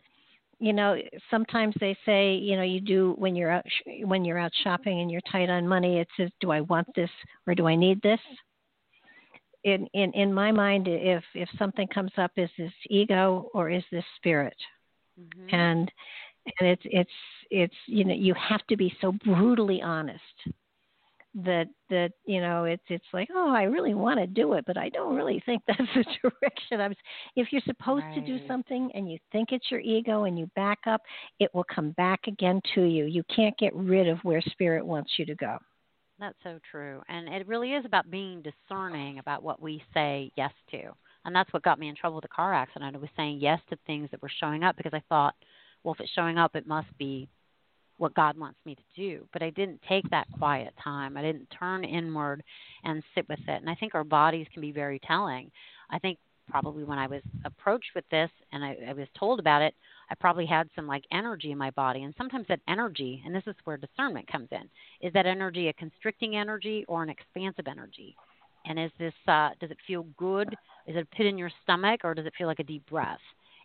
you 0.60 0.74
know 0.74 0.98
sometimes 1.30 1.76
they 1.80 1.96
say 2.06 2.36
you 2.36 2.56
know 2.56 2.64
you 2.64 2.80
do 2.82 3.14
when 3.18 3.36
you're 3.36 3.52
out 3.52 3.66
sh- 3.68 4.04
when 4.06 4.26
you're 4.26 4.38
out 4.38 4.52
shopping 4.64 5.02
and 5.02 5.12
you're 5.12 5.22
tight 5.32 5.50
on 5.50 5.68
money 5.68 6.00
it 6.00 6.08
says 6.18 6.30
do 6.42 6.52
I 6.52 6.62
want 6.62 6.88
this 6.96 7.10
or 7.48 7.56
do 7.56 7.68
I 7.68 7.76
need 7.76 8.02
this 8.02 8.20
in 9.64 9.88
in 9.94 10.12
in 10.14 10.34
my 10.34 10.52
mind 10.52 10.88
if 10.88 11.24
if 11.34 11.50
something 11.58 11.88
comes 11.88 12.12
up 12.18 12.32
is 12.38 12.50
this 12.58 12.74
ego 12.90 13.50
or 13.54 13.70
is 13.70 13.84
this 13.92 14.06
spirit 14.18 14.56
Mhm. 15.18 15.50
and 15.52 15.92
and 16.60 16.70
it's 16.70 16.82
it's 16.86 17.12
it's 17.50 17.76
you 17.88 18.04
know 18.04 18.14
you 18.14 18.34
have 18.34 18.66
to 18.68 18.78
be 18.78 18.94
so 19.02 19.12
brutally 19.24 19.82
honest 19.82 20.24
that 21.36 21.68
that 21.90 22.12
you 22.26 22.42
know 22.42 22.64
it's 22.64 22.84
it's 22.88 23.06
like 23.14 23.30
oh 23.36 23.50
I 23.54 23.64
really 23.64 23.94
want 23.94 24.20
to 24.20 24.28
do 24.28 24.54
it 24.54 24.66
but 24.66 24.78
I 24.78 24.90
don't 24.90 25.16
really 25.16 25.42
think 25.46 25.62
that's 25.68 25.80
the 25.96 26.04
direction 26.24 26.82
I'm 26.82 26.94
if 27.36 27.52
you're 27.52 27.62
supposed 27.66 28.06
to 28.16 28.22
do 28.22 28.40
something 28.48 28.92
and 28.96 29.12
you 29.12 29.20
think 29.32 29.50
it's 29.52 29.70
your 29.70 29.80
ego 29.80 30.24
and 30.24 30.40
you 30.40 30.50
back 30.56 30.80
up 30.88 31.02
it 31.40 31.54
will 31.54 31.66
come 31.74 31.92
back 31.92 32.22
again 32.28 32.62
to 32.76 32.84
you 32.84 33.06
you 33.06 33.24
can't 33.34 33.58
get 33.58 33.76
rid 33.76 34.08
of 34.08 34.18
where 34.24 34.42
spirit 34.42 34.86
wants 34.86 35.12
you 35.18 35.26
to 35.28 35.36
go 35.36 35.58
That's 36.20 36.36
so 36.44 36.60
true. 36.70 37.02
And 37.08 37.30
it 37.30 37.48
really 37.48 37.74
is 37.74 37.86
about 37.86 38.12
being 38.12 38.42
discerning 38.44 39.20
about 39.20 39.42
what 39.44 39.62
we 39.62 39.82
say 39.94 40.32
yes 40.36 40.52
to. 40.72 40.92
And 41.26 41.34
that's 41.36 41.52
what 41.54 41.64
got 41.64 41.80
me 41.80 41.88
in 41.88 41.96
trouble 41.96 42.16
with 42.16 42.24
the 42.24 42.30
car 42.30 42.54
accident. 42.54 42.96
I 42.96 43.00
was 43.00 43.10
saying 43.16 43.40
yes 43.40 43.60
to 43.70 43.78
things 43.86 44.10
that 44.12 44.22
were 44.22 44.32
showing 44.40 44.64
up 44.64 44.76
because 44.76 44.94
I 44.94 45.02
thought, 45.08 45.34
well, 45.84 45.94
if 45.94 46.02
it's 46.02 46.12
showing 46.12 46.38
up, 46.38 46.56
it 46.56 46.68
must 46.68 46.90
be 46.98 47.30
what 48.00 48.16
God 48.16 48.38
wants 48.38 48.58
me 48.66 48.76
to 48.76 48.82
do. 48.96 49.28
But 49.34 49.44
I 49.44 49.52
didn't 49.52 49.82
take 49.88 50.10
that 50.10 50.28
quiet 50.38 50.74
time. 50.84 51.18
I 51.18 51.22
didn't 51.22 51.48
turn 51.58 51.84
inward 51.84 52.42
and 52.84 53.04
sit 53.14 53.28
with 53.30 53.40
it. 53.40 53.62
And 53.62 53.70
I 53.70 53.76
think 53.76 53.94
our 53.94 54.04
bodies 54.04 54.48
can 54.54 54.62
be 54.62 54.72
very 54.72 55.00
telling. 55.06 55.52
I 55.92 56.00
think 56.00 56.18
probably 56.50 56.84
when 56.84 56.98
I 56.98 57.08
was 57.08 57.22
approached 57.46 57.92
with 57.94 58.06
this 58.10 58.30
and 58.52 58.64
I, 58.64 58.78
I 58.90 58.94
was 58.94 59.08
told 59.18 59.40
about 59.40 59.62
it, 59.62 59.76
I 60.10 60.16
probably 60.16 60.46
had 60.46 60.70
some 60.76 60.88
like 60.88 61.04
energy 61.12 61.52
in 61.52 61.58
my 61.58 61.72
body. 61.72 62.04
And 62.04 62.14
sometimes 62.18 62.48
that 62.48 62.62
energy, 62.68 63.22
and 63.26 63.36
this 63.36 63.44
is 63.46 63.56
where 63.66 63.78
discernment 63.78 64.32
comes 64.32 64.48
in, 64.52 64.70
is 65.06 65.14
that 65.14 65.26
energy 65.26 65.68
a 65.68 65.74
constricting 65.74 66.38
energy 66.38 66.86
or 66.88 67.04
an 67.04 67.10
expansive 67.10 67.68
energy? 67.68 68.16
And 68.66 68.80
is 68.80 68.92
this 68.98 69.14
uh, 69.28 69.50
does 69.60 69.72
it 69.72 69.78
feel 69.86 70.06
good? 70.18 70.50
Is 70.88 70.96
it 70.96 71.08
a 71.12 71.16
pit 71.16 71.26
in 71.26 71.38
your 71.38 71.52
stomach 71.64 72.02
or 72.04 72.14
does 72.14 72.26
it 72.26 72.34
feel 72.38 72.48
like 72.48 72.60
a 72.60 72.64
deep 72.64 72.86
breath? 72.90 73.20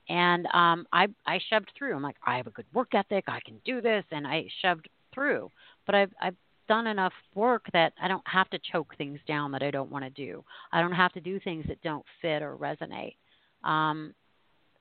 And 0.09 0.47
um, 0.47 0.87
I 0.93 1.07
I 1.27 1.39
shoved 1.51 1.71
through. 1.77 1.95
I'm 1.95 2.03
like 2.03 2.17
I 2.27 2.37
have 2.37 2.47
a 2.47 2.51
good 2.51 2.67
work 2.75 2.95
ethic. 2.95 3.25
I 3.27 3.41
can 3.45 3.61
do 3.65 3.81
this, 3.81 4.05
and 4.11 4.27
I 4.27 4.47
shoved 4.63 4.89
through. 5.15 5.51
But 5.87 5.95
I've 5.95 6.13
I've 6.21 6.37
done 6.69 6.87
enough 6.87 7.13
work 7.35 7.65
that 7.73 7.93
I 8.03 8.09
don't 8.09 8.27
have 8.27 8.49
to 8.51 8.59
choke 8.73 8.95
things 8.97 9.19
down 9.27 9.53
that 9.53 9.63
I 9.63 9.71
don't 9.71 9.91
want 9.91 10.05
to 10.05 10.11
do. 10.11 10.45
I 10.73 10.81
don't 10.81 10.93
have 10.93 11.13
to 11.13 11.21
do 11.21 11.39
things 11.41 11.65
that 11.69 11.81
don't 11.83 12.05
fit 12.23 12.43
or 12.43 12.57
resonate. 12.57 13.17
Um, 13.63 14.15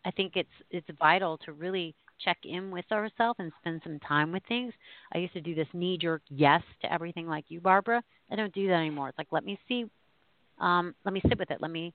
I 0.05 0.11
think 0.11 0.34
it's 0.36 0.49
it's 0.71 0.88
vital 0.99 1.38
to 1.39 1.53
really 1.53 1.95
check 2.24 2.38
in 2.43 2.71
with 2.71 2.86
ourselves 2.91 3.39
and 3.39 3.51
spend 3.59 3.82
some 3.84 3.99
time 3.99 4.32
with 4.32 4.43
things. 4.47 4.74
I 5.13 5.17
used 5.17 5.34
to 5.34 5.41
do 5.41 5.55
this 5.55 5.67
knee 5.74 5.97
jerk 5.97 6.21
yes 6.30 6.61
to 6.82 6.91
everything 6.91 7.28
like 7.28 7.45
you, 7.47 7.59
Barbara. 7.61 8.01
I 8.32 8.36
don't 8.36 8.53
do 8.53 8.67
that 8.67 8.74
anymore. 8.74 9.09
It's 9.09 9.17
like 9.17 9.28
let 9.32 9.45
me 9.45 9.57
see 9.67 9.86
um, 10.59 10.93
let 11.05 11.13
me 11.13 11.21
sit 11.28 11.39
with 11.39 11.51
it. 11.51 11.61
Let 11.61 11.71
me 11.71 11.93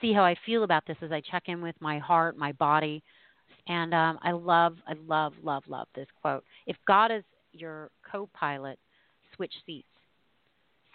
see 0.00 0.12
how 0.12 0.24
I 0.24 0.36
feel 0.46 0.64
about 0.64 0.86
this 0.86 0.96
as 1.02 1.12
I 1.12 1.20
check 1.20 1.44
in 1.46 1.62
with 1.62 1.76
my 1.80 1.98
heart, 1.98 2.36
my 2.36 2.52
body. 2.52 3.02
And 3.66 3.92
um, 3.92 4.18
I 4.22 4.32
love, 4.32 4.76
I 4.86 4.94
love, 5.06 5.34
love, 5.42 5.64
love 5.68 5.88
this 5.94 6.06
quote. 6.20 6.44
If 6.66 6.76
God 6.86 7.10
is 7.10 7.22
your 7.52 7.90
co 8.10 8.28
pilot, 8.32 8.78
switch 9.34 9.52
seats. 9.66 9.86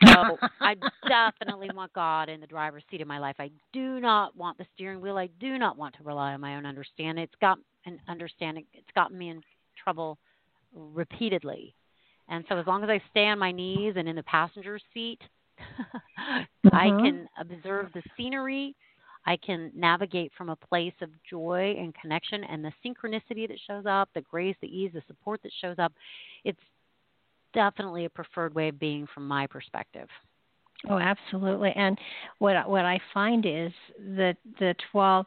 So 0.06 0.38
I 0.60 0.76
definitely 1.08 1.70
want 1.74 1.94
God 1.94 2.30
in 2.30 2.42
the 2.42 2.48
driver's 2.48 2.84
seat 2.90 3.02
of 3.02 3.08
my 3.08 3.20
life. 3.20 3.36
I 3.40 3.52
do 3.72 4.00
not 4.00 4.36
want 4.36 4.58
the 4.58 4.66
steering 4.74 5.02
wheel. 5.02 5.18
I 5.18 5.30
do 5.40 5.58
not 5.58 5.78
want 5.78 5.96
to 5.98 6.04
rely 6.04 6.34
on 6.34 6.42
my 6.42 6.56
own 6.56 6.66
understanding. 6.66 7.24
It's 7.24 7.34
got 7.40 7.60
an 7.86 8.00
understanding. 8.08 8.66
It's 8.74 8.88
gotten 8.96 9.18
me 9.18 9.30
in 9.30 9.42
trouble 9.82 10.18
repeatedly. 10.76 11.76
And 12.30 12.46
so 12.50 12.58
as 12.58 12.68
long 12.68 12.84
as 12.84 12.90
I 12.90 13.02
stay 13.12 13.26
on 13.26 13.38
my 13.38 13.52
knees 13.52 13.94
and 13.98 14.08
in 14.08 14.16
the 14.16 14.24
passenger 14.24 14.80
seat, 14.94 15.20
mm-hmm. 16.20 16.76
I 16.76 16.88
can 16.88 17.28
observe 17.40 17.88
the 17.94 18.02
scenery. 18.18 18.76
I 19.26 19.38
can 19.38 19.72
navigate 19.76 20.32
from 20.38 20.50
a 20.50 20.56
place 20.56 20.94
of 21.02 21.10
joy 21.30 21.76
and 21.78 21.94
connection 21.96 22.44
and 22.44 22.64
the 22.64 22.72
synchronicity 22.86 23.48
that 23.48 23.60
shows 23.68 23.86
up, 23.88 24.10
the 24.14 24.22
grace, 24.22 24.56
the 24.62 24.68
ease, 24.68 24.92
the 24.94 25.04
support 25.08 25.42
that 25.44 25.52
shows 25.62 25.78
up. 25.80 25.94
It's 26.44 26.60
definitely 27.54 28.06
a 28.06 28.10
preferred 28.10 28.54
way 28.54 28.70
of 28.70 28.80
being 28.80 29.08
from 29.14 29.28
my 29.28 29.48
perspective. 29.48 30.08
Oh, 30.90 30.98
absolutely. 30.98 31.72
And 31.76 31.98
what 32.40 32.70
what 32.70 32.84
I 32.84 33.00
find 33.14 33.46
is 33.46 33.72
that 34.18 34.36
that 34.60 34.76
while 34.92 35.26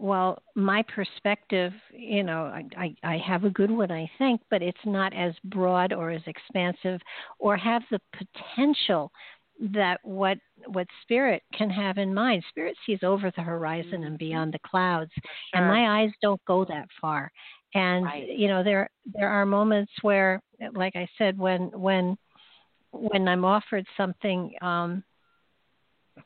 well, 0.00 0.42
my 0.54 0.82
perspective, 0.94 1.72
you 1.92 2.22
know, 2.22 2.44
I, 2.44 2.64
I, 2.76 2.94
I 3.04 3.18
have 3.18 3.44
a 3.44 3.50
good 3.50 3.70
one, 3.70 3.90
I 3.90 4.10
think, 4.16 4.40
but 4.50 4.62
it's 4.62 4.78
not 4.86 5.14
as 5.14 5.34
broad 5.44 5.92
or 5.92 6.10
as 6.10 6.22
expansive 6.26 7.00
or 7.38 7.54
have 7.58 7.82
the 7.90 8.00
potential 8.16 9.12
that 9.60 10.00
what 10.02 10.38
what 10.66 10.86
spirit 11.02 11.42
can 11.56 11.68
have 11.68 11.98
in 11.98 12.14
mind 12.14 12.42
spirit 12.48 12.76
sees 12.86 13.00
over 13.02 13.30
the 13.36 13.42
horizon 13.42 14.04
and 14.04 14.04
mm-hmm. 14.04 14.16
beyond 14.16 14.52
the 14.52 14.58
clouds 14.68 15.10
sure. 15.14 15.62
and 15.62 15.66
my 15.66 16.02
eyes 16.02 16.10
don't 16.22 16.42
go 16.46 16.64
that 16.64 16.88
far 17.00 17.30
and 17.74 18.04
right. 18.04 18.28
you 18.28 18.48
know 18.48 18.64
there 18.64 18.88
there 19.12 19.28
are 19.28 19.44
moments 19.44 19.92
where 20.02 20.42
like 20.74 20.96
i 20.96 21.06
said 21.18 21.38
when 21.38 21.70
when 21.78 22.16
when 22.92 23.28
i'm 23.28 23.44
offered 23.44 23.86
something 23.96 24.52
um 24.62 25.04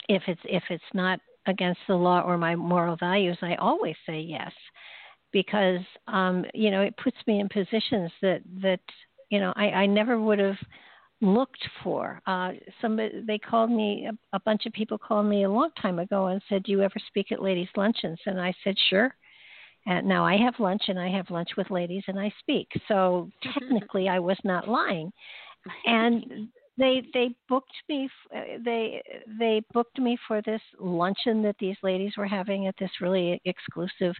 if 0.09 0.23
it's 0.29 0.41
if 0.45 0.63
it's 0.71 0.83
not 0.95 1.19
against 1.47 1.81
the 1.89 1.95
law 1.95 2.21
or 2.21 2.39
my 2.39 2.55
moral 2.55 2.97
values 2.97 3.37
i 3.43 3.55
always 3.57 3.97
say 4.07 4.21
yes 4.21 4.53
because 5.33 5.81
um 6.07 6.45
you 6.55 6.71
know 6.71 6.83
it 6.83 6.97
puts 7.03 7.17
me 7.27 7.41
in 7.41 7.49
positions 7.49 8.11
that 8.23 8.41
that 8.63 8.81
you 9.31 9.41
know 9.41 9.53
i 9.57 9.65
i 9.71 9.87
never 9.87 10.21
would 10.21 10.39
have 10.39 10.57
looked 11.25 11.67
for. 11.83 12.21
Uh, 12.27 12.53
somebody 12.81 13.23
they 13.27 13.39
called 13.39 13.71
me 13.71 14.09
a, 14.09 14.37
a 14.37 14.41
bunch 14.41 14.67
of 14.67 14.73
people 14.73 14.99
called 14.99 15.27
me 15.27 15.45
a 15.45 15.51
long 15.51 15.71
time 15.81 15.99
ago 15.99 16.27
and 16.27 16.41
said, 16.49 16.63
"Do 16.63 16.73
you 16.73 16.83
ever 16.83 17.01
speak 17.09 17.33
at 17.33 17.43
ladies' 17.43 17.69
luncheons?" 17.77 18.21
And 18.27 18.41
I 18.41 18.53
said, 18.63 18.77
"Sure." 18.91 19.15
And 19.87 20.07
now 20.07 20.25
I 20.25 20.37
have 20.37 20.55
lunch 20.59 20.83
and 20.89 20.99
I 20.99 21.09
have 21.11 21.31
lunch 21.31 21.51
with 21.57 21.71
ladies 21.71 22.05
and 22.09 22.19
I 22.19 22.33
speak. 22.41 22.69
So 22.89 23.31
technically, 23.43 24.09
I 24.09 24.19
was 24.19 24.39
not 24.45 24.69
lying. 24.69 25.13
And 25.87 26.49
they 26.77 27.03
they 27.13 27.35
booked 27.49 27.73
me 27.89 28.09
they 28.65 29.03
they 29.39 29.63
booked 29.73 29.99
me 29.99 30.19
for 30.27 30.43
this 30.43 30.61
luncheon 30.79 31.43
that 31.43 31.57
these 31.59 31.77
ladies 31.83 32.13
were 32.17 32.27
having 32.27 32.67
at 32.67 32.75
this 32.79 32.91
really 33.01 33.41
exclusive 33.45 34.15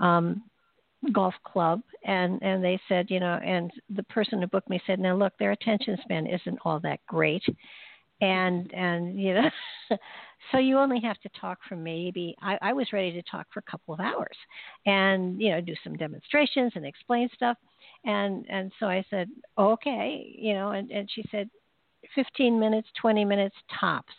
um 0.00 0.42
golf 1.12 1.34
club 1.44 1.80
and 2.04 2.42
and 2.42 2.62
they 2.62 2.80
said 2.88 3.06
you 3.10 3.20
know 3.20 3.38
and 3.44 3.70
the 3.94 4.02
person 4.04 4.40
who 4.40 4.46
booked 4.46 4.70
me 4.70 4.80
said 4.86 4.98
now 4.98 5.16
look 5.16 5.32
their 5.38 5.52
attention 5.52 5.96
span 6.02 6.26
isn't 6.26 6.58
all 6.64 6.80
that 6.80 7.00
great. 7.06 7.42
And 8.20 8.72
and 8.72 9.20
you 9.20 9.34
know 9.34 9.50
so 10.52 10.58
you 10.58 10.78
only 10.78 11.00
have 11.00 11.18
to 11.20 11.28
talk 11.40 11.58
for 11.68 11.74
maybe 11.74 12.36
I, 12.40 12.56
I 12.62 12.72
was 12.72 12.92
ready 12.92 13.12
to 13.12 13.22
talk 13.22 13.46
for 13.52 13.58
a 13.58 13.70
couple 13.70 13.92
of 13.92 14.00
hours 14.00 14.36
and 14.86 15.40
you 15.40 15.50
know 15.50 15.60
do 15.60 15.74
some 15.82 15.96
demonstrations 15.96 16.72
and 16.76 16.86
explain 16.86 17.28
stuff. 17.34 17.58
And 18.04 18.46
and 18.48 18.70
so 18.78 18.86
i 18.86 19.04
said 19.10 19.28
okay 19.58 20.32
you 20.38 20.54
know 20.54 20.70
and 20.70 20.90
and 20.90 21.08
she 21.12 21.24
said 21.30 21.50
15 22.14 22.58
minutes 22.58 22.88
20 23.00 23.24
minutes 23.24 23.56
tops. 23.80 24.12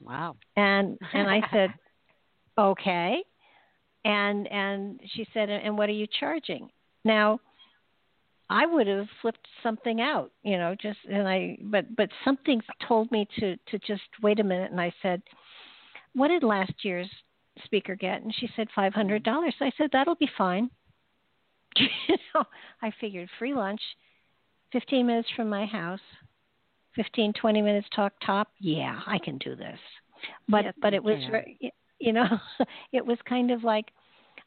Wow. 0.00 0.36
And 0.56 0.98
and 1.14 1.28
i 1.28 1.40
said 1.50 1.70
okay 2.58 3.22
and 4.08 4.46
and 4.48 5.00
she 5.14 5.26
said 5.32 5.48
and 5.50 5.78
what 5.78 5.88
are 5.88 5.92
you 5.92 6.06
charging? 6.18 6.68
Now 7.04 7.40
i 8.50 8.64
would 8.64 8.86
have 8.86 9.06
flipped 9.20 9.46
something 9.62 10.00
out 10.00 10.30
you 10.42 10.56
know 10.56 10.74
just 10.80 10.96
and 11.10 11.28
i 11.28 11.54
but 11.64 11.84
but 11.94 12.08
something 12.24 12.62
told 12.88 13.12
me 13.12 13.28
to 13.38 13.56
to 13.66 13.78
just 13.80 14.00
wait 14.22 14.40
a 14.40 14.42
minute 14.42 14.70
and 14.70 14.80
i 14.80 14.90
said 15.02 15.20
what 16.14 16.28
did 16.28 16.42
last 16.42 16.72
year's 16.82 17.08
speaker 17.64 17.94
get? 17.94 18.22
And 18.22 18.34
she 18.34 18.48
said 18.56 18.68
five 18.74 18.94
hundred 18.94 19.22
dollars. 19.22 19.54
I 19.60 19.70
said 19.76 19.90
that'll 19.92 20.16
be 20.16 20.30
fine. 20.36 20.70
You 22.08 22.16
know 22.34 22.44
i 22.82 22.90
figured 23.00 23.28
free 23.38 23.54
lunch 23.54 23.80
fifteen 24.72 25.06
minutes 25.06 25.28
from 25.36 25.48
my 25.48 25.66
house 25.66 26.00
fifteen 26.96 27.32
twenty 27.34 27.60
minutes 27.62 27.86
talk 27.94 28.14
top 28.24 28.48
yeah 28.58 29.00
i 29.06 29.18
can 29.18 29.38
do 29.38 29.54
this. 29.54 29.78
But 30.48 30.64
yes, 30.64 30.74
but 30.80 30.94
it 30.94 31.04
was 31.04 31.18
you 32.00 32.12
know 32.12 32.26
it 32.92 33.04
was 33.04 33.18
kind 33.28 33.50
of 33.50 33.62
like 33.62 33.86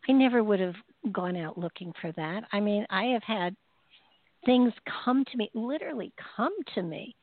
I 0.07 0.13
never 0.13 0.43
would 0.43 0.59
have 0.59 0.75
gone 1.11 1.37
out 1.37 1.57
looking 1.57 1.93
for 2.01 2.11
that. 2.13 2.43
I 2.51 2.59
mean, 2.59 2.85
I 2.89 3.05
have 3.05 3.23
had 3.23 3.55
things 4.45 4.73
come 5.03 5.23
to 5.25 5.37
me, 5.37 5.49
literally 5.53 6.13
come 6.35 6.53
to 6.75 6.81
me, 6.81 7.15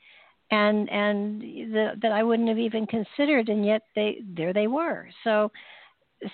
and 0.51 0.89
and 0.91 1.41
the, 1.41 1.93
that 2.03 2.12
I 2.12 2.22
wouldn't 2.22 2.49
have 2.49 2.59
even 2.59 2.87
considered, 2.87 3.49
and 3.49 3.64
yet 3.64 3.83
they 3.95 4.18
there 4.37 4.53
they 4.53 4.66
were. 4.66 5.09
So 5.24 5.51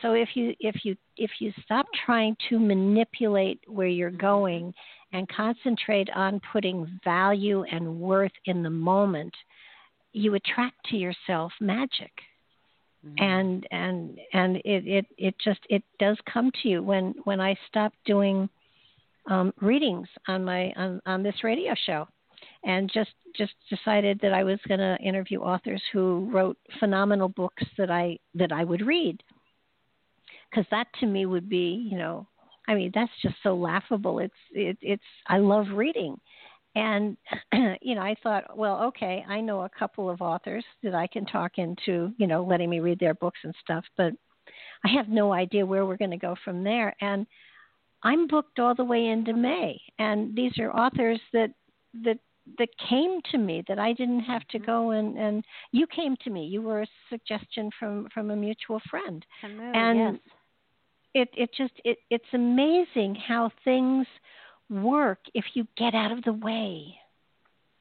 so 0.03 0.13
if 0.13 0.31
you 0.35 0.55
if 0.61 0.85
you 0.85 0.97
if 1.17 1.31
you 1.41 1.53
stop 1.65 1.87
trying 2.05 2.37
to 2.49 2.59
manipulate 2.59 3.61
where 3.67 3.87
you're 3.87 4.11
going 4.11 4.73
and 5.13 5.29
concentrate 5.29 6.09
on 6.15 6.41
putting 6.53 7.01
value 7.05 7.65
and 7.65 8.01
worth 8.01 8.33
in 8.47 8.63
the 8.63 8.71
moment, 8.71 9.35
you 10.13 10.35
attract 10.35 10.77
to 10.87 10.97
yourself 10.97 11.53
magic 11.61 12.13
mm-hmm. 13.05 13.23
and 13.23 13.67
and 13.71 14.19
and 14.33 14.57
it, 14.57 14.87
it 14.87 15.07
it 15.19 15.35
just 15.43 15.61
it 15.69 15.83
does 15.99 16.17
come 16.33 16.51
to 16.63 16.69
you 16.69 16.83
when 16.83 17.15
when 17.25 17.41
I 17.41 17.57
stopped 17.69 17.97
doing 18.07 18.49
um, 19.31 19.53
readings 19.61 20.09
on 20.29 20.45
my 20.45 20.73
on, 20.77 21.01
on 21.07 21.23
this 21.23 21.43
radio 21.43 21.75
show. 21.87 22.07
And 22.67 22.91
just 22.93 23.11
just 23.37 23.53
decided 23.69 24.19
that 24.23 24.33
I 24.33 24.43
was 24.43 24.59
going 24.67 24.81
to 24.81 24.97
interview 25.03 25.41
authors 25.41 25.83
who 25.93 26.31
wrote 26.33 26.57
phenomenal 26.79 27.29
books 27.29 27.63
that 27.77 27.91
I 27.91 28.19
that 28.35 28.53
I 28.53 28.65
would 28.65 28.87
read. 28.87 29.23
Because 30.51 30.67
that 30.71 30.87
to 31.01 31.07
me 31.07 31.27
would 31.27 31.49
be 31.49 31.87
you 31.91 31.99
know 31.99 32.27
I 32.67 32.75
mean 32.75 32.91
that's 32.95 33.13
just 33.23 33.37
so 33.43 33.55
laughable. 33.55 34.19
It's 34.19 34.35
it, 34.53 34.79
it's 34.81 35.03
I 35.27 35.39
love 35.39 35.67
reading 35.75 36.19
and 36.75 37.17
you 37.83 37.95
know 37.95 38.03
i 38.03 38.15
thought 38.23 38.57
well 38.57 38.83
okay 38.83 39.25
i 39.29 39.41
know 39.41 39.63
a 39.63 39.71
couple 39.79 40.11
of 40.11 40.21
authors 40.21 40.65
that 40.83 40.95
i 40.95 41.07
can 41.07 41.25
talk 41.27 41.53
into 41.59 42.13
you 42.19 42.27
know 42.27 42.45
letting 42.45 42.71
me 42.71 42.81
read 42.81 42.99
their 42.99 43.15
books 43.15 43.39
and 43.45 43.55
stuff 43.63 43.85
but 43.97 44.13
i 44.85 44.89
have 44.89 45.09
no 45.09 45.33
idea 45.33 45.65
where 45.65 45.87
we're 45.87 45.97
going 45.97 46.11
to 46.11 46.17
go 46.17 46.35
from 46.45 46.65
there 46.65 46.95
and 47.01 47.27
i'm 48.03 48.27
booked 48.27 48.59
all 48.59 48.75
the 48.75 48.85
way 48.85 49.07
into 49.07 49.33
may 49.33 49.81
and 49.99 50.35
these 50.37 50.53
are 50.59 50.73
authors 50.73 51.21
that 51.33 51.51
that 52.03 52.19
that 52.59 52.69
came 52.91 53.21
to 53.31 53.39
me 53.39 53.63
that 53.69 53.79
i 53.79 53.93
didn't 53.93 54.21
have 54.21 54.47
to 54.49 54.59
mm-hmm. 54.59 54.67
go 54.67 54.91
and 54.91 55.17
and 55.17 55.45
you 55.73 55.87
came 55.87 56.17
to 56.23 56.31
me 56.31 56.45
you 56.45 56.61
were 56.61 56.83
a 56.83 56.87
suggestion 57.09 57.71
from 57.79 58.09
from 58.13 58.31
a 58.31 58.37
mutual 58.37 58.81
friend 58.91 59.25
Hello, 59.41 59.73
and 59.75 59.99
yes. 59.99 60.21
it 61.15 61.29
it 61.43 61.51
just 61.57 61.73
it 61.85 61.99
it's 62.11 62.25
amazing 62.35 63.15
how 63.15 63.51
things 63.65 64.07
work 64.71 65.19
if 65.35 65.45
you 65.55 65.67
get 65.77 65.95
out 65.95 66.13
of 66.13 66.23
the 66.25 66.33
way. 66.33 66.95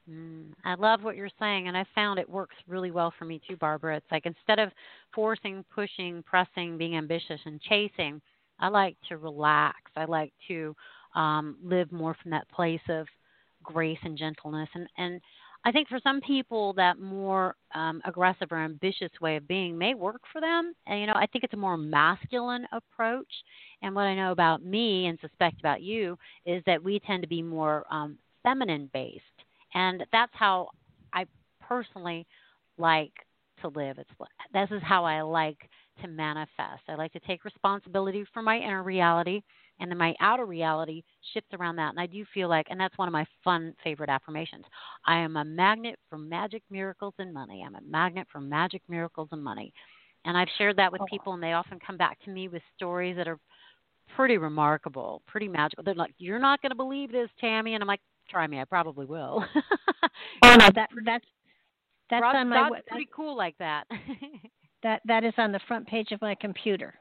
Mm, 0.09 0.47
I 0.65 0.75
love 0.75 1.03
what 1.03 1.15
you're 1.15 1.29
saying, 1.39 1.67
and 1.67 1.77
I 1.77 1.85
found 1.95 2.19
it 2.19 2.29
works 2.29 2.55
really 2.67 2.91
well 2.91 3.13
for 3.17 3.25
me 3.25 3.39
too, 3.47 3.55
Barbara. 3.55 3.97
It's 3.97 4.11
like 4.11 4.25
instead 4.25 4.59
of 4.59 4.71
forcing, 5.13 5.63
pushing, 5.73 6.23
pressing, 6.23 6.77
being 6.77 6.97
ambitious, 6.97 7.39
and 7.45 7.61
chasing, 7.61 8.21
I 8.59 8.67
like 8.67 8.97
to 9.09 9.17
relax. 9.17 9.77
I 9.95 10.05
like 10.05 10.33
to 10.49 10.75
um, 11.15 11.57
live 11.63 11.91
more 11.91 12.15
from 12.21 12.31
that 12.31 12.49
place 12.49 12.81
of 12.89 13.07
grace 13.63 13.97
and 14.03 14.17
gentleness. 14.17 14.69
And, 14.73 14.87
and 14.97 15.21
I 15.65 15.71
think 15.71 15.87
for 15.87 15.99
some 16.03 16.19
people, 16.21 16.73
that 16.73 16.99
more 16.99 17.55
um, 17.73 18.01
aggressive 18.05 18.51
or 18.51 18.57
ambitious 18.57 19.11
way 19.21 19.37
of 19.37 19.47
being 19.47 19.77
may 19.77 19.93
work 19.93 20.21
for 20.31 20.41
them. 20.41 20.73
And, 20.87 20.99
you 20.99 21.07
know, 21.07 21.13
I 21.15 21.25
think 21.27 21.43
it's 21.43 21.53
a 21.53 21.57
more 21.57 21.77
masculine 21.77 22.65
approach. 22.73 23.31
And 23.81 23.95
what 23.95 24.03
I 24.03 24.15
know 24.15 24.31
about 24.31 24.63
me 24.63 25.07
and 25.07 25.17
suspect 25.21 25.59
about 25.59 25.81
you 25.81 26.17
is 26.45 26.61
that 26.65 26.83
we 26.83 26.99
tend 26.99 27.21
to 27.23 27.29
be 27.29 27.41
more 27.41 27.85
um, 27.89 28.17
feminine 28.43 28.89
based. 28.93 29.23
and 29.73 30.03
that's 30.11 30.31
how 30.33 30.69
I 31.13 31.25
personally 31.61 32.25
like 32.77 33.13
to 33.61 33.67
live. 33.69 33.97
It's 33.97 34.09
this 34.53 34.69
is 34.71 34.81
how 34.83 35.05
I 35.05 35.21
like 35.21 35.69
to 36.01 36.07
manifest. 36.07 36.81
I 36.87 36.95
like 36.95 37.13
to 37.13 37.19
take 37.21 37.45
responsibility 37.45 38.25
for 38.33 38.41
my 38.41 38.57
inner 38.57 38.83
reality, 38.83 39.41
and 39.79 39.89
then 39.89 39.97
my 39.97 40.13
outer 40.19 40.45
reality 40.45 41.03
shifts 41.33 41.49
around 41.53 41.75
that. 41.77 41.89
And 41.89 41.99
I 41.99 42.05
do 42.05 42.23
feel 42.33 42.47
like, 42.47 42.67
and 42.69 42.79
that's 42.79 42.97
one 42.97 43.07
of 43.07 43.11
my 43.11 43.25
fun 43.43 43.73
favorite 43.83 44.09
affirmations. 44.09 44.65
I 45.05 45.17
am 45.17 45.35
a 45.37 45.43
magnet 45.43 45.97
for 46.09 46.17
magic, 46.17 46.63
miracles, 46.69 47.13
and 47.17 47.33
money. 47.33 47.63
I'm 47.65 47.75
a 47.75 47.81
magnet 47.81 48.27
for 48.31 48.39
magic, 48.39 48.81
miracles, 48.87 49.29
and 49.31 49.43
money. 49.43 49.73
And 50.25 50.37
I've 50.37 50.47
shared 50.57 50.77
that 50.77 50.91
with 50.91 51.01
oh. 51.01 51.05
people, 51.09 51.33
and 51.33 51.43
they 51.43 51.53
often 51.53 51.79
come 51.85 51.97
back 51.97 52.17
to 52.23 52.29
me 52.29 52.47
with 52.47 52.61
stories 52.75 53.17
that 53.17 53.27
are 53.27 53.39
pretty 54.15 54.37
remarkable, 54.37 55.21
pretty 55.27 55.47
magical. 55.47 55.83
They're 55.83 55.95
like, 55.95 56.13
"You're 56.17 56.39
not 56.39 56.61
going 56.61 56.69
to 56.69 56.75
believe 56.75 57.11
this, 57.11 57.29
Tammy," 57.39 57.73
and 57.73 57.83
I'm 57.83 57.87
like, 57.87 58.01
"Try 58.29 58.47
me, 58.47 58.61
I 58.61 58.65
probably 58.65 59.05
will." 59.05 59.43
oh 60.43 60.55
no, 60.55 60.69
that 60.75 60.89
that's 61.03 61.25
that's 62.09 62.21
Rod, 62.21 62.35
on 62.35 62.49
my. 62.49 62.69
That's 62.71 62.87
pretty 62.87 63.09
cool, 63.13 63.35
like 63.35 63.57
that. 63.57 63.83
that 64.83 65.01
that 65.05 65.23
is 65.23 65.33
on 65.37 65.51
the 65.51 65.59
front 65.67 65.87
page 65.87 66.11
of 66.11 66.21
my 66.21 66.35
computer. 66.35 66.93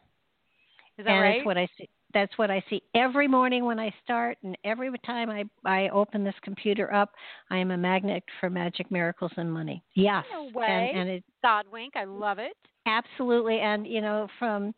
Is 0.98 1.04
that 1.04 1.12
and 1.12 1.22
right? 1.22 1.36
That's 1.38 1.46
what 1.46 1.58
I 1.58 1.68
see. 1.78 1.88
That's 2.14 2.36
what 2.36 2.50
I 2.50 2.62
see 2.68 2.82
every 2.94 3.26
morning 3.26 3.64
when 3.64 3.78
I 3.78 3.92
start, 4.04 4.38
and 4.42 4.56
every 4.64 4.90
time 5.06 5.30
I 5.30 5.44
I 5.64 5.88
open 5.88 6.24
this 6.24 6.34
computer 6.42 6.92
up, 6.92 7.10
I 7.50 7.58
am 7.58 7.70
a 7.70 7.76
magnet 7.76 8.22
for 8.40 8.50
magic, 8.50 8.90
miracles, 8.90 9.32
and 9.36 9.52
money. 9.52 9.82
Yes, 9.94 10.24
no 10.32 10.50
way. 10.54 10.90
and, 10.92 11.00
and 11.00 11.10
it 11.10 11.24
God 11.42 11.66
wink. 11.72 11.94
I 11.96 12.04
love 12.04 12.38
it. 12.38 12.56
Absolutely, 12.86 13.60
and 13.60 13.86
you 13.86 14.00
know 14.00 14.28
from 14.38 14.74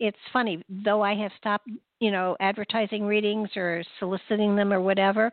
it's 0.00 0.16
funny 0.32 0.62
though 0.84 1.02
I 1.02 1.14
have 1.14 1.30
stopped 1.38 1.68
you 2.00 2.10
know 2.10 2.36
advertising 2.40 3.04
readings 3.04 3.48
or 3.56 3.82
soliciting 3.98 4.56
them 4.56 4.72
or 4.72 4.80
whatever 4.80 5.32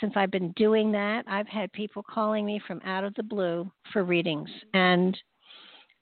since 0.00 0.12
I've 0.16 0.30
been 0.30 0.52
doing 0.52 0.92
that 0.92 1.24
I've 1.26 1.48
had 1.48 1.72
people 1.72 2.04
calling 2.08 2.44
me 2.44 2.60
from 2.66 2.80
out 2.84 3.04
of 3.04 3.14
the 3.14 3.22
blue 3.22 3.70
for 3.92 4.04
readings 4.04 4.50
mm-hmm. 4.50 4.76
and 4.76 5.18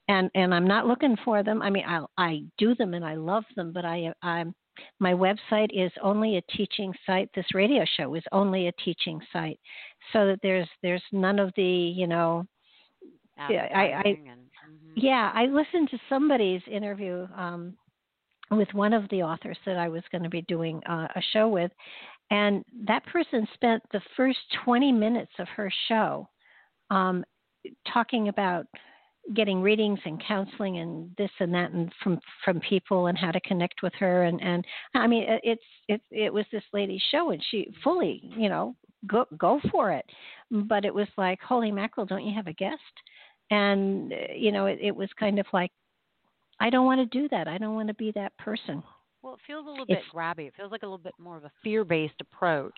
and 0.07 0.31
and 0.35 0.53
I'm 0.53 0.67
not 0.67 0.87
looking 0.87 1.15
for 1.23 1.43
them 1.43 1.61
I 1.61 1.69
mean 1.69 1.85
I 1.87 2.05
I 2.17 2.43
do 2.57 2.75
them 2.75 2.93
and 2.93 3.05
I 3.05 3.15
love 3.15 3.45
them 3.55 3.71
but 3.71 3.85
I 3.85 4.13
I'm 4.21 4.53
my 4.99 5.13
website 5.13 5.69
is 5.73 5.91
only 6.01 6.37
a 6.37 6.55
teaching 6.55 6.93
site 7.05 7.29
this 7.35 7.45
radio 7.53 7.85
show 7.97 8.13
is 8.15 8.23
only 8.31 8.67
a 8.67 8.71
teaching 8.83 9.19
site 9.31 9.59
so 10.13 10.25
that 10.27 10.39
there's 10.41 10.67
there's 10.81 11.03
none 11.11 11.39
of 11.39 11.51
the 11.55 11.63
you 11.63 12.07
know 12.07 12.45
I, 13.73 13.79
I, 13.79 13.81
I 13.81 14.03
mm-hmm. 14.03 14.93
yeah 14.95 15.31
I 15.33 15.45
listened 15.45 15.89
to 15.91 15.97
somebody's 16.09 16.61
interview 16.67 17.27
um 17.35 17.75
with 18.51 18.67
one 18.73 18.93
of 18.93 19.07
the 19.09 19.23
authors 19.23 19.57
that 19.65 19.77
I 19.77 19.87
was 19.87 20.03
going 20.11 20.23
to 20.23 20.29
be 20.29 20.41
doing 20.43 20.81
uh, 20.87 21.07
a 21.15 21.21
show 21.31 21.47
with. 21.47 21.71
And 22.29 22.63
that 22.85 23.05
person 23.05 23.47
spent 23.53 23.81
the 23.91 24.01
first 24.15 24.39
20 24.65 24.91
minutes 24.91 25.31
of 25.39 25.47
her 25.55 25.71
show 25.87 26.27
um, 26.89 27.23
talking 27.91 28.27
about 28.27 28.65
getting 29.35 29.61
readings 29.61 29.99
and 30.05 30.21
counseling 30.27 30.79
and 30.79 31.11
this 31.17 31.29
and 31.39 31.53
that 31.53 31.71
and 31.71 31.91
from 32.03 32.19
from 32.43 32.59
people 32.61 33.07
and 33.07 33.17
how 33.17 33.31
to 33.31 33.39
connect 33.41 33.83
with 33.83 33.93
her 33.93 34.23
and 34.23 34.41
and 34.41 34.65
I 34.95 35.07
mean 35.07 35.25
it's 35.43 35.61
it 35.87 36.01
it 36.09 36.33
was 36.33 36.45
this 36.51 36.63
lady's 36.73 37.01
show 37.11 37.29
and 37.29 37.41
she 37.51 37.71
fully 37.83 38.21
you 38.35 38.49
know 38.49 38.75
go 39.05 39.25
go 39.37 39.61
for 39.71 39.91
it 39.91 40.05
but 40.49 40.85
it 40.85 40.93
was 40.93 41.07
like 41.17 41.39
holy 41.39 41.71
mackerel 41.71 42.07
don't 42.07 42.25
you 42.25 42.33
have 42.35 42.47
a 42.47 42.53
guest 42.53 42.81
and 43.51 44.11
you 44.35 44.51
know 44.51 44.65
it, 44.65 44.79
it 44.81 44.95
was 44.95 45.09
kind 45.19 45.37
of 45.37 45.45
like 45.53 45.71
I 46.61 46.69
don't 46.69 46.85
want 46.85 46.99
to 46.99 47.19
do 47.19 47.27
that. 47.29 47.47
I 47.47 47.57
don't 47.57 47.73
want 47.73 47.87
to 47.87 47.95
be 47.95 48.11
that 48.11 48.37
person. 48.37 48.83
Well, 49.23 49.33
it 49.33 49.39
feels 49.47 49.65
a 49.65 49.69
little 49.69 49.85
it's, 49.89 49.99
bit 49.99 50.15
grabby. 50.15 50.47
It 50.47 50.53
feels 50.55 50.71
like 50.71 50.83
a 50.83 50.85
little 50.85 50.99
bit 50.99 51.15
more 51.17 51.35
of 51.35 51.43
a 51.43 51.51
fear-based 51.63 52.21
approach. 52.21 52.77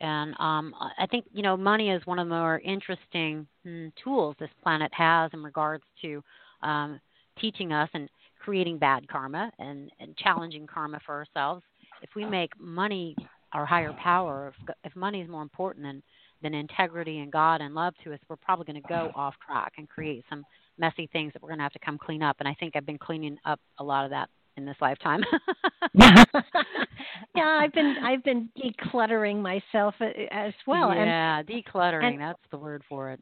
And 0.00 0.34
um, 0.38 0.74
I 0.98 1.06
think 1.10 1.24
you 1.32 1.42
know 1.42 1.56
money 1.56 1.90
is 1.90 2.04
one 2.06 2.18
of 2.18 2.28
the 2.28 2.34
more 2.34 2.58
interesting 2.60 3.46
hmm, 3.64 3.88
tools 4.02 4.36
this 4.38 4.50
planet 4.62 4.92
has 4.94 5.30
in 5.32 5.42
regards 5.42 5.84
to 6.02 6.22
um, 6.62 7.00
teaching 7.38 7.72
us 7.72 7.88
and 7.94 8.08
creating 8.42 8.78
bad 8.78 9.08
karma 9.08 9.50
and, 9.58 9.90
and 10.00 10.16
challenging 10.16 10.66
karma 10.66 11.00
for 11.06 11.14
ourselves. 11.14 11.62
If 12.02 12.10
we 12.14 12.26
make 12.26 12.50
money 12.60 13.16
our 13.52 13.64
higher 13.64 13.94
power, 13.94 14.52
if, 14.68 14.74
if 14.84 14.96
money 14.96 15.20
is 15.20 15.28
more 15.28 15.42
important 15.42 15.84
than 15.84 16.02
than 16.42 16.52
integrity 16.52 17.20
and 17.20 17.32
God 17.32 17.62
and 17.62 17.74
love 17.74 17.94
to 18.04 18.12
us, 18.12 18.18
we're 18.28 18.36
probably 18.36 18.66
going 18.66 18.82
to 18.82 18.88
go 18.88 19.10
off 19.14 19.34
track 19.46 19.72
and 19.78 19.88
create 19.88 20.24
some 20.28 20.44
messy 20.78 21.08
things 21.12 21.32
that 21.32 21.42
we're 21.42 21.48
going 21.48 21.58
to 21.58 21.62
have 21.62 21.72
to 21.72 21.78
come 21.78 21.96
clean 21.96 22.22
up. 22.22 22.36
And 22.38 22.46
I 22.46 22.54
think 22.60 22.76
I've 22.76 22.84
been 22.84 22.98
cleaning 22.98 23.38
up 23.46 23.60
a 23.78 23.84
lot 23.84 24.04
of 24.04 24.10
that 24.10 24.28
in 24.56 24.64
this 24.64 24.76
lifetime. 24.80 25.22
yeah, 25.94 27.58
I've 27.60 27.72
been 27.72 27.96
I've 28.02 28.24
been 28.24 28.48
decluttering 28.58 29.40
myself 29.40 29.94
uh, 30.00 30.06
as 30.30 30.52
well. 30.66 30.94
Yeah, 30.94 31.38
and, 31.38 31.48
decluttering. 31.48 32.14
And 32.14 32.20
that's 32.20 32.42
the 32.50 32.58
word 32.58 32.82
for 32.88 33.10
it. 33.10 33.20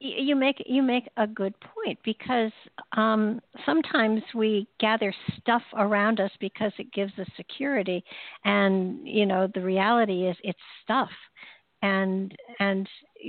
You 0.00 0.36
make 0.36 0.62
you 0.66 0.82
make 0.82 1.08
a 1.16 1.26
good 1.26 1.54
point 1.60 1.98
because 2.04 2.52
um, 2.96 3.40
sometimes 3.66 4.22
we 4.32 4.68
gather 4.78 5.12
stuff 5.40 5.62
around 5.76 6.20
us 6.20 6.30
because 6.38 6.72
it 6.78 6.92
gives 6.92 7.12
us 7.18 7.26
security, 7.36 8.04
and 8.44 9.06
you 9.06 9.26
know 9.26 9.48
the 9.52 9.62
reality 9.62 10.26
is 10.26 10.36
it's 10.44 10.58
stuff 10.84 11.10
and 11.82 12.34
and 12.58 12.88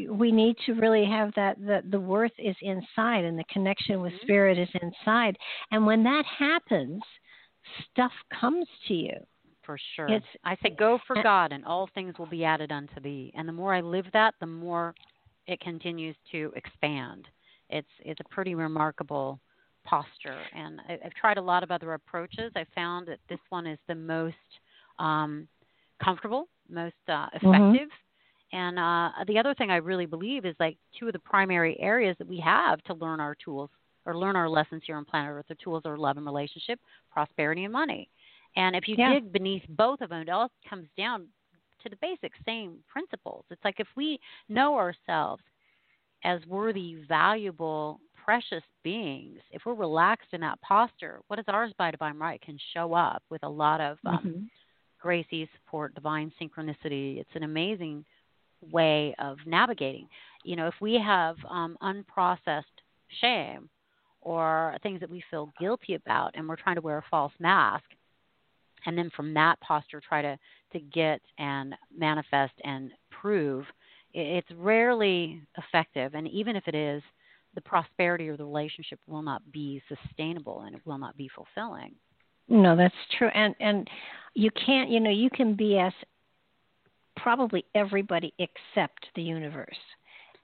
we 0.09 0.31
need 0.31 0.55
to 0.65 0.73
really 0.73 1.05
have 1.05 1.31
that 1.35 1.57
the, 1.59 1.81
the 1.89 1.99
worth 1.99 2.31
is 2.37 2.55
inside 2.61 3.23
and 3.23 3.37
the 3.37 3.43
connection 3.51 4.01
with 4.01 4.11
mm-hmm. 4.13 4.25
spirit 4.25 4.57
is 4.57 4.69
inside 4.81 5.37
and 5.71 5.85
when 5.85 6.03
that 6.03 6.23
happens 6.37 7.01
stuff 7.91 8.11
comes 8.39 8.67
to 8.87 8.93
you. 8.93 9.13
For 9.63 9.77
sure. 9.95 10.07
It's, 10.07 10.25
i 10.43 10.55
say 10.63 10.71
go 10.71 10.97
for 11.05 11.21
god 11.21 11.51
and 11.51 11.63
all 11.63 11.87
things 11.93 12.15
will 12.17 12.25
be 12.25 12.43
added 12.43 12.71
unto 12.71 12.99
thee. 12.99 13.31
And 13.35 13.47
the 13.47 13.53
more 13.53 13.73
i 13.73 13.81
live 13.81 14.05
that 14.13 14.33
the 14.39 14.47
more 14.47 14.95
it 15.47 15.59
continues 15.59 16.15
to 16.31 16.51
expand. 16.55 17.27
It's 17.69 17.87
it's 17.99 18.19
a 18.19 18.33
pretty 18.33 18.55
remarkable 18.55 19.39
posture. 19.85 20.41
And 20.55 20.81
I, 20.87 20.97
have 21.03 21.13
tried 21.13 21.37
a 21.37 21.41
lot 21.41 21.63
of 21.63 21.71
other 21.71 21.93
approaches. 21.93 22.51
I 22.55 22.65
found 22.73 23.07
that 23.07 23.19
this 23.29 23.39
one 23.49 23.67
is 23.67 23.77
the 23.87 23.95
most 23.95 24.35
um, 24.97 25.47
comfortable 26.03 26.47
most 26.67 26.95
uh, 27.07 27.11
mm-hmm. 27.11 27.35
effective. 27.35 27.87
Mm-hmm 27.87 28.05
and 28.51 28.79
uh, 28.79 29.09
the 29.27 29.37
other 29.37 29.53
thing 29.53 29.69
I 29.69 29.77
really 29.77 30.05
believe 30.05 30.45
is 30.45 30.55
like 30.59 30.77
two 30.97 31.07
of 31.07 31.13
the 31.13 31.19
primary 31.19 31.79
areas 31.79 32.15
that 32.17 32.27
we 32.27 32.39
have 32.39 32.81
to 32.85 32.93
learn 32.95 33.19
our 33.19 33.35
tools 33.35 33.69
or 34.09 34.17
learn 34.17 34.35
our 34.35 34.49
lessons 34.49 34.81
here 34.85 34.95
on 34.95 35.05
planet 35.05 35.31
Earth. 35.31 35.45
The 35.47 35.55
tools 35.55 35.83
are 35.85 35.97
love 35.97 36.17
and 36.17 36.25
relationship, 36.25 36.79
prosperity 37.11 37.63
and 37.63 37.73
money. 37.73 38.09
And 38.55 38.75
if 38.75 38.87
you 38.87 38.95
yeah. 38.97 39.13
dig 39.13 39.31
beneath 39.31 39.61
both 39.69 40.01
of 40.01 40.09
them, 40.09 40.21
it 40.21 40.29
all 40.29 40.49
comes 40.67 40.87
down 40.97 41.27
to 41.83 41.89
the 41.89 41.95
basic 42.01 42.31
same 42.45 42.77
principles. 42.91 43.45
It's 43.51 43.63
like 43.63 43.79
if 43.79 43.87
we 43.95 44.19
know 44.49 44.75
ourselves 44.75 45.43
as 46.23 46.39
worthy, 46.47 46.97
valuable, 47.07 47.99
precious 48.25 48.63
beings, 48.83 49.39
if 49.51 49.61
we're 49.65 49.75
relaxed 49.75 50.29
in 50.33 50.41
that 50.41 50.59
posture, 50.61 51.19
what 51.27 51.39
is 51.39 51.45
ours 51.47 51.71
by 51.77 51.91
divine 51.91 52.17
right 52.17 52.41
can 52.41 52.57
show 52.73 52.93
up 52.93 53.21
with 53.29 53.43
a 53.43 53.49
lot 53.49 53.79
of 53.79 53.97
um, 54.05 54.17
mm-hmm. 54.17 54.43
grace, 54.99 55.27
ease, 55.31 55.47
support, 55.63 55.93
divine 55.93 56.31
synchronicity. 56.41 57.19
It's 57.19 57.29
an 57.35 57.43
amazing 57.43 58.03
way 58.71 59.15
of 59.19 59.37
navigating. 59.45 60.07
You 60.43 60.55
know, 60.55 60.67
if 60.67 60.75
we 60.81 60.95
have 60.95 61.37
um, 61.47 61.77
unprocessed 61.81 62.63
shame 63.21 63.69
or 64.21 64.77
things 64.83 64.99
that 64.99 65.09
we 65.09 65.23
feel 65.29 65.51
guilty 65.59 65.95
about 65.95 66.31
and 66.35 66.47
we're 66.47 66.55
trying 66.55 66.75
to 66.75 66.81
wear 66.81 66.97
a 66.97 67.03
false 67.09 67.33
mask, 67.39 67.85
and 68.85 68.97
then 68.97 69.09
from 69.15 69.33
that 69.33 69.59
posture 69.61 70.01
try 70.01 70.21
to, 70.21 70.37
to 70.73 70.79
get 70.79 71.21
and 71.37 71.75
manifest 71.95 72.53
and 72.63 72.91
prove, 73.09 73.65
it's 74.13 74.47
rarely 74.57 75.41
effective. 75.57 76.13
And 76.15 76.27
even 76.27 76.55
if 76.55 76.67
it 76.67 76.75
is, 76.75 77.03
the 77.55 77.61
prosperity 77.61 78.29
or 78.29 78.37
the 78.37 78.45
relationship 78.45 78.99
will 79.07 79.21
not 79.21 79.41
be 79.51 79.81
sustainable 79.87 80.61
and 80.61 80.75
it 80.75 80.81
will 80.85 80.97
not 80.97 81.17
be 81.17 81.29
fulfilling. 81.35 81.95
No, 82.47 82.75
that's 82.75 82.95
true. 83.17 83.29
And 83.33 83.55
and 83.59 83.87
you 84.33 84.49
can't, 84.65 84.89
you 84.89 84.99
know, 84.99 85.11
you 85.11 85.29
can 85.29 85.55
be 85.55 85.77
as 85.77 85.93
probably 87.15 87.65
everybody 87.75 88.33
except 88.39 89.07
the 89.15 89.21
universe. 89.21 89.77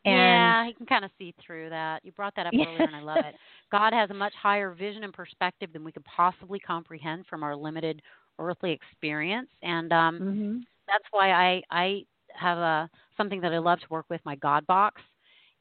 And 0.05 0.13
yeah, 0.13 0.65
he 0.65 0.73
can 0.73 0.85
kind 0.85 1.03
of 1.03 1.11
see 1.17 1.33
through 1.45 1.69
that. 1.71 2.05
You 2.05 2.11
brought 2.11 2.35
that 2.35 2.45
up 2.45 2.53
earlier, 2.55 2.81
and 2.81 2.95
I 2.95 3.01
love 3.01 3.17
it. 3.25 3.35
God 3.71 3.93
has 3.93 4.09
a 4.11 4.13
much 4.13 4.33
higher 4.41 4.73
vision 4.73 5.03
and 5.03 5.13
perspective 5.13 5.71
than 5.73 5.83
we 5.83 5.91
could 5.91 6.05
possibly 6.05 6.59
comprehend 6.59 7.25
from 7.27 7.43
our 7.43 7.55
limited 7.55 8.01
earthly 8.39 8.71
experience, 8.71 9.49
and 9.63 9.91
um, 9.91 10.19
mm-hmm. 10.19 10.57
that's 10.87 11.05
why 11.11 11.31
I 11.31 11.61
I 11.71 12.03
have 12.33 12.57
a 12.57 12.89
something 13.17 13.41
that 13.41 13.53
I 13.53 13.57
love 13.57 13.79
to 13.79 13.87
work 13.89 14.05
with 14.09 14.21
my 14.25 14.35
God 14.35 14.65
box. 14.67 15.01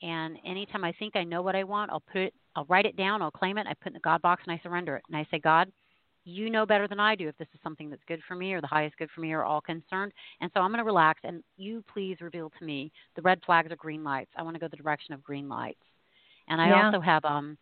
And 0.02 0.36
anytime 0.44 0.84
I 0.84 0.92
think 0.98 1.16
I 1.16 1.24
know 1.24 1.40
what 1.40 1.56
I 1.56 1.64
want, 1.64 1.90
I'll 1.90 2.02
put 2.12 2.20
it, 2.22 2.34
I'll 2.56 2.66
write 2.66 2.84
it 2.84 2.96
down, 2.96 3.22
I'll 3.22 3.30
claim 3.30 3.56
it, 3.58 3.66
I 3.66 3.74
put 3.74 3.86
it 3.86 3.90
in 3.90 3.94
the 3.94 4.00
God 4.00 4.20
box, 4.20 4.42
and 4.46 4.52
I 4.52 4.60
surrender 4.62 4.96
it. 4.96 5.04
And 5.08 5.16
I 5.16 5.26
say, 5.30 5.38
God, 5.38 5.70
you 6.24 6.50
know 6.50 6.64
better 6.64 6.88
than 6.88 7.00
I 7.00 7.14
do 7.14 7.28
if 7.28 7.36
this 7.36 7.48
is 7.54 7.60
something 7.62 7.90
that's 7.90 8.02
good 8.08 8.20
for 8.26 8.34
me 8.34 8.52
or 8.52 8.60
the 8.60 8.66
highest 8.66 8.96
good 8.96 9.10
for 9.14 9.20
me 9.20 9.32
or 9.32 9.44
all 9.44 9.60
concerned. 9.60 10.12
And 10.40 10.50
so 10.54 10.60
I'm 10.60 10.70
going 10.70 10.78
to 10.78 10.84
relax 10.84 11.20
and 11.24 11.42
you 11.56 11.84
please 11.92 12.16
reveal 12.20 12.50
to 12.58 12.64
me 12.64 12.90
the 13.16 13.22
red 13.22 13.40
flags 13.44 13.70
or 13.70 13.76
green 13.76 14.02
lights. 14.02 14.30
I 14.36 14.42
want 14.42 14.54
to 14.54 14.60
go 14.60 14.68
the 14.68 14.76
direction 14.76 15.14
of 15.14 15.22
green 15.22 15.48
lights. 15.48 15.82
And 16.48 16.60
I 16.60 16.68
yeah. 16.68 16.86
also 16.86 17.00
have 17.00 17.24
um, 17.24 17.56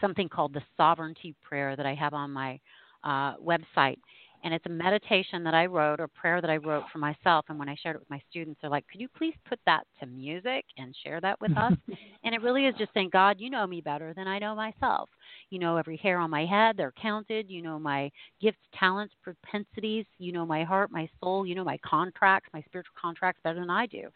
something 0.00 0.28
called 0.28 0.52
the 0.52 0.62
sovereignty 0.76 1.34
prayer 1.42 1.76
that 1.76 1.86
I 1.86 1.94
have 1.94 2.14
on 2.14 2.30
my 2.30 2.58
uh, 3.04 3.36
website. 3.36 3.98
And 4.42 4.52
it's 4.52 4.66
a 4.66 4.70
meditation 4.70 5.44
that 5.44 5.54
I 5.54 5.66
wrote 5.66 6.00
or 6.00 6.08
prayer 6.08 6.40
that 6.40 6.50
I 6.50 6.56
wrote 6.56 6.84
for 6.92 6.98
myself. 6.98 7.44
And 7.48 7.58
when 7.58 7.68
I 7.68 7.76
shared 7.80 7.96
it 7.96 8.00
with 8.00 8.10
my 8.10 8.20
students, 8.28 8.60
they're 8.60 8.70
like, 8.70 8.86
"Could 8.88 9.00
you 9.00 9.08
please 9.08 9.34
put 9.48 9.60
that 9.66 9.86
to 10.00 10.06
music 10.06 10.64
and 10.76 10.94
share 11.04 11.20
that 11.20 11.40
with 11.40 11.56
us?" 11.56 11.72
and 12.24 12.34
it 12.34 12.42
really 12.42 12.66
is 12.66 12.74
just 12.76 12.92
saying, 12.94 13.10
"God, 13.12 13.40
you 13.40 13.50
know 13.50 13.66
me 13.66 13.80
better 13.80 14.12
than 14.14 14.26
I 14.26 14.38
know 14.38 14.54
myself. 14.54 15.10
You 15.50 15.58
know 15.58 15.76
every 15.76 15.96
hair 15.96 16.18
on 16.18 16.30
my 16.30 16.44
head; 16.44 16.76
they're 16.76 16.92
counted. 16.92 17.48
You 17.50 17.62
know 17.62 17.78
my 17.78 18.10
gifts, 18.40 18.58
talents, 18.78 19.14
propensities. 19.22 20.06
You 20.18 20.32
know 20.32 20.46
my 20.46 20.64
heart, 20.64 20.90
my 20.90 21.08
soul. 21.20 21.46
You 21.46 21.54
know 21.54 21.64
my 21.64 21.78
contracts, 21.78 22.50
my 22.52 22.62
spiritual 22.62 22.94
contracts 23.00 23.40
better 23.44 23.60
than 23.60 23.70
I 23.70 23.86
do. 23.86 24.08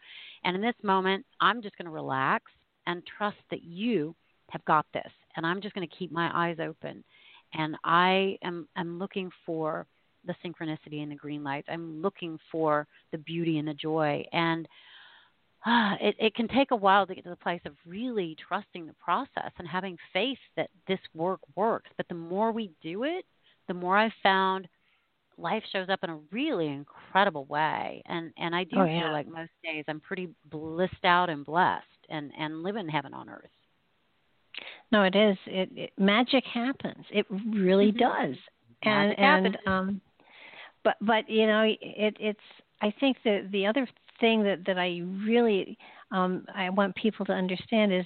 And 0.43 0.55
in 0.55 0.61
this 0.61 0.75
moment, 0.83 1.25
I'm 1.41 1.61
just 1.61 1.77
going 1.77 1.85
to 1.85 1.91
relax 1.91 2.51
and 2.85 3.03
trust 3.17 3.37
that 3.49 3.63
you 3.63 4.15
have 4.49 4.63
got 4.65 4.85
this. 4.93 5.11
And 5.35 5.45
I'm 5.45 5.61
just 5.61 5.75
going 5.75 5.87
to 5.87 5.95
keep 5.95 6.11
my 6.11 6.31
eyes 6.33 6.57
open." 6.59 7.03
and 7.53 7.77
I 7.85 8.37
am 8.43 8.67
am 8.75 8.99
looking 8.99 9.31
for 9.45 9.87
the 10.27 10.35
synchronicity 10.45 11.01
and 11.01 11.11
the 11.11 11.15
green 11.15 11.43
lights. 11.43 11.67
I'm 11.71 12.01
looking 12.01 12.37
for 12.51 12.85
the 13.11 13.17
beauty 13.17 13.57
and 13.57 13.67
the 13.67 13.73
joy. 13.73 14.25
And 14.31 14.67
uh, 15.65 15.95
it, 15.99 16.15
it 16.19 16.35
can 16.35 16.47
take 16.47 16.71
a 16.71 16.75
while 16.75 17.05
to 17.07 17.15
get 17.15 17.23
to 17.23 17.29
the 17.29 17.35
place 17.35 17.61
of 17.65 17.73
really 17.85 18.35
trusting 18.47 18.85
the 18.85 18.93
process 18.93 19.51
and 19.57 19.67
having 19.67 19.97
faith 20.13 20.37
that 20.55 20.69
this 20.87 20.99
work 21.13 21.39
works. 21.55 21.89
But 21.97 22.07
the 22.07 22.15
more 22.15 22.51
we 22.51 22.71
do 22.81 23.03
it, 23.03 23.25
the 23.67 23.73
more 23.73 23.97
I've 23.97 24.11
found 24.23 24.67
life 25.37 25.63
shows 25.71 25.89
up 25.89 25.99
in 26.03 26.09
a 26.09 26.19
really 26.31 26.67
incredible 26.67 27.45
way. 27.45 28.01
And 28.05 28.31
and 28.37 28.55
I 28.55 28.63
do 28.63 28.77
oh, 28.77 28.85
yeah. 28.85 29.01
feel 29.01 29.11
like 29.11 29.27
most 29.27 29.51
days 29.63 29.85
I'm 29.87 29.99
pretty 29.99 30.29
blissed 30.49 31.03
out 31.03 31.29
and 31.29 31.45
blessed 31.45 31.85
and 32.09 32.31
and 32.39 32.63
live 32.63 32.75
in 32.75 32.87
heaven 32.87 33.13
on 33.13 33.29
earth. 33.29 33.49
No, 34.91 35.03
it 35.03 35.15
is. 35.15 35.37
It, 35.45 35.69
it 35.75 35.91
magic 35.97 36.43
happens. 36.45 37.05
It 37.11 37.25
really 37.29 37.91
mm-hmm. 37.91 38.29
does. 38.29 38.35
And 38.83 39.19
and 39.19 39.57
um 39.65 40.01
but 40.87 40.95
but 41.01 41.29
you 41.29 41.45
know 41.45 41.63
it 41.63 42.15
it's 42.17 42.39
I 42.81 42.93
think 42.99 43.17
that 43.25 43.49
the 43.51 43.65
other 43.65 43.87
thing 44.21 44.41
that 44.43 44.65
that 44.65 44.77
I 44.77 45.01
really 45.25 45.77
um, 46.11 46.45
I 46.55 46.69
want 46.69 46.95
people 46.95 47.25
to 47.25 47.33
understand 47.33 47.93
is 47.93 48.05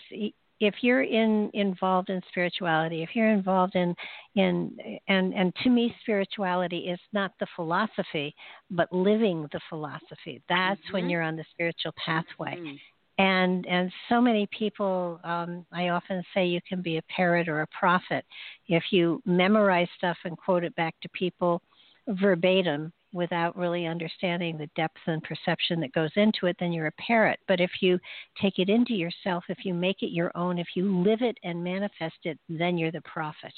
if 0.60 0.76
you're 0.82 1.04
in 1.04 1.52
involved 1.54 2.10
in 2.10 2.22
spirituality, 2.30 3.04
if 3.04 3.10
you're 3.14 3.30
involved 3.30 3.76
in 3.76 3.94
in 4.36 4.76
and 5.08 5.34
and 5.36 5.54
to 5.64 5.70
me 5.70 5.94
spirituality 6.02 6.80
is 6.80 7.00
not 7.14 7.34
the 7.40 7.48
philosophy, 7.56 8.34
but 8.72 8.92
living 8.92 9.48
the 9.52 9.60
philosophy. 9.70 10.42
That's 10.50 10.80
mm-hmm. 10.82 10.94
when 10.94 11.10
you're 11.10 11.22
on 11.22 11.36
the 11.36 11.46
spiritual 11.52 11.94
pathway. 12.04 12.56
Mm-hmm. 12.56 12.76
And 13.20 13.68
and 13.68 13.92
so 14.10 14.20
many 14.20 14.48
people, 14.58 15.20
um, 15.24 15.68
I 15.72 15.90
often 15.90 16.24
say 16.34 16.48
you 16.48 16.62
can 16.68 16.82
be 16.82 16.98
a 16.98 17.04
parrot 17.16 17.48
or 17.48 17.62
a 17.62 17.68
prophet 17.68 18.26
if 18.68 18.86
you 18.90 19.22
memorize 19.26 19.90
stuff 19.98 20.18
and 20.26 20.36
quote 20.36 20.64
it 20.64 20.76
back 20.76 20.96
to 21.02 21.10
people 21.10 21.62
verbatim 22.08 22.92
without 23.14 23.58
really 23.58 23.86
understanding 23.86 24.58
the 24.58 24.70
depth 24.76 24.98
and 25.06 25.22
perception 25.24 25.80
that 25.82 25.94
goes 25.94 26.12
into 26.16 26.46
it, 26.48 26.56
then 26.60 26.72
you're 26.72 26.88
a 26.88 26.94
parrot. 26.94 27.40
But 27.48 27.60
if 27.60 27.72
you 27.82 28.00
take 28.42 28.58
it 28.58 28.70
into 28.70 28.94
yourself, 28.94 29.44
if 29.50 29.66
you 29.66 29.74
make 29.74 30.02
it 30.02 30.12
your 30.12 30.32
own, 30.36 30.58
if 30.58 30.68
you 30.76 31.02
live 31.04 31.22
it 31.22 31.38
and 31.44 31.64
manifest 31.64 32.16
it, 32.24 32.40
then 32.48 32.78
you're 32.78 32.92
the 32.92 33.02
prophet. 33.02 33.54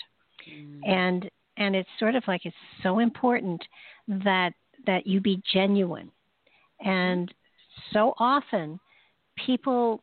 Mm. 0.50 0.88
And 0.88 1.30
and 1.58 1.76
it's 1.76 1.90
sort 2.00 2.16
of 2.16 2.24
like 2.28 2.46
it's 2.46 2.56
so 2.82 3.00
important 3.00 3.62
that 4.08 4.54
that 4.88 5.06
you 5.06 5.22
be 5.22 5.42
genuine. 5.54 6.12
And 6.84 7.32
so 7.92 8.14
often 8.18 8.80
people 9.46 10.02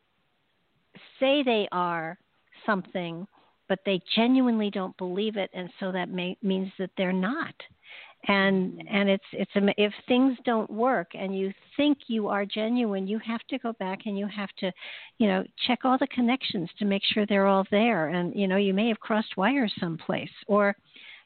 say 1.19 1.43
they 1.43 1.67
are 1.71 2.17
something, 2.65 3.27
but 3.67 3.79
they 3.85 4.01
genuinely 4.15 4.69
don't 4.69 4.95
believe 4.97 5.37
it, 5.37 5.49
and 5.53 5.69
so 5.79 5.91
that 5.91 6.09
may, 6.09 6.37
means 6.41 6.71
that 6.79 6.89
they're 6.97 7.13
not 7.13 7.53
and 8.27 8.73
mm-hmm. 8.73 8.95
and 8.95 9.09
it's 9.09 9.23
it's 9.33 9.51
if 9.77 9.93
things 10.07 10.37
don't 10.45 10.69
work 10.69 11.11
and 11.13 11.37
you 11.37 11.51
think 11.75 11.97
you 12.07 12.27
are 12.27 12.45
genuine 12.45 13.07
you 13.07 13.19
have 13.19 13.41
to 13.49 13.57
go 13.59 13.73
back 13.73 14.01
and 14.05 14.17
you 14.17 14.27
have 14.27 14.49
to 14.59 14.71
you 15.17 15.27
know 15.27 15.43
check 15.65 15.79
all 15.83 15.97
the 15.97 16.07
connections 16.07 16.69
to 16.77 16.85
make 16.85 17.01
sure 17.03 17.25
they're 17.25 17.47
all 17.47 17.65
there. 17.71 18.09
And 18.09 18.35
you 18.35 18.47
know 18.47 18.57
you 18.57 18.73
may 18.73 18.87
have 18.89 18.99
crossed 18.99 19.37
wires 19.37 19.73
someplace 19.79 20.29
or 20.47 20.75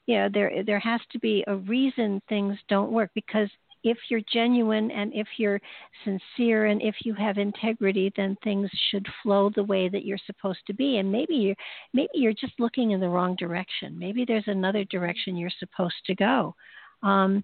you 0.05 0.17
know 0.17 0.29
there 0.33 0.63
there 0.63 0.79
has 0.79 1.01
to 1.11 1.19
be 1.19 1.43
a 1.47 1.55
reason 1.55 2.21
things 2.29 2.57
don't 2.69 2.91
work 2.91 3.11
because 3.13 3.49
if 3.83 3.97
you're 4.09 4.21
genuine 4.33 4.89
and 4.89 5.13
if 5.13 5.27
you're 5.37 5.61
sincere 6.03 6.65
and 6.65 6.81
if 6.81 6.95
you 7.03 7.13
have 7.13 7.37
integrity 7.37 8.11
then 8.15 8.35
things 8.43 8.69
should 8.89 9.05
flow 9.21 9.51
the 9.53 9.63
way 9.63 9.89
that 9.89 10.05
you're 10.05 10.17
supposed 10.25 10.65
to 10.65 10.73
be. 10.73 10.97
And 10.97 11.11
maybe 11.11 11.35
you're 11.35 11.55
maybe 11.93 12.09
you're 12.13 12.33
just 12.33 12.53
looking 12.57 12.91
in 12.91 13.01
the 13.01 13.09
wrong 13.09 13.35
direction. 13.35 13.99
Maybe 13.99 14.23
there's 14.25 14.47
another 14.47 14.85
direction 14.85 15.35
you're 15.35 15.49
supposed 15.59 15.95
to 16.05 16.15
go 16.15 16.55
um, 17.03 17.43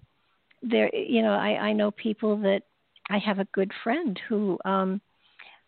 there, 0.61 0.94
you 0.95 1.22
know, 1.22 1.34
I, 1.34 1.69
I 1.69 1.73
know 1.73 1.91
people 1.91 2.38
that 2.41 2.64
I 3.10 3.18
have 3.19 3.40
a 3.40 3.48
good 3.53 3.72
friend 3.84 4.19
who 4.30 4.57
um, 4.65 5.02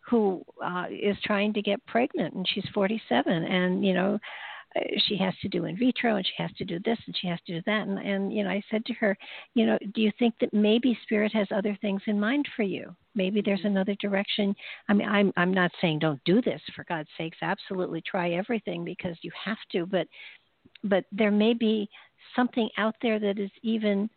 who 0.09 0.43
uh, 0.63 0.85
is 0.89 1.17
trying 1.23 1.53
to 1.53 1.61
get 1.61 1.85
pregnant, 1.85 2.33
and 2.33 2.47
she's 2.47 2.67
47, 2.73 3.31
and 3.31 3.85
you 3.85 3.93
know, 3.93 4.19
uh, 4.75 4.79
she 5.07 5.17
has 5.17 5.33
to 5.41 5.47
do 5.47 5.65
in 5.65 5.77
vitro, 5.77 6.17
and 6.17 6.25
she 6.25 6.41
has 6.41 6.51
to 6.57 6.65
do 6.65 6.79
this, 6.83 6.97
and 7.05 7.15
she 7.19 7.27
has 7.27 7.39
to 7.47 7.53
do 7.53 7.61
that, 7.65 7.87
and, 7.87 7.97
and 7.99 8.33
you 8.33 8.43
know, 8.43 8.49
I 8.49 8.61
said 8.69 8.85
to 8.85 8.93
her, 8.95 9.17
you 9.55 9.65
know, 9.65 9.77
do 9.93 10.01
you 10.01 10.11
think 10.19 10.35
that 10.41 10.53
maybe 10.53 10.97
spirit 11.03 11.33
has 11.33 11.47
other 11.51 11.77
things 11.81 12.01
in 12.07 12.19
mind 12.19 12.47
for 12.55 12.63
you? 12.63 12.93
Maybe 13.15 13.41
there's 13.41 13.59
mm-hmm. 13.59 13.67
another 13.69 13.95
direction. 13.95 14.55
I 14.89 14.93
mean, 14.93 15.07
I'm 15.07 15.31
I'm 15.37 15.53
not 15.53 15.71
saying 15.81 15.99
don't 15.99 16.23
do 16.25 16.41
this 16.41 16.61
for 16.75 16.83
God's 16.85 17.09
sakes. 17.17 17.37
Absolutely 17.41 18.01
try 18.01 18.31
everything 18.31 18.83
because 18.83 19.17
you 19.21 19.31
have 19.45 19.57
to, 19.71 19.85
but 19.85 20.07
but 20.83 21.05
there 21.11 21.31
may 21.31 21.53
be 21.53 21.89
something 22.35 22.69
out 22.77 22.95
there 23.01 23.19
that 23.19 23.39
is 23.39 23.51
even 23.61 24.09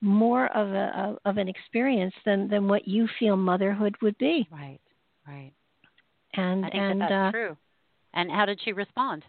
more 0.00 0.46
of 0.56 0.68
a 0.68 1.16
of 1.24 1.36
an 1.36 1.48
experience 1.48 2.14
than 2.24 2.48
than 2.48 2.68
what 2.68 2.88
you 2.88 3.08
feel 3.18 3.36
motherhood 3.36 3.94
would 4.02 4.16
be. 4.18 4.48
Right, 4.50 4.80
right. 5.26 5.52
And 6.34 6.64
I 6.64 6.70
think 6.70 6.82
and 6.82 7.00
that 7.00 7.08
that's 7.10 7.28
uh, 7.28 7.30
true. 7.32 7.56
And 8.14 8.30
how 8.30 8.46
did 8.46 8.60
she 8.64 8.72
respond? 8.72 9.24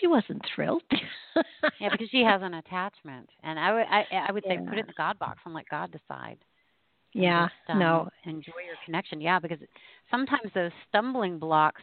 She 0.00 0.06
wasn't 0.06 0.42
thrilled. 0.54 0.82
yeah, 1.80 1.88
because 1.90 2.08
she 2.10 2.22
has 2.22 2.42
an 2.42 2.54
attachment, 2.54 3.28
and 3.42 3.58
I 3.58 3.72
would 3.72 3.86
I, 3.90 4.04
I 4.28 4.32
would 4.32 4.44
say 4.44 4.54
yeah. 4.54 4.68
put 4.68 4.78
it 4.78 4.82
in 4.82 4.86
the 4.86 4.94
God 4.96 5.18
box 5.18 5.40
and 5.44 5.54
let 5.54 5.68
God 5.68 5.90
decide. 5.92 6.38
Yeah, 7.12 7.46
just, 7.46 7.70
um, 7.70 7.78
no. 7.78 8.08
Enjoy 8.24 8.52
your 8.66 8.76
connection. 8.84 9.20
Yeah, 9.20 9.38
because 9.38 9.58
sometimes 10.10 10.50
those 10.52 10.72
stumbling 10.88 11.38
blocks, 11.38 11.82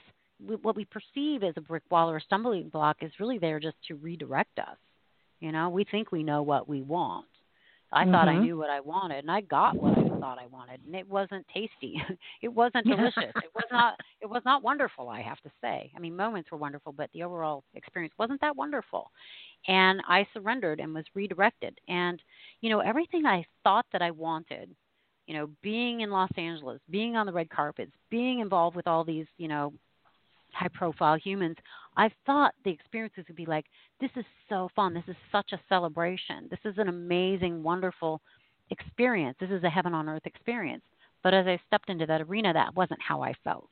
what 0.62 0.76
we 0.76 0.86
perceive 0.86 1.44
as 1.44 1.54
a 1.56 1.62
brick 1.62 1.84
wall 1.90 2.10
or 2.10 2.18
a 2.18 2.22
stumbling 2.22 2.68
block, 2.70 2.98
is 3.02 3.12
really 3.20 3.38
there 3.38 3.60
just 3.60 3.78
to 3.88 3.96
redirect 3.96 4.60
us. 4.60 4.78
You 5.42 5.52
know, 5.52 5.70
we 5.70 5.84
think 5.84 6.12
we 6.12 6.24
know 6.24 6.44
what 6.44 6.70
we 6.70 6.82
want. 6.82 7.26
I 7.92 8.04
mm-hmm. 8.04 8.12
thought 8.14 8.28
I 8.30 8.34
mm-hmm. 8.34 8.44
knew 8.44 8.58
what 8.58 8.70
I 8.70 8.80
wanted, 8.80 9.18
and 9.18 9.32
I 9.32 9.42
got 9.42 9.76
what 9.76 9.98
I 9.98 10.08
thought 10.20 10.40
I 10.40 10.46
wanted, 10.46 10.80
and 10.86 10.96
it 10.96 11.10
wasn't 11.10 11.46
tasty. 11.54 12.02
it 12.42 12.48
wasn't 12.48 12.86
delicious. 12.86 13.34
it 13.36 13.52
was 13.54 13.66
not. 13.72 14.00
It 14.22 14.30
was 14.30 14.44
not 14.46 14.62
wonderful. 14.62 15.10
I 15.10 15.20
have 15.22 15.42
to 15.42 15.50
say. 15.62 15.92
I 15.96 16.00
mean, 16.00 16.16
moments 16.16 16.52
were 16.52 16.58
wonderful, 16.60 16.92
but 16.92 17.10
the 17.12 17.24
overall 17.24 17.64
experience 17.74 18.14
wasn't 18.20 18.40
that 18.42 18.56
wonderful. 18.56 19.10
And 19.68 20.00
I 20.08 20.28
surrendered 20.32 20.80
and 20.80 20.94
was 20.94 21.06
redirected. 21.16 21.76
And 21.88 22.22
you 22.62 22.70
know, 22.70 22.82
everything 22.82 23.26
I 23.26 23.44
thought 23.64 23.88
that 23.92 24.04
I 24.04 24.12
wanted, 24.12 24.70
you 25.26 25.34
know, 25.34 25.50
being 25.64 26.02
in 26.02 26.12
Los 26.12 26.30
Angeles, 26.38 26.80
being 26.92 27.16
on 27.16 27.26
the 27.26 27.34
red 27.34 27.50
carpets, 27.50 27.94
being 28.12 28.42
involved 28.42 28.76
with 28.76 28.86
all 28.86 29.04
these, 29.04 29.26
you 29.40 29.48
know, 29.48 29.74
high 30.54 30.70
profile 30.72 31.18
humans, 31.18 31.58
I 31.98 32.10
thought 32.26 32.54
the 32.64 32.72
experiences 32.72 33.26
would 33.28 33.36
be 33.36 33.46
like, 33.46 33.66
this 34.00 34.12
is 34.16 34.26
so 34.50 34.70
fun. 34.76 34.94
This 34.94 35.04
is 35.08 35.16
such 35.32 35.52
a 35.52 35.60
celebration. 35.70 36.48
This 36.50 36.60
is 36.66 36.78
an 36.78 36.88
amazing, 36.88 37.64
wonderful 37.64 38.22
experience. 38.70 39.38
This 39.40 39.52
is 39.52 39.64
a 39.64 39.70
heaven 39.70 39.94
on 39.94 40.08
earth 40.08 40.26
experience. 40.26 40.84
But 41.24 41.34
as 41.34 41.46
I 41.48 41.60
stepped 41.68 41.90
into 41.90 42.06
that 42.06 42.22
arena, 42.22 42.54
that 42.54 42.76
wasn't 42.76 43.02
how 43.02 43.22
I 43.22 43.34
felt. 43.44 43.70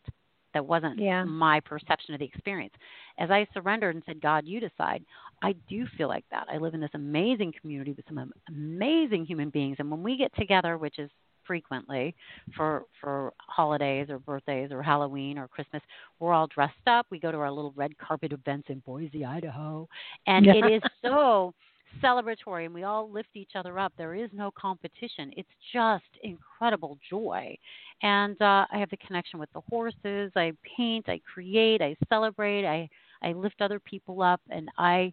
That 0.53 0.65
wasn't 0.65 0.99
yeah. 0.99 1.23
my 1.23 1.59
perception 1.59 2.13
of 2.13 2.19
the 2.19 2.25
experience. 2.25 2.73
As 3.17 3.29
I 3.29 3.47
surrendered 3.53 3.95
and 3.95 4.03
said, 4.05 4.21
God, 4.21 4.45
you 4.45 4.59
decide, 4.59 5.03
I 5.41 5.53
do 5.69 5.85
feel 5.97 6.07
like 6.07 6.25
that. 6.31 6.47
I 6.51 6.57
live 6.57 6.73
in 6.73 6.81
this 6.81 6.89
amazing 6.93 7.53
community 7.59 7.93
with 7.93 8.05
some 8.07 8.31
amazing 8.47 9.25
human 9.25 9.49
beings. 9.49 9.77
And 9.79 9.89
when 9.89 10.03
we 10.03 10.17
get 10.17 10.35
together, 10.35 10.77
which 10.77 10.99
is 10.99 11.09
frequently 11.49 12.13
for 12.55 12.83
for 13.01 13.33
holidays 13.39 14.07
or 14.11 14.19
birthdays 14.19 14.71
or 14.71 14.83
Halloween 14.83 15.39
or 15.39 15.47
Christmas. 15.47 15.81
We're 16.19 16.31
all 16.31 16.45
dressed 16.45 16.75
up. 16.85 17.07
We 17.09 17.19
go 17.19 17.31
to 17.31 17.39
our 17.39 17.51
little 17.51 17.73
red 17.75 17.97
carpet 17.97 18.33
events 18.33 18.67
in 18.69 18.83
Boise, 18.85 19.25
Idaho, 19.25 19.89
and 20.27 20.45
yeah. 20.45 20.53
it 20.53 20.73
is 20.73 20.81
so 21.01 21.55
celebratory 22.03 22.65
and 22.65 22.73
we 22.73 22.83
all 22.83 23.09
lift 23.09 23.29
each 23.33 23.53
other 23.55 23.79
up. 23.79 23.91
There 23.97 24.13
is 24.13 24.29
no 24.31 24.51
competition. 24.51 25.33
It's 25.35 25.49
just 25.73 26.03
incredible 26.21 26.99
joy. 27.09 27.57
And 28.03 28.39
uh, 28.39 28.67
I 28.71 28.77
have 28.77 28.91
the 28.91 28.97
connection 28.97 29.39
with 29.39 29.51
the 29.53 29.61
horses. 29.61 30.31
I 30.35 30.51
paint, 30.77 31.09
I 31.09 31.19
create, 31.33 31.81
I 31.81 31.95
celebrate, 32.09 32.67
I 32.67 32.87
I 33.23 33.33
lift 33.33 33.59
other 33.59 33.79
people 33.79 34.21
up 34.21 34.39
and 34.51 34.69
I 34.77 35.11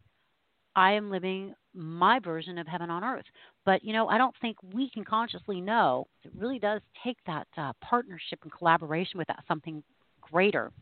I 0.76 0.92
am 0.92 1.10
living 1.10 1.54
my 1.74 2.18
version 2.18 2.58
of 2.58 2.66
heaven 2.66 2.90
on 2.90 3.02
earth. 3.02 3.24
But 3.66 3.84
you 3.84 3.92
know, 3.92 4.08
I 4.08 4.16
don't 4.16 4.34
think 4.40 4.56
we 4.72 4.88
can 4.88 5.04
consciously 5.04 5.60
know. 5.60 6.06
It 6.24 6.30
really 6.38 6.58
does 6.58 6.80
take 7.04 7.18
that 7.26 7.46
uh, 7.58 7.72
partnership 7.82 8.38
and 8.44 8.52
collaboration 8.52 9.18
with 9.18 9.26
that 9.26 9.42
something 9.46 9.82
greater 10.20 10.72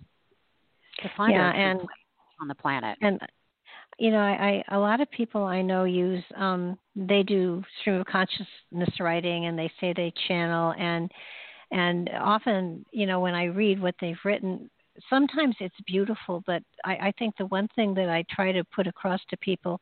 to 1.02 1.10
find 1.16 1.32
yeah, 1.32 1.50
and 1.50 1.80
on 2.40 2.46
the 2.46 2.54
planet. 2.54 2.96
And 3.00 3.18
you 3.98 4.10
know, 4.10 4.18
I, 4.18 4.62
I 4.68 4.76
a 4.76 4.78
lot 4.78 5.00
of 5.00 5.10
people 5.10 5.44
I 5.44 5.62
know 5.62 5.84
use 5.84 6.22
um 6.36 6.78
they 6.94 7.22
do 7.22 7.64
stream 7.80 7.96
of 8.00 8.06
consciousness 8.06 9.00
writing 9.00 9.46
and 9.46 9.58
they 9.58 9.72
say 9.80 9.94
they 9.96 10.12
channel 10.28 10.74
and 10.78 11.10
and 11.70 12.10
often, 12.20 12.84
you 12.92 13.06
know, 13.06 13.18
when 13.18 13.34
I 13.34 13.44
read 13.44 13.80
what 13.80 13.94
they've 14.00 14.16
written, 14.24 14.70
sometimes 15.10 15.56
it's 15.58 15.74
beautiful, 15.86 16.44
but 16.46 16.62
I, 16.84 16.92
I 16.92 17.12
think 17.18 17.34
the 17.36 17.46
one 17.46 17.68
thing 17.74 17.94
that 17.94 18.08
I 18.08 18.24
try 18.30 18.52
to 18.52 18.62
put 18.62 18.86
across 18.86 19.20
to 19.30 19.36
people 19.38 19.80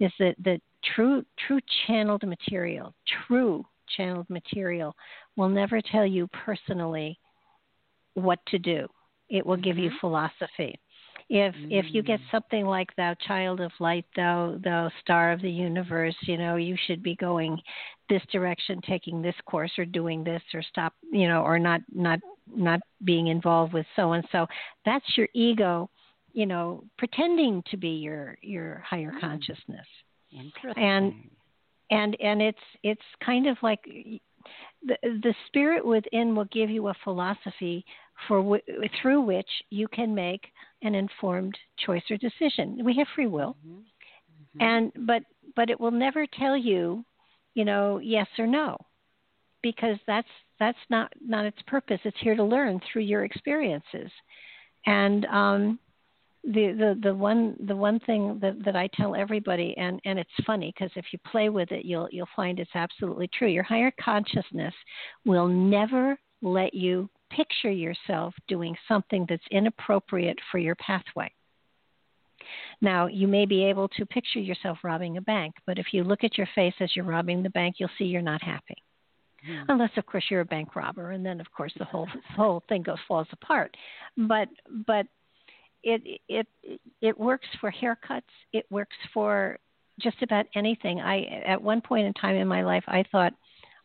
is 0.00 0.12
that 0.18 0.34
that 0.44 0.60
true 0.94 1.24
true 1.46 1.60
channeled 1.86 2.22
material, 2.26 2.94
true 3.26 3.64
channeled 3.96 4.28
material 4.30 4.94
will 5.36 5.48
never 5.48 5.80
tell 5.80 6.06
you 6.06 6.28
personally 6.28 7.18
what 8.14 8.38
to 8.48 8.58
do. 8.58 8.86
It 9.28 9.44
will 9.44 9.56
give 9.56 9.78
you 9.78 9.88
mm-hmm. 9.88 9.98
philosophy. 10.00 10.78
If 11.28 11.54
mm. 11.54 11.68
if 11.70 11.86
you 11.94 12.02
get 12.02 12.20
mm. 12.20 12.30
something 12.30 12.66
like 12.66 12.94
thou 12.96 13.14
child 13.26 13.60
of 13.60 13.72
light, 13.80 14.04
thou 14.16 14.58
thou 14.62 14.90
star 15.00 15.32
of 15.32 15.40
the 15.40 15.50
universe, 15.50 16.16
you 16.22 16.36
know, 16.36 16.56
you 16.56 16.76
should 16.86 17.02
be 17.02 17.14
going 17.16 17.58
this 18.08 18.22
direction, 18.30 18.80
taking 18.86 19.22
this 19.22 19.34
course 19.46 19.72
or 19.78 19.86
doing 19.86 20.24
this 20.24 20.42
or 20.52 20.62
stop, 20.62 20.92
you 21.10 21.28
know, 21.28 21.42
or 21.42 21.58
not 21.58 21.80
not 21.90 22.20
not 22.54 22.80
being 23.04 23.28
involved 23.28 23.72
with 23.72 23.86
so 23.96 24.12
and 24.12 24.24
so. 24.30 24.46
That's 24.84 25.06
your 25.16 25.28
ego, 25.32 25.88
you 26.34 26.44
know, 26.44 26.84
pretending 26.98 27.62
to 27.70 27.76
be 27.76 27.90
your 27.90 28.36
your 28.42 28.84
higher 28.86 29.12
mm. 29.12 29.20
consciousness. 29.20 29.86
Interesting. 30.32 30.82
And 30.82 31.14
and 31.90 32.16
and 32.20 32.42
it's 32.42 32.58
it's 32.82 33.02
kind 33.24 33.46
of 33.46 33.56
like 33.62 33.80
the 34.82 34.96
the 35.02 35.34
spirit 35.46 35.84
within 35.84 36.34
will 36.34 36.46
give 36.46 36.70
you 36.70 36.88
a 36.88 36.94
philosophy 37.04 37.84
for 38.26 38.38
w- 38.38 38.88
through 39.00 39.20
which 39.22 39.48
you 39.70 39.88
can 39.88 40.14
make 40.14 40.44
an 40.82 40.94
informed 40.94 41.56
choice 41.84 42.02
or 42.10 42.16
decision. 42.16 42.84
We 42.84 42.96
have 42.96 43.06
free 43.14 43.26
will, 43.26 43.56
mm-hmm. 43.66 43.78
Mm-hmm. 43.78 44.62
and 44.62 45.06
but 45.06 45.22
but 45.54 45.70
it 45.70 45.78
will 45.78 45.90
never 45.90 46.26
tell 46.38 46.56
you, 46.56 47.04
you 47.54 47.64
know, 47.64 47.98
yes 47.98 48.26
or 48.38 48.46
no, 48.46 48.76
because 49.62 49.96
that's 50.06 50.28
that's 50.58 50.78
not 50.90 51.12
not 51.20 51.44
its 51.44 51.60
purpose. 51.66 52.00
It's 52.04 52.16
here 52.20 52.36
to 52.36 52.44
learn 52.44 52.80
through 52.90 53.02
your 53.02 53.24
experiences, 53.24 54.10
and 54.86 55.26
um, 55.26 55.78
the 56.44 56.72
the 56.72 56.98
the 57.02 57.14
one 57.14 57.56
the 57.66 57.76
one 57.76 58.00
thing 58.00 58.38
that 58.40 58.64
that 58.64 58.76
I 58.76 58.88
tell 58.94 59.14
everybody, 59.14 59.74
and 59.78 60.00
and 60.04 60.18
it's 60.18 60.30
funny 60.44 60.72
because 60.74 60.90
if 60.96 61.06
you 61.12 61.18
play 61.30 61.48
with 61.48 61.70
it, 61.70 61.84
you'll 61.84 62.08
you'll 62.10 62.28
find 62.34 62.58
it's 62.58 62.70
absolutely 62.74 63.28
true. 63.28 63.48
Your 63.48 63.62
higher 63.62 63.92
consciousness 64.00 64.74
will 65.24 65.46
never 65.46 66.18
let 66.42 66.74
you 66.74 67.08
picture 67.30 67.70
yourself 67.70 68.34
doing 68.48 68.76
something 68.88 69.24
that's 69.28 69.42
inappropriate 69.50 70.38
for 70.50 70.58
your 70.58 70.74
pathway. 70.74 71.30
Now, 72.80 73.06
you 73.06 73.28
may 73.28 73.46
be 73.46 73.64
able 73.64 73.88
to 73.90 74.04
picture 74.04 74.40
yourself 74.40 74.78
robbing 74.82 75.16
a 75.16 75.20
bank, 75.20 75.54
but 75.64 75.78
if 75.78 75.86
you 75.92 76.02
look 76.02 76.24
at 76.24 76.36
your 76.36 76.48
face 76.54 76.74
as 76.80 76.94
you're 76.96 77.04
robbing 77.04 77.42
the 77.42 77.50
bank, 77.50 77.76
you'll 77.78 77.88
see 77.96 78.04
you're 78.04 78.20
not 78.20 78.42
happy. 78.42 78.74
Mm. 79.48 79.64
Unless, 79.68 79.90
of 79.96 80.06
course, 80.06 80.24
you're 80.30 80.40
a 80.40 80.44
bank 80.44 80.74
robber, 80.74 81.12
and 81.12 81.24
then, 81.24 81.40
of 81.40 81.50
course, 81.52 81.72
the 81.78 81.84
whole 81.84 82.08
whole 82.36 82.62
thing 82.68 82.82
goes 82.82 82.98
falls 83.06 83.28
apart. 83.32 83.76
But 84.16 84.48
but 84.86 85.06
it 85.82 86.20
it 86.28 86.46
it 87.00 87.18
works 87.18 87.48
for 87.60 87.72
haircuts. 87.72 88.22
It 88.52 88.66
works 88.70 88.96
for 89.12 89.58
just 90.00 90.22
about 90.22 90.46
anything. 90.54 91.00
I 91.00 91.24
at 91.46 91.60
one 91.60 91.80
point 91.80 92.06
in 92.06 92.14
time 92.14 92.36
in 92.36 92.48
my 92.48 92.62
life, 92.62 92.84
I 92.86 93.04
thought 93.10 93.32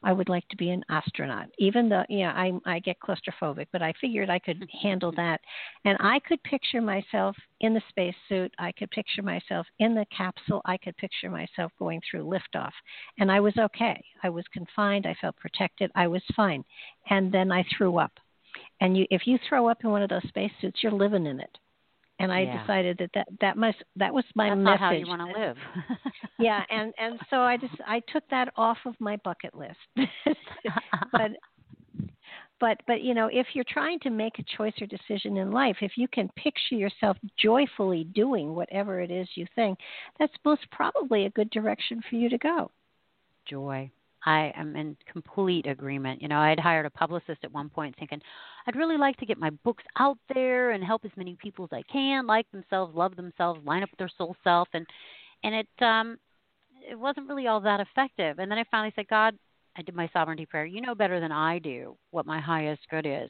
I 0.03 0.13
would 0.13 0.29
like 0.29 0.47
to 0.49 0.57
be 0.57 0.69
an 0.69 0.83
astronaut. 0.89 1.47
Even 1.57 1.89
though, 1.89 2.03
you 2.07 2.19
know, 2.19 2.29
I 2.29 2.51
I 2.65 2.79
get 2.79 2.97
claustrophobic, 2.99 3.67
but 3.71 3.81
I 3.81 3.93
figured 3.99 4.29
I 4.29 4.39
could 4.39 4.63
handle 4.81 5.11
mm-hmm. 5.11 5.21
that. 5.21 5.41
And 5.85 5.97
I 5.99 6.19
could 6.19 6.41
picture 6.43 6.81
myself 6.81 7.35
in 7.61 7.73
the 7.73 7.81
spacesuit. 7.89 8.53
I 8.59 8.71
could 8.73 8.91
picture 8.91 9.23
myself 9.23 9.65
in 9.79 9.95
the 9.95 10.05
capsule. 10.15 10.61
I 10.65 10.77
could 10.77 10.95
picture 10.97 11.29
myself 11.29 11.71
going 11.79 12.01
through 12.09 12.25
liftoff. 12.25 12.71
And 13.19 13.31
I 13.31 13.39
was 13.39 13.57
okay. 13.57 14.03
I 14.23 14.29
was 14.29 14.45
confined. 14.53 15.07
I 15.07 15.15
felt 15.19 15.35
protected. 15.37 15.91
I 15.95 16.07
was 16.07 16.23
fine. 16.35 16.63
And 17.09 17.31
then 17.31 17.51
I 17.51 17.65
threw 17.75 17.97
up. 17.97 18.11
And 18.81 18.95
you, 18.95 19.05
if 19.09 19.25
you 19.25 19.39
throw 19.49 19.67
up 19.67 19.83
in 19.83 19.89
one 19.89 20.03
of 20.03 20.09
those 20.09 20.27
spacesuits, 20.27 20.83
you're 20.83 20.91
living 20.91 21.25
in 21.25 21.39
it 21.39 21.57
and 22.19 22.31
I 22.31 22.41
yeah. 22.41 22.61
decided 22.61 22.97
that, 22.99 23.09
that 23.13 23.27
that 23.41 23.57
must 23.57 23.77
that 23.95 24.13
was 24.13 24.23
my 24.35 24.49
That's 24.49 24.59
message. 24.59 24.65
Not 24.65 24.79
how 24.79 24.91
you 24.91 25.07
want 25.07 25.21
to 25.21 25.39
live. 25.39 25.57
yeah, 26.39 26.63
and 26.69 26.93
and 26.97 27.19
so 27.29 27.37
I 27.37 27.57
just 27.57 27.75
I 27.85 28.01
took 28.11 28.23
that 28.29 28.51
off 28.55 28.77
of 28.85 28.95
my 28.99 29.17
bucket 29.17 29.53
list. 29.55 29.77
but 31.11 31.31
but 32.59 32.81
but 32.87 33.01
you 33.01 33.13
know, 33.13 33.29
if 33.31 33.47
you're 33.53 33.65
trying 33.67 33.99
to 33.99 34.09
make 34.09 34.39
a 34.39 34.57
choice 34.57 34.73
or 34.81 34.87
decision 34.87 35.37
in 35.37 35.51
life, 35.51 35.77
if 35.81 35.93
you 35.95 36.07
can 36.07 36.29
picture 36.35 36.75
yourself 36.75 37.17
joyfully 37.37 38.03
doing 38.03 38.55
whatever 38.55 38.99
it 39.01 39.11
is 39.11 39.27
you 39.35 39.45
think, 39.55 39.77
that's 40.19 40.33
most 40.43 40.69
probably 40.71 41.25
a 41.25 41.31
good 41.31 41.49
direction 41.51 42.01
for 42.09 42.15
you 42.15 42.29
to 42.29 42.37
go. 42.37 42.71
Joy. 43.47 43.91
I 44.25 44.51
am 44.55 44.75
in 44.75 44.97
complete 45.11 45.67
agreement. 45.67 46.21
You 46.21 46.27
know, 46.27 46.39
I 46.39 46.49
had 46.49 46.59
hired 46.59 46.85
a 46.85 46.89
publicist 46.89 47.43
at 47.43 47.51
one 47.51 47.69
point 47.69 47.95
thinking, 47.97 48.21
I'd 48.65 48.75
really 48.75 48.97
like 48.97 49.17
to 49.17 49.25
get 49.25 49.37
my 49.37 49.51
books 49.63 49.83
out 49.97 50.17
there 50.33 50.71
and 50.71 50.83
help 50.83 51.05
as 51.05 51.11
many 51.15 51.35
people 51.41 51.65
as 51.65 51.73
I 51.73 51.83
can, 51.91 52.27
like 52.27 52.49
themselves, 52.51 52.95
love 52.95 53.15
themselves, 53.15 53.65
line 53.65 53.83
up 53.83 53.91
with 53.91 53.99
their 53.99 54.11
soul 54.17 54.35
self 54.43 54.67
and 54.73 54.85
and 55.43 55.55
it 55.55 55.83
um 55.85 56.17
it 56.89 56.97
wasn't 56.97 57.27
really 57.27 57.47
all 57.47 57.59
that 57.61 57.79
effective. 57.79 58.39
And 58.39 58.49
then 58.49 58.57
I 58.57 58.63
finally 58.71 58.93
said, 58.95 59.07
God, 59.07 59.37
I 59.77 59.81
did 59.81 59.95
my 59.95 60.09
sovereignty 60.13 60.45
prayer. 60.45 60.65
You 60.65 60.81
know 60.81 60.95
better 60.95 61.19
than 61.19 61.31
I 61.31 61.59
do 61.59 61.97
what 62.11 62.25
my 62.25 62.39
highest 62.39 62.81
good 62.89 63.05
is. 63.05 63.29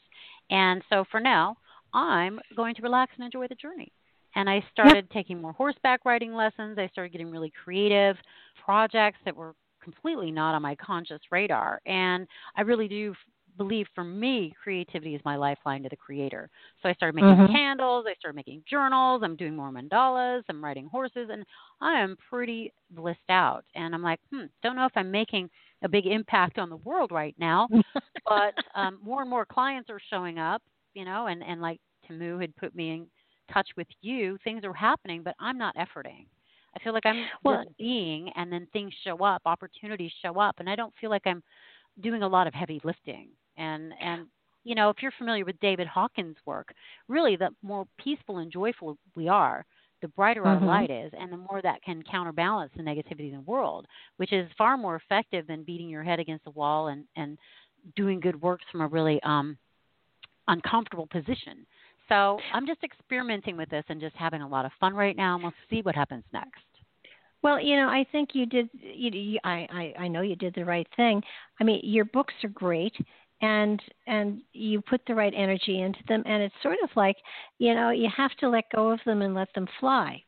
And 0.49 0.81
so 0.89 1.03
for 1.11 1.19
now, 1.19 1.57
I'm 1.93 2.39
going 2.55 2.75
to 2.75 2.81
relax 2.81 3.13
and 3.17 3.25
enjoy 3.25 3.47
the 3.47 3.55
journey. 3.55 3.91
And 4.35 4.49
I 4.49 4.63
started 4.71 5.05
yep. 5.05 5.09
taking 5.11 5.41
more 5.41 5.53
horseback 5.53 6.05
riding 6.05 6.33
lessons. 6.33 6.77
I 6.77 6.87
started 6.89 7.11
getting 7.11 7.31
really 7.31 7.51
creative 7.63 8.15
projects 8.63 9.17
that 9.25 9.35
were 9.35 9.55
completely 9.87 10.31
not 10.31 10.53
on 10.53 10.61
my 10.61 10.75
conscious 10.75 11.21
radar. 11.31 11.79
And 11.85 12.27
I 12.57 12.61
really 12.61 12.89
do 12.89 13.13
believe 13.57 13.87
for 13.95 14.03
me, 14.03 14.53
creativity 14.61 15.15
is 15.15 15.21
my 15.23 15.37
lifeline 15.37 15.81
to 15.83 15.89
the 15.89 15.95
creator. 15.95 16.49
So 16.83 16.89
I 16.89 16.93
started 16.93 17.15
making 17.15 17.29
mm-hmm. 17.29 17.53
candles, 17.53 18.05
I 18.07 18.13
started 18.19 18.35
making 18.35 18.63
journals, 18.69 19.21
I'm 19.23 19.37
doing 19.37 19.55
more 19.55 19.71
mandalas, 19.71 20.43
I'm 20.49 20.63
riding 20.63 20.87
horses, 20.87 21.29
and 21.31 21.45
I 21.81 21.99
am 22.01 22.17
pretty 22.29 22.73
blissed 22.91 23.19
out. 23.29 23.63
And 23.75 23.95
I'm 23.95 24.03
like, 24.03 24.19
hmm, 24.29 24.45
don't 24.61 24.75
know 24.75 24.85
if 24.85 24.91
I'm 24.95 25.09
making 25.09 25.49
a 25.83 25.89
big 25.89 26.05
impact 26.05 26.59
on 26.59 26.69
the 26.69 26.77
world 26.77 27.11
right 27.11 27.35
now, 27.39 27.69
but 28.27 28.53
um, 28.75 28.99
more 29.01 29.21
and 29.21 29.29
more 29.29 29.45
clients 29.45 29.89
are 29.89 30.01
showing 30.09 30.37
up, 30.37 30.61
you 30.93 31.05
know, 31.05 31.27
and, 31.27 31.41
and 31.43 31.61
like 31.61 31.79
Tamu 32.07 32.39
had 32.39 32.55
put 32.57 32.75
me 32.75 32.91
in 32.91 33.07
touch 33.51 33.69
with 33.77 33.87
you, 34.01 34.37
things 34.43 34.65
are 34.65 34.73
happening, 34.73 35.23
but 35.23 35.35
I'm 35.39 35.57
not 35.57 35.75
efforting. 35.75 36.25
I 36.77 36.83
feel 36.83 36.93
like 36.93 37.05
I'm 37.05 37.25
well, 37.43 37.63
just 37.63 37.77
being, 37.77 38.29
and 38.35 38.51
then 38.51 38.67
things 38.71 38.93
show 39.03 39.17
up, 39.23 39.41
opportunities 39.45 40.11
show 40.21 40.39
up, 40.39 40.55
and 40.59 40.69
I 40.69 40.75
don't 40.75 40.93
feel 40.99 41.09
like 41.09 41.25
I'm 41.25 41.41
doing 42.01 42.23
a 42.23 42.27
lot 42.27 42.47
of 42.47 42.53
heavy 42.53 42.79
lifting. 42.83 43.29
And 43.57 43.93
and 44.01 44.27
you 44.63 44.75
know, 44.75 44.89
if 44.89 44.97
you're 45.01 45.13
familiar 45.17 45.45
with 45.45 45.59
David 45.59 45.87
Hawkins' 45.87 46.37
work, 46.45 46.73
really, 47.07 47.35
the 47.35 47.49
more 47.63 47.85
peaceful 47.97 48.39
and 48.39 48.51
joyful 48.51 48.97
we 49.15 49.27
are, 49.27 49.65
the 50.01 50.09
brighter 50.09 50.43
mm-hmm. 50.43 50.63
our 50.63 50.67
light 50.67 50.91
is, 50.91 51.11
and 51.17 51.31
the 51.31 51.37
more 51.37 51.61
that 51.63 51.81
can 51.81 52.03
counterbalance 52.03 52.71
the 52.75 52.83
negativity 52.83 53.29
in 53.29 53.35
the 53.35 53.41
world, 53.41 53.87
which 54.17 54.33
is 54.33 54.49
far 54.57 54.77
more 54.77 54.95
effective 54.95 55.47
than 55.47 55.63
beating 55.63 55.89
your 55.89 56.03
head 56.03 56.19
against 56.19 56.43
the 56.43 56.51
wall 56.51 56.87
and 56.89 57.05
and 57.15 57.37
doing 57.95 58.19
good 58.19 58.39
works 58.41 58.65
from 58.71 58.81
a 58.81 58.87
really 58.87 59.19
um, 59.23 59.57
uncomfortable 60.47 61.07
position. 61.07 61.65
So 62.09 62.39
I'm 62.53 62.65
just 62.65 62.83
experimenting 62.83 63.57
with 63.57 63.69
this 63.69 63.83
and 63.89 63.99
just 63.99 64.15
having 64.15 64.41
a 64.41 64.47
lot 64.47 64.65
of 64.65 64.71
fun 64.79 64.93
right 64.93 65.15
now, 65.15 65.35
and 65.35 65.43
we'll 65.43 65.53
see 65.69 65.81
what 65.81 65.95
happens 65.95 66.23
next. 66.31 66.61
Well, 67.43 67.61
you 67.61 67.75
know, 67.75 67.87
I 67.87 68.05
think 68.11 68.29
you 68.33 68.45
did. 68.45 68.69
You, 68.73 69.11
you, 69.11 69.39
I, 69.43 69.67
I 69.97 70.03
I 70.03 70.07
know 70.07 70.21
you 70.21 70.35
did 70.35 70.55
the 70.55 70.65
right 70.65 70.87
thing. 70.95 71.21
I 71.59 71.63
mean, 71.63 71.81
your 71.83 72.05
books 72.05 72.33
are 72.43 72.49
great, 72.49 72.93
and 73.41 73.81
and 74.07 74.41
you 74.53 74.81
put 74.81 75.01
the 75.07 75.15
right 75.15 75.33
energy 75.35 75.81
into 75.81 75.99
them, 76.07 76.23
and 76.25 76.41
it's 76.43 76.55
sort 76.63 76.77
of 76.83 76.89
like, 76.95 77.17
you 77.59 77.73
know, 77.73 77.91
you 77.91 78.09
have 78.15 78.31
to 78.39 78.49
let 78.49 78.65
go 78.73 78.91
of 78.91 78.99
them 79.05 79.21
and 79.21 79.35
let 79.35 79.53
them 79.53 79.67
fly, 79.79 80.21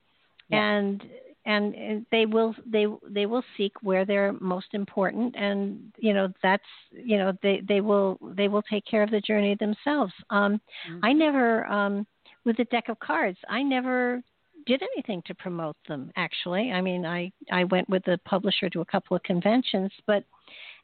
yeah. 0.50 0.78
and 0.78 1.04
and 1.46 2.06
they 2.12 2.26
will 2.26 2.54
they 2.66 2.86
they 3.10 3.26
will 3.26 3.44
seek 3.58 3.72
where 3.82 4.06
they're 4.06 4.34
most 4.40 4.68
important 4.74 5.36
and 5.36 5.80
you 5.98 6.14
know 6.14 6.28
that's 6.44 6.64
you 6.92 7.18
know 7.18 7.34
they 7.42 7.62
they 7.68 7.82
will 7.82 8.20
they 8.36 8.48
will 8.48 8.62
take 8.64 8.86
care 8.86 9.04
of 9.04 9.10
the 9.10 9.22
journey 9.22 9.56
themselves 9.60 10.14
um 10.30 10.62
mm-hmm. 10.88 11.00
i 11.04 11.14
never 11.14 11.66
um 11.68 12.06
with 12.46 12.58
the 12.58 12.66
deck 12.66 12.90
of 12.90 13.00
cards 13.00 13.38
i 13.50 13.64
never 13.64 14.22
did 14.70 14.84
anything 14.94 15.24
to 15.26 15.34
promote 15.34 15.76
them 15.88 16.12
actually. 16.16 16.72
I 16.72 16.80
mean 16.80 17.04
i 17.04 17.32
i 17.52 17.64
went 17.64 17.90
with 17.90 18.04
the 18.06 18.20
publisher 18.24 18.70
to 18.70 18.82
a 18.82 18.86
couple 18.86 19.18
of 19.18 19.24
conventions 19.24 19.92
but 20.06 20.24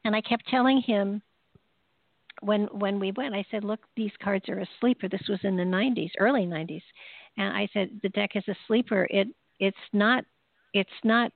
and 0.04 0.16
i 0.16 0.22
kept 0.22 0.48
telling 0.48 0.82
him 0.82 1.22
when 2.42 2.64
when 2.84 3.00
we 3.00 3.12
went 3.12 3.36
i 3.36 3.46
said 3.52 3.64
look 3.64 3.80
these 3.96 4.12
cards 4.24 4.50
are 4.50 4.60
a 4.60 4.68
sleeper. 4.80 5.08
This 5.08 5.28
was 5.30 5.40
in 5.44 5.56
the 5.56 5.64
90s 5.64 6.10
early 6.20 6.48
90s 6.48 6.82
and 7.38 7.56
i 7.56 7.70
said 7.74 7.92
the 8.02 8.10
deck 8.10 8.32
is 8.36 8.48
a 8.48 8.56
sleeper. 8.66 9.08
It 9.12 9.28
it's 9.60 9.88
not 9.94 10.26
it's 10.74 11.00
not 11.04 11.32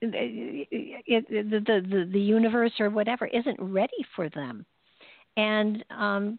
it, 0.00 0.68
it, 1.06 1.28
the, 1.28 1.60
the 1.60 2.08
the 2.12 2.20
universe 2.20 2.72
or 2.78 2.90
whatever 2.90 3.26
isn't 3.26 3.58
ready 3.60 4.06
for 4.14 4.28
them. 4.28 4.64
And 5.36 5.84
um 5.90 6.38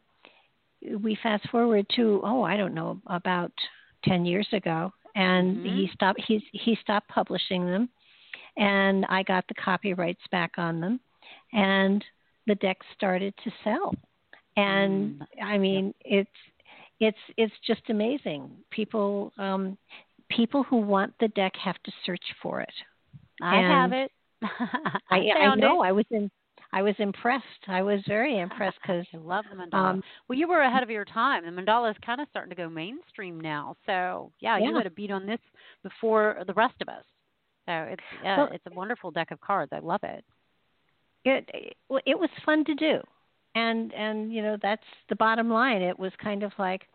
we 1.00 1.18
fast 1.22 1.50
forward 1.50 1.86
to 1.98 2.22
oh 2.24 2.44
i 2.44 2.56
don't 2.56 2.74
know 2.74 3.02
about 3.08 3.52
10 4.06 4.26
years 4.26 4.48
ago 4.52 4.92
and 5.16 5.58
Mm-hmm. 5.58 5.66
he 5.78 5.90
stopped. 5.94 6.22
He's 6.28 6.42
he 6.52 6.78
stopped 6.82 7.08
publishing 7.10 7.66
them, 7.66 7.90
and 8.58 9.06
I 9.10 9.24
got 9.24 9.46
the 9.48 9.54
copyrights 9.56 10.22
back 10.32 10.54
on 10.58 10.80
them, 10.80 11.00
and 11.54 12.04
the 12.48 12.56
deck 12.56 12.78
started 12.96 13.34
to 13.44 13.52
sell. 13.64 13.96
And 14.58 15.20
Mm. 15.20 15.28
I 15.44 15.58
mean, 15.58 15.94
it's 16.04 16.30
it's 17.00 17.18
it's 17.38 17.54
just 17.66 17.82
amazing. 17.90 18.52
People 18.70 19.32
um, 19.38 19.78
people 20.30 20.64
who 20.64 20.78
want 20.78 21.14
the 21.20 21.28
deck 21.30 21.54
have 21.58 21.82
to 21.84 21.92
search 22.06 22.26
for 22.42 22.62
it. 22.62 22.74
I 23.42 23.62
have 23.62 23.94
it. 23.94 24.12
I, 25.10 25.30
I 25.38 25.56
know. 25.56 25.84
It. 25.84 25.88
I 25.88 25.92
was 25.92 26.06
in. 26.12 26.30
I 26.74 26.82
was 26.82 26.96
impressed. 27.00 27.46
I 27.68 27.82
was 27.82 28.02
very 28.08 28.40
impressed 28.40 28.78
because 28.82 29.06
I 29.14 29.18
love 29.18 29.46
the 29.50 29.56
mandala. 29.56 29.92
um, 29.92 30.04
well, 30.28 30.38
you 30.38 30.48
were 30.48 30.62
ahead 30.62 30.84
of 30.84 30.90
your 30.90 31.06
time. 31.06 31.46
The 31.46 31.52
mandala 31.62 31.92
is 31.92 31.98
kind 32.06 32.20
of 32.20 32.28
starting 32.32 32.50
to 32.50 32.56
go 32.56 32.70
mainstream 32.70 33.40
now. 33.40 33.76
So 33.86 34.32
yeah, 34.40 34.58
you 34.58 34.76
had 34.76 34.86
a 34.88 34.92
beat 34.92 35.12
on 35.12 35.26
this 35.26 35.40
before 35.84 36.44
the 36.48 36.54
rest 36.54 36.76
of 36.82 36.90
us. 36.90 37.04
So 37.66 37.74
it's 37.92 38.04
yeah, 38.24 38.38
Well- 38.38 38.50
it's 38.52 38.66
a 38.70 38.74
wonderful 38.76 39.12
deck 39.12 39.32
of 39.32 39.40
cards. 39.40 39.72
I 39.74 39.80
love 39.80 40.02
it. 40.04 40.26
it 41.26 41.50
it, 41.54 41.78
well, 41.90 42.02
it 42.06 42.18
was 42.20 42.30
fun 42.46 42.66
to 42.66 42.76
do 42.76 43.00
and 43.56 43.94
and 43.94 44.34
you 44.34 44.42
know 44.42 44.58
that's 44.62 44.84
the 45.10 45.16
bottom 45.16 45.50
line 45.50 45.82
it 45.82 45.98
was 45.98 46.12
kind 46.22 46.44
of 46.44 46.52
like 46.58 46.88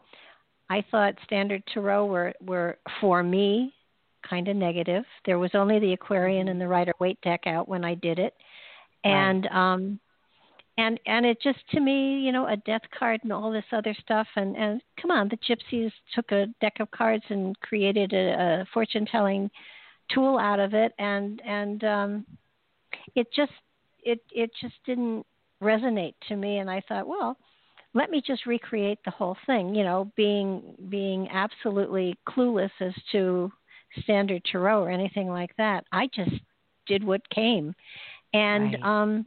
i 0.71 0.85
thought 0.91 1.15
standard 1.25 1.63
tarot 1.73 2.05
were 2.07 2.33
were 2.41 2.79
for 3.01 3.23
me 3.23 3.73
kind 4.29 4.49
of 4.49 4.57
negative 4.57 5.05
there 5.25 5.39
was 5.39 5.51
only 5.55 5.79
the 5.79 5.93
aquarian 5.93 6.49
and 6.49 6.61
the 6.61 6.67
rider 6.67 6.93
waite 6.99 7.21
deck 7.23 7.47
out 7.47 7.69
when 7.69 7.85
i 7.85 7.95
did 7.95 8.19
it 8.19 8.35
And 9.05 9.47
um 9.49 10.01
and 10.77 11.01
and 11.07 11.27
it 11.27 11.41
just 11.43 11.59
to 11.73 11.81
me 11.81 12.20
you 12.20 12.33
know 12.33 12.47
a 12.47 12.57
death 12.57 12.83
card 12.97 13.20
and 13.23 13.33
all 13.33 13.51
this 13.51 13.65
other 13.73 13.95
stuff 14.01 14.27
and 14.37 14.57
and 14.57 14.81
come 15.01 15.11
on 15.11 15.29
the 15.29 15.39
gypsies 15.39 15.93
took 16.15 16.31
a 16.33 16.47
deck 16.61 16.75
of 16.81 16.91
cards 16.91 17.25
and 17.31 17.59
created 17.61 18.12
a, 18.12 18.61
a 18.61 18.66
fortune 18.73 19.07
telling 19.07 19.51
tool 20.11 20.39
out 20.39 20.61
of 20.61 20.75
it 20.75 20.93
and 20.99 21.43
and 21.45 21.85
um 21.85 22.27
it 23.15 23.27
just 23.35 23.53
it 24.03 24.20
it 24.31 24.51
just 24.61 24.75
didn't 24.87 25.25
resonate 25.62 26.15
to 26.29 26.37
me 26.37 26.59
and 26.59 26.70
I 26.70 26.83
thought, 26.89 27.07
well, 27.07 27.37
let 27.95 28.11
me 28.11 28.23
just 28.25 28.47
recreate 28.47 28.99
the 29.05 29.11
whole 29.11 29.37
thing, 29.47 29.75
you 29.75 29.85
know, 29.85 30.11
being 30.16 30.62
being 30.89 31.29
absolutely 31.31 32.16
clueless 32.29 32.70
as 32.81 32.95
to 33.12 33.51
standard 34.03 34.43
tarot 34.51 34.83
or 34.83 34.91
anything 34.91 35.29
like 35.29 35.55
that. 35.57 35.85
I 35.93 36.09
just 36.15 36.37
did 36.87 37.03
what 37.03 37.29
came. 37.31 37.75
And 38.33 38.75
Right. 38.75 38.83
um 38.83 39.27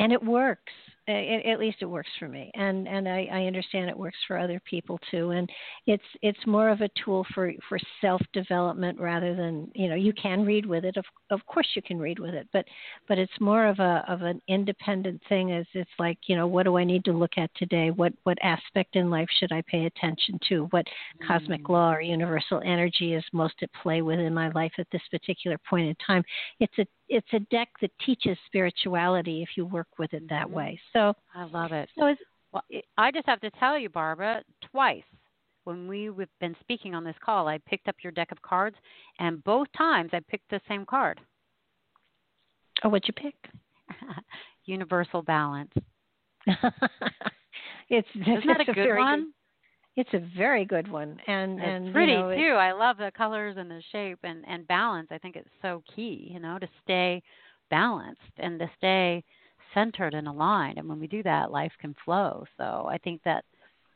and 0.00 0.12
it 0.12 0.22
works. 0.24 0.72
It, 1.06 1.44
at 1.46 1.58
least 1.58 1.78
it 1.80 1.86
works 1.86 2.10
for 2.20 2.28
me, 2.28 2.52
and 2.54 2.86
and 2.86 3.08
I, 3.08 3.26
I 3.32 3.44
understand 3.46 3.90
it 3.90 3.98
works 3.98 4.18
for 4.28 4.38
other 4.38 4.60
people 4.68 4.98
too. 5.10 5.30
And 5.30 5.50
it's 5.86 6.04
it's 6.22 6.38
more 6.46 6.68
of 6.68 6.82
a 6.82 6.90
tool 7.04 7.26
for 7.34 7.52
for 7.68 7.78
self 8.00 8.20
development 8.32 9.00
rather 9.00 9.34
than 9.34 9.72
you 9.74 9.88
know 9.88 9.96
you 9.96 10.12
can 10.12 10.44
read 10.44 10.66
with 10.66 10.84
it. 10.84 10.96
Of 10.96 11.04
of 11.30 11.44
course 11.46 11.66
you 11.74 11.82
can 11.82 11.98
read 11.98 12.18
with 12.20 12.34
it, 12.34 12.46
but 12.52 12.64
but 13.08 13.18
it's 13.18 13.32
more 13.40 13.66
of 13.66 13.78
a 13.80 14.04
of 14.08 14.22
an 14.22 14.40
independent 14.46 15.20
thing. 15.28 15.52
As 15.52 15.66
it's 15.74 15.90
like 15.98 16.18
you 16.26 16.36
know 16.36 16.46
what 16.46 16.62
do 16.64 16.76
I 16.76 16.84
need 16.84 17.04
to 17.06 17.12
look 17.12 17.36
at 17.38 17.50
today? 17.56 17.90
What 17.90 18.12
what 18.22 18.38
aspect 18.42 18.94
in 18.94 19.10
life 19.10 19.28
should 19.38 19.52
I 19.52 19.62
pay 19.62 19.86
attention 19.86 20.38
to? 20.50 20.66
What 20.70 20.86
cosmic 21.26 21.62
Mm. 21.62 21.70
law 21.70 21.92
or 21.92 22.00
universal 22.02 22.60
energy 22.64 23.14
is 23.14 23.24
most 23.32 23.54
at 23.62 23.70
play 23.82 24.02
within 24.02 24.32
my 24.32 24.50
life 24.50 24.72
at 24.78 24.86
this 24.92 25.02
particular 25.10 25.58
point 25.68 25.88
in 25.88 25.96
time? 26.06 26.22
It's 26.60 26.78
a 26.78 26.86
it's 27.10 27.26
a 27.32 27.40
deck 27.50 27.68
that 27.82 27.90
teaches 27.98 28.38
spirituality 28.46 29.42
if 29.42 29.50
you 29.56 29.66
work 29.66 29.98
with 29.98 30.14
it 30.14 30.26
that 30.28 30.46
Mhm. 30.46 30.52
way. 30.52 30.80
So 30.92 31.14
I 31.34 31.44
love 31.44 31.72
it. 31.72 31.90
so 31.94 32.06
it's 32.06 32.22
Well, 32.52 32.64
I 32.96 33.12
just 33.12 33.26
have 33.26 33.40
to 33.42 33.50
tell 33.52 33.78
you, 33.78 33.88
Barbara, 33.88 34.42
twice 34.60 35.04
when 35.64 35.86
we've 35.86 36.16
been 36.40 36.56
speaking 36.60 36.94
on 36.96 37.04
this 37.04 37.16
call, 37.18 37.46
I 37.46 37.58
picked 37.58 37.86
up 37.86 38.02
your 38.02 38.10
deck 38.12 38.32
of 38.32 38.42
cards, 38.42 38.76
and 39.18 39.44
both 39.44 39.70
times 39.72 40.10
I 40.12 40.20
picked 40.20 40.48
the 40.48 40.60
same 40.66 40.84
card 40.86 41.20
oh, 42.82 42.88
what'd 42.88 43.06
you 43.08 43.14
pick? 43.14 43.34
Universal 44.64 45.22
Balance. 45.22 45.72
it's 47.88 48.08
Isn't 48.14 48.46
that 48.46 48.60
it's 48.60 48.70
a 48.70 48.72
good 48.72 48.96
one? 48.96 49.32
It's 49.96 50.10
a 50.14 50.20
very 50.36 50.64
good 50.64 50.90
one, 50.90 51.18
and 51.26 51.58
It's 51.58 51.66
and 51.66 51.92
pretty 51.92 52.12
you 52.12 52.18
know, 52.18 52.28
it- 52.30 52.36
too. 52.36 52.52
I 52.52 52.72
love 52.72 52.96
the 52.96 53.10
colors 53.16 53.56
and 53.58 53.70
the 53.70 53.82
shape 53.92 54.18
and 54.22 54.44
and 54.46 54.66
balance. 54.66 55.08
I 55.10 55.18
think 55.18 55.36
it's 55.36 55.48
so 55.62 55.82
key, 55.94 56.28
you 56.32 56.40
know, 56.40 56.58
to 56.58 56.68
stay 56.82 57.22
balanced 57.70 58.20
and 58.38 58.58
to 58.58 58.70
stay 58.76 59.22
centered 59.74 60.14
and 60.14 60.26
aligned. 60.28 60.78
And 60.78 60.88
when 60.88 60.98
we 61.00 61.06
do 61.06 61.22
that, 61.22 61.50
life 61.50 61.72
can 61.80 61.94
flow. 62.04 62.44
So 62.56 62.88
I 62.90 62.98
think 62.98 63.22
that 63.24 63.44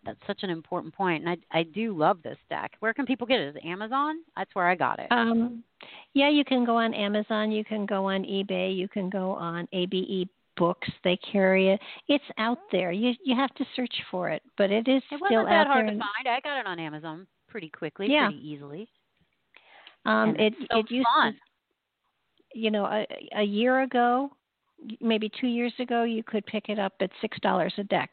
that's 0.04 0.18
such 0.26 0.42
an 0.42 0.50
important 0.50 0.94
point. 0.94 1.24
And 1.24 1.30
I 1.52 1.58
I 1.58 1.62
do 1.62 1.96
love 1.96 2.22
this 2.22 2.38
deck. 2.48 2.72
Where 2.80 2.92
can 2.92 3.06
people 3.06 3.26
get 3.26 3.40
it? 3.40 3.48
Is 3.48 3.56
it 3.56 3.64
Amazon? 3.64 4.16
That's 4.36 4.54
where 4.54 4.68
I 4.68 4.74
got 4.74 4.98
it. 4.98 5.10
Um, 5.10 5.64
yeah, 6.12 6.28
you 6.28 6.44
can 6.44 6.64
go 6.64 6.76
on 6.76 6.94
Amazon, 6.94 7.50
you 7.50 7.64
can 7.64 7.86
go 7.86 8.06
on 8.06 8.22
eBay, 8.22 8.74
you 8.74 8.88
can 8.88 9.10
go 9.10 9.32
on 9.32 9.68
ABE 9.72 10.28
Books. 10.56 10.88
They 11.02 11.16
carry 11.16 11.68
it. 11.70 11.80
It's 12.08 12.24
out 12.38 12.58
there. 12.70 12.92
You 12.92 13.14
you 13.24 13.34
have 13.36 13.52
to 13.54 13.64
search 13.74 13.94
for 14.10 14.30
it, 14.30 14.42
but 14.56 14.70
it 14.70 14.86
is 14.88 15.02
it 15.10 15.16
still 15.16 15.20
wasn't 15.44 15.48
that 15.48 15.66
hard 15.66 15.86
to 15.86 15.92
find. 15.92 16.26
I 16.28 16.40
got 16.40 16.58
it 16.58 16.66
on 16.66 16.78
Amazon 16.78 17.26
pretty 17.48 17.68
quickly, 17.70 18.10
Yeah. 18.10 18.26
pretty 18.28 18.48
easily. 18.48 18.88
Um, 20.06 20.30
and 20.30 20.40
it 20.40 20.54
so 20.70 20.78
it 20.78 20.90
used 20.90 21.06
fun. 21.14 21.32
to, 21.32 22.58
you 22.58 22.70
know, 22.70 22.84
a, 22.84 23.06
a 23.36 23.42
year 23.42 23.82
ago, 23.82 24.30
maybe 25.00 25.30
two 25.40 25.46
years 25.46 25.72
ago, 25.78 26.04
you 26.04 26.22
could 26.22 26.44
pick 26.46 26.68
it 26.68 26.78
up 26.78 26.92
at 27.00 27.10
six 27.20 27.38
dollars 27.40 27.74
a 27.78 27.84
deck. 27.84 28.10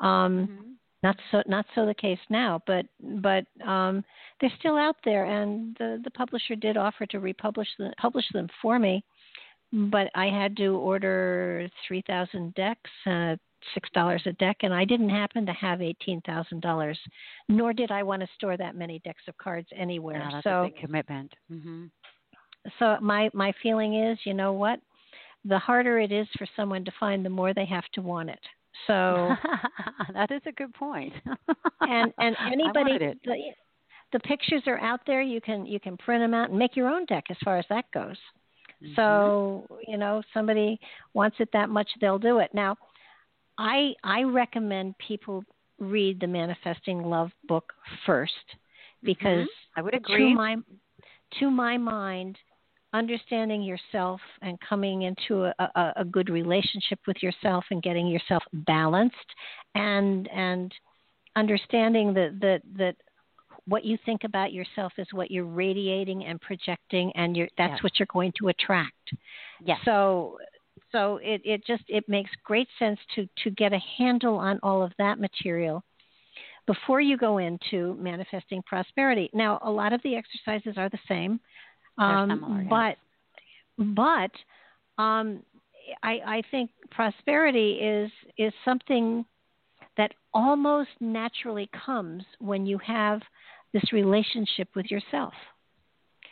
Um, 0.00 0.48
Mhm. 0.48 0.74
not 1.04 1.16
so 1.30 1.42
not 1.46 1.64
so 1.76 1.86
the 1.86 1.94
case 1.94 2.18
now 2.28 2.60
but 2.66 2.84
but 3.00 3.44
um 3.64 4.04
they're 4.40 4.50
still 4.58 4.76
out 4.76 4.96
there 5.04 5.26
and 5.26 5.76
the 5.76 6.00
the 6.02 6.10
publisher 6.10 6.56
did 6.56 6.76
offer 6.76 7.06
to 7.06 7.20
republish 7.20 7.68
the 7.78 7.92
publish 7.98 8.28
them 8.32 8.48
for 8.60 8.80
me 8.80 9.04
but 9.72 10.08
i 10.14 10.26
had 10.26 10.56
to 10.56 10.76
order 10.76 11.68
3000 11.86 12.54
decks 12.54 12.90
uh 13.06 13.36
six 13.74 13.88
dollars 13.92 14.22
a 14.26 14.32
deck 14.34 14.56
and 14.62 14.72
i 14.72 14.84
didn't 14.84 15.08
happen 15.10 15.44
to 15.44 15.52
have 15.52 15.82
eighteen 15.82 16.20
thousand 16.22 16.60
dollars 16.62 16.98
nor 17.48 17.72
did 17.72 17.90
i 17.90 18.02
want 18.02 18.22
to 18.22 18.28
store 18.36 18.56
that 18.56 18.76
many 18.76 19.00
decks 19.00 19.22
of 19.28 19.36
cards 19.36 19.68
anywhere 19.76 20.20
Yeah, 20.20 20.30
that's 20.32 20.44
so 20.44 20.62
a 20.62 20.66
big 20.68 20.76
commitment. 20.78 21.34
hmm 21.48 21.86
so 22.78 22.96
my 23.00 23.30
my 23.32 23.52
feeling 23.62 23.94
is 24.04 24.18
you 24.24 24.34
know 24.34 24.52
what? 24.52 24.80
The 25.44 25.58
harder 25.58 26.00
it 26.00 26.12
is 26.12 26.26
for 26.36 26.46
someone 26.54 26.84
to 26.84 26.92
find 27.00 27.24
the 27.24 27.30
more 27.30 27.54
they 27.54 27.64
have 27.64 27.84
to 27.94 28.02
want 28.02 28.28
it. 28.28 28.40
So 28.86 29.34
that 30.12 30.30
is 30.30 30.42
a 30.44 30.52
good 30.52 30.74
point. 30.74 31.12
and 31.80 32.12
and 32.18 32.36
anybody 32.52 32.98
the 34.12 34.20
pictures 34.20 34.62
are 34.66 34.78
out 34.80 35.00
there 35.06 35.22
you 35.22 35.40
can 35.40 35.64
you 35.66 35.80
can 35.80 35.96
print 35.96 36.22
them 36.22 36.34
out 36.34 36.50
and 36.50 36.58
make 36.58 36.76
your 36.76 36.88
own 36.88 37.04
deck 37.06 37.24
as 37.30 37.36
far 37.44 37.58
as 37.58 37.64
that 37.70 37.84
goes 37.92 38.16
Mhm. 38.82 38.96
so 38.96 39.66
you 39.86 39.96
know 39.96 40.22
somebody 40.32 40.78
wants 41.14 41.36
it 41.40 41.48
that 41.52 41.68
much 41.68 41.88
they'll 42.00 42.18
do 42.18 42.38
it 42.38 42.52
now 42.54 42.76
i 43.58 43.92
i 44.04 44.22
recommend 44.22 44.96
people 44.98 45.44
read 45.78 46.20
the 46.20 46.26
manifesting 46.26 47.02
love 47.02 47.30
book 47.44 47.72
first 48.06 48.32
because 49.02 49.46
Mhm. 49.46 49.46
I 49.76 49.82
would 49.82 49.92
to 49.92 49.98
agree. 49.98 50.34
my 50.34 50.56
to 51.38 51.50
my 51.50 51.76
mind 51.76 52.38
understanding 52.94 53.62
yourself 53.62 54.20
and 54.40 54.58
coming 54.60 55.02
into 55.02 55.44
a, 55.44 55.54
a, 55.58 55.92
a 55.96 56.04
good 56.04 56.30
relationship 56.30 56.98
with 57.06 57.22
yourself 57.22 57.64
and 57.70 57.82
getting 57.82 58.06
yourself 58.06 58.42
balanced 58.52 59.16
and 59.74 60.26
and 60.28 60.74
understanding 61.36 62.14
that 62.14 62.38
that 62.40 62.62
that 62.76 62.96
what 63.68 63.84
you 63.84 63.98
think 64.06 64.24
about 64.24 64.52
yourself 64.52 64.92
is 64.98 65.06
what 65.12 65.30
you're 65.30 65.44
radiating 65.44 66.24
and 66.24 66.40
projecting 66.40 67.12
and 67.14 67.36
you're 67.36 67.48
that's 67.58 67.74
Yes. 67.74 67.82
what 67.82 67.98
you're 67.98 68.08
going 68.12 68.32
to 68.38 68.48
attract 68.48 69.12
yes. 69.64 69.78
so 69.84 70.38
so 70.92 71.18
it, 71.22 71.42
it 71.44 71.66
just 71.66 71.82
it 71.88 72.08
makes 72.08 72.30
great 72.44 72.68
sense 72.78 72.98
to 73.14 73.28
to 73.44 73.50
get 73.50 73.72
a 73.72 73.80
handle 73.98 74.36
on 74.36 74.58
all 74.62 74.82
of 74.82 74.92
that 74.98 75.18
material 75.20 75.82
before 76.66 77.00
you 77.00 77.16
go 77.16 77.38
into 77.38 77.96
manifesting 77.98 78.62
prosperity. 78.62 79.30
Now, 79.32 79.58
a 79.62 79.70
lot 79.70 79.94
of 79.94 80.02
the 80.02 80.14
exercises 80.14 80.74
are 80.76 80.90
the 80.90 80.98
same, 81.08 81.40
um, 81.96 82.30
similar, 82.30 82.60
yes. 82.60 82.96
but 83.78 83.94
but 83.94 85.02
um, 85.02 85.42
I, 86.02 86.20
I 86.26 86.42
think 86.50 86.70
prosperity 86.90 87.72
is 87.80 88.10
is 88.36 88.52
something 88.64 89.24
that 89.96 90.12
almost 90.32 90.90
naturally 91.00 91.68
comes 91.84 92.22
when 92.38 92.66
you 92.66 92.78
have 92.78 93.20
this 93.72 93.92
relationship 93.92 94.68
with 94.74 94.90
yourself. 94.90 95.34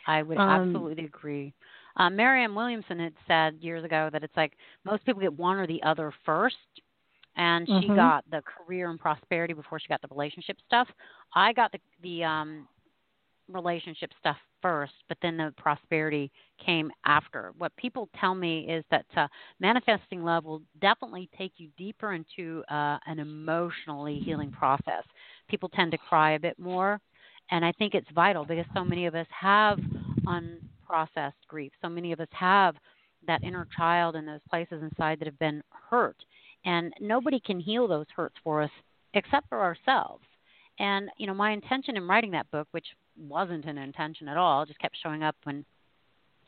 I 0.05 0.21
would 0.23 0.41
Um, 0.41 0.47
absolutely 0.47 1.05
agree. 1.05 1.53
Uh, 1.97 2.09
Marianne 2.09 2.55
Williamson 2.55 2.99
had 2.99 3.13
said 3.27 3.55
years 3.61 3.83
ago 3.83 4.09
that 4.11 4.23
it's 4.23 4.35
like 4.37 4.53
most 4.85 5.05
people 5.05 5.21
get 5.21 5.37
one 5.37 5.57
or 5.57 5.67
the 5.67 5.81
other 5.83 6.13
first, 6.25 6.55
and 7.35 7.67
she 7.79 7.89
Mhm. 7.89 7.91
got 7.91 8.23
the 8.29 8.41
career 8.43 8.89
and 8.89 8.99
prosperity 8.99 9.53
before 9.53 9.79
she 9.79 9.87
got 9.87 10.01
the 10.01 10.07
relationship 10.09 10.57
stuff. 10.65 10.87
I 11.35 11.53
got 11.53 11.71
the 11.71 11.79
the 12.01 12.23
um, 12.23 12.67
relationship 13.49 14.11
stuff 14.19 14.37
first, 14.61 14.93
but 15.07 15.17
then 15.21 15.37
the 15.37 15.53
prosperity 15.57 16.31
came 16.63 16.91
after. 17.05 17.53
What 17.57 17.75
people 17.77 18.09
tell 18.19 18.33
me 18.35 18.67
is 18.69 18.83
that 18.91 19.05
uh, 19.15 19.27
manifesting 19.59 20.23
love 20.23 20.45
will 20.45 20.61
definitely 20.81 21.29
take 21.37 21.53
you 21.57 21.69
deeper 21.77 22.13
into 22.13 22.63
uh, 22.69 22.97
an 23.05 23.19
emotionally 23.19 24.19
healing 24.19 24.51
process. 24.51 25.03
People 25.49 25.69
tend 25.69 25.91
to 25.91 25.97
cry 25.97 26.31
a 26.31 26.39
bit 26.39 26.57
more, 26.59 26.99
and 27.51 27.63
I 27.63 27.71
think 27.73 27.93
it's 27.93 28.07
vital 28.13 28.45
because 28.45 28.65
so 28.73 28.83
many 28.83 29.05
of 29.05 29.15
us 29.15 29.27
have 29.29 29.79
unprocessed 30.25 31.33
grief. 31.47 31.71
So 31.81 31.89
many 31.89 32.11
of 32.11 32.19
us 32.19 32.27
have 32.31 32.75
that 33.25 33.43
inner 33.43 33.67
child 33.75 34.15
and 34.15 34.27
those 34.27 34.39
places 34.49 34.81
inside 34.81 35.19
that 35.19 35.27
have 35.27 35.39
been 35.39 35.61
hurt. 35.89 36.17
And 36.65 36.93
nobody 36.99 37.39
can 37.39 37.59
heal 37.59 37.87
those 37.87 38.05
hurts 38.15 38.35
for 38.43 38.61
us 38.61 38.71
except 39.13 39.47
for 39.49 39.61
ourselves. 39.61 40.23
And, 40.79 41.09
you 41.17 41.27
know, 41.27 41.33
my 41.33 41.51
intention 41.51 41.97
in 41.97 42.07
writing 42.07 42.31
that 42.31 42.49
book, 42.51 42.67
which 42.71 42.85
wasn't 43.17 43.65
an 43.65 43.77
intention 43.77 44.27
at 44.27 44.37
all, 44.37 44.65
just 44.65 44.79
kept 44.79 44.97
showing 45.01 45.23
up 45.23 45.35
when 45.43 45.65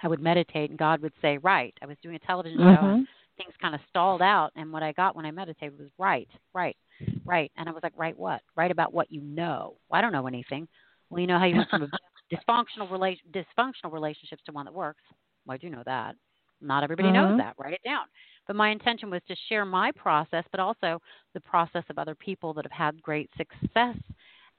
I 0.02 0.08
would 0.08 0.22
meditate 0.22 0.70
and 0.70 0.78
God 0.78 1.02
would 1.02 1.14
say, 1.22 1.38
Right. 1.38 1.74
I 1.82 1.86
was 1.86 1.98
doing 2.04 2.16
a 2.16 2.20
television 2.20 2.60
mm-hmm. 2.60 2.76
show 2.76 2.90
and 2.90 3.08
things 3.38 3.54
kind 3.62 3.74
of 3.74 3.82
stalled 3.90 4.22
out. 4.22 4.52
And 4.56 4.72
what 4.72 4.84
I 4.84 4.92
got 4.92 5.16
when 5.16 5.26
I 5.26 5.32
meditated 5.32 5.80
was 5.80 5.90
right, 5.98 6.30
right, 6.54 6.78
right. 7.26 7.52
And 7.58 7.68
I 7.68 7.72
was 7.72 7.82
like, 7.82 7.98
Right 7.98 8.18
what? 8.18 8.42
Right 8.56 8.72
about 8.72 8.94
what 8.94 9.12
you 9.12 9.22
know. 9.22 9.76
Well, 9.90 9.98
I 9.98 10.02
don't 10.02 10.14
know 10.14 10.28
anything. 10.28 10.68
Well, 11.10 11.20
you 11.20 11.28
know 11.28 11.40
how 11.40 11.46
you 11.46 11.58
went 11.58 11.70
from 11.70 11.84
a 11.84 11.90
dysfunctional, 12.36 12.92
relation, 12.92 13.26
dysfunctional 13.32 13.92
relationships 13.92 14.44
to 14.46 14.52
one 14.52 14.66
that 14.66 14.74
works. 14.74 15.02
Well, 15.46 15.56
I 15.56 15.58
do 15.58 15.70
know 15.70 15.84
that. 15.86 16.16
Not 16.62 16.84
everybody 16.84 17.10
mm-hmm. 17.10 17.32
knows 17.32 17.40
that. 17.40 17.56
Write 17.58 17.74
it 17.74 17.84
down. 17.84 18.06
But 18.46 18.56
my 18.56 18.70
intention 18.70 19.10
was 19.10 19.22
to 19.28 19.36
share 19.48 19.66
my 19.66 19.92
process, 19.92 20.44
but 20.52 20.60
also 20.60 21.00
the 21.34 21.40
process 21.42 21.84
of 21.90 21.98
other 21.98 22.16
people 22.16 22.54
that 22.56 22.66
have 22.66 22.72
had 22.72 23.02
great 23.02 23.30
success. 23.38 23.96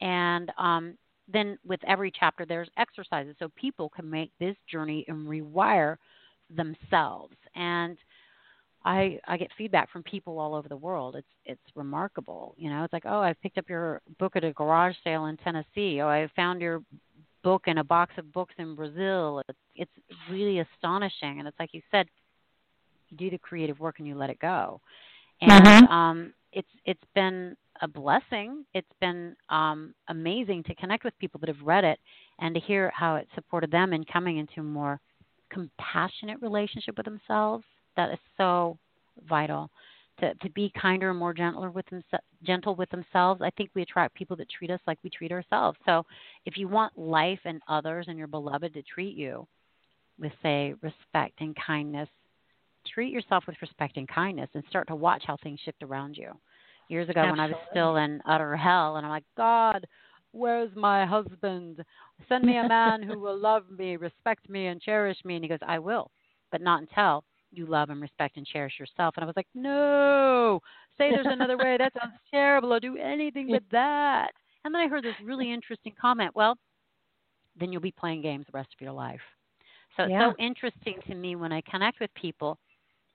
And 0.01 0.51
um, 0.59 0.97
then 1.29 1.59
with 1.67 1.81
every 1.87 2.13
chapter, 2.19 2.47
there's 2.47 2.71
exercises 2.79 3.37
so 3.39 3.49
people 3.57 3.89
can 3.91 4.09
make 4.09 4.31
this 4.41 4.57
journey 4.71 5.05
and 5.09 5.27
rewire 5.27 5.97
themselves. 6.55 7.37
And 7.55 7.99
I 8.85 9.19
I 9.27 9.37
get 9.37 9.51
feedback 9.59 9.91
from 9.91 10.03
people 10.03 10.39
all 10.39 10.55
over 10.55 10.69
the 10.69 10.77
world. 10.77 11.17
It's 11.17 11.29
it's 11.45 11.77
remarkable. 11.77 12.55
You 12.57 12.71
know, 12.71 12.85
it's 12.85 12.93
like, 12.93 13.05
oh, 13.07 13.21
I 13.21 13.35
picked 13.43 13.59
up 13.59 13.69
your 13.69 14.01
book 14.19 14.37
at 14.37 14.45
a 14.45 14.53
garage 14.53 14.95
sale 15.05 15.27
in 15.27 15.37
Tennessee. 15.39 16.01
Oh, 16.01 16.09
I 16.09 16.29
found 16.35 16.61
your 16.61 16.83
book 17.43 17.65
in 17.67 17.79
a 17.79 17.85
box 17.85 18.13
of 18.19 18.33
books 18.33 18.55
in 18.59 18.75
Brazil. 18.75 19.43
It's, 19.49 19.59
it's 19.77 19.91
really 20.31 20.61
astonishing. 20.61 21.39
And 21.39 21.49
it's 21.49 21.59
like 21.59 21.73
you 21.73 21.83
said, 21.91 22.07
you 23.09 23.17
do 23.17 23.31
the 23.31 23.39
creative 23.39 23.81
work 23.81 23.99
and 23.99 24.07
you 24.07 24.15
let 24.15 24.31
it 24.31 24.39
go. 24.39 24.81
And 25.41 25.65
mm-hmm. 25.65 25.93
um, 25.93 26.35
it's 26.53 26.69
it's 26.85 27.05
been 27.15 27.57
a 27.83 27.89
blessing. 27.89 28.65
It's 28.75 28.87
been 29.01 29.35
um, 29.49 29.95
amazing 30.09 30.65
to 30.65 30.75
connect 30.75 31.05
with 31.05 31.19
people 31.19 31.41
that 31.41 31.49
have 31.49 31.67
read 31.67 31.85
it 31.85 31.99
and 32.41 32.55
to 32.55 32.61
hear 32.61 32.93
how 32.95 33.17
it 33.17 33.29
supported 33.35 33.71
them 33.71 33.93
in 33.93 34.05
coming 34.05 34.39
into 34.39 34.61
a 34.61 34.63
more 34.63 35.01
compassionate 35.51 36.41
relationship 36.43 36.97
with 36.97 37.07
themselves. 37.07 37.65
That 37.97 38.11
is 38.11 38.19
so 38.37 38.79
vital. 39.29 39.71
To, 40.21 40.35
to 40.35 40.51
be 40.51 40.71
kinder 40.81 41.09
and 41.09 41.19
more 41.19 41.33
gentler 41.33 41.71
with 41.71 41.87
them, 41.87 42.03
gentle 42.43 42.75
with 42.75 42.91
themselves. 42.91 43.41
I 43.41 43.49
think 43.51 43.71
we 43.75 43.81
attract 43.81 44.15
people 44.15 44.37
that 44.37 44.51
treat 44.51 44.71
us 44.71 44.81
like 44.87 44.99
we 45.03 45.09
treat 45.09 45.33
ourselves. 45.33 45.79
So, 45.87 46.05
if 46.45 46.59
you 46.59 46.69
want 46.69 46.99
life 46.99 47.39
and 47.47 47.63
others 47.69 48.05
and 48.07 48.19
your 48.19 48.27
beloved 48.27 48.75
to 48.75 48.83
treat 48.83 49.17
you 49.17 49.47
with, 50.19 50.33
say, 50.43 50.75
respect 50.83 51.41
and 51.41 51.57
kindness, 51.57 52.09
treat 52.93 53.13
yourself 53.13 53.45
with 53.47 53.57
respect 53.63 53.97
and 53.97 54.07
kindness 54.09 54.51
and 54.55 54.63
start 54.69 54.89
to 54.89 54.95
watch 54.95 55.23
how 55.27 55.39
things 55.43 55.61
shift 55.65 55.83
around 55.83 56.17
you. 56.17 56.33
Years 56.89 57.09
ago, 57.09 57.21
Absolutely. 57.21 57.31
when 57.31 57.41
I 57.41 57.53
was 57.55 57.67
still 57.71 57.97
in 57.97 58.21
utter 58.27 58.57
hell, 58.57 58.97
and 58.97 59.07
I'm 59.07 59.13
like, 59.13 59.25
God, 59.37 59.87
where's 60.33 60.75
my 60.75 61.07
husband? 61.07 61.85
Send 62.29 62.45
me 62.45 62.59
a 62.59 62.69
man 62.69 63.03
who 63.03 63.19
will 63.19 63.39
love 63.39 63.65
me, 63.71 63.97
respect 63.97 64.51
me, 64.51 64.67
and 64.67 64.83
cherish 64.83 65.17
me. 65.25 65.37
And 65.37 65.45
he 65.45 65.49
goes, 65.49 65.61
I 65.67 65.79
will, 65.79 66.11
but 66.51 66.61
not 66.61 66.81
until 66.83 67.25
you 67.53 67.67
love 67.67 67.91
and 67.91 68.01
respect 68.01 68.37
and 68.37 68.47
cherish 68.47 68.75
yourself. 68.79 69.15
And 69.17 69.25
I 69.25 69.27
was 69.27 69.37
like, 69.37 69.49
no, 69.55 70.61
say 70.97 71.11
there's 71.11 71.27
another 71.29 71.57
way. 71.57 71.77
That 71.79 71.93
sounds 71.99 72.15
terrible. 72.31 72.73
I'll 72.73 72.81
do 72.81 72.97
anything 72.97 73.49
but 73.51 73.63
that. 73.73 74.31
And 74.65 74.75
then 74.75 74.83
I 74.83 74.89
heard 74.89 75.05
this 75.05 75.15
really 75.25 75.53
interesting 75.53 75.93
comment. 76.01 76.35
Well, 76.35 76.57
then 77.59 77.73
you'll 77.73 77.81
be 77.81 77.93
playing 77.93 78.23
games 78.23 78.47
the 78.47 78.57
rest 78.57 78.71
of 78.75 78.81
your 78.81 78.93
life. 78.93 79.21
So 79.97 80.05
it's 80.05 80.13
yeah. 80.13 80.31
so 80.31 80.37
interesting 80.39 80.99
to 81.09 81.15
me 81.15 81.37
when 81.37 81.53
I 81.53 81.63
connect 81.69 82.01
with 82.01 82.11
people 82.15 82.59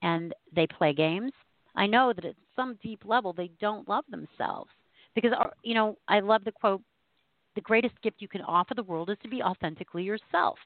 and 0.02 0.34
they 0.54 0.68
play 0.68 0.94
games. 0.94 1.32
I 1.76 1.88
know 1.88 2.14
that 2.14 2.26
at 2.26 2.36
some 2.56 2.78
deep 2.82 3.04
level 3.06 3.34
they 3.34 3.50
don't 3.60 3.88
love 3.88 4.06
themselves 4.10 4.70
because 5.14 5.32
uh, 5.34 5.50
you 5.64 5.74
know 5.74 5.98
I 6.08 6.20
love 6.20 6.44
the 6.44 6.52
quote 6.52 6.82
the 7.56 7.62
greatest 7.62 8.00
gift 8.02 8.18
you 8.20 8.28
can 8.28 8.42
offer 8.42 8.74
the 8.74 8.84
world 8.84 9.10
is 9.10 9.18
to 9.24 9.30
be 9.30 9.42
authentically 9.42 10.04
yourself. 10.04 10.58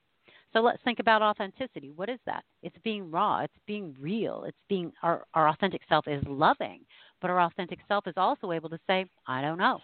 So 0.54 0.62
let's 0.62 0.82
think 0.84 1.00
about 1.00 1.22
authenticity. 1.22 1.92
What 1.96 2.10
is 2.10 2.20
that? 2.26 2.44
It's 2.64 2.76
being 2.84 3.12
raw, 3.12 3.42
it's 3.42 3.54
being 3.68 3.96
real, 4.00 4.46
it's 4.48 4.58
being 4.68 4.92
our, 5.04 5.24
our 5.34 5.50
authentic 5.50 5.82
self 5.88 6.08
is 6.08 6.24
loving, 6.28 6.82
but 7.22 7.30
our 7.30 7.42
authentic 7.42 7.80
self 7.88 8.08
is 8.08 8.16
also 8.18 8.52
able 8.52 8.70
to 8.70 8.80
say, 8.88 9.06
I 9.28 9.42
don't 9.42 9.60
know. 9.60 9.80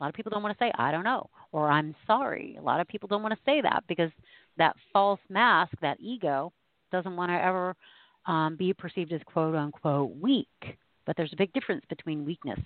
A 0.00 0.04
lot 0.04 0.08
of 0.08 0.14
people 0.14 0.30
don't 0.30 0.42
want 0.42 0.56
to 0.56 0.64
say, 0.64 0.72
I 0.76 0.90
don't 0.90 1.04
know, 1.04 1.28
or 1.52 1.70
I'm 1.70 1.94
sorry. 2.06 2.56
A 2.58 2.62
lot 2.62 2.80
of 2.80 2.88
people 2.88 3.08
don't 3.08 3.22
want 3.22 3.34
to 3.34 3.40
say 3.44 3.60
that 3.60 3.84
because 3.88 4.10
that 4.56 4.76
false 4.92 5.20
mask, 5.28 5.72
that 5.82 5.98
ego, 6.00 6.52
doesn't 6.92 7.16
want 7.16 7.30
to 7.30 7.42
ever 7.42 7.74
um, 8.26 8.56
be 8.56 8.72
perceived 8.72 9.12
as 9.12 9.20
quote 9.26 9.54
unquote 9.54 10.16
weak. 10.16 10.48
But 11.06 11.16
there's 11.16 11.32
a 11.32 11.36
big 11.36 11.52
difference 11.52 11.84
between 11.88 12.24
weakness 12.24 12.60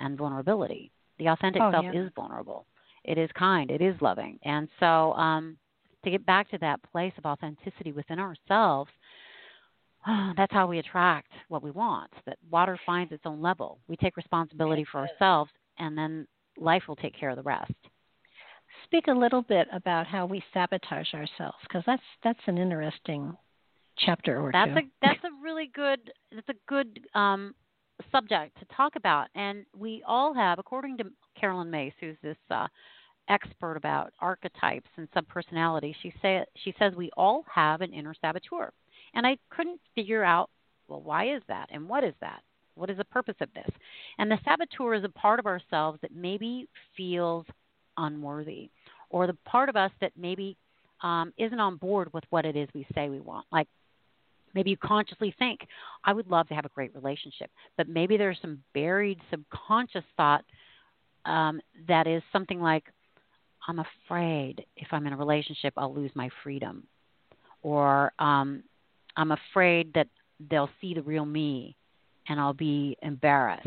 and 0.00 0.16
vulnerability. 0.16 0.90
The 1.18 1.28
authentic 1.28 1.62
oh, 1.62 1.72
self 1.72 1.84
yeah. 1.84 2.02
is 2.02 2.10
vulnerable. 2.14 2.66
It 3.04 3.18
is 3.18 3.30
kind. 3.38 3.70
It 3.70 3.82
is 3.82 3.94
loving. 4.00 4.38
And 4.44 4.68
so, 4.80 5.12
um, 5.12 5.56
to 6.06 6.10
get 6.10 6.24
back 6.24 6.50
to 6.50 6.58
that 6.58 6.80
place 6.90 7.12
of 7.18 7.26
authenticity 7.26 7.92
within 7.92 8.18
ourselves, 8.18 8.90
that's 10.36 10.52
how 10.52 10.66
we 10.66 10.78
attract 10.78 11.30
what 11.48 11.62
we 11.62 11.70
want. 11.70 12.10
That 12.26 12.38
water 12.50 12.78
finds 12.86 13.12
its 13.12 13.22
own 13.26 13.42
level. 13.42 13.78
We 13.88 13.96
take 13.96 14.16
responsibility 14.16 14.86
for 14.90 15.06
ourselves, 15.06 15.50
and 15.78 15.96
then 15.96 16.26
life 16.56 16.84
will 16.88 16.96
take 16.96 17.18
care 17.18 17.30
of 17.30 17.36
the 17.36 17.42
rest 17.42 17.72
speak 18.84 19.06
a 19.08 19.12
little 19.12 19.42
bit 19.42 19.66
about 19.72 20.06
how 20.06 20.26
we 20.26 20.42
sabotage 20.52 21.12
ourselves 21.14 21.56
because 21.62 21.82
that's 21.86 22.02
that's 22.22 22.38
an 22.46 22.58
interesting 22.58 23.36
chapter 23.98 24.40
or 24.40 24.52
that's 24.52 24.70
two. 24.70 24.78
a 24.78 24.82
that's 25.02 25.24
a 25.24 25.42
really 25.42 25.70
good 25.74 26.12
that's 26.32 26.48
a 26.48 26.54
good 26.68 27.00
um, 27.14 27.54
subject 28.12 28.58
to 28.58 28.66
talk 28.76 28.96
about, 28.96 29.28
and 29.34 29.64
we 29.76 30.02
all 30.06 30.34
have, 30.34 30.58
according 30.58 30.98
to 30.98 31.04
Carolyn 31.38 31.70
Myss, 31.70 31.92
who's 32.00 32.16
this 32.22 32.36
uh, 32.50 32.66
expert 33.28 33.76
about 33.76 34.12
archetypes 34.20 34.88
and 34.96 35.08
subpersonality. 35.12 35.94
She 36.02 36.12
say 36.22 36.44
she 36.64 36.74
says 36.78 36.94
we 36.94 37.10
all 37.16 37.44
have 37.52 37.80
an 37.80 37.92
inner 37.92 38.14
saboteur, 38.20 38.72
and 39.14 39.26
I 39.26 39.38
couldn't 39.50 39.80
figure 39.94 40.24
out 40.24 40.50
well 40.88 41.02
why 41.02 41.34
is 41.34 41.42
that 41.48 41.68
and 41.70 41.88
what 41.88 42.04
is 42.04 42.14
that. 42.20 42.42
What 42.74 42.90
is 42.90 42.98
the 42.98 43.04
purpose 43.04 43.36
of 43.40 43.48
this? 43.54 43.70
And 44.18 44.30
the 44.30 44.38
saboteur 44.44 44.94
is 44.94 45.04
a 45.04 45.08
part 45.08 45.38
of 45.38 45.46
ourselves 45.46 45.98
that 46.02 46.14
maybe 46.14 46.68
feels 46.96 47.46
unworthy, 47.96 48.68
or 49.08 49.26
the 49.26 49.36
part 49.46 49.68
of 49.68 49.76
us 49.76 49.90
that 50.00 50.12
maybe 50.16 50.56
um, 51.02 51.32
isn't 51.38 51.60
on 51.60 51.76
board 51.76 52.12
with 52.12 52.24
what 52.30 52.44
it 52.44 52.54
is 52.54 52.68
we 52.74 52.86
say 52.94 53.08
we 53.08 53.20
want. 53.20 53.46
Like 53.50 53.68
maybe 54.54 54.70
you 54.70 54.76
consciously 54.76 55.34
think, 55.38 55.60
I 56.04 56.12
would 56.12 56.28
love 56.28 56.48
to 56.48 56.54
have 56.54 56.64
a 56.64 56.70
great 56.70 56.94
relationship, 56.94 57.50
but 57.76 57.88
maybe 57.88 58.16
there's 58.16 58.38
some 58.40 58.62
buried 58.74 59.20
subconscious 59.30 60.04
thought 60.16 60.44
um, 61.24 61.60
that 61.88 62.06
is 62.06 62.22
something 62.32 62.60
like, 62.60 62.84
I'm 63.66 63.80
afraid 63.80 64.64
if 64.76 64.88
I'm 64.92 65.06
in 65.06 65.12
a 65.12 65.16
relationship, 65.16 65.74
I'll 65.76 65.94
lose 65.94 66.10
my 66.14 66.28
freedom. 66.42 66.84
Or 67.62 68.12
um, 68.18 68.62
I'm 69.16 69.32
afraid 69.32 69.92
that 69.94 70.08
they'll 70.50 70.70
see 70.80 70.94
the 70.94 71.02
real 71.02 71.24
me 71.24 71.76
and 72.28 72.38
I'll 72.38 72.52
be 72.52 72.96
embarrassed. 73.02 73.66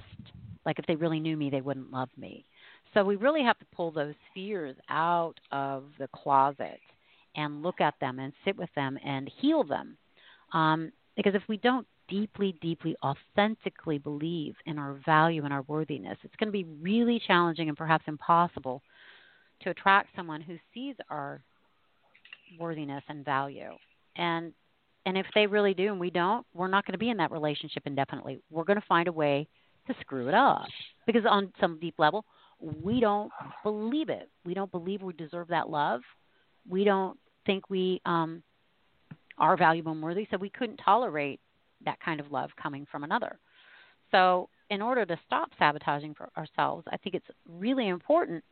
Like 0.65 0.79
if 0.79 0.85
they 0.85 0.95
really 0.95 1.19
knew 1.19 1.35
me, 1.35 1.49
they 1.49 1.61
wouldn't 1.61 1.91
love 1.91 2.09
me. 2.17 2.45
So 2.93 3.03
we 3.03 3.15
really 3.15 3.43
have 3.43 3.59
to 3.59 3.65
pull 3.75 3.91
those 3.91 4.15
fears 4.33 4.75
out 4.89 5.35
of 5.51 5.85
the 5.99 6.07
closet 6.07 6.79
and 7.35 7.61
look 7.61 7.81
at 7.81 7.93
them 8.01 8.19
and 8.19 8.33
sit 8.45 8.57
with 8.57 8.69
them 8.75 8.97
and 9.05 9.31
heal 9.39 9.63
them. 9.63 9.97
Um, 10.53 10.91
because 11.15 11.35
if 11.35 11.43
we 11.47 11.57
don't 11.57 11.85
deeply, 12.07 12.57
deeply, 12.61 12.95
authentically 13.03 13.99
believe 13.99 14.55
in 14.65 14.79
our 14.79 14.99
value 15.05 15.43
and 15.43 15.53
our 15.53 15.61
worthiness, 15.63 16.17
it's 16.23 16.35
going 16.37 16.47
to 16.47 16.51
be 16.51 16.65
really 16.81 17.21
challenging 17.27 17.69
and 17.69 17.77
perhaps 17.77 18.05
impossible 18.07 18.81
to 19.61 19.69
attract 19.69 20.09
someone 20.15 20.41
who 20.41 20.57
sees 20.73 20.95
our 21.09 21.41
worthiness 22.59 23.03
and 23.09 23.23
value. 23.23 23.71
And 24.15 24.53
and 25.05 25.17
if 25.17 25.25
they 25.33 25.47
really 25.47 25.73
do 25.73 25.87
and 25.87 25.99
we 25.99 26.09
don't, 26.09 26.45
we're 26.53 26.67
not 26.67 26.85
going 26.85 26.91
to 26.91 26.99
be 26.99 27.09
in 27.09 27.17
that 27.17 27.31
relationship 27.31 27.83
indefinitely. 27.85 28.39
We're 28.51 28.65
going 28.65 28.79
to 28.79 28.85
find 28.87 29.07
a 29.07 29.11
way 29.11 29.47
to 29.87 29.95
screw 30.01 30.27
it 30.27 30.33
up 30.33 30.67
because 31.07 31.23
on 31.27 31.51
some 31.59 31.79
deep 31.79 31.95
level, 31.97 32.25
we 32.83 32.99
don't 32.99 33.31
believe 33.63 34.09
it. 34.09 34.29
We 34.45 34.53
don't 34.53 34.71
believe 34.71 35.01
we 35.01 35.13
deserve 35.13 35.47
that 35.47 35.69
love. 35.69 36.01
We 36.67 36.83
don't 36.83 37.17
think 37.45 37.69
we 37.69 38.01
um, 38.05 38.43
are 39.37 39.57
valuable 39.57 39.93
and 39.93 40.03
worthy, 40.03 40.27
so 40.29 40.37
we 40.37 40.49
couldn't 40.49 40.77
tolerate 40.77 41.39
that 41.85 41.99
kind 42.01 42.19
of 42.19 42.31
love 42.31 42.49
coming 42.61 42.85
from 42.91 43.03
another. 43.03 43.39
So, 44.11 44.49
in 44.69 44.81
order 44.81 45.05
to 45.05 45.17
stop 45.25 45.49
sabotaging 45.57 46.13
for 46.13 46.29
ourselves, 46.37 46.85
I 46.91 46.97
think 46.97 47.15
it's 47.15 47.25
really 47.47 47.87
important 47.87 48.43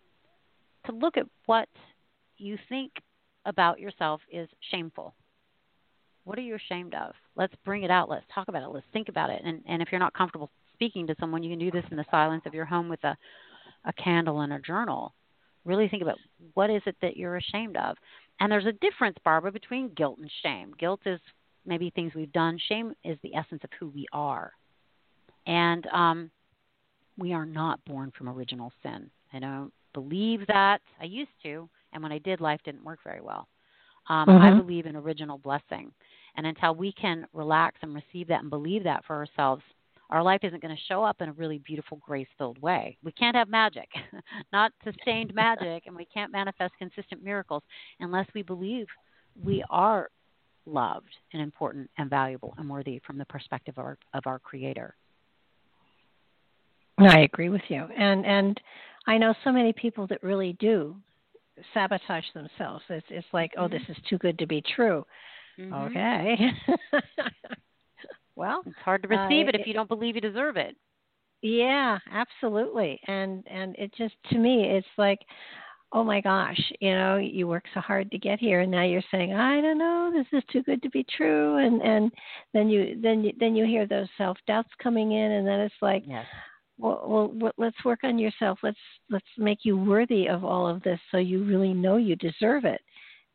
to 0.87 0.91
look 0.93 1.17
at 1.17 1.25
what 1.45 1.69
you 2.37 2.57
think 2.69 2.91
about 3.45 3.79
yourself 3.79 4.21
is 4.31 4.49
shameful. 4.71 5.13
What 6.25 6.37
are 6.37 6.41
you 6.41 6.55
ashamed 6.55 6.93
of? 6.93 7.13
Let's 7.35 7.53
bring 7.63 7.83
it 7.83 7.91
out. 7.91 8.09
Let's 8.09 8.25
talk 8.33 8.49
about 8.49 8.63
it. 8.63 8.67
Let's 8.67 8.85
think 8.91 9.07
about 9.07 9.29
it. 9.29 9.41
And, 9.45 9.61
and 9.67 9.81
if 9.81 9.89
you're 9.91 9.99
not 9.99 10.13
comfortable 10.13 10.49
speaking 10.73 11.07
to 11.07 11.15
someone, 11.19 11.43
you 11.43 11.49
can 11.49 11.59
do 11.59 11.71
this 11.71 11.85
in 11.89 11.97
the 11.97 12.05
silence 12.11 12.43
of 12.45 12.53
your 12.53 12.65
home 12.65 12.89
with 12.89 13.03
a 13.03 13.15
a 13.87 13.93
candle 13.93 14.41
and 14.41 14.53
a 14.53 14.59
journal. 14.59 15.13
Really 15.65 15.87
think 15.87 16.01
about 16.01 16.19
what 16.53 16.69
is 16.69 16.81
it 16.85 16.95
that 17.01 17.17
you're 17.17 17.37
ashamed 17.37 17.77
of. 17.77 17.97
And 18.39 18.51
there's 18.51 18.65
a 18.65 18.73
difference, 18.73 19.17
Barbara, 19.23 19.51
between 19.51 19.93
guilt 19.95 20.19
and 20.19 20.29
shame. 20.43 20.73
Guilt 20.77 21.01
is 21.05 21.19
maybe 21.65 21.89
things 21.89 22.13
we've 22.13 22.31
done. 22.31 22.59
Shame 22.69 22.93
is 23.03 23.17
the 23.23 23.35
essence 23.35 23.61
of 23.63 23.69
who 23.79 23.87
we 23.89 24.05
are. 24.13 24.51
And 25.47 25.87
um, 25.87 26.31
we 27.17 27.33
are 27.33 27.45
not 27.45 27.83
born 27.85 28.11
from 28.17 28.29
original 28.29 28.71
sin. 28.83 29.09
I 29.33 29.39
don't 29.39 29.73
believe 29.97 30.45
that. 30.47 30.79
I 31.01 31.05
used 31.05 31.31
to, 31.41 31.67
and 31.91 32.03
when 32.03 32.11
I 32.11 32.19
did, 32.19 32.39
life 32.39 32.59
didn't 32.63 32.83
work 32.83 32.99
very 33.03 33.21
well. 33.21 33.47
Um, 34.09 34.27
mm-hmm. 34.27 34.43
I 34.43 34.51
believe 34.55 34.85
in 34.85 34.95
original 34.95 35.39
blessing. 35.39 35.91
And 36.35 36.45
until 36.45 36.75
we 36.75 36.91
can 36.91 37.25
relax 37.33 37.77
and 37.81 37.95
receive 37.95 38.27
that 38.27 38.41
and 38.41 38.49
believe 38.49 38.83
that 38.83 39.03
for 39.05 39.15
ourselves, 39.15 39.63
our 40.11 40.21
life 40.21 40.41
isn't 40.43 40.61
going 40.61 40.75
to 40.75 40.81
show 40.87 41.03
up 41.03 41.19
in 41.19 41.29
a 41.29 41.33
really 41.33 41.57
beautiful, 41.57 41.97
grace 41.97 42.27
filled 42.37 42.61
way. 42.61 42.95
We 43.03 43.11
can't 43.11 43.35
have 43.35 43.49
magic, 43.49 43.89
not 44.53 44.71
sustained 44.83 45.33
magic, 45.35 45.87
and 45.87 45.95
we 45.95 46.05
can't 46.05 46.31
manifest 46.31 46.73
consistent 46.77 47.23
miracles 47.23 47.63
unless 47.99 48.27
we 48.35 48.43
believe 48.43 48.85
we 49.43 49.63
are 49.71 50.09
loved 50.67 51.15
and 51.33 51.41
important 51.41 51.89
and 51.97 52.07
valuable 52.09 52.53
and 52.57 52.69
worthy 52.69 53.01
from 53.05 53.17
the 53.17 53.25
perspective 53.25 53.73
of 53.77 53.83
our, 53.83 53.97
of 54.13 54.23
our 54.27 54.37
Creator. 54.37 54.95
I 56.99 57.19
agree 57.19 57.49
with 57.49 57.61
you, 57.67 57.85
and 57.95 58.25
and 58.25 58.59
I 59.07 59.17
know 59.17 59.33
so 59.43 59.51
many 59.51 59.73
people 59.73 60.05
that 60.07 60.21
really 60.21 60.53
do 60.59 60.95
sabotage 61.73 62.25
themselves. 62.33 62.83
It's 62.89 63.07
it's 63.09 63.27
like, 63.33 63.51
oh, 63.57 63.63
mm-hmm. 63.63 63.75
oh, 63.75 63.77
this 63.77 63.97
is 63.97 64.03
too 64.09 64.17
good 64.17 64.37
to 64.39 64.47
be 64.47 64.61
true. 64.75 65.05
Mm-hmm. 65.59 65.73
Okay. 65.73 66.35
well, 68.35 68.61
it's 68.65 68.75
hard 68.83 69.01
to 69.03 69.07
receive 69.07 69.47
uh, 69.47 69.49
it 69.49 69.55
if 69.55 69.67
you 69.67 69.73
don't 69.73 69.89
believe 69.89 70.15
you 70.15 70.21
deserve 70.21 70.57
it. 70.57 70.75
Yeah, 71.41 71.97
absolutely. 72.11 72.99
And 73.07 73.43
and 73.49 73.75
it 73.77 73.93
just 73.97 74.15
to 74.31 74.37
me, 74.37 74.65
it's 74.65 74.87
like, 74.97 75.19
oh 75.93 76.03
my 76.03 76.19
gosh, 76.19 76.59
you 76.81 76.93
know, 76.93 77.17
you 77.17 77.47
work 77.47 77.63
so 77.73 77.79
hard 77.79 78.11
to 78.11 78.17
get 78.17 78.39
here, 78.39 78.61
and 78.61 78.71
now 78.71 78.83
you're 78.83 79.01
saying, 79.09 79.33
I 79.33 79.61
don't 79.61 79.77
know, 79.77 80.11
this 80.13 80.27
is 80.37 80.43
too 80.51 80.63
good 80.63 80.81
to 80.83 80.89
be 80.89 81.05
true, 81.15 81.57
and 81.57 81.81
and 81.81 82.11
then 82.53 82.69
you 82.69 82.99
then 83.01 83.23
you 83.23 83.31
then 83.39 83.55
you 83.55 83.65
hear 83.65 83.87
those 83.87 84.07
self 84.17 84.37
doubts 84.47 84.69
coming 84.81 85.13
in, 85.13 85.31
and 85.31 85.47
then 85.47 85.61
it's 85.61 85.75
like. 85.81 86.03
Yes 86.05 86.25
well, 86.77 87.31
well, 87.33 87.51
let's 87.57 87.83
work 87.83 87.99
on 88.03 88.19
yourself. 88.19 88.59
Let's 88.61 88.77
let's 89.09 89.25
make 89.37 89.59
you 89.63 89.77
worthy 89.77 90.27
of 90.27 90.43
all 90.43 90.67
of 90.67 90.83
this, 90.83 90.99
so 91.11 91.17
you 91.17 91.43
really 91.43 91.73
know 91.73 91.97
you 91.97 92.15
deserve 92.15 92.65
it. 92.65 92.81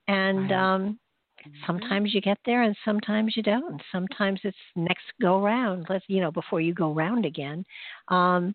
And 0.08 0.50
right. 0.50 0.74
um, 0.74 0.98
mm-hmm. 1.40 1.50
sometimes 1.66 2.14
you 2.14 2.20
get 2.20 2.38
there, 2.46 2.62
and 2.62 2.76
sometimes 2.84 3.36
you 3.36 3.42
don't. 3.42 3.80
Sometimes 3.90 4.40
it's 4.44 4.56
next 4.76 5.04
go 5.20 5.40
round. 5.40 5.86
Let's 5.88 6.04
you 6.08 6.20
know 6.20 6.30
before 6.30 6.60
you 6.60 6.72
go 6.72 6.92
round 6.92 7.24
again. 7.26 7.64
Um, 8.08 8.54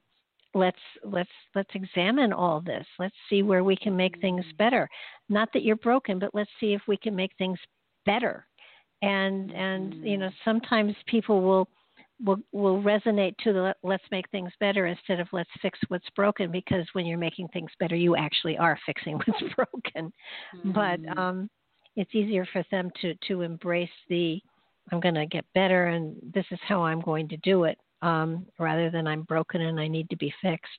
let's 0.53 0.77
let's 1.03 1.29
let's 1.53 1.69
examine 1.73 2.31
all 2.31 2.61
this. 2.61 2.85
Let's 2.97 3.15
see 3.29 3.43
where 3.43 3.63
we 3.63 3.75
can 3.75 3.95
make 3.95 4.19
things 4.21 4.45
mm-hmm. 4.45 4.57
better. 4.57 4.89
Not 5.29 5.49
that 5.53 5.63
you're 5.63 5.75
broken, 5.75 6.19
but 6.19 6.31
let's 6.33 6.51
see 6.59 6.73
if 6.73 6.81
we 6.87 6.97
can 6.97 7.15
make 7.15 7.31
things 7.37 7.59
better. 8.05 8.45
And 9.01 9.51
and 9.51 9.93
you 10.05 10.17
know 10.17 10.27
mm-hmm. 10.27 10.49
sometimes 10.49 10.95
people 11.07 11.41
will 11.41 11.67
will 12.23 12.39
will 12.51 12.81
resonate 12.81 13.35
to 13.37 13.53
the 13.53 13.75
let's 13.83 14.03
make 14.11 14.29
things 14.29 14.51
better 14.59 14.87
instead 14.87 15.19
of 15.19 15.27
let's 15.31 15.49
fix 15.61 15.77
what's 15.89 16.09
broken 16.15 16.51
because 16.51 16.85
when 16.93 17.05
you're 17.05 17.17
making 17.17 17.47
things 17.49 17.69
better 17.79 17.95
you 17.95 18.15
actually 18.15 18.57
are 18.57 18.77
fixing 18.85 19.17
what's 19.25 19.53
broken. 19.55 20.11
Mm-hmm. 20.55 20.71
but 20.71 21.17
um 21.17 21.49
it's 21.95 22.13
easier 22.13 22.47
for 22.51 22.63
them 22.71 22.89
to 23.01 23.13
to 23.27 23.41
embrace 23.41 23.89
the 24.09 24.41
i'm 24.91 24.99
going 24.99 25.15
to 25.15 25.25
get 25.25 25.45
better 25.53 25.87
and 25.87 26.15
this 26.33 26.45
is 26.51 26.59
how 26.67 26.83
i'm 26.83 27.01
going 27.01 27.27
to 27.29 27.37
do 27.37 27.65
it 27.65 27.77
um 28.01 28.45
rather 28.59 28.89
than 28.89 29.05
i'm 29.07 29.23
broken 29.23 29.61
and 29.61 29.79
i 29.79 29.87
need 29.87 30.09
to 30.09 30.17
be 30.17 30.33
fixed. 30.41 30.71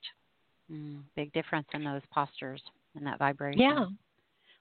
Mm, 0.71 1.01
big 1.15 1.33
difference 1.33 1.67
in 1.73 1.83
those 1.83 2.01
postures 2.13 2.61
and 2.95 3.03
that 3.07 3.17
vibration. 3.17 3.59
Yeah. 3.59 3.85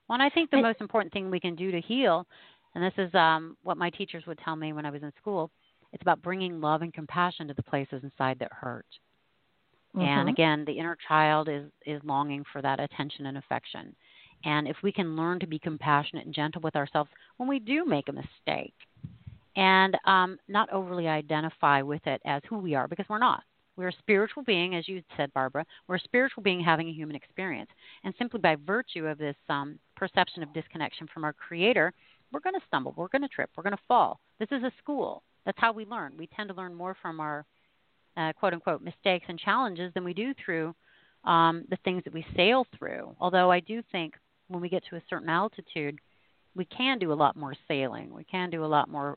Well 0.09 0.15
and 0.15 0.23
i 0.23 0.31
think 0.31 0.51
the 0.51 0.57
I, 0.59 0.63
most 0.63 0.81
important 0.81 1.13
thing 1.13 1.31
we 1.31 1.41
can 1.41 1.55
do 1.55 1.71
to 1.71 1.81
heal 1.81 2.27
and 2.75 2.85
this 2.85 2.95
is 2.97 3.15
um 3.15 3.57
what 3.63 3.77
my 3.77 3.91
teachers 3.91 4.25
would 4.27 4.39
tell 4.45 4.57
me 4.57 4.73
when 4.73 4.87
i 4.87 4.91
was 4.91 5.03
in 5.03 5.13
school 5.21 5.51
it's 5.93 6.03
about 6.03 6.23
bringing 6.23 6.61
love 6.61 6.83
and 6.83 6.93
compassion 6.93 7.49
to 7.49 7.55
the 7.55 7.63
places 7.63 8.03
inside 8.03 8.39
that 8.41 8.53
hurt. 8.53 8.87
Mm-hmm. 9.97 10.07
And 10.07 10.29
again, 10.29 10.65
the 10.67 10.79
inner 10.79 10.97
child 11.09 11.49
is 11.49 11.71
is 11.87 12.01
longing 12.05 12.45
for 12.53 12.61
that 12.63 12.81
attention 12.81 13.27
and 13.27 13.39
affection. 13.39 13.95
And 14.45 14.69
if 14.69 14.77
we 14.83 14.93
can 14.93 15.17
learn 15.17 15.41
to 15.41 15.47
be 15.47 15.59
compassionate 15.59 16.27
and 16.27 16.35
gentle 16.35 16.63
with 16.63 16.77
ourselves 16.77 17.11
when 17.39 17.49
we 17.49 17.59
do 17.59 17.85
make 17.85 18.09
a 18.09 18.13
mistake, 18.13 18.75
and 19.57 19.97
um, 20.05 20.39
not 20.47 20.73
overly 20.73 21.09
identify 21.09 21.83
with 21.83 22.07
it 22.07 22.23
as 22.25 22.43
who 22.49 22.59
we 22.59 22.75
are, 22.77 22.87
because 22.87 23.07
we're 23.09 23.19
not. 23.19 23.43
We're 23.77 23.89
a 23.89 23.99
spiritual 23.99 24.43
being, 24.43 24.75
as 24.75 24.89
you 24.89 25.03
said, 25.17 25.33
Barbara. 25.35 25.65
We're 25.87 25.97
a 25.97 26.01
spiritual 26.01 26.43
being 26.43 26.61
having 26.61 26.89
a 26.89 26.93
human 26.93 27.17
experience. 27.17 27.71
And 28.05 28.15
simply 28.19 28.41
by 28.41 28.57
virtue 28.67 29.07
of 29.07 29.19
this 29.19 29.37
um, 29.49 29.79
perception 29.97 30.43
of 30.43 30.53
disconnection 30.53 31.09
from 31.13 31.25
our 31.25 31.33
Creator, 31.33 31.93
we're 32.33 32.41
going 32.41 32.55
to 32.55 32.67
stumble, 32.67 32.93
we're 32.97 33.09
going 33.09 33.23
to 33.23 33.29
trip, 33.29 33.51
we're 33.57 33.63
going 33.63 33.77
to 33.77 33.83
fall. 33.89 34.21
This 34.39 34.49
is 34.51 34.63
a 34.63 34.73
school. 34.83 35.23
That's 35.45 35.59
how 35.59 35.73
we 35.73 35.85
learn. 35.85 36.15
We 36.17 36.29
tend 36.29 36.49
to 36.49 36.55
learn 36.55 36.75
more 36.75 36.97
from 37.01 37.21
our 37.21 37.45
uh, 38.17 38.33
quote 38.33 38.53
unquote 38.53 38.83
mistakes 38.83 39.27
and 39.29 39.39
challenges 39.39 39.93
than 39.95 40.05
we 40.05 40.13
do 40.13 40.35
through 40.45 40.75
um, 41.25 41.65
the 41.71 41.79
things 41.85 42.03
that 42.05 42.13
we 42.15 42.25
sail 42.37 42.67
through. 42.79 43.15
Although 43.21 43.51
I 43.51 43.61
do 43.61 43.83
think 43.93 44.15
when 44.49 44.61
we 44.61 44.69
get 44.69 44.83
to 44.91 44.97
a 44.97 45.03
certain 45.09 45.29
altitude, 45.29 45.99
we 46.55 46.65
can 46.65 46.99
do 46.99 47.13
a 47.13 47.15
lot 47.15 47.37
more 47.37 47.55
sailing. 47.69 48.13
We 48.13 48.25
can 48.25 48.51
do 48.51 48.65
a 48.65 48.67
lot 48.67 48.89
more 48.89 49.17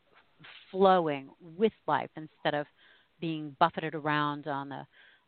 flowing 0.72 1.30
with 1.58 1.74
life 1.88 2.10
instead 2.16 2.54
of 2.54 2.66
being 3.20 3.56
buffeted 3.60 3.96
around 3.96 4.48
on 4.48 4.70
the 4.70 4.86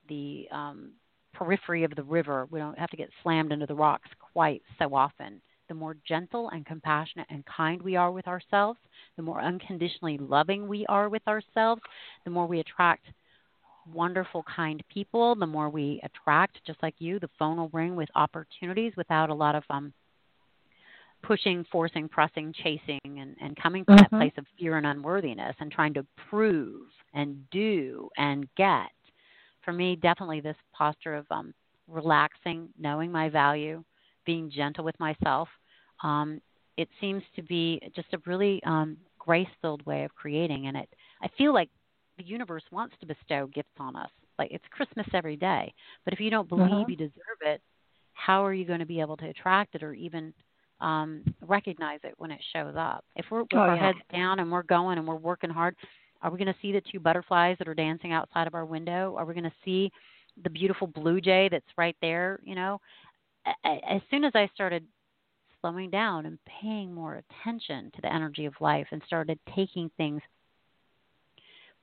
the 0.10 0.48
um, 0.52 0.92
periphery 1.34 1.84
of 1.84 1.96
the 1.96 2.04
river. 2.04 2.48
We 2.52 2.60
don't 2.60 2.78
have 2.78 2.90
to 2.90 2.98
get 2.98 3.10
slammed 3.22 3.52
into 3.52 3.66
the 3.66 3.76
rocks 3.76 4.10
quite 4.34 4.62
so 4.78 4.94
often 4.94 5.42
the 5.68 5.74
more 5.74 5.96
gentle 6.08 6.50
and 6.50 6.66
compassionate 6.66 7.28
and 7.30 7.44
kind 7.46 7.82
we 7.82 7.96
are 7.96 8.12
with 8.12 8.28
ourselves, 8.28 8.80
the 9.16 9.24
more 9.24 9.42
unconditionally 9.42 10.18
loving 10.18 10.68
we 10.68 10.86
are 10.88 11.10
with 11.10 11.28
ourselves, 11.28 11.82
the 12.26 12.32
more 12.32 12.48
we 12.48 12.60
attract 12.60 13.06
wonderful, 13.92 14.44
kind 14.44 14.84
people, 14.94 15.36
the 15.36 15.46
more 15.46 15.70
we 15.70 16.00
attract, 16.04 16.60
just 16.66 16.82
like 16.82 16.96
you, 17.00 17.20
the 17.20 17.30
phone 17.38 17.58
will 17.58 17.70
ring 17.70 17.96
with 17.96 18.10
opportunities 18.16 18.94
without 18.96 19.30
a 19.30 19.34
lot 19.34 19.56
of 19.56 19.64
um, 19.70 19.94
pushing, 21.22 21.66
forcing, 21.72 22.08
pressing, 22.08 22.54
chasing, 22.64 23.00
and, 23.04 23.36
and 23.42 23.56
coming 23.62 23.84
from 23.86 23.96
mm-hmm. 23.96 24.16
that 24.16 24.20
place 24.20 24.34
of 24.38 24.46
fear 24.58 24.78
and 24.78 24.86
unworthiness 24.86 25.56
and 25.60 25.72
trying 25.72 25.94
to 25.94 26.06
prove 26.30 26.88
and 27.14 27.38
do 27.50 28.10
and 28.18 28.48
get. 28.56 28.92
For 29.64 29.72
me, 29.72 29.96
definitely 29.96 30.42
this 30.42 30.58
posture 30.74 31.16
of 31.16 31.26
um, 31.32 31.54
relaxing, 31.88 32.70
knowing 32.78 33.12
my 33.12 33.30
value, 33.30 33.84
being 34.26 34.52
gentle 34.52 34.84
with 34.84 35.00
myself, 35.00 35.48
um, 36.04 36.42
it 36.78 36.90
seems 37.00 37.24
to 37.36 37.42
be 37.44 37.80
just 37.96 38.14
a 38.14 38.18
really 38.26 38.62
um, 38.66 38.98
grace 39.20 39.48
filled 39.62 39.86
way 39.86 40.04
of 40.04 40.14
creating. 40.16 40.68
And 40.68 40.78
it, 40.78 40.90
I 41.22 41.30
feel 41.38 41.54
like 41.54 41.70
the 42.18 42.24
universe 42.24 42.64
wants 42.72 42.96
to 43.00 43.06
bestow 43.06 43.48
gifts 43.48 43.70
on 43.80 43.96
us. 43.96 44.10
Like 44.40 44.52
it's 44.52 44.66
Christmas 44.72 45.08
every 45.14 45.36
day. 45.36 45.74
But 46.06 46.14
if 46.14 46.20
you 46.20 46.30
don't 46.30 46.50
believe 46.50 46.72
uh-huh. 46.72 46.86
you 46.88 46.96
deserve 46.96 47.40
it, 47.46 47.62
how 48.14 48.46
are 48.46 48.54
you 48.54 48.66
going 48.66 48.80
to 48.80 48.86
be 48.86 49.00
able 49.00 49.18
to 49.18 49.28
attract 49.28 49.76
it 49.76 49.84
or 49.84 49.94
even 49.94 50.34
um, 50.82 51.24
recognize 51.42 52.00
it 52.04 52.14
when 52.18 52.32
it 52.32 52.40
shows 52.54 52.74
up? 52.78 53.04
If 53.16 53.26
we're 53.30 53.42
with 53.42 53.54
oh, 53.54 53.60
our 53.60 53.76
yeah. 53.76 53.88
heads 53.88 54.00
down 54.12 54.40
and 54.40 54.52
we're 54.52 54.64
going 54.64 54.98
and 54.98 55.08
we're 55.08 55.16
working 55.16 55.50
hard, 55.50 55.76
are 56.22 56.32
we 56.32 56.38
going 56.38 56.54
to 56.54 56.60
see 56.62 56.72
the 56.72 56.82
two 56.92 57.00
butterflies 57.00 57.58
that 57.60 57.68
are 57.68 57.74
dancing 57.74 58.14
outside 58.14 58.48
of 58.48 58.56
our 58.56 58.66
window? 58.66 59.16
Are 59.18 59.26
we 59.26 59.34
going 59.34 59.44
to 59.44 59.52
see 59.66 59.92
the 60.44 60.50
beautiful 60.50 60.88
blue 60.88 61.20
jay 61.20 61.50
that's 61.52 61.66
right 61.78 61.96
there? 62.02 62.40
You 62.44 62.56
know, 62.56 62.80
as 63.64 64.02
soon 64.10 64.24
as 64.24 64.34
I 64.36 64.50
started 64.54 64.86
slowing 65.62 65.90
down 65.90 66.26
and 66.26 66.38
paying 66.62 66.94
more 66.94 67.22
attention 67.42 67.92
to 67.96 68.02
the 68.02 68.14
energy 68.14 68.46
of 68.46 68.54
life 68.60 68.88
and 68.92 69.02
started 69.06 69.40
taking 69.56 69.90
things 69.98 70.22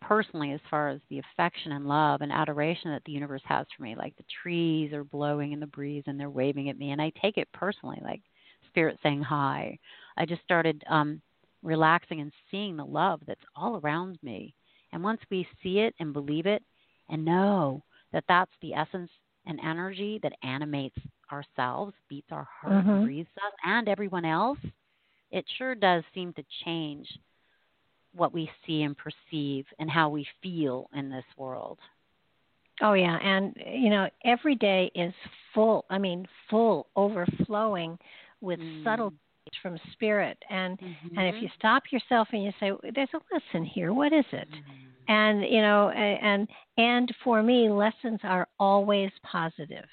personally 0.02 0.52
as 0.52 0.60
far 0.70 0.88
as 0.88 1.00
the 1.10 1.18
affection 1.18 1.72
and 1.72 1.86
love 1.86 2.22
and 2.22 2.32
adoration 2.32 2.90
that 2.90 3.02
the 3.04 3.12
universe 3.12 3.42
has 3.44 3.66
for 3.76 3.82
me 3.82 3.94
like 3.94 4.16
the 4.16 4.24
trees 4.42 4.94
are 4.94 5.04
blowing 5.04 5.52
in 5.52 5.60
the 5.60 5.66
breeze 5.66 6.02
and 6.06 6.18
they're 6.18 6.30
waving 6.30 6.70
at 6.70 6.78
me 6.78 6.90
and 6.92 7.02
i 7.02 7.12
take 7.20 7.36
it 7.36 7.46
personally 7.52 8.00
like 8.02 8.22
spirit 8.70 8.98
saying 9.02 9.22
hi. 9.22 9.78
I 10.16 10.24
just 10.24 10.42
started 10.42 10.82
um 10.88 11.20
relaxing 11.62 12.20
and 12.20 12.32
seeing 12.50 12.76
the 12.76 12.84
love 12.84 13.20
that's 13.26 13.40
all 13.54 13.78
around 13.80 14.18
me. 14.22 14.54
And 14.92 15.04
once 15.04 15.20
we 15.30 15.46
see 15.62 15.80
it 15.80 15.94
and 16.00 16.12
believe 16.12 16.46
it 16.46 16.62
and 17.10 17.24
know 17.24 17.82
that 18.12 18.24
that's 18.28 18.50
the 18.62 18.72
essence 18.72 19.10
and 19.46 19.58
energy 19.60 20.20
that 20.22 20.32
animates 20.42 20.96
ourselves, 21.32 21.94
beats 22.08 22.28
our 22.30 22.46
heart, 22.60 22.84
mm-hmm. 22.84 23.04
breathes 23.04 23.28
us, 23.36 23.52
and 23.64 23.88
everyone 23.88 24.24
else, 24.24 24.58
it 25.30 25.44
sure 25.58 25.74
does 25.74 26.02
seem 26.14 26.32
to 26.34 26.44
change 26.64 27.06
what 28.14 28.32
we 28.32 28.50
see 28.66 28.82
and 28.82 28.96
perceive 28.96 29.64
and 29.78 29.90
how 29.90 30.08
we 30.08 30.26
feel 30.42 30.88
in 30.94 31.10
this 31.10 31.24
world. 31.36 31.78
Oh 32.82 32.94
yeah, 32.94 33.18
and 33.22 33.54
you 33.66 33.90
know, 33.90 34.08
every 34.24 34.54
day 34.54 34.90
is 34.94 35.12
full. 35.54 35.84
I 35.90 35.98
mean, 35.98 36.26
full, 36.48 36.86
overflowing 36.96 37.98
with 38.40 38.58
mm. 38.58 38.84
subtle 38.84 39.12
from 39.62 39.78
spirit 39.92 40.38
and 40.50 40.78
mm-hmm. 40.78 41.18
and 41.18 41.28
if 41.28 41.34
mm-hmm. 41.34 41.44
you 41.44 41.50
stop 41.58 41.82
yourself 41.90 42.28
and 42.32 42.44
you 42.44 42.52
say 42.60 42.72
there's 42.94 43.08
a 43.14 43.34
lesson 43.34 43.64
here 43.64 43.92
what 43.92 44.12
is 44.12 44.24
it 44.32 44.48
mm-hmm. 44.48 45.12
and 45.12 45.42
you 45.42 45.60
know 45.60 45.90
and 45.90 46.48
and 46.76 47.14
for 47.24 47.42
me 47.42 47.68
lessons 47.68 48.20
are 48.22 48.46
always 48.58 49.10
positive 49.24 49.86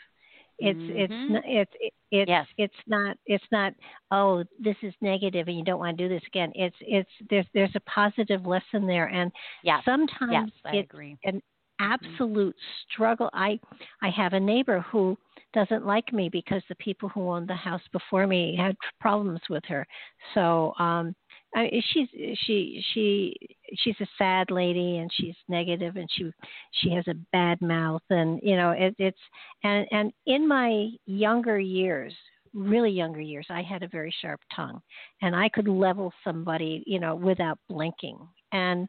It's 0.59 0.79
mm-hmm. 0.79 1.35
it's 1.35 1.45
it's 1.45 1.93
it's 2.11 2.29
yes. 2.29 2.47
it's 2.57 2.73
not 2.87 3.17
it's 3.25 3.43
not 3.51 3.73
oh 4.11 4.43
this 4.59 4.75
is 4.81 4.93
negative 5.01 5.47
and 5.47 5.57
you 5.57 5.63
don't 5.63 5.79
want 5.79 5.97
to 5.97 6.03
do 6.03 6.09
this 6.09 6.23
again. 6.27 6.51
It's 6.55 6.75
it's 6.81 7.09
there's 7.29 7.45
there's 7.53 7.75
a 7.75 7.79
positive 7.81 8.45
lesson 8.45 8.87
there 8.87 9.05
and 9.07 9.31
yes. 9.63 9.81
sometimes 9.85 10.31
yes, 10.31 10.49
I 10.65 10.77
it's 10.77 10.89
agree. 10.91 11.17
an 11.25 11.41
absolute 11.79 12.55
mm-hmm. 12.55 12.93
struggle. 12.93 13.29
I 13.33 13.59
I 14.01 14.09
have 14.09 14.33
a 14.33 14.39
neighbor 14.39 14.79
who 14.91 15.17
doesn't 15.57 15.87
like 15.87 16.13
me 16.13 16.29
because 16.29 16.61
the 16.69 16.75
people 16.75 17.09
who 17.09 17.31
owned 17.31 17.49
the 17.49 17.55
house 17.55 17.81
before 17.91 18.27
me 18.27 18.55
had 18.55 18.75
problems 18.99 19.39
with 19.49 19.63
her. 19.65 19.87
So 20.35 20.73
um 20.77 21.15
I, 21.55 21.81
she's 21.91 22.07
she 22.45 22.83
she 22.93 23.35
she's 23.77 23.95
a 23.99 24.07
sad 24.19 24.51
lady 24.51 24.97
and 24.97 25.09
she's 25.11 25.33
negative 25.47 25.95
and 25.95 26.07
she 26.15 26.31
she 26.73 26.91
has 26.91 27.07
a 27.07 27.15
bad 27.31 27.59
mouth 27.61 28.03
and 28.11 28.39
you 28.43 28.55
know 28.55 28.71
it, 28.71 28.93
it's 28.99 29.17
and 29.63 29.87
and 29.91 30.11
in 30.27 30.47
my 30.47 30.89
younger 31.07 31.57
years 31.57 32.13
really 32.53 32.91
younger 32.91 33.21
years 33.21 33.47
i 33.49 33.61
had 33.61 33.81
a 33.81 33.87
very 33.87 34.13
sharp 34.21 34.41
tongue 34.53 34.81
and 35.21 35.35
i 35.35 35.47
could 35.49 35.67
level 35.67 36.11
somebody 36.23 36.83
you 36.85 36.99
know 36.99 37.15
without 37.15 37.57
blinking 37.69 38.19
and 38.51 38.87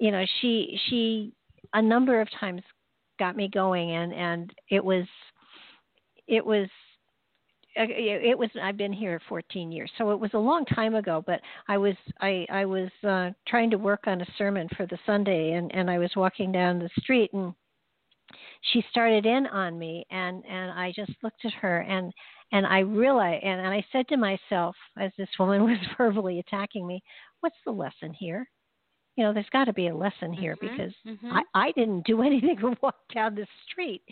you 0.00 0.10
know 0.10 0.24
she 0.40 0.78
she 0.88 1.32
a 1.74 1.82
number 1.82 2.20
of 2.20 2.28
times 2.40 2.62
got 3.18 3.36
me 3.36 3.48
going 3.52 3.90
and 3.92 4.12
and 4.14 4.50
it 4.70 4.82
was 4.82 5.04
it 6.26 6.44
was 6.44 6.68
uh, 7.78 7.84
it 7.88 8.36
was 8.36 8.50
I've 8.62 8.76
been 8.76 8.92
here 8.92 9.20
14 9.28 9.72
years, 9.72 9.90
so 9.96 10.10
it 10.10 10.20
was 10.20 10.30
a 10.34 10.38
long 10.38 10.64
time 10.66 10.94
ago. 10.94 11.22
But 11.26 11.40
I 11.68 11.78
was 11.78 11.94
I 12.20 12.46
I 12.50 12.64
was 12.64 12.90
uh, 13.06 13.30
trying 13.46 13.70
to 13.70 13.78
work 13.78 14.06
on 14.06 14.20
a 14.20 14.26
sermon 14.36 14.68
for 14.76 14.86
the 14.86 14.98
Sunday, 15.06 15.52
and 15.52 15.74
and 15.74 15.90
I 15.90 15.98
was 15.98 16.10
walking 16.14 16.52
down 16.52 16.78
the 16.78 16.90
street, 17.00 17.30
and 17.32 17.54
she 18.72 18.84
started 18.90 19.26
in 19.26 19.46
on 19.46 19.78
me, 19.78 20.04
and 20.10 20.44
and 20.44 20.70
I 20.72 20.92
just 20.94 21.12
looked 21.22 21.44
at 21.44 21.52
her, 21.54 21.80
and 21.80 22.12
and 22.52 22.66
I 22.66 22.80
realized, 22.80 23.42
and, 23.44 23.60
and 23.60 23.68
I 23.68 23.84
said 23.90 24.06
to 24.08 24.16
myself, 24.16 24.76
as 24.98 25.10
this 25.16 25.28
woman 25.38 25.64
was 25.64 25.78
verbally 25.96 26.40
attacking 26.40 26.86
me, 26.86 27.02
what's 27.40 27.56
the 27.64 27.72
lesson 27.72 28.12
here? 28.12 28.46
You 29.16 29.24
know, 29.24 29.32
there's 29.32 29.46
got 29.52 29.64
to 29.64 29.72
be 29.72 29.88
a 29.88 29.96
lesson 29.96 30.32
here 30.32 30.56
mm-hmm, 30.56 30.76
because 30.76 30.94
mm-hmm. 31.06 31.32
I 31.32 31.42
I 31.54 31.72
didn't 31.72 32.06
do 32.06 32.22
anything 32.26 32.58
to 32.58 32.76
walk 32.82 32.96
down 33.14 33.34
the 33.34 33.46
street, 33.70 34.02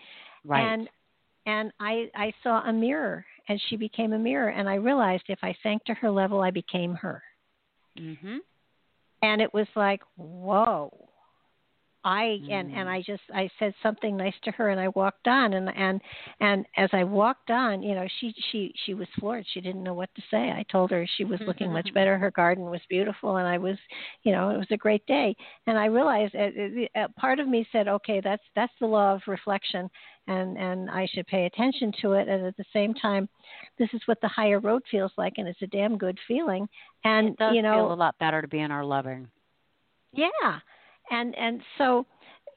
right. 0.45 0.61
and 0.61 0.89
and 1.46 1.72
I 1.80 2.10
I 2.14 2.32
saw 2.42 2.62
a 2.62 2.72
mirror 2.72 3.24
and 3.48 3.60
she 3.68 3.76
became 3.76 4.12
a 4.12 4.18
mirror 4.18 4.48
and 4.48 4.68
I 4.68 4.74
realized 4.74 5.24
if 5.28 5.38
I 5.42 5.54
sank 5.62 5.84
to 5.84 5.94
her 5.94 6.10
level 6.10 6.40
I 6.40 6.50
became 6.50 6.94
her. 6.94 7.22
mm-hmm. 7.98 8.38
And 9.22 9.42
it 9.42 9.52
was 9.52 9.66
like, 9.76 10.00
whoa. 10.16 11.10
I 12.02 12.38
mm. 12.42 12.50
and 12.50 12.72
and 12.72 12.88
I 12.88 13.02
just 13.02 13.22
I 13.34 13.50
said 13.58 13.74
something 13.82 14.16
nice 14.16 14.34
to 14.44 14.50
her 14.52 14.70
and 14.70 14.80
I 14.80 14.88
walked 14.88 15.28
on 15.28 15.52
and 15.52 15.68
and 15.76 16.00
and 16.40 16.64
as 16.76 16.88
I 16.94 17.04
walked 17.04 17.50
on, 17.50 17.82
you 17.82 17.94
know, 17.94 18.06
she 18.20 18.34
she 18.50 18.72
she 18.86 18.94
was 18.94 19.06
floored. 19.18 19.44
She 19.52 19.60
didn't 19.60 19.82
know 19.82 19.92
what 19.92 20.08
to 20.14 20.22
say. 20.30 20.50
I 20.50 20.64
told 20.72 20.90
her 20.92 21.06
she 21.16 21.24
was 21.24 21.40
looking 21.46 21.70
much 21.72 21.92
better. 21.92 22.16
Her 22.18 22.30
garden 22.30 22.70
was 22.70 22.80
beautiful 22.88 23.36
and 23.36 23.46
I 23.46 23.58
was, 23.58 23.76
you 24.22 24.32
know, 24.32 24.48
it 24.48 24.56
was 24.56 24.70
a 24.70 24.78
great 24.78 25.04
day. 25.06 25.36
And 25.66 25.78
I 25.78 25.86
realized 25.86 26.34
uh, 26.34 26.98
uh, 26.98 27.08
part 27.18 27.38
of 27.38 27.48
me 27.48 27.66
said, 27.70 27.86
okay, 27.86 28.22
that's 28.24 28.42
that's 28.56 28.72
the 28.80 28.86
law 28.86 29.14
of 29.14 29.20
reflection 29.26 29.90
and 30.26 30.56
and 30.56 30.90
I 30.90 31.06
should 31.12 31.26
pay 31.26 31.47
attention 31.47 31.92
to 32.02 32.12
it 32.12 32.28
and 32.28 32.47
at 32.47 32.56
the 32.56 32.64
same 32.72 32.94
time 32.94 33.28
this 33.78 33.88
is 33.92 34.01
what 34.06 34.20
the 34.20 34.28
higher 34.28 34.60
road 34.60 34.82
feels 34.90 35.12
like 35.16 35.34
and 35.36 35.48
it's 35.48 35.62
a 35.62 35.66
damn 35.66 35.97
good 35.98 36.18
feeling. 36.28 36.68
And 37.05 37.28
it 37.28 37.36
does 37.38 37.55
you 37.55 37.62
know, 37.62 37.74
feel 37.74 37.92
a 37.92 37.94
lot 37.94 38.18
better 38.18 38.42
to 38.42 38.48
be 38.48 38.60
in 38.60 38.70
our 38.70 38.84
loving. 38.84 39.28
Yeah 40.12 40.60
and 41.10 41.36
and 41.36 41.60
so 41.76 42.06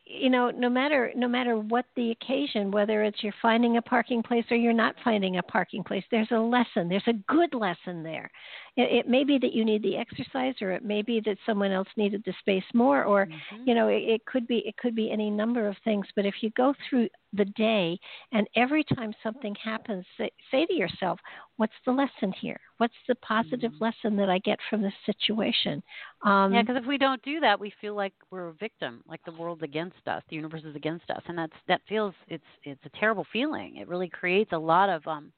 you 0.06 0.30
know 0.30 0.50
no 0.52 0.70
matter 0.70 1.12
no 1.16 1.28
matter 1.28 1.58
what 1.58 1.86
the 1.96 2.12
occasion 2.12 2.72
whether 2.72 3.04
it's 3.04 3.24
you're 3.24 3.34
finding 3.42 3.78
a 3.78 3.82
parking 3.82 4.24
place 4.24 4.46
or 4.52 4.58
you're 4.58 4.74
not 4.74 4.96
finding 5.04 5.38
a 5.38 5.44
parking 5.44 5.84
place 5.84 6.04
there's 6.12 6.32
a 6.32 6.40
lesson 6.40 6.88
there's 6.88 7.08
a 7.08 7.14
good 7.28 7.54
lesson 7.54 8.04
there 8.04 8.30
it, 8.76 9.06
it 9.06 9.08
may 9.08 9.24
be 9.24 9.38
that 9.38 9.54
you 9.54 9.64
need 9.64 9.84
the 9.84 9.98
exercise 9.98 10.56
or 10.62 10.72
it 10.72 10.84
may 10.84 11.02
be 11.02 11.22
that 11.26 11.38
someone 11.46 11.72
else 11.72 11.88
needed 11.96 12.24
the 12.26 12.34
space 12.40 12.64
more 12.74 13.04
or 13.04 13.26
mm-hmm. 13.26 13.64
you 13.66 13.76
know 13.76 13.88
it, 13.88 14.04
it 14.04 14.26
could 14.26 14.48
be 14.48 14.64
it 14.66 14.76
could 14.78 14.96
be 14.96 15.12
any 15.12 15.30
number 15.30 15.68
of 15.68 15.76
things. 15.84 16.06
But 16.16 16.26
if 16.26 16.36
you 16.42 16.50
go 16.52 16.74
through 16.90 17.10
the 17.34 17.46
day 17.46 18.00
and 18.32 18.48
every 18.56 18.84
time 18.84 19.14
something 19.24 19.56
happens 19.64 20.06
say, 20.18 20.32
say 20.52 20.66
to 20.66 20.74
yourself 20.74 21.20
what's 21.58 21.74
the 21.86 21.92
lesson 21.92 22.34
here? 22.40 22.60
What's 22.78 22.94
the 23.08 23.16
positive 23.16 23.72
mm-hmm. 23.74 23.84
lesson 23.84 24.18
that 24.18 24.30
i 24.30 24.40
get 24.40 24.60
from 24.70 24.82
this 24.82 24.94
situation? 25.06 25.84
Um, 26.24 26.54
yeah 26.54 26.62
because 26.62 26.78
if 26.78 26.88
we 26.88 26.98
don't 26.98 27.22
do 27.22 27.40
that 27.42 27.60
we 27.60 27.72
feel 27.80 27.96
like 27.96 28.14
we're 28.32 28.50
a 28.50 28.54
victim 28.54 29.04
like 29.08 29.24
the 29.26 29.34
world's 29.34 29.64
against 29.64 30.08
us 30.08 30.24
the 30.30 30.36
universe 30.36 30.64
is 30.64 30.76
against 30.76 31.10
us. 31.12 31.22
And 31.28 31.38
that's 31.38 31.54
that 31.68 31.82
feels 31.88 32.14
it's 32.28 32.44
it's 32.64 32.82
a 32.86 32.98
terrible 33.00 33.26
feeling. 33.32 33.78
It 33.78 33.88
really 33.88 34.10
creates 34.10 34.52
a 34.52 34.58
lot 34.58 34.90
of 34.90 35.06
um 35.08 35.32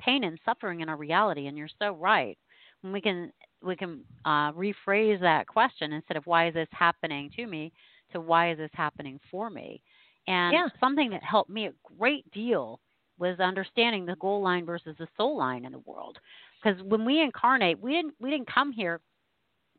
pain 0.00 0.24
and 0.24 0.38
suffering 0.44 0.80
in 0.80 0.88
our 0.88 0.96
reality 0.96 1.46
and 1.46 1.56
you're 1.56 1.68
so 1.80 1.92
right 1.92 2.36
when 2.82 2.92
we 2.92 3.00
can 3.00 3.32
we 3.62 3.76
can 3.76 4.04
uh 4.24 4.52
rephrase 4.52 5.20
that 5.20 5.46
question 5.46 5.92
instead 5.92 6.16
of 6.16 6.26
why 6.26 6.48
is 6.48 6.54
this 6.54 6.68
happening 6.70 7.30
to 7.34 7.46
me 7.46 7.72
to 8.12 8.20
why 8.20 8.50
is 8.50 8.58
this 8.58 8.70
happening 8.74 9.18
for 9.30 9.50
me 9.50 9.82
and 10.28 10.52
yeah. 10.52 10.68
something 10.78 11.10
that 11.10 11.22
helped 11.22 11.50
me 11.50 11.66
a 11.66 11.72
great 11.98 12.30
deal 12.32 12.80
was 13.18 13.38
understanding 13.40 14.06
the 14.06 14.16
goal 14.16 14.42
line 14.42 14.64
versus 14.64 14.96
the 14.98 15.08
soul 15.16 15.36
line 15.36 15.64
in 15.64 15.72
the 15.72 15.78
world. 15.80 16.18
Because 16.62 16.80
when 16.82 17.04
we 17.04 17.20
incarnate, 17.20 17.80
we 17.80 17.92
didn't 17.92 18.14
we 18.20 18.30
didn't 18.30 18.52
come 18.52 18.72
here 18.72 19.00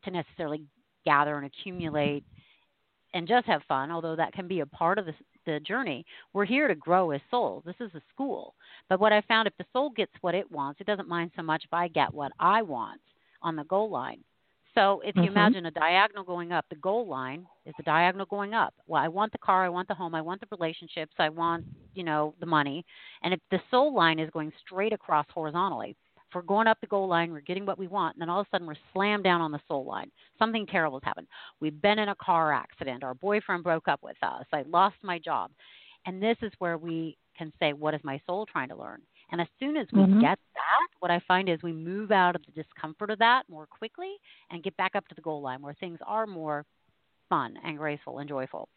to 0.04 0.10
necessarily 0.10 0.62
gather 1.04 1.36
and 1.36 1.46
accumulate 1.46 2.24
and 3.14 3.28
just 3.28 3.46
have 3.46 3.62
fun, 3.68 3.90
although 3.90 4.16
that 4.16 4.32
can 4.32 4.48
be 4.48 4.60
a 4.60 4.66
part 4.66 4.98
of 4.98 5.06
the, 5.06 5.14
the 5.46 5.60
journey. 5.60 6.04
We're 6.32 6.44
here 6.44 6.68
to 6.68 6.74
grow 6.74 7.10
as 7.10 7.20
souls. 7.30 7.62
This 7.66 7.76
is 7.80 7.94
a 7.94 8.02
school. 8.12 8.54
But 8.88 9.00
what 9.00 9.12
I 9.12 9.22
found, 9.22 9.48
if 9.48 9.56
the 9.58 9.64
soul 9.72 9.90
gets 9.90 10.12
what 10.20 10.34
it 10.34 10.50
wants, 10.50 10.80
it 10.80 10.86
doesn't 10.86 11.08
mind 11.08 11.30
so 11.36 11.42
much 11.42 11.64
if 11.64 11.72
I 11.72 11.88
get 11.88 12.12
what 12.12 12.32
I 12.38 12.62
want 12.62 13.00
on 13.42 13.56
the 13.56 13.64
goal 13.64 13.90
line. 13.90 14.20
So 14.74 15.00
if 15.04 15.14
you 15.14 15.22
mm-hmm. 15.22 15.30
imagine 15.30 15.66
a 15.66 15.70
diagonal 15.70 16.24
going 16.24 16.50
up, 16.50 16.64
the 16.68 16.76
goal 16.76 17.06
line 17.06 17.46
is 17.64 17.74
the 17.76 17.84
diagonal 17.84 18.26
going 18.26 18.54
up. 18.54 18.74
Well, 18.88 19.00
I 19.00 19.06
want 19.06 19.30
the 19.30 19.38
car, 19.38 19.64
I 19.64 19.68
want 19.68 19.86
the 19.86 19.94
home, 19.94 20.16
I 20.16 20.20
want 20.20 20.40
the 20.40 20.48
relationships, 20.50 21.12
I 21.18 21.28
want, 21.28 21.64
you 21.94 22.02
know, 22.02 22.34
the 22.40 22.46
money. 22.46 22.84
And 23.22 23.32
if 23.32 23.40
the 23.52 23.60
soul 23.70 23.94
line 23.94 24.18
is 24.18 24.30
going 24.30 24.52
straight 24.66 24.92
across 24.92 25.26
horizontally, 25.32 25.96
we're 26.34 26.42
going 26.42 26.66
up 26.66 26.80
the 26.80 26.86
goal 26.86 27.08
line, 27.08 27.32
we're 27.32 27.40
getting 27.40 27.66
what 27.66 27.78
we 27.78 27.86
want, 27.86 28.14
and 28.14 28.22
then 28.22 28.28
all 28.28 28.40
of 28.40 28.46
a 28.46 28.50
sudden 28.50 28.66
we're 28.66 28.74
slammed 28.92 29.24
down 29.24 29.40
on 29.40 29.52
the 29.52 29.60
soul 29.68 29.84
line. 29.84 30.10
Something 30.38 30.66
terrible 30.66 30.98
has 30.98 31.04
happened. 31.04 31.26
We've 31.60 31.80
been 31.80 31.98
in 31.98 32.08
a 32.08 32.14
car 32.16 32.52
accident, 32.52 33.04
our 33.04 33.14
boyfriend 33.14 33.64
broke 33.64 33.88
up 33.88 34.00
with 34.02 34.16
us, 34.22 34.44
I 34.52 34.62
lost 34.62 34.96
my 35.02 35.18
job. 35.18 35.50
And 36.06 36.22
this 36.22 36.36
is 36.42 36.52
where 36.58 36.76
we 36.76 37.16
can 37.36 37.52
say, 37.58 37.72
What 37.72 37.94
is 37.94 38.00
my 38.04 38.20
soul 38.26 38.46
trying 38.46 38.68
to 38.68 38.76
learn? 38.76 39.00
And 39.32 39.40
as 39.40 39.48
soon 39.58 39.76
as 39.76 39.86
we 39.92 40.00
mm-hmm. 40.00 40.20
get 40.20 40.38
that, 40.54 40.88
what 41.00 41.10
I 41.10 41.20
find 41.26 41.48
is 41.48 41.58
we 41.62 41.72
move 41.72 42.12
out 42.12 42.36
of 42.36 42.42
the 42.44 42.62
discomfort 42.62 43.10
of 43.10 43.18
that 43.18 43.44
more 43.48 43.66
quickly 43.66 44.14
and 44.50 44.62
get 44.62 44.76
back 44.76 44.94
up 44.94 45.08
to 45.08 45.14
the 45.14 45.22
goal 45.22 45.40
line 45.40 45.62
where 45.62 45.74
things 45.74 45.98
are 46.06 46.26
more 46.26 46.64
fun 47.28 47.54
and 47.64 47.78
graceful 47.78 48.18
and 48.18 48.28
joyful. 48.28 48.68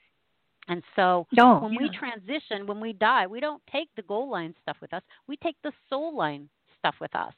And 0.69 0.83
so 0.95 1.27
oh, 1.39 1.59
when 1.59 1.73
yeah. 1.73 1.79
we 1.81 1.89
transition, 1.89 2.67
when 2.67 2.79
we 2.79 2.93
die, 2.93 3.27
we 3.27 3.39
don't 3.39 3.61
take 3.71 3.89
the 3.95 4.01
goal 4.03 4.29
line 4.29 4.53
stuff 4.61 4.77
with 4.81 4.93
us. 4.93 5.01
We 5.27 5.37
take 5.37 5.55
the 5.63 5.71
soul 5.89 6.15
line 6.15 6.49
stuff 6.79 6.95
with 6.99 7.15
us. 7.15 7.33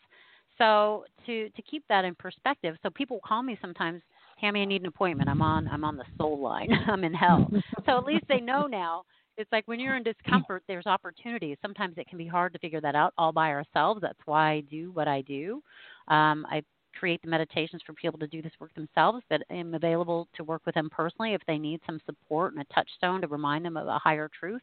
So 0.59 1.05
to 1.25 1.49
to 1.49 1.61
keep 1.63 1.83
that 1.89 2.05
in 2.05 2.13
perspective, 2.13 2.75
so 2.83 2.91
people 2.91 3.19
call 3.25 3.41
me 3.41 3.57
sometimes, 3.61 4.01
Tammy, 4.39 4.61
I 4.61 4.65
need 4.65 4.81
an 4.81 4.87
appointment. 4.87 5.29
I'm 5.29 5.41
on 5.41 5.67
I'm 5.67 5.83
on 5.83 5.97
the 5.97 6.05
soul 6.17 6.39
line. 6.39 6.69
I'm 6.87 7.03
in 7.03 7.13
hell. 7.13 7.49
so 7.85 7.97
at 7.97 8.03
least 8.03 8.25
they 8.29 8.39
know 8.39 8.67
now 8.67 9.03
it's 9.39 9.51
like 9.53 9.67
when 9.69 9.79
you're 9.79 9.95
in 9.95 10.03
discomfort, 10.03 10.63
there's 10.67 10.85
opportunities. 10.85 11.57
Sometimes 11.61 11.97
it 11.97 12.09
can 12.09 12.17
be 12.17 12.27
hard 12.27 12.51
to 12.51 12.59
figure 12.59 12.81
that 12.81 12.93
out 12.93 13.13
all 13.17 13.31
by 13.31 13.49
ourselves. 13.51 14.01
That's 14.01 14.19
why 14.25 14.51
I 14.51 14.59
do 14.69 14.91
what 14.91 15.07
I 15.07 15.21
do. 15.21 15.63
Um, 16.09 16.45
I 16.49 16.61
create 16.99 17.21
the 17.21 17.29
meditations 17.29 17.81
for 17.85 17.93
people 17.93 18.19
to 18.19 18.27
do 18.27 18.41
this 18.41 18.51
work 18.59 18.73
themselves, 18.73 19.23
but 19.29 19.41
I'm 19.49 19.75
available 19.75 20.27
to 20.35 20.43
work 20.43 20.63
with 20.65 20.75
them 20.75 20.89
personally 20.91 21.33
if 21.33 21.41
they 21.47 21.57
need 21.57 21.79
some 21.85 22.01
support 22.05 22.53
and 22.53 22.61
a 22.61 22.73
touchstone 22.73 23.21
to 23.21 23.27
remind 23.27 23.63
them 23.63 23.77
of 23.77 23.87
a 23.87 23.97
higher 23.97 24.29
truth. 24.37 24.61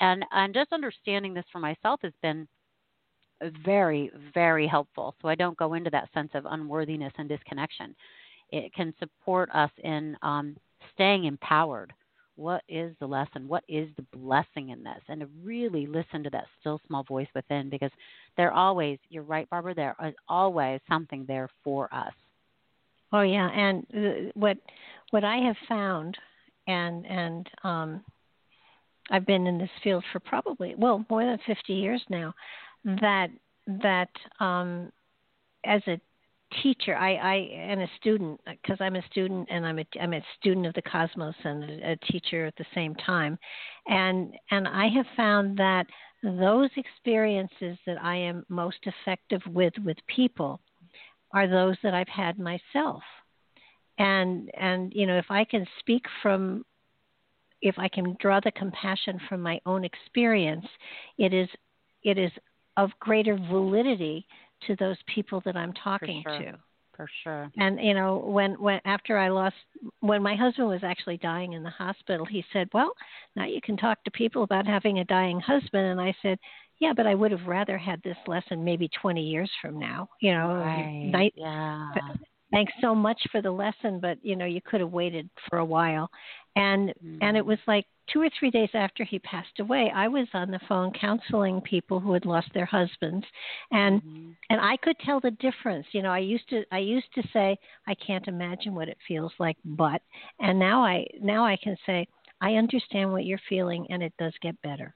And 0.00 0.24
and 0.32 0.54
just 0.54 0.72
understanding 0.72 1.34
this 1.34 1.44
for 1.52 1.58
myself 1.58 2.00
has 2.02 2.12
been 2.22 2.48
very, 3.64 4.10
very 4.34 4.66
helpful. 4.66 5.14
So 5.22 5.28
I 5.28 5.34
don't 5.34 5.56
go 5.56 5.74
into 5.74 5.90
that 5.90 6.08
sense 6.14 6.30
of 6.34 6.46
unworthiness 6.46 7.12
and 7.18 7.28
disconnection. 7.28 7.94
It 8.50 8.72
can 8.74 8.94
support 8.98 9.50
us 9.52 9.70
in 9.82 10.16
um, 10.22 10.56
staying 10.94 11.24
empowered 11.24 11.92
what 12.36 12.62
is 12.68 12.94
the 13.00 13.06
lesson? 13.06 13.48
What 13.48 13.64
is 13.66 13.88
the 13.96 14.04
blessing 14.16 14.68
in 14.68 14.84
this? 14.84 15.00
And 15.08 15.20
to 15.20 15.28
really 15.42 15.86
listen 15.86 16.22
to 16.22 16.30
that 16.30 16.44
still 16.60 16.80
small 16.86 17.02
voice 17.02 17.28
within 17.34 17.70
because 17.70 17.90
there 18.36 18.52
always, 18.52 18.98
you're 19.08 19.22
right, 19.22 19.48
Barbara, 19.48 19.74
there 19.74 19.96
is 20.04 20.14
always 20.28 20.80
something 20.88 21.24
there 21.26 21.48
for 21.64 21.92
us. 21.92 22.12
Oh 23.12 23.22
yeah, 23.22 23.48
and 23.50 24.32
what 24.34 24.58
what 25.10 25.22
I 25.22 25.36
have 25.36 25.56
found, 25.68 26.18
and 26.66 27.06
and 27.06 27.48
um, 27.62 28.04
I've 29.10 29.24
been 29.24 29.46
in 29.46 29.58
this 29.58 29.70
field 29.82 30.02
for 30.12 30.18
probably 30.18 30.74
well 30.76 31.04
more 31.08 31.24
than 31.24 31.38
fifty 31.46 31.74
years 31.74 32.02
now. 32.10 32.34
That 32.86 33.28
that 33.66 34.10
um, 34.40 34.90
as 35.64 35.82
a 35.86 36.00
teacher. 36.62 36.96
I, 36.96 37.14
I 37.14 37.34
am 37.72 37.80
a 37.80 37.90
student 38.00 38.40
because 38.46 38.78
I'm 38.80 38.96
a 38.96 39.02
student 39.10 39.48
and 39.50 39.66
I'm 39.66 39.78
a 39.78 39.84
I'm 40.00 40.12
a 40.12 40.22
student 40.38 40.66
of 40.66 40.74
the 40.74 40.82
cosmos 40.82 41.34
and 41.44 41.64
a, 41.64 41.92
a 41.92 41.96
teacher 42.10 42.46
at 42.46 42.54
the 42.56 42.64
same 42.74 42.94
time, 42.94 43.38
and 43.86 44.34
and 44.50 44.66
I 44.68 44.88
have 44.88 45.06
found 45.16 45.58
that 45.58 45.86
those 46.22 46.70
experiences 46.76 47.78
that 47.86 48.02
I 48.02 48.16
am 48.16 48.44
most 48.48 48.78
effective 48.84 49.42
with 49.46 49.74
with 49.84 49.96
people 50.06 50.60
are 51.32 51.48
those 51.48 51.76
that 51.82 51.94
I've 51.94 52.08
had 52.08 52.38
myself. 52.38 53.02
And 53.98 54.50
and 54.58 54.92
you 54.94 55.06
know, 55.06 55.18
if 55.18 55.30
I 55.30 55.44
can 55.44 55.66
speak 55.80 56.04
from 56.22 56.64
if 57.62 57.78
I 57.78 57.88
can 57.88 58.16
draw 58.20 58.40
the 58.40 58.52
compassion 58.52 59.20
from 59.28 59.40
my 59.40 59.60
own 59.66 59.84
experience, 59.84 60.66
it 61.18 61.32
is 61.32 61.48
it 62.02 62.18
is 62.18 62.30
of 62.76 62.90
greater 63.00 63.36
validity 63.36 64.26
to 64.66 64.76
those 64.76 64.96
people 65.12 65.42
that 65.44 65.56
I'm 65.56 65.72
talking 65.72 66.22
sure. 66.26 66.38
to. 66.38 66.58
For 66.96 67.08
sure. 67.22 67.50
And 67.58 67.78
you 67.78 67.92
know, 67.92 68.16
when 68.16 68.52
when 68.54 68.80
after 68.86 69.18
I 69.18 69.28
lost 69.28 69.56
when 70.00 70.22
my 70.22 70.34
husband 70.34 70.68
was 70.68 70.82
actually 70.82 71.18
dying 71.18 71.52
in 71.52 71.62
the 71.62 71.68
hospital, 71.68 72.24
he 72.24 72.42
said, 72.54 72.70
"Well, 72.72 72.90
now 73.34 73.44
you 73.44 73.60
can 73.60 73.76
talk 73.76 74.02
to 74.04 74.10
people 74.10 74.44
about 74.44 74.66
having 74.66 75.00
a 75.00 75.04
dying 75.04 75.38
husband." 75.38 75.86
And 75.88 76.00
I 76.00 76.14
said, 76.22 76.38
"Yeah, 76.78 76.94
but 76.96 77.06
I 77.06 77.14
would 77.14 77.32
have 77.32 77.46
rather 77.46 77.76
had 77.76 78.02
this 78.02 78.16
lesson 78.26 78.64
maybe 78.64 78.88
20 78.98 79.22
years 79.22 79.50
from 79.60 79.78
now." 79.78 80.08
You 80.22 80.32
know, 80.32 80.54
right. 80.54 81.02
night, 81.04 81.34
yeah 81.36 81.90
thanks 82.50 82.72
so 82.80 82.94
much 82.94 83.20
for 83.30 83.42
the 83.42 83.50
lesson, 83.50 84.00
but 84.00 84.18
you 84.22 84.36
know, 84.36 84.44
you 84.44 84.60
could 84.60 84.80
have 84.80 84.92
waited 84.92 85.28
for 85.48 85.58
a 85.58 85.64
while. 85.64 86.10
And 86.56 86.88
mm-hmm. 86.88 87.18
and 87.20 87.36
it 87.36 87.44
was 87.44 87.58
like 87.66 87.84
two 88.12 88.22
or 88.22 88.30
three 88.38 88.50
days 88.50 88.70
after 88.74 89.04
he 89.04 89.18
passed 89.18 89.60
away, 89.60 89.92
I 89.94 90.08
was 90.08 90.26
on 90.32 90.50
the 90.50 90.60
phone 90.68 90.92
counseling 90.98 91.60
people 91.60 92.00
who 92.00 92.12
had 92.12 92.24
lost 92.24 92.48
their 92.54 92.64
husbands, 92.64 93.26
and 93.70 94.02
mm-hmm. 94.02 94.30
and 94.50 94.60
I 94.60 94.76
could 94.78 94.98
tell 95.00 95.20
the 95.20 95.32
difference. 95.32 95.86
You 95.92 96.02
know, 96.02 96.10
I 96.10 96.18
used 96.18 96.48
to 96.50 96.62
I 96.72 96.78
used 96.78 97.12
to 97.14 97.22
say 97.32 97.56
I 97.86 97.94
can't 97.94 98.26
imagine 98.26 98.74
what 98.74 98.88
it 98.88 98.98
feels 99.06 99.32
like, 99.38 99.56
but 99.64 100.00
and 100.40 100.58
now 100.58 100.84
I 100.84 101.06
now 101.20 101.44
I 101.44 101.56
can 101.62 101.76
say 101.86 102.08
I 102.40 102.54
understand 102.54 103.12
what 103.12 103.24
you're 103.24 103.40
feeling, 103.48 103.86
and 103.90 104.02
it 104.02 104.14
does 104.18 104.34
get 104.42 104.60
better. 104.62 104.94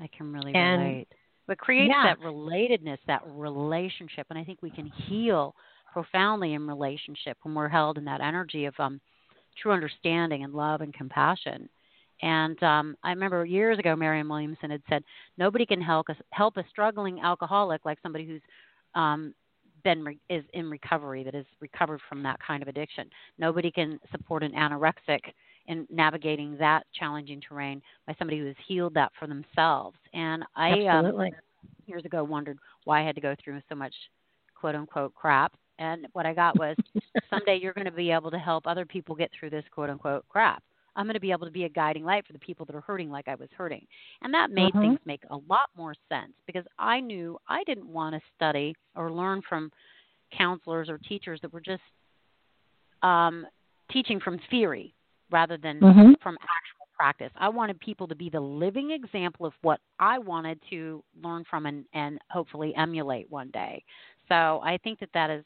I 0.00 0.08
can 0.16 0.32
really 0.32 0.54
and, 0.54 0.82
relate. 0.82 1.08
What 1.46 1.58
creates 1.58 1.94
yeah. 1.94 2.14
that 2.14 2.26
relatedness, 2.26 2.98
that 3.06 3.22
relationship, 3.26 4.26
and 4.30 4.38
I 4.38 4.44
think 4.44 4.62
we 4.62 4.70
can 4.70 4.90
heal 5.06 5.54
profoundly 5.92 6.54
in 6.54 6.66
relationship 6.66 7.38
when 7.42 7.54
we're 7.54 7.68
held 7.68 7.98
in 7.98 8.04
that 8.04 8.20
energy 8.20 8.66
of 8.66 8.74
um, 8.78 9.00
true 9.60 9.72
understanding 9.72 10.44
and 10.44 10.54
love 10.54 10.80
and 10.80 10.92
compassion. 10.94 11.68
And 12.22 12.60
um, 12.62 12.96
I 13.02 13.10
remember 13.10 13.44
years 13.44 13.78
ago, 13.78 13.94
Marianne 13.94 14.28
Williamson 14.28 14.70
had 14.70 14.82
said, 14.88 15.02
"Nobody 15.36 15.66
can 15.66 15.80
help 15.82 16.08
a, 16.08 16.16
help 16.30 16.56
a 16.56 16.64
struggling 16.70 17.20
alcoholic 17.20 17.84
like 17.84 17.98
somebody 18.02 18.26
who's 18.26 18.40
um, 18.94 19.34
been 19.84 20.02
re- 20.02 20.18
is 20.30 20.44
in 20.54 20.70
recovery, 20.70 21.24
that 21.24 21.34
is 21.34 21.44
recovered 21.60 22.00
from 22.08 22.22
that 22.22 22.38
kind 22.46 22.62
of 22.62 22.68
addiction. 22.68 23.08
Nobody 23.38 23.70
can 23.70 24.00
support 24.10 24.42
an 24.42 24.52
anorexic 24.52 25.20
in 25.66 25.86
navigating 25.90 26.56
that 26.58 26.84
challenging 26.98 27.40
terrain 27.46 27.82
by 28.06 28.14
somebody 28.18 28.38
who 28.38 28.46
has 28.46 28.56
healed 28.66 28.94
that 28.94 29.12
for 29.18 29.26
themselves." 29.26 29.98
And 30.14 30.42
I 30.56 30.70
um, 30.86 31.04
years 31.86 32.04
ago 32.06 32.24
wondered 32.24 32.58
why 32.84 33.02
I 33.02 33.06
had 33.06 33.14
to 33.16 33.20
go 33.20 33.34
through 33.42 33.60
so 33.68 33.74
much 33.74 33.94
quote 34.58 34.74
unquote 34.74 35.14
crap 35.14 35.52
and 35.78 36.06
what 36.12 36.26
I 36.26 36.34
got 36.34 36.58
was 36.58 36.76
someday 37.30 37.58
you're 37.60 37.72
going 37.72 37.86
to 37.86 37.90
be 37.90 38.10
able 38.10 38.30
to 38.30 38.38
help 38.38 38.66
other 38.66 38.84
people 38.84 39.14
get 39.14 39.30
through 39.38 39.50
this 39.50 39.64
quote 39.72 39.90
unquote 39.90 40.24
crap. 40.28 40.62
I'm 40.96 41.04
going 41.04 41.14
to 41.14 41.20
be 41.20 41.30
able 41.30 41.46
to 41.46 41.52
be 41.52 41.64
a 41.64 41.68
guiding 41.68 42.04
light 42.04 42.26
for 42.26 42.32
the 42.32 42.38
people 42.38 42.64
that 42.66 42.74
are 42.74 42.80
hurting 42.80 43.10
like 43.10 43.28
I 43.28 43.34
was 43.34 43.48
hurting. 43.56 43.86
And 44.22 44.32
that 44.32 44.50
made 44.50 44.72
mm-hmm. 44.72 44.80
things 44.80 44.98
make 45.04 45.20
a 45.30 45.36
lot 45.48 45.68
more 45.76 45.94
sense 46.08 46.32
because 46.46 46.64
I 46.78 47.00
knew 47.00 47.38
I 47.48 47.64
didn't 47.64 47.86
want 47.86 48.14
to 48.14 48.20
study 48.34 48.74
or 48.94 49.12
learn 49.12 49.42
from 49.46 49.70
counselors 50.36 50.88
or 50.88 50.98
teachers 50.98 51.38
that 51.42 51.52
were 51.52 51.60
just 51.60 51.82
um, 53.02 53.46
teaching 53.90 54.20
from 54.20 54.40
theory 54.50 54.94
rather 55.30 55.58
than 55.58 55.80
mm-hmm. 55.80 56.12
from 56.22 56.36
actual 56.36 56.86
practice. 56.96 57.30
I 57.36 57.50
wanted 57.50 57.78
people 57.78 58.08
to 58.08 58.14
be 58.14 58.30
the 58.30 58.40
living 58.40 58.92
example 58.92 59.44
of 59.44 59.52
what 59.60 59.80
I 59.98 60.18
wanted 60.18 60.58
to 60.70 61.04
learn 61.22 61.44
from 61.48 61.66
and, 61.66 61.84
and 61.92 62.18
hopefully 62.30 62.74
emulate 62.74 63.30
one 63.30 63.50
day. 63.50 63.84
So 64.28 64.60
I 64.64 64.78
think 64.82 64.98
that 65.00 65.10
that 65.12 65.30
is 65.30 65.44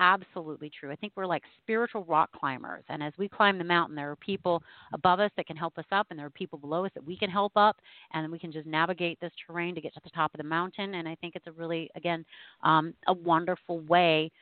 absolutely 0.00 0.70
true. 0.70 0.90
I 0.90 0.96
think 0.96 1.12
we're 1.14 1.26
like 1.26 1.42
spiritual 1.62 2.04
rock 2.04 2.30
climbers. 2.32 2.82
And 2.88 3.02
as 3.02 3.12
we 3.18 3.28
climb 3.28 3.58
the 3.58 3.64
mountain, 3.64 3.94
there 3.94 4.10
are 4.10 4.16
people 4.16 4.62
above 4.92 5.20
us 5.20 5.30
that 5.36 5.46
can 5.46 5.56
help 5.56 5.78
us 5.78 5.84
up, 5.92 6.08
and 6.10 6.18
there 6.18 6.26
are 6.26 6.30
people 6.30 6.58
below 6.58 6.84
us 6.84 6.90
that 6.94 7.04
we 7.04 7.16
can 7.16 7.30
help 7.30 7.52
up, 7.54 7.76
and 8.12 8.32
we 8.32 8.38
can 8.38 8.50
just 8.50 8.66
navigate 8.66 9.20
this 9.20 9.32
terrain 9.46 9.74
to 9.74 9.80
get 9.80 9.94
to 9.94 10.00
the 10.02 10.10
top 10.10 10.34
of 10.34 10.38
the 10.38 10.44
mountain. 10.44 10.94
And 10.94 11.06
I 11.06 11.14
think 11.16 11.36
it's 11.36 11.46
a 11.46 11.52
really, 11.52 11.90
again, 11.94 12.24
um, 12.64 12.94
a 13.06 13.12
wonderful 13.12 13.80
way 13.80 14.32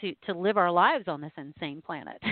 to, 0.00 0.14
to 0.26 0.32
live 0.32 0.56
our 0.56 0.70
lives 0.70 1.08
on 1.08 1.20
this 1.20 1.32
insane 1.36 1.82
planet. 1.84 2.18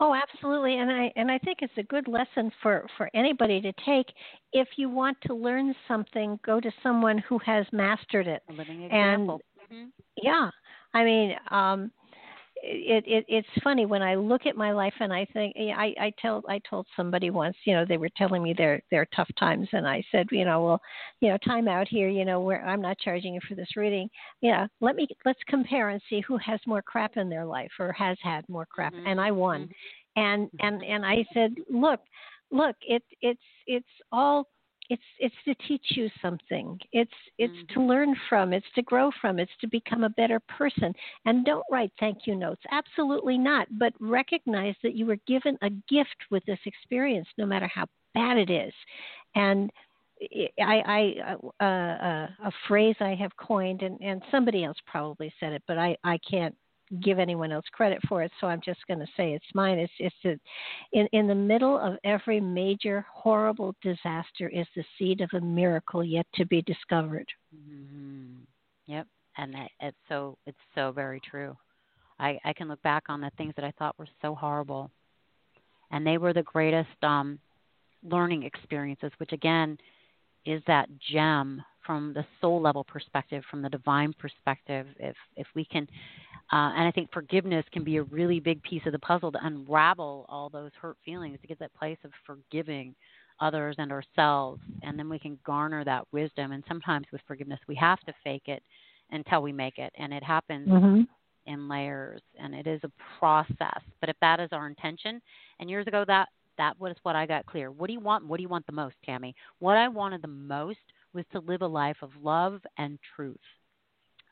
Oh, 0.00 0.14
absolutely, 0.14 0.78
and 0.78 0.90
I 0.90 1.12
and 1.14 1.30
I 1.30 1.38
think 1.38 1.58
it's 1.62 1.72
a 1.76 1.82
good 1.84 2.08
lesson 2.08 2.50
for 2.60 2.86
for 2.96 3.08
anybody 3.14 3.60
to 3.60 3.72
take. 3.86 4.06
If 4.52 4.66
you 4.74 4.88
want 4.88 5.16
to 5.26 5.34
learn 5.34 5.72
something, 5.86 6.40
go 6.44 6.58
to 6.58 6.72
someone 6.82 7.18
who 7.18 7.38
has 7.46 7.66
mastered 7.70 8.26
it. 8.26 8.42
A 8.48 8.52
living 8.52 8.82
example. 8.82 9.40
And 9.70 9.78
mm-hmm. 9.78 9.88
yeah, 10.20 10.50
I 10.94 11.04
mean, 11.04 11.34
um, 11.50 11.90
it, 12.62 13.04
it 13.06 13.24
it's 13.28 13.62
funny 13.62 13.86
when 13.86 14.02
I 14.02 14.14
look 14.14 14.46
at 14.46 14.56
my 14.56 14.72
life 14.72 14.94
and 15.00 15.12
I 15.12 15.26
think 15.32 15.56
I 15.56 15.94
I 15.98 16.12
tell 16.20 16.42
I 16.48 16.60
told 16.68 16.86
somebody 16.96 17.30
once 17.30 17.56
you 17.64 17.74
know 17.74 17.84
they 17.84 17.96
were 17.96 18.08
telling 18.16 18.42
me 18.42 18.54
their 18.56 18.80
their 18.90 19.06
tough 19.16 19.28
times 19.38 19.68
and 19.72 19.86
I 19.86 20.02
said 20.12 20.28
you 20.30 20.44
know 20.44 20.64
well 20.64 20.80
you 21.20 21.28
know 21.28 21.38
time 21.38 21.66
out 21.66 21.88
here 21.88 22.08
you 22.08 22.24
know 22.24 22.40
where 22.40 22.64
I'm 22.64 22.80
not 22.80 22.98
charging 22.98 23.34
you 23.34 23.40
for 23.48 23.56
this 23.56 23.76
reading 23.76 24.08
yeah 24.40 24.66
let 24.80 24.94
me 24.94 25.08
let's 25.24 25.40
compare 25.48 25.88
and 25.88 26.00
see 26.08 26.20
who 26.20 26.38
has 26.38 26.60
more 26.66 26.82
crap 26.82 27.16
in 27.16 27.28
their 27.28 27.44
life 27.44 27.72
or 27.80 27.92
has 27.92 28.16
had 28.22 28.48
more 28.48 28.66
crap 28.66 28.94
mm-hmm. 28.94 29.08
and 29.08 29.20
I 29.20 29.32
won 29.32 29.62
mm-hmm. 29.62 30.20
and 30.22 30.50
and 30.60 30.84
and 30.84 31.04
I 31.04 31.24
said 31.34 31.54
look 31.70 32.00
look 32.52 32.76
it 32.82 33.02
it's 33.20 33.40
it's 33.66 33.86
all 34.12 34.46
it's 34.92 35.02
it's 35.18 35.34
to 35.46 35.54
teach 35.66 35.84
you 35.90 36.10
something. 36.20 36.78
It's 36.92 37.10
it's 37.38 37.52
mm-hmm. 37.52 37.80
to 37.80 37.86
learn 37.86 38.14
from 38.28 38.52
it's 38.52 38.66
to 38.74 38.82
grow 38.82 39.10
from 39.20 39.38
it's 39.38 39.50
to 39.62 39.66
become 39.66 40.04
a 40.04 40.10
better 40.10 40.40
person. 40.40 40.92
And 41.24 41.44
don't 41.44 41.64
write 41.70 41.92
thank 41.98 42.26
you 42.26 42.36
notes 42.36 42.62
absolutely 42.70 43.38
not. 43.38 43.66
But 43.78 43.94
recognize 44.00 44.74
that 44.82 44.94
you 44.94 45.06
were 45.06 45.18
given 45.26 45.56
a 45.62 45.70
gift 45.88 46.16
with 46.30 46.44
this 46.46 46.58
experience 46.66 47.28
no 47.38 47.46
matter 47.46 47.68
how 47.72 47.86
bad 48.14 48.36
it 48.36 48.50
is. 48.50 48.74
And 49.34 49.70
I, 50.60 51.14
I 51.20 51.36
uh, 51.60 51.64
uh, 51.64 52.28
a 52.44 52.52
phrase 52.68 52.96
I 53.00 53.14
have 53.14 53.36
coined, 53.36 53.82
and, 53.82 54.00
and 54.00 54.22
somebody 54.30 54.62
else 54.64 54.76
probably 54.86 55.32
said 55.40 55.52
it, 55.52 55.62
but 55.66 55.78
I, 55.78 55.96
I 56.04 56.18
can't 56.18 56.54
give 57.00 57.18
anyone 57.18 57.52
else 57.52 57.64
credit 57.72 57.98
for 58.08 58.22
it, 58.22 58.30
so 58.40 58.46
I'm 58.46 58.60
just 58.64 58.86
going 58.86 59.00
to 59.00 59.06
say 59.16 59.32
it's 59.32 59.44
mine. 59.54 59.78
It's 59.78 59.92
it's 59.98 60.14
a, 60.24 60.38
in 60.92 61.08
in 61.12 61.26
the 61.26 61.34
middle 61.34 61.78
of 61.78 61.96
every 62.04 62.40
major 62.40 63.04
horrible 63.12 63.74
disaster 63.82 64.48
is 64.48 64.66
the 64.76 64.84
seed 64.98 65.20
of 65.20 65.30
a 65.34 65.40
miracle 65.40 66.04
yet 66.04 66.26
to 66.34 66.46
be 66.46 66.62
discovered. 66.62 67.26
Mm-hmm. 67.54 68.42
Yep, 68.86 69.06
and 69.38 69.54
that, 69.54 69.70
it's 69.80 69.96
so 70.08 70.36
it's 70.46 70.58
so 70.74 70.92
very 70.92 71.20
true. 71.20 71.56
I 72.18 72.38
I 72.44 72.52
can 72.52 72.68
look 72.68 72.82
back 72.82 73.04
on 73.08 73.20
the 73.20 73.30
things 73.36 73.54
that 73.56 73.64
I 73.64 73.72
thought 73.78 73.98
were 73.98 74.08
so 74.20 74.34
horrible, 74.34 74.90
and 75.90 76.06
they 76.06 76.18
were 76.18 76.32
the 76.32 76.42
greatest 76.42 77.02
um, 77.02 77.38
learning 78.02 78.42
experiences, 78.42 79.12
which 79.18 79.32
again 79.32 79.78
is 80.44 80.62
that 80.66 80.88
gem 81.10 81.62
from 81.86 82.12
the 82.14 82.24
soul 82.40 82.60
level 82.60 82.84
perspective, 82.84 83.42
from 83.50 83.62
the 83.62 83.68
divine 83.68 84.12
perspective. 84.18 84.86
If 84.98 85.16
if 85.36 85.46
we 85.54 85.64
can 85.64 85.88
uh, 86.52 86.70
and 86.76 86.86
I 86.86 86.90
think 86.90 87.10
forgiveness 87.12 87.64
can 87.72 87.82
be 87.82 87.96
a 87.96 88.02
really 88.02 88.38
big 88.38 88.62
piece 88.62 88.82
of 88.84 88.92
the 88.92 88.98
puzzle 88.98 89.32
to 89.32 89.38
unravel 89.42 90.26
all 90.28 90.50
those 90.50 90.70
hurt 90.80 90.98
feelings, 91.02 91.38
to 91.40 91.46
get 91.46 91.58
that 91.60 91.74
place 91.74 91.96
of 92.04 92.10
forgiving 92.26 92.94
others 93.40 93.74
and 93.78 93.90
ourselves. 93.90 94.60
And 94.82 94.98
then 94.98 95.08
we 95.08 95.18
can 95.18 95.38
garner 95.46 95.82
that 95.84 96.04
wisdom. 96.12 96.52
And 96.52 96.62
sometimes 96.68 97.06
with 97.10 97.22
forgiveness, 97.26 97.58
we 97.66 97.74
have 97.76 98.00
to 98.00 98.12
fake 98.22 98.48
it 98.48 98.62
until 99.10 99.40
we 99.40 99.50
make 99.50 99.78
it. 99.78 99.92
And 99.96 100.12
it 100.12 100.22
happens 100.22 100.68
mm-hmm. 100.68 101.00
in 101.46 101.68
layers. 101.68 102.20
And 102.38 102.54
it 102.54 102.66
is 102.66 102.82
a 102.84 102.92
process. 103.18 103.80
But 104.00 104.10
if 104.10 104.16
that 104.20 104.38
is 104.38 104.50
our 104.52 104.66
intention, 104.66 105.22
and 105.58 105.70
years 105.70 105.86
ago, 105.86 106.04
that 106.06 106.28
that 106.58 106.78
was 106.78 106.94
what 107.02 107.16
I 107.16 107.24
got 107.24 107.46
clear. 107.46 107.70
What 107.70 107.86
do 107.86 107.94
you 107.94 108.00
want? 108.00 108.26
What 108.26 108.36
do 108.36 108.42
you 108.42 108.48
want 108.50 108.66
the 108.66 108.72
most, 108.72 108.96
Tammy? 109.06 109.34
What 109.58 109.78
I 109.78 109.88
wanted 109.88 110.20
the 110.20 110.28
most 110.28 110.78
was 111.14 111.24
to 111.32 111.40
live 111.40 111.62
a 111.62 111.66
life 111.66 111.96
of 112.02 112.10
love 112.22 112.60
and 112.76 112.98
truth. 113.16 113.38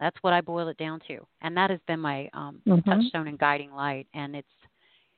That's 0.01 0.16
what 0.22 0.32
I 0.32 0.40
boil 0.40 0.68
it 0.68 0.78
down 0.78 1.01
to, 1.09 1.18
and 1.43 1.56
that 1.56 1.70
has 1.70 1.81
been 1.86 2.01
my 2.01 2.28
um, 2.32 2.60
mm-hmm. 2.66 2.89
touchstone 2.89 3.28
and 3.28 3.39
guiding 3.39 3.70
light. 3.70 4.06
And 4.14 4.35
it's 4.35 4.48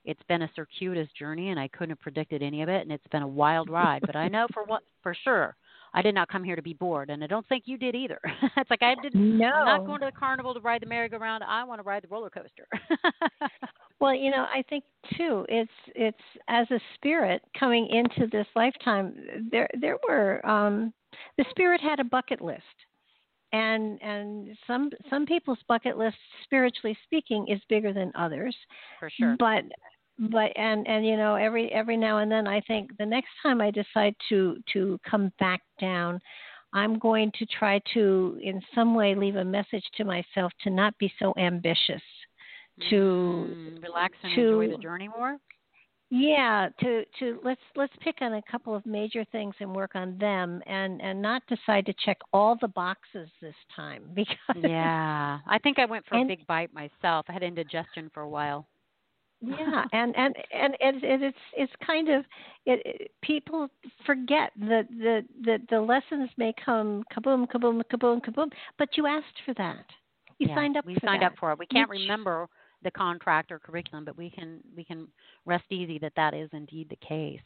it's 0.05 0.23
been 0.29 0.43
a 0.43 0.51
circuitous 0.57 1.09
journey, 1.17 1.51
and 1.51 1.61
I 1.61 1.69
couldn't 1.69 1.91
have 1.91 2.01
predicted 2.01 2.43
any 2.43 2.63
of 2.63 2.69
it, 2.69 2.83
and 2.83 2.91
it's 2.91 3.07
been 3.13 3.23
a 3.23 3.29
wild 3.29 3.71
ride. 3.71 4.03
but 4.05 4.17
I 4.17 4.29
know 4.29 4.47
for 4.53 4.65
what 4.65 4.83
for 5.03 5.15
sure, 5.23 5.57
I 5.95 6.03
did 6.03 6.15
not 6.15 6.29
come 6.29 6.43
here 6.43 6.57
to 6.57 6.63
be 6.63 6.75
bored, 6.75 7.11
and 7.11 7.23
I 7.23 7.27
don't 7.27 7.47
think 7.49 7.65
you 7.67 7.79
did 7.79 7.95
either. 7.95 8.19
it's 8.57 8.71
like 8.71 8.83
I 8.83 8.95
did. 9.01 9.15
No. 9.15 9.47
I'm 9.47 9.67
not 9.67 9.87
going 9.87 10.01
to 10.01 10.07
the 10.07 10.19
carnival 10.19 10.55
to 10.55 10.61
ride 10.61 10.83
the 10.83 10.87
merry-go-round. 10.87 11.45
I 11.45 11.63
want 11.65 11.79
to 11.81 11.85
ride 11.85 12.03
the 12.03 12.09
roller 12.09 12.31
coaster. 12.31 12.67
well, 14.01 14.15
you 14.15 14.31
know, 14.31 14.47
I 14.53 14.65
think 14.69 14.85
too. 15.17 15.47
It's 15.49 15.71
it's 15.95 16.19
as 16.49 16.69
a 16.71 16.81
spirit 16.95 17.43
coming 17.59 17.89
into 17.89 18.29
this 18.31 18.47
lifetime. 18.57 19.15
There 19.51 19.69
there 19.81 19.99
were 20.09 20.45
um, 20.45 20.93
the 21.39 21.45
spirit 21.51 21.81
had 21.81 22.01
a 22.01 22.05
bucket 22.05 22.41
list 22.41 22.63
and 23.53 24.01
and 24.03 24.57
some 24.67 24.91
some 25.11 25.27
people's 25.27 25.59
bucket 25.69 25.97
list 25.99 26.17
spiritually 26.45 26.97
speaking 27.05 27.47
is 27.49 27.61
bigger 27.69 27.93
than 27.93 28.13
others 28.15 28.57
for 28.99 29.11
sure 29.11 29.37
but 29.39 29.65
but 30.31 30.51
and 30.57 30.87
and 30.87 31.07
you 31.07 31.17
know 31.17 31.35
every 31.35 31.71
every 31.73 31.97
now 31.97 32.19
and 32.19 32.31
then 32.31 32.47
i 32.47 32.61
think 32.63 32.97
the 32.99 33.07
next 33.07 33.31
time 33.43 33.61
i 33.61 33.71
decide 33.71 34.15
to 34.29 34.57
to 34.73 34.99
come 35.09 35.33
back 35.39 35.61
down 35.81 36.21
I'm 36.73 36.99
going 36.99 37.31
to 37.39 37.47
try 37.47 37.81
to, 37.95 38.39
in 38.43 38.61
some 38.75 38.95
way, 38.95 39.15
leave 39.15 39.37
a 39.37 39.45
message 39.45 39.85
to 39.97 40.05
myself 40.05 40.53
to 40.65 40.71
not 40.71 40.97
be 40.99 41.13
so 41.19 41.35
ambitious, 41.37 42.01
to 42.89 42.97
mm, 43.51 43.83
relax 43.83 44.15
and 44.23 44.35
to, 44.35 44.61
enjoy 44.61 44.77
the 44.77 44.83
journey 44.83 45.09
more. 45.09 45.37
Yeah, 46.15 46.69
to 46.81 47.05
to 47.21 47.41
let's 47.43 47.63
let's 47.75 47.95
pick 48.03 48.17
on 48.21 48.35
a 48.35 48.43
couple 48.43 48.75
of 48.75 48.85
major 48.85 49.25
things 49.33 49.55
and 49.61 49.75
work 49.75 49.93
on 49.95 50.19
them, 50.19 50.61
and 50.67 51.01
and 51.01 51.23
not 51.23 51.41
decide 51.49 51.87
to 51.87 51.95
check 52.05 52.19
all 52.35 52.59
the 52.61 52.69
boxes 52.69 53.31
this 53.41 53.55
time 53.75 54.03
because 54.15 54.37
yeah, 54.55 55.39
I 55.49 55.59
think 55.59 55.79
I 55.79 55.87
went 55.87 56.05
for 56.07 56.17
and, 56.17 56.31
a 56.31 56.37
big 56.37 56.47
bite 56.47 56.71
myself. 56.75 57.25
I 57.31 57.33
had 57.33 57.43
indigestion 57.43 58.11
for 58.13 58.25
a 58.25 58.29
while. 58.29 58.67
yeah, 59.41 59.85
and 59.95 60.15
and 60.15 60.37
and 60.53 60.77
and 60.83 61.03
it, 61.03 61.23
it's 61.23 61.39
it's 61.57 61.73
kind 61.87 62.11
of 62.11 62.27
it, 62.67 62.83
it, 62.85 63.11
people 63.23 63.69
forget 64.05 64.53
that 64.61 64.89
the 64.91 65.23
the 65.45 65.61
the 65.71 65.81
lessons 65.81 66.29
may 66.37 66.53
come 66.63 67.05
kaboom 67.11 67.51
kaboom 67.51 67.81
kaboom 67.91 68.21
kaboom, 68.23 68.51
but 68.79 68.91
you 68.99 69.07
asked 69.07 69.41
for 69.47 69.55
that. 69.55 69.87
You 70.39 70.49
yeah, 70.49 70.57
signed 70.57 70.77
up. 70.77 70.85
We 70.85 70.93
for 70.97 71.07
signed 71.07 71.23
that. 71.23 71.33
up 71.33 71.39
for 71.41 71.53
it. 71.53 71.59
We 71.59 71.65
can't 71.65 71.89
remember 71.89 72.51
the 72.83 72.91
contract 72.91 73.53
or 73.53 73.59
curriculum, 73.59 74.05
but 74.05 74.17
we 74.17 74.31
can 74.31 74.61
we 74.77 74.85
can 74.85 75.09
rest 75.47 75.65
easy 75.71 75.99
that 75.99 76.13
that 76.17 76.35
is 76.35 76.49
indeed 76.53 76.89
the 76.89 77.07
case. 77.07 77.41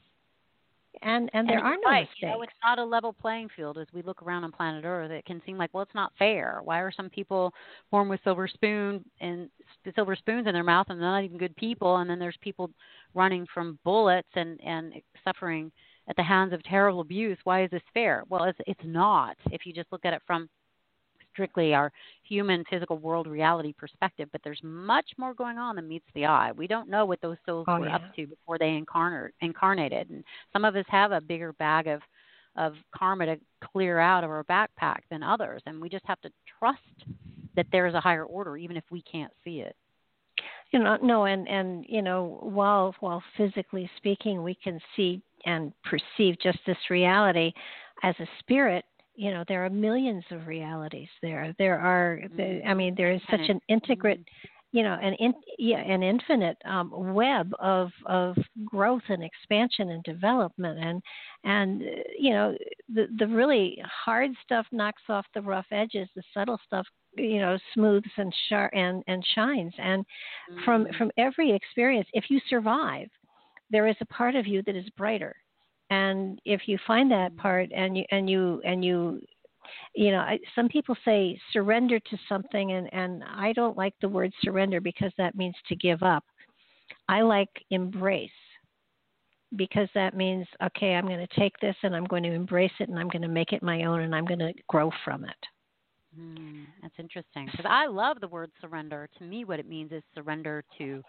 And 1.02 1.28
and 1.34 1.48
there 1.48 1.58
and 1.58 1.66
are 1.66 1.76
no 1.76 1.90
right. 1.90 2.00
mistakes. 2.02 2.22
You 2.22 2.28
know, 2.28 2.42
it's 2.42 2.52
not 2.64 2.78
a 2.78 2.84
level 2.84 3.12
playing 3.12 3.48
field 3.54 3.76
as 3.76 3.86
we 3.92 4.02
look 4.02 4.22
around 4.22 4.44
on 4.44 4.52
planet 4.52 4.84
Earth. 4.84 5.10
It 5.10 5.26
can 5.26 5.42
seem 5.44 5.58
like, 5.58 5.72
well, 5.74 5.82
it's 5.82 5.94
not 5.94 6.12
fair. 6.18 6.60
Why 6.64 6.80
are 6.80 6.90
some 6.90 7.10
people 7.10 7.52
born 7.90 8.08
with 8.08 8.20
silver 8.24 8.48
spoon 8.48 9.04
and 9.20 9.50
silver 9.94 10.16
spoons 10.16 10.46
in 10.46 10.54
their 10.54 10.64
mouth 10.64 10.86
and 10.88 11.00
they're 11.00 11.08
not 11.08 11.24
even 11.24 11.38
good 11.38 11.54
people, 11.56 11.98
and 11.98 12.08
then 12.08 12.18
there's 12.18 12.38
people 12.40 12.70
running 13.14 13.46
from 13.52 13.78
bullets 13.84 14.28
and 14.34 14.58
and 14.64 14.94
suffering 15.22 15.70
at 16.08 16.16
the 16.16 16.22
hands 16.22 16.52
of 16.52 16.62
terrible 16.62 17.00
abuse? 17.00 17.38
Why 17.44 17.64
is 17.64 17.70
this 17.70 17.82
fair? 17.92 18.22
Well, 18.28 18.44
it's 18.44 18.58
it's 18.66 18.80
not. 18.84 19.36
If 19.50 19.66
you 19.66 19.72
just 19.72 19.92
look 19.92 20.04
at 20.04 20.14
it 20.14 20.22
from 20.26 20.48
strictly 21.36 21.74
our 21.74 21.92
human 22.22 22.64
physical 22.70 22.96
world 22.98 23.26
reality 23.26 23.74
perspective, 23.74 24.28
but 24.32 24.40
there's 24.42 24.60
much 24.62 25.06
more 25.18 25.34
going 25.34 25.58
on 25.58 25.76
than 25.76 25.86
meets 25.86 26.06
the 26.14 26.24
eye. 26.24 26.50
We 26.52 26.66
don't 26.66 26.88
know 26.88 27.04
what 27.04 27.20
those 27.20 27.36
souls 27.44 27.66
oh, 27.68 27.78
were 27.78 27.86
yeah. 27.86 27.96
up 27.96 28.14
to 28.16 28.26
before 28.26 28.58
they 28.58 28.70
incarnate, 28.70 29.34
incarnated, 29.42 30.08
and 30.10 30.24
some 30.52 30.64
of 30.64 30.74
us 30.74 30.86
have 30.88 31.12
a 31.12 31.20
bigger 31.20 31.52
bag 31.54 31.86
of 31.86 32.00
of 32.56 32.72
karma 32.96 33.26
to 33.26 33.36
clear 33.62 33.98
out 33.98 34.24
of 34.24 34.30
our 34.30 34.42
backpack 34.44 35.00
than 35.10 35.22
others, 35.22 35.60
and 35.66 35.78
we 35.78 35.90
just 35.90 36.06
have 36.06 36.20
to 36.22 36.30
trust 36.58 36.80
that 37.54 37.66
there 37.70 37.86
is 37.86 37.92
a 37.92 38.00
higher 38.00 38.24
order, 38.24 38.56
even 38.56 38.78
if 38.78 38.84
we 38.90 39.02
can't 39.02 39.32
see 39.44 39.60
it. 39.60 39.76
You 40.70 40.78
know, 40.78 40.96
no, 41.02 41.26
and 41.26 41.46
and 41.48 41.84
you 41.86 42.00
know, 42.00 42.38
while 42.40 42.94
while 43.00 43.22
physically 43.36 43.90
speaking, 43.98 44.42
we 44.42 44.54
can 44.54 44.80
see 44.96 45.20
and 45.44 45.72
perceive 45.84 46.36
just 46.42 46.58
this 46.66 46.78
reality 46.90 47.52
as 48.02 48.14
a 48.20 48.26
spirit 48.40 48.84
you 49.16 49.30
know 49.32 49.44
there 49.48 49.64
are 49.64 49.70
millions 49.70 50.24
of 50.30 50.46
realities 50.46 51.08
there. 51.22 51.54
There 51.58 51.78
are 51.78 52.20
i 52.66 52.74
mean 52.74 52.94
there 52.96 53.12
is 53.12 53.20
such 53.30 53.48
an 53.48 53.60
integrate 53.68 54.20
you 54.72 54.82
know 54.82 54.98
an 55.00 55.14
in, 55.14 55.34
yeah, 55.58 55.78
an 55.78 56.02
infinite 56.02 56.58
um, 56.66 56.90
web 57.14 57.50
of 57.58 57.90
of 58.04 58.36
growth 58.64 59.02
and 59.08 59.22
expansion 59.22 59.90
and 59.90 60.02
development. 60.04 60.78
And 60.78 61.02
and 61.44 61.82
you 62.18 62.32
know 62.34 62.56
the 62.92 63.06
the 63.18 63.26
really 63.26 63.82
hard 64.04 64.32
stuff 64.44 64.66
knocks 64.72 65.02
off 65.08 65.26
the 65.34 65.42
rough 65.42 65.66
edges. 65.72 66.08
The 66.14 66.22
subtle 66.34 66.60
stuff 66.66 66.86
you 67.16 67.38
know 67.38 67.58
smooths 67.72 68.10
and 68.18 68.34
sharp 68.48 68.72
and 68.74 69.02
and 69.06 69.24
shines. 69.34 69.72
And 69.78 70.04
mm-hmm. 70.04 70.64
from 70.64 70.86
from 70.98 71.10
every 71.16 71.52
experience 71.52 72.08
if 72.12 72.24
you 72.28 72.40
survive 72.48 73.08
there 73.70 73.88
is 73.88 73.96
a 74.00 74.06
part 74.06 74.36
of 74.36 74.46
you 74.46 74.62
that 74.62 74.76
is 74.76 74.88
brighter 74.90 75.34
and 75.90 76.40
if 76.44 76.62
you 76.66 76.78
find 76.86 77.10
that 77.10 77.30
mm-hmm. 77.32 77.40
part 77.40 77.70
and 77.74 77.96
you 77.96 78.04
and 78.10 78.28
you 78.28 78.60
and 78.64 78.84
you 78.84 79.20
you 79.94 80.10
know 80.10 80.18
I, 80.18 80.38
some 80.54 80.68
people 80.68 80.96
say 81.04 81.38
surrender 81.52 81.98
to 81.98 82.18
something 82.28 82.72
and 82.72 82.92
and 82.92 83.22
i 83.24 83.52
don't 83.52 83.76
like 83.76 83.94
the 84.00 84.08
word 84.08 84.32
surrender 84.42 84.80
because 84.80 85.12
that 85.18 85.36
means 85.36 85.54
to 85.68 85.76
give 85.76 86.02
up. 86.02 86.24
I 87.08 87.22
like 87.22 87.50
embrace 87.70 88.30
because 89.56 89.88
that 89.94 90.16
means 90.16 90.46
okay 90.62 90.94
i'm 90.94 91.06
going 91.06 91.24
to 91.24 91.40
take 91.40 91.56
this 91.60 91.76
and 91.82 91.94
i'm 91.94 92.04
going 92.04 92.24
to 92.24 92.32
embrace 92.32 92.72
it 92.80 92.88
and 92.88 92.98
i'm 92.98 93.08
going 93.08 93.22
to 93.22 93.28
make 93.28 93.52
it 93.52 93.62
my 93.62 93.84
own 93.84 94.00
and 94.00 94.14
i'm 94.14 94.24
going 94.24 94.40
to 94.40 94.52
grow 94.68 94.90
from 95.04 95.24
it. 95.24 95.30
Mm, 96.18 96.64
that's 96.82 96.94
interesting 96.98 97.46
because 97.46 97.66
i 97.68 97.86
love 97.86 98.20
the 98.20 98.28
word 98.28 98.50
surrender. 98.60 99.08
To 99.18 99.24
me 99.24 99.44
what 99.44 99.60
it 99.60 99.68
means 99.68 99.92
is 99.92 100.02
surrender 100.14 100.64
to 100.78 101.02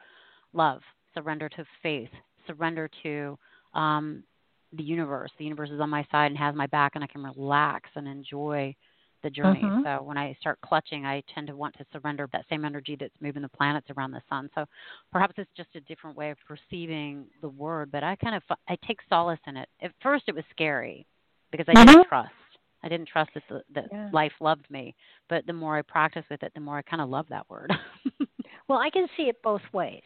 love 0.54 0.82
surrender 1.14 1.50
to 1.50 1.66
faith 1.82 2.10
surrender 2.46 2.90
to 3.04 3.38
um, 3.74 4.24
the 4.74 4.84
universe. 4.84 5.32
The 5.38 5.46
universe 5.46 5.70
is 5.70 5.80
on 5.80 5.90
my 5.90 6.06
side 6.12 6.28
and 6.28 6.38
has 6.38 6.56
my 6.56 6.68
back, 6.68 6.94
and 6.96 7.04
I 7.04 7.08
can 7.08 7.24
relax 7.24 7.90
and 7.96 8.08
enjoy 8.08 8.76
the 9.24 9.30
journey. 9.30 9.62
Mm-hmm. 9.64 9.84
So 9.84 10.04
when 10.04 10.18
I 10.18 10.36
start 10.40 10.60
clutching, 10.62 11.06
I 11.06 11.24
tend 11.34 11.48
to 11.48 11.56
want 11.56 11.76
to 11.78 11.86
surrender 11.92 12.28
that 12.34 12.46
same 12.50 12.66
energy 12.66 12.96
that's 13.00 13.14
moving 13.20 13.42
the 13.42 13.50
planets 13.50 13.88
around 13.96 14.12
the 14.12 14.22
sun. 14.30 14.50
So 14.56 14.66
perhaps 15.12 15.34
it's 15.38 15.50
just 15.58 15.70
a 15.76 15.82
different 15.82 16.16
way 16.16 16.30
of 16.32 16.38
perceiving 16.48 17.26
the 17.42 17.50
word, 17.50 17.92
but 17.92 18.04
I 18.04 18.16
kind 18.16 18.36
of 18.36 18.44
I 18.68 18.78
take 18.86 19.00
solace 19.10 19.40
in 19.48 19.58
it. 19.58 19.70
At 19.82 19.92
first, 20.02 20.26
it 20.28 20.36
was 20.36 20.44
scary 20.52 21.06
because 21.52 21.66
I 21.68 21.74
mm-hmm. 21.74 21.88
didn't 21.88 22.08
trust. 22.08 22.32
I 22.84 22.90
didn't 22.90 23.08
trust 23.08 23.32
that 23.34 23.64
that 23.74 23.86
yeah. 23.92 24.10
life 24.14 24.34
loved 24.40 24.70
me. 24.70 24.96
But 25.30 25.46
the 25.48 25.54
more 25.54 25.78
I 25.78 25.82
practice 25.82 26.26
with 26.30 26.44
it, 26.44 26.52
the 26.54 26.62
more 26.62 26.78
I 26.78 26.82
kind 26.84 27.02
of 27.02 27.10
love 27.10 27.26
that 27.30 27.50
word. 27.50 27.74
well, 28.68 28.80
I 28.80 28.90
can 28.90 29.08
see 29.18 29.24
it 29.24 29.42
both 29.44 29.62
ways. 29.74 30.04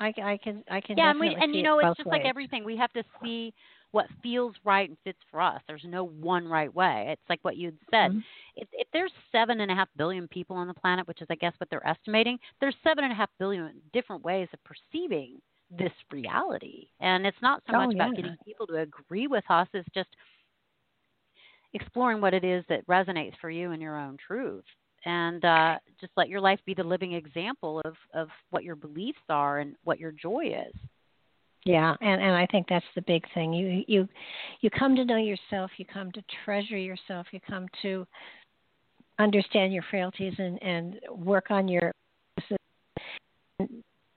I, 0.00 0.12
I 0.22 0.38
can 0.42 0.64
I 0.70 0.80
can 0.80 0.96
yeah, 0.96 1.10
and 1.10 1.20
we 1.20 1.36
and 1.38 1.54
you 1.54 1.62
know 1.62 1.78
it 1.78 1.86
it's 1.86 1.98
just 1.98 2.08
ways. 2.08 2.20
like 2.20 2.28
everything. 2.28 2.64
We 2.64 2.76
have 2.78 2.92
to 2.94 3.04
see 3.22 3.52
what 3.92 4.06
feels 4.22 4.54
right 4.64 4.88
and 4.88 4.98
fits 5.04 5.18
for 5.30 5.40
us. 5.40 5.60
There's 5.66 5.84
no 5.84 6.04
one 6.04 6.46
right 6.46 6.72
way. 6.72 7.08
It's 7.10 7.28
like 7.28 7.40
what 7.42 7.56
you'd 7.56 7.78
said. 7.90 8.12
Mm-hmm. 8.12 8.18
If, 8.56 8.68
if 8.72 8.88
there's 8.92 9.12
seven 9.32 9.60
and 9.60 9.70
a 9.70 9.74
half 9.74 9.88
billion 9.96 10.28
people 10.28 10.56
on 10.56 10.68
the 10.68 10.74
planet, 10.74 11.08
which 11.08 11.22
is 11.22 11.26
I 11.30 11.34
guess 11.34 11.54
what 11.58 11.68
they're 11.70 11.86
estimating, 11.86 12.38
there's 12.60 12.76
seven 12.84 13.04
and 13.04 13.12
a 13.12 13.16
half 13.16 13.30
billion 13.38 13.72
different 13.92 14.24
ways 14.24 14.48
of 14.52 14.60
perceiving 14.64 15.38
this 15.76 15.92
reality. 16.10 16.88
And 17.00 17.26
it's 17.26 17.40
not 17.42 17.62
so 17.68 17.76
oh, 17.76 17.86
much 17.86 17.96
yeah. 17.96 18.04
about 18.04 18.16
getting 18.16 18.36
people 18.44 18.66
to 18.68 18.76
agree 18.76 19.26
with 19.26 19.44
us. 19.48 19.68
It's 19.72 19.88
just 19.94 20.10
exploring 21.72 22.20
what 22.20 22.34
it 22.34 22.44
is 22.44 22.64
that 22.68 22.86
resonates 22.86 23.34
for 23.40 23.50
you 23.50 23.72
and 23.72 23.80
your 23.80 23.98
own 23.98 24.16
truth 24.26 24.64
and 25.04 25.44
uh, 25.44 25.78
just 26.00 26.12
let 26.16 26.28
your 26.28 26.40
life 26.40 26.60
be 26.66 26.74
the 26.74 26.84
living 26.84 27.14
example 27.14 27.80
of, 27.84 27.94
of 28.14 28.28
what 28.50 28.64
your 28.64 28.76
beliefs 28.76 29.18
are 29.28 29.60
and 29.60 29.76
what 29.84 29.98
your 29.98 30.12
joy 30.12 30.46
is. 30.46 30.74
Yeah, 31.64 31.94
and 32.00 32.22
and 32.22 32.34
I 32.34 32.46
think 32.46 32.66
that's 32.68 32.86
the 32.94 33.02
big 33.02 33.24
thing. 33.34 33.52
You 33.52 33.84
you 33.86 34.08
you 34.60 34.70
come 34.70 34.96
to 34.96 35.04
know 35.04 35.18
yourself, 35.18 35.70
you 35.76 35.84
come 35.84 36.10
to 36.12 36.22
treasure 36.44 36.78
yourself, 36.78 37.26
you 37.32 37.40
come 37.48 37.66
to 37.82 38.06
understand 39.18 39.72
your 39.72 39.84
frailties 39.90 40.34
and 40.38 40.62
and 40.62 41.00
work 41.10 41.50
on 41.50 41.68
your 41.68 41.92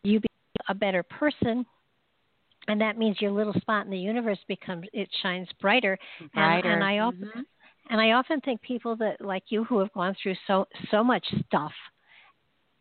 you 0.04 0.20
be 0.20 0.28
a 0.70 0.74
better 0.74 1.04
person 1.04 1.66
and 2.68 2.80
that 2.80 2.98
means 2.98 3.18
your 3.20 3.32
little 3.32 3.54
spot 3.54 3.86
in 3.86 3.92
the 3.92 3.98
universe 3.98 4.40
becomes 4.48 4.86
it 4.94 5.10
shines 5.22 5.48
brighter, 5.60 5.98
brighter. 6.34 6.70
And, 6.70 6.82
and 6.82 6.84
i 6.84 7.00
often 7.00 7.22
mm-hmm. 7.22 7.40
and 7.90 8.02
i 8.02 8.12
often 8.12 8.40
think 8.42 8.62
people 8.62 8.96
that 8.98 9.20
like 9.20 9.44
you 9.50 9.66
who 9.66 9.80
have 9.80 9.92
gone 9.94 10.16
through 10.22 10.36
so 10.48 10.66
so 10.92 11.04
much 11.04 11.26
stuff 11.48 11.74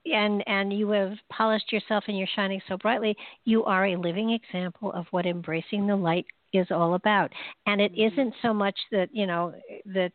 and 0.07 0.43
and 0.47 0.73
you 0.73 0.91
have 0.91 1.13
polished 1.31 1.73
yourself 1.73 2.05
and 2.09 2.19
you're 2.19 2.29
shining 2.35 2.61
so 2.69 2.77
brightly 2.77 3.17
you 3.45 3.65
are 3.65 3.87
a 3.87 3.97
living 3.97 4.31
example 4.31 4.93
of 4.93 5.07
what 5.11 5.27
embracing 5.27 5.87
the 5.87 5.97
light 5.97 6.27
is 6.53 6.67
all 6.71 6.95
about. 6.95 7.33
And 7.67 7.81
it 7.81 7.93
mm-hmm. 7.93 8.01
not 8.25 8.33
so 8.43 8.53
much 8.53 8.79
that 8.91 9.09
you 9.13 9.27
know 9.27 9.55
that 9.87 10.13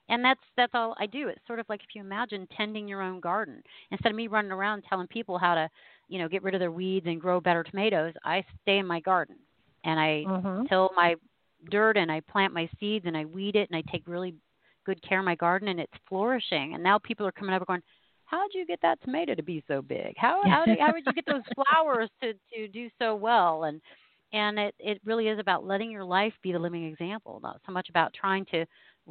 and 0.10 0.23
that's 0.23 0.41
that's 0.56 0.72
all 0.73 0.95
I 0.99 1.06
do. 1.06 1.28
It's 1.28 1.45
sort 1.48 1.60
of 1.60 1.65
like 1.68 1.82
if 1.82 1.95
you 1.95 2.02
imagine 2.02 2.48
tending 2.56 2.88
your 2.88 3.02
own 3.02 3.19
garden 3.19 3.61
instead 3.91 4.10
of 4.10 4.15
me 4.15 4.28
running 4.28 4.52
around 4.52 4.84
telling 4.88 5.07
people 5.07 5.38
how 5.38 5.56
to, 5.56 5.69
you 6.07 6.19
know, 6.19 6.30
get 6.30 6.44
rid 6.44 6.56
of 6.56 6.60
their 6.60 6.72
weeds 6.72 7.07
and 7.07 7.19
grow 7.19 7.41
better 7.41 7.64
tomatoes. 7.64 8.14
I 8.23 8.44
stay 8.64 8.78
in 8.78 8.86
my 8.86 9.02
garden 9.02 9.36
and 9.84 9.99
I 9.99 10.26
Mhm. 10.26 10.68
till 10.70 10.90
my 10.95 11.16
dirt 11.70 11.98
and 11.98 12.12
I 12.12 12.22
plant 12.22 12.53
my 12.53 12.70
seeds 12.80 13.06
and 13.06 13.16
I 13.18 13.26
weed 13.26 13.56
it 13.56 13.70
and 13.70 13.78
I 13.78 13.91
take 13.91 14.08
really 14.08 14.36
good 14.86 15.02
care 15.08 15.20
of 15.20 15.26
my 15.26 15.36
garden 15.36 15.68
and 15.70 15.80
it's 15.80 15.94
flourishing. 16.08 16.74
And 16.74 16.84
now 16.84 16.98
people 16.99 17.26
are 17.28 17.32
coming 17.32 17.53
up 17.53 17.62
and 17.62 17.68
going, 17.68 17.82
how 18.26 18.48
did 18.48 18.58
you 18.58 18.66
get 18.66 18.80
that 18.82 19.02
tomato 19.03 19.36
to 19.36 19.44
be 19.44 19.64
so 19.68 19.82
big? 19.82 20.16
How 20.18 20.41
how 20.49 20.66
did, 20.66 20.80
how 20.80 20.94
would 20.94 21.06
you 21.06 21.14
get 21.14 21.26
those 21.28 21.41
flowers 21.56 22.10
to 22.22 22.34
to 22.53 22.68
do 22.68 22.90
so 22.98 23.16
well?" 23.16 23.66
And 23.66 23.82
and 24.34 24.58
it 24.58 24.74
it 24.80 25.02
really 25.03 25.28
is 25.28 25.40
about 25.40 25.66
letting 25.66 25.91
your 25.91 26.06
life 26.06 26.34
be 26.41 26.52
the 26.53 26.60
living 26.60 26.86
example, 26.86 27.40
not 27.44 27.60
so 27.66 27.72
much 27.74 27.90
about 27.90 28.14
trying 28.14 28.45
to 28.45 28.66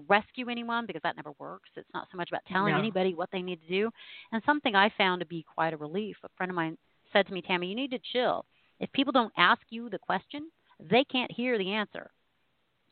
rescue 0.08 0.48
anyone 0.48 0.86
because 0.86 1.02
that 1.02 1.16
never 1.16 1.32
works. 1.38 1.68
It's 1.76 1.88
not 1.92 2.06
so 2.10 2.16
much 2.16 2.30
about 2.30 2.42
telling 2.46 2.72
No. 2.72 2.78
anybody 2.78 3.14
what 3.14 3.28
they 3.30 3.42
need 3.42 3.60
to 3.62 3.68
do. 3.68 3.90
And 4.32 4.42
something 4.46 4.74
I 4.74 4.88
found 4.96 5.20
to 5.20 5.26
be 5.26 5.42
quite 5.42 5.74
a 5.74 5.76
relief. 5.76 6.16
A 6.24 6.28
friend 6.36 6.50
of 6.50 6.56
mine 6.56 6.78
said 7.12 7.26
to 7.26 7.32
me, 7.34 7.42
"Tammy, 7.42 7.66
you 7.68 7.74
need 7.74 7.90
to 7.90 7.98
chill. 8.12 8.46
If 8.78 8.90
people 8.92 9.12
don't 9.12 9.32
ask 9.36 9.60
you 9.68 9.90
the 9.90 9.98
question, 9.98 10.50
they 10.88 11.04
can't 11.04 11.30
hear 11.32 11.58
the 11.58 11.72
answer." 11.72 12.10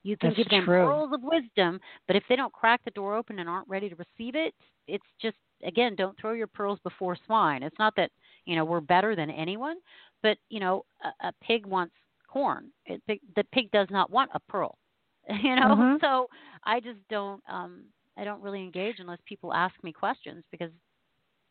You 0.02 0.16
can 0.16 0.30
That's 0.30 0.36
give 0.38 0.48
them 0.50 0.64
true. 0.64 0.84
pearls 0.84 1.12
of 1.12 1.22
wisdom, 1.22 1.80
but 2.06 2.16
if 2.16 2.22
they 2.28 2.36
don't 2.36 2.52
crack 2.52 2.82
the 2.84 2.90
door 2.92 3.14
open 3.16 3.38
and 3.38 3.48
aren't 3.48 3.68
ready 3.68 3.88
to 3.88 3.96
receive 3.96 4.34
it, 4.34 4.54
it's 4.86 5.04
just 5.20 5.36
again, 5.64 5.94
don't 5.96 6.18
throw 6.18 6.32
your 6.32 6.46
pearls 6.46 6.78
before 6.84 7.16
swine. 7.26 7.62
It's 7.62 7.78
not 7.78 7.94
that 7.96 8.10
you 8.44 8.54
know 8.56 8.64
we're 8.64 8.80
better 8.80 9.14
than 9.16 9.30
anyone, 9.30 9.76
but 10.22 10.38
you 10.48 10.60
know 10.60 10.84
a, 11.02 11.28
a 11.28 11.32
pig 11.42 11.66
wants 11.66 11.94
corn. 12.28 12.70
It, 12.86 13.02
the 13.06 13.44
pig 13.52 13.70
does 13.72 13.88
not 13.90 14.10
want 14.10 14.30
a 14.34 14.40
pearl. 14.40 14.78
You 15.42 15.56
know, 15.56 15.76
Mhm. 15.76 16.00
so 16.00 16.28
I 16.64 16.80
just 16.80 16.98
don't. 17.10 17.42
um 17.48 17.84
I 18.16 18.24
don't 18.24 18.42
really 18.42 18.60
engage 18.62 18.96
unless 18.98 19.18
people 19.26 19.52
ask 19.52 19.74
me 19.84 19.92
questions 19.92 20.44
because 20.50 20.70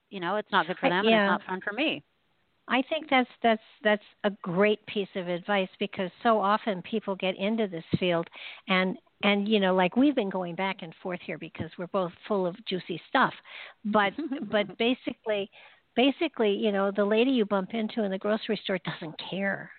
you 0.09 0.19
know 0.19 0.35
it's 0.37 0.51
not 0.51 0.67
good 0.67 0.77
for 0.79 0.89
them 0.89 1.05
yeah. 1.05 1.13
and 1.13 1.15
it's 1.17 1.27
not 1.27 1.43
fun 1.47 1.61
for 1.61 1.73
me. 1.73 2.03
I 2.69 2.81
think 2.89 3.09
that's 3.09 3.29
that's 3.41 3.61
that's 3.83 4.03
a 4.23 4.31
great 4.41 4.85
piece 4.87 5.07
of 5.15 5.27
advice 5.27 5.69
because 5.79 6.11
so 6.23 6.39
often 6.39 6.81
people 6.81 7.15
get 7.15 7.37
into 7.37 7.67
this 7.67 7.83
field 7.99 8.27
and 8.67 8.97
and 9.23 9.47
you 9.47 9.59
know 9.59 9.73
like 9.73 9.95
we've 9.95 10.15
been 10.15 10.29
going 10.29 10.55
back 10.55 10.77
and 10.81 10.93
forth 11.01 11.19
here 11.25 11.37
because 11.37 11.69
we're 11.77 11.87
both 11.87 12.11
full 12.27 12.45
of 12.45 12.55
juicy 12.65 13.01
stuff 13.09 13.33
but 13.85 14.13
but 14.51 14.77
basically 14.77 15.49
basically 15.95 16.51
you 16.51 16.71
know 16.71 16.91
the 16.91 17.05
lady 17.05 17.31
you 17.31 17.45
bump 17.45 17.73
into 17.73 18.03
in 18.03 18.11
the 18.11 18.17
grocery 18.17 18.59
store 18.63 18.79
doesn't 18.79 19.15
care 19.29 19.71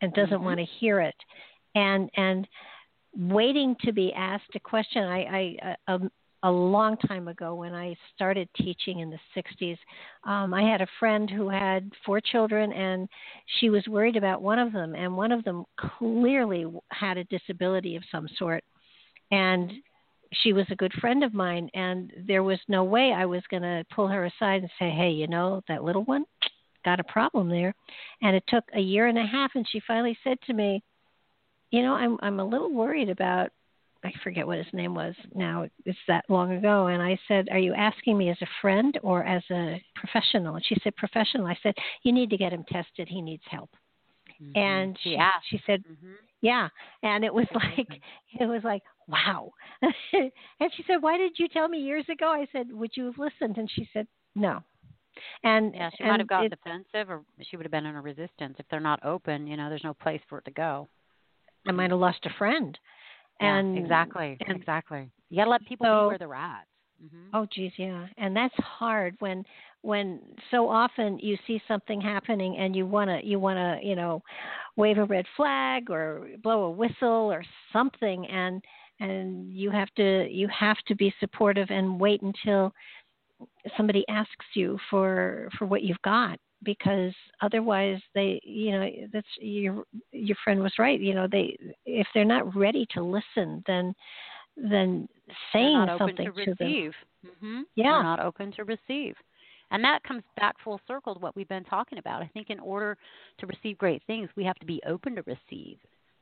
and 0.00 0.12
doesn't 0.14 0.38
Mhm. 0.38 0.44
want 0.44 0.58
to 0.58 0.64
hear 0.64 1.00
it 1.00 1.16
and 1.74 2.10
and 2.16 2.46
waiting 3.16 3.74
to 3.84 3.92
be 3.92 4.12
asked 4.12 4.54
a 4.54 4.60
question 4.60 5.02
i 5.02 5.18
i 5.40 5.76
a, 5.88 6.00
a 6.42 6.50
long 6.50 6.96
time 6.98 7.28
ago 7.28 7.54
when 7.54 7.74
i 7.74 7.96
started 8.14 8.48
teaching 8.56 9.00
in 9.00 9.10
the 9.10 9.18
60s 9.36 9.78
um 10.24 10.52
i 10.52 10.62
had 10.62 10.80
a 10.80 10.86
friend 10.98 11.30
who 11.30 11.48
had 11.48 11.90
four 12.04 12.20
children 12.20 12.72
and 12.72 13.08
she 13.58 13.70
was 13.70 13.86
worried 13.88 14.16
about 14.16 14.42
one 14.42 14.58
of 14.58 14.72
them 14.72 14.94
and 14.94 15.16
one 15.16 15.32
of 15.32 15.44
them 15.44 15.64
clearly 15.98 16.66
had 16.90 17.16
a 17.16 17.24
disability 17.24 17.96
of 17.96 18.02
some 18.10 18.28
sort 18.38 18.62
and 19.30 19.72
she 20.42 20.52
was 20.52 20.66
a 20.70 20.76
good 20.76 20.92
friend 20.94 21.22
of 21.24 21.34
mine 21.34 21.70
and 21.74 22.12
there 22.26 22.42
was 22.42 22.58
no 22.68 22.84
way 22.84 23.12
I 23.12 23.26
was 23.26 23.42
going 23.50 23.62
to 23.62 23.84
pull 23.94 24.08
her 24.08 24.24
aside 24.24 24.62
and 24.62 24.70
say, 24.78 24.90
"Hey, 24.90 25.10
you 25.10 25.26
know, 25.26 25.62
that 25.68 25.84
little 25.84 26.04
one 26.04 26.24
got 26.84 27.00
a 27.00 27.04
problem 27.04 27.48
there." 27.48 27.74
And 28.22 28.34
it 28.36 28.44
took 28.48 28.64
a 28.74 28.80
year 28.80 29.06
and 29.06 29.18
a 29.18 29.26
half 29.26 29.52
and 29.54 29.66
she 29.68 29.80
finally 29.86 30.18
said 30.24 30.38
to 30.42 30.52
me, 30.52 30.82
"You 31.70 31.82
know, 31.82 31.94
I'm 31.94 32.18
I'm 32.22 32.40
a 32.40 32.44
little 32.44 32.72
worried 32.72 33.08
about 33.08 33.50
I 34.06 34.12
forget 34.24 34.46
what 34.46 34.58
his 34.58 34.72
name 34.72 34.94
was 34.94 35.14
now. 35.34 35.66
It's 35.84 35.98
that 36.08 36.24
long 36.28 36.52
ago. 36.52 36.86
And 36.86 37.02
I 37.02 37.18
said, 37.28 37.48
Are 37.50 37.58
you 37.58 37.74
asking 37.74 38.16
me 38.18 38.30
as 38.30 38.40
a 38.42 38.46
friend 38.62 38.98
or 39.02 39.24
as 39.24 39.42
a 39.50 39.82
professional? 39.94 40.56
And 40.56 40.64
she 40.66 40.76
said, 40.82 40.96
Professional. 40.96 41.46
I 41.46 41.58
said, 41.62 41.74
You 42.02 42.12
need 42.12 42.30
to 42.30 42.36
get 42.36 42.52
him 42.52 42.64
tested. 42.70 43.08
He 43.08 43.20
needs 43.22 43.42
help. 43.50 43.70
Mhm. 44.42 44.56
And 44.56 44.98
she, 45.02 45.10
yeah. 45.12 45.32
she 45.50 45.60
said, 45.66 45.82
hmm 45.86 46.12
yeah 46.42 46.68
and 47.02 47.24
it 47.24 47.32
was 47.32 47.46
like 47.54 47.88
it 48.40 48.44
was 48.46 48.62
like 48.62 48.82
wow 49.08 49.50
and 49.82 50.72
she 50.76 50.84
said 50.86 50.96
why 51.00 51.16
did 51.16 51.32
you 51.38 51.48
tell 51.48 51.66
me 51.66 51.78
years 51.78 52.04
ago 52.10 52.26
i 52.28 52.46
said 52.52 52.70
would 52.70 52.90
you 52.94 53.06
have 53.06 53.18
listened 53.18 53.56
and 53.56 53.70
she 53.70 53.88
said 53.92 54.06
no 54.34 54.62
and 55.44 55.74
Yeah, 55.74 55.90
she 55.96 56.04
and 56.04 56.10
might 56.10 56.20
have 56.20 56.28
gotten 56.28 56.52
it, 56.52 56.58
defensive, 56.62 57.10
or 57.10 57.22
she 57.48 57.56
would 57.56 57.64
have 57.64 57.72
been 57.72 57.86
in 57.86 57.96
a 57.96 58.02
resistance. 58.02 58.56
If 58.58 58.66
they're 58.70 58.80
not 58.80 59.04
open, 59.04 59.46
you 59.46 59.56
know, 59.56 59.70
there's 59.70 59.82
no 59.84 59.94
place 59.94 60.20
for 60.28 60.38
it 60.38 60.44
to 60.44 60.50
go. 60.50 60.88
i 61.66 61.72
might 61.72 61.90
have 61.90 61.98
lost 62.00 62.24
a 62.26 62.30
friend 62.38 62.78
Yeah, 63.40 63.56
and 63.58 63.78
exactly, 63.78 64.36
and 64.46 64.56
exactly. 64.56 65.10
You 65.30 65.38
got 65.38 65.44
to 65.44 65.50
let 65.50 65.66
people 65.66 65.86
so- 65.86 66.02
be 66.02 66.06
where 66.08 66.18
they're 66.18 66.34
at. 66.34 66.64
hmm 67.00 67.26
oh 67.34 67.46
geez 67.52 67.72
yeah 67.76 68.06
and 68.16 68.34
that's 68.34 68.54
hard 68.56 69.14
when 69.18 69.44
when 69.82 70.20
so 70.50 70.68
often 70.68 71.18
you 71.18 71.36
see 71.46 71.60
something 71.68 72.00
happening 72.00 72.56
and 72.56 72.74
you 72.74 72.86
want 72.86 73.10
to 73.10 73.20
you 73.26 73.38
want 73.38 73.58
to 73.58 73.86
you 73.86 73.94
know 73.94 74.22
wave 74.76 74.98
a 74.98 75.04
red 75.04 75.26
flag 75.36 75.90
or 75.90 76.28
blow 76.42 76.64
a 76.64 76.70
whistle 76.70 77.30
or 77.32 77.44
something 77.72 78.26
and 78.28 78.62
and 79.00 79.52
you 79.52 79.70
have 79.70 79.88
to 79.96 80.26
you 80.30 80.48
have 80.48 80.78
to 80.86 80.94
be 80.94 81.12
supportive 81.20 81.68
and 81.70 82.00
wait 82.00 82.22
until 82.22 82.72
somebody 83.76 84.04
asks 84.08 84.46
you 84.54 84.78
for 84.90 85.48
for 85.58 85.66
what 85.66 85.82
you've 85.82 86.00
got 86.02 86.38
because 86.62 87.12
otherwise 87.42 88.00
they 88.14 88.40
you 88.44 88.72
know 88.72 88.88
that's 89.12 89.26
your 89.38 89.84
your 90.12 90.36
friend 90.42 90.60
was 90.62 90.72
right 90.78 91.00
you 91.00 91.14
know 91.14 91.26
they 91.30 91.56
if 91.84 92.06
they're 92.14 92.24
not 92.24 92.54
ready 92.56 92.86
to 92.92 93.02
listen 93.02 93.62
then 93.66 93.94
then 94.56 95.08
saying 95.52 95.86
something 95.98 96.16
to 96.16 96.32
to 96.44 96.54
them 96.58 96.68
receive. 96.72 96.92
hmm 97.40 97.62
Yeah. 97.74 97.84
They're 97.94 98.02
not 98.02 98.20
open 98.20 98.52
to 98.52 98.64
receive. 98.64 99.14
And 99.70 99.82
that 99.84 100.02
comes 100.04 100.22
back 100.36 100.54
full 100.62 100.80
circle 100.86 101.14
to 101.14 101.20
what 101.20 101.34
we've 101.34 101.48
been 101.48 101.64
talking 101.64 101.98
about. 101.98 102.22
I 102.22 102.30
think 102.32 102.50
in 102.50 102.60
order 102.60 102.96
to 103.38 103.46
receive 103.46 103.78
great 103.78 104.02
things, 104.06 104.28
we 104.36 104.44
have 104.44 104.56
to 104.60 104.66
be 104.66 104.80
open 104.86 105.16
to 105.16 105.22
receive. 105.22 105.78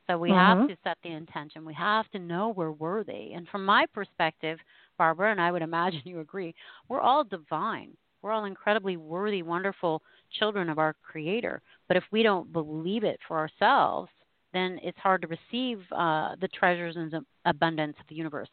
So 0.07 0.17
we 0.17 0.31
have 0.31 0.57
Mhm. 0.59 0.67
to 0.67 0.77
set 0.83 0.97
the 1.03 1.11
intention. 1.11 1.65
We 1.65 1.73
have 1.75 2.09
to 2.11 2.19
know 2.19 2.49
we're 2.49 2.71
worthy. 2.71 3.33
And 3.33 3.47
from 3.49 3.65
my 3.65 3.85
perspective, 3.87 4.59
Barbara, 4.97 5.31
and 5.31 5.41
I 5.41 5.51
would 5.51 5.61
imagine 6.01 6.01
you 6.05 6.19
agree, 6.19 6.53
we're 6.89 7.01
all 7.01 7.23
divine. 7.23 7.95
We're 8.21 8.31
all 8.31 8.45
incredibly 8.45 8.97
worthy, 8.97 9.43
wonderful 9.43 10.01
children 10.39 10.69
of 10.69 10.77
our 10.79 10.95
Creator. 11.03 11.61
But 11.87 11.97
if 11.97 12.03
we 12.11 12.23
don't 12.23 12.51
believe 12.51 13.03
it 13.03 13.19
for 13.27 13.37
ourselves, 13.37 14.09
then 14.53 14.79
it's 14.83 14.97
hard 14.99 15.21
to 15.21 15.27
receive 15.27 15.79
uh, 15.91 16.35
the 16.39 16.47
treasures 16.47 16.95
and 16.95 17.13
abundance 17.45 17.95
of 17.99 18.07
the 18.07 18.15
universe. 18.15 18.49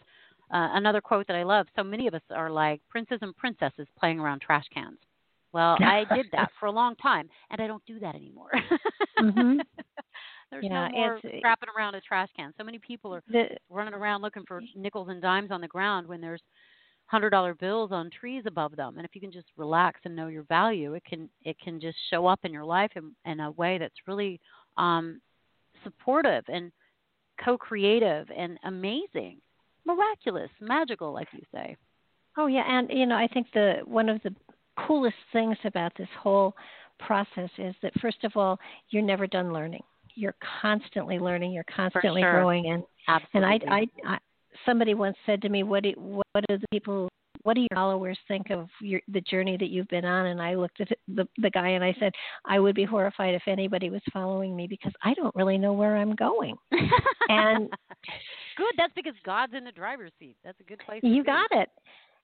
Uh, 0.52 0.68
another 0.74 1.00
quote 1.00 1.26
that 1.28 1.36
I 1.36 1.44
love 1.44 1.66
so 1.76 1.82
many 1.82 2.06
of 2.06 2.14
us 2.14 2.22
are 2.30 2.50
like 2.50 2.80
princes 2.90 3.18
and 3.22 3.34
princesses 3.36 3.86
playing 3.98 4.18
around 4.20 4.40
trash 4.40 4.66
cans. 4.74 4.98
Well, 5.52 5.76
I 5.80 6.04
did 6.14 6.26
that 6.32 6.50
for 6.58 6.66
a 6.66 6.70
long 6.72 6.96
time, 6.96 7.28
and 7.50 7.60
I 7.60 7.66
don't 7.66 7.84
do 7.86 7.98
that 8.00 8.14
anymore. 8.14 8.50
Mhm. 9.20 9.60
There's 10.50 10.64
Yeah, 10.64 10.88
no 10.88 10.92
more 10.92 11.16
it's- 11.16 11.38
scrapping 11.38 11.70
around 11.76 11.94
a 11.94 12.00
trash 12.02 12.28
can. 12.36 12.52
So 12.58 12.64
many 12.64 12.78
people 12.78 13.14
are 13.14 13.22
the, 13.28 13.44
running 13.70 13.94
around 13.94 14.20
looking 14.20 14.44
for 14.46 14.60
nickels 14.76 15.08
and 15.08 15.22
dimes 15.22 15.50
on 15.50 15.62
the 15.62 15.68
ground 15.68 16.06
when 16.06 16.20
there's 16.20 16.42
hundred 17.12 17.30
dollar 17.30 17.54
bills 17.54 17.92
on 17.92 18.10
trees 18.10 18.42
above 18.46 18.74
them. 18.74 18.96
And 18.96 19.04
if 19.04 19.14
you 19.14 19.20
can 19.20 19.30
just 19.30 19.46
relax 19.58 20.00
and 20.04 20.16
know 20.16 20.28
your 20.28 20.44
value, 20.44 20.94
it 20.94 21.04
can 21.04 21.28
it 21.44 21.56
can 21.60 21.78
just 21.78 21.98
show 22.10 22.26
up 22.26 22.40
in 22.42 22.52
your 22.52 22.64
life 22.64 22.90
in, 22.96 23.12
in 23.30 23.40
a 23.40 23.50
way 23.52 23.76
that's 23.78 23.94
really 24.08 24.40
um, 24.78 25.20
supportive 25.84 26.42
and 26.48 26.72
co-creative 27.44 28.26
and 28.36 28.58
amazing, 28.64 29.38
miraculous, 29.84 30.50
magical, 30.60 31.12
like 31.12 31.28
you 31.32 31.42
say. 31.54 31.76
Oh 32.38 32.46
yeah, 32.46 32.64
and 32.66 32.88
you 32.90 33.04
know, 33.04 33.16
I 33.16 33.28
think 33.28 33.46
the 33.52 33.80
one 33.84 34.08
of 34.08 34.22
the 34.22 34.34
coolest 34.86 35.16
things 35.34 35.58
about 35.64 35.92
this 35.98 36.08
whole 36.18 36.54
process 36.98 37.50
is 37.58 37.74
that 37.82 37.92
first 38.00 38.24
of 38.24 38.32
all, 38.36 38.58
you're 38.88 39.02
never 39.02 39.26
done 39.26 39.52
learning. 39.52 39.82
You're 40.14 40.34
constantly 40.62 41.18
learning. 41.18 41.52
You're 41.52 41.64
constantly 41.64 42.22
sure. 42.22 42.32
growing, 42.32 42.70
and 42.70 42.82
and 43.34 43.44
Absolutely. 43.44 43.68
I, 43.68 43.74
I, 43.74 44.14
I, 44.14 44.18
somebody 44.66 44.94
once 44.94 45.16
said 45.26 45.42
to 45.42 45.48
me, 45.48 45.62
"What 45.62 45.82
do 45.84 45.92
what 45.96 46.44
do 46.48 46.58
the 46.58 46.66
people, 46.70 47.08
what 47.42 47.54
do 47.54 47.60
your 47.60 47.68
followers 47.74 48.18
think 48.28 48.50
of 48.50 48.68
your 48.80 49.00
the 49.08 49.20
journey 49.22 49.56
that 49.56 49.68
you've 49.68 49.88
been 49.88 50.04
on?" 50.04 50.26
And 50.26 50.40
I 50.42 50.54
looked 50.54 50.80
at 50.80 50.88
the 51.08 51.26
the 51.38 51.50
guy 51.50 51.68
and 51.70 51.84
I 51.84 51.94
said, 51.98 52.12
"I 52.44 52.58
would 52.58 52.74
be 52.74 52.84
horrified 52.84 53.34
if 53.34 53.42
anybody 53.46 53.90
was 53.90 54.02
following 54.12 54.54
me 54.56 54.66
because 54.66 54.92
I 55.02 55.14
don't 55.14 55.34
really 55.34 55.58
know 55.58 55.72
where 55.72 55.96
I'm 55.96 56.14
going." 56.14 56.56
and- 57.28 57.68
good. 58.56 58.74
That's 58.76 58.92
because 58.94 59.14
God's 59.24 59.54
in 59.54 59.64
the 59.64 59.72
driver's 59.72 60.12
seat. 60.18 60.36
That's 60.44 60.60
a 60.60 60.64
good 60.64 60.80
place. 60.80 61.00
to 61.02 61.08
You 61.08 61.22
be. 61.22 61.26
got 61.26 61.50
it. 61.52 61.68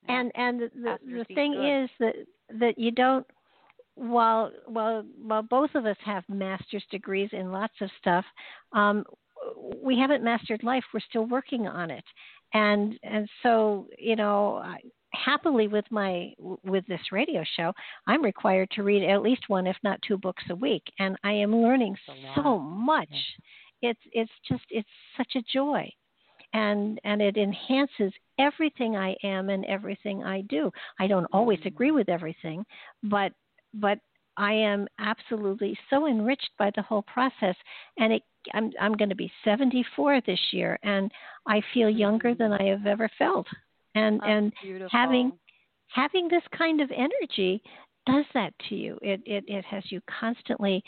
Yeah. 0.08 0.20
and 0.20 0.32
and 0.36 0.60
the 0.60 0.70
the, 0.74 0.98
the 1.18 1.34
thing 1.34 1.52
good. 1.54 1.84
is 1.84 1.90
that 2.00 2.14
that 2.60 2.78
you 2.78 2.90
don't 2.92 3.26
while 3.96 4.52
while 4.66 5.04
while 5.20 5.42
both 5.42 5.70
of 5.74 5.84
us 5.84 5.96
have 6.04 6.22
master's 6.28 6.84
degrees 6.90 7.28
in 7.32 7.50
lots 7.50 7.74
of 7.80 7.90
stuff 8.00 8.24
um 8.72 9.02
we 9.82 9.98
haven't 9.98 10.24
mastered 10.24 10.62
life 10.62 10.84
we're 10.92 11.00
still 11.08 11.26
working 11.26 11.66
on 11.66 11.90
it. 11.90 12.04
And 12.54 12.98
and 13.02 13.28
so 13.42 13.86
you 13.98 14.16
know 14.16 14.56
I, 14.56 14.78
happily 15.12 15.68
with 15.68 15.84
my 15.90 16.32
with 16.64 16.86
this 16.86 17.00
radio 17.12 17.42
show 17.56 17.72
i'm 18.06 18.22
required 18.22 18.68
to 18.72 18.82
read 18.82 19.02
at 19.08 19.22
least 19.22 19.42
one 19.48 19.66
if 19.66 19.76
not 19.82 20.00
two 20.06 20.18
books 20.18 20.44
a 20.50 20.54
week. 20.56 20.82
And 20.98 21.16
i 21.24 21.32
am 21.32 21.54
learning 21.56 21.96
so 22.34 22.58
much. 22.58 23.08
It's 23.82 24.00
it's 24.12 24.32
just 24.48 24.64
it's 24.70 24.88
such 25.16 25.32
a 25.36 25.42
joy. 25.52 25.90
And 26.54 26.98
and 27.04 27.20
it 27.20 27.36
enhances 27.36 28.12
everything 28.38 28.96
I 28.96 29.14
am 29.22 29.50
and 29.50 29.64
everything 29.66 30.24
I 30.24 30.42
do. 30.42 30.70
I 30.98 31.06
don't 31.06 31.26
always 31.32 31.58
Mm-hmm. 31.60 31.68
agree 31.68 31.90
with 31.90 32.08
everything, 32.08 32.64
but 33.02 33.32
but 33.74 33.98
I 34.38 34.52
am 34.52 34.86
absolutely 34.98 35.76
so 35.90 36.06
enriched 36.06 36.50
by 36.58 36.70
the 36.74 36.82
whole 36.82 37.02
process, 37.02 37.56
and 37.98 38.12
it. 38.14 38.22
I'm 38.54 38.72
I'm 38.80 38.94
going 38.94 39.10
to 39.10 39.14
be 39.16 39.30
74 39.44 40.22
this 40.24 40.40
year, 40.52 40.78
and 40.82 41.10
I 41.46 41.60
feel 41.74 41.90
younger 41.90 42.34
than 42.34 42.52
I 42.52 42.62
have 42.64 42.86
ever 42.86 43.10
felt. 43.18 43.46
And 43.94 44.20
That's 44.20 44.30
and 44.30 44.52
beautiful. 44.62 44.88
having 44.98 45.32
having 45.88 46.28
this 46.28 46.44
kind 46.56 46.80
of 46.80 46.90
energy 46.90 47.60
does 48.06 48.24
that 48.34 48.54
to 48.68 48.74
you. 48.74 48.98
It 49.02 49.20
it 49.26 49.44
it 49.48 49.64
has 49.66 49.82
you 49.90 50.00
constantly 50.20 50.82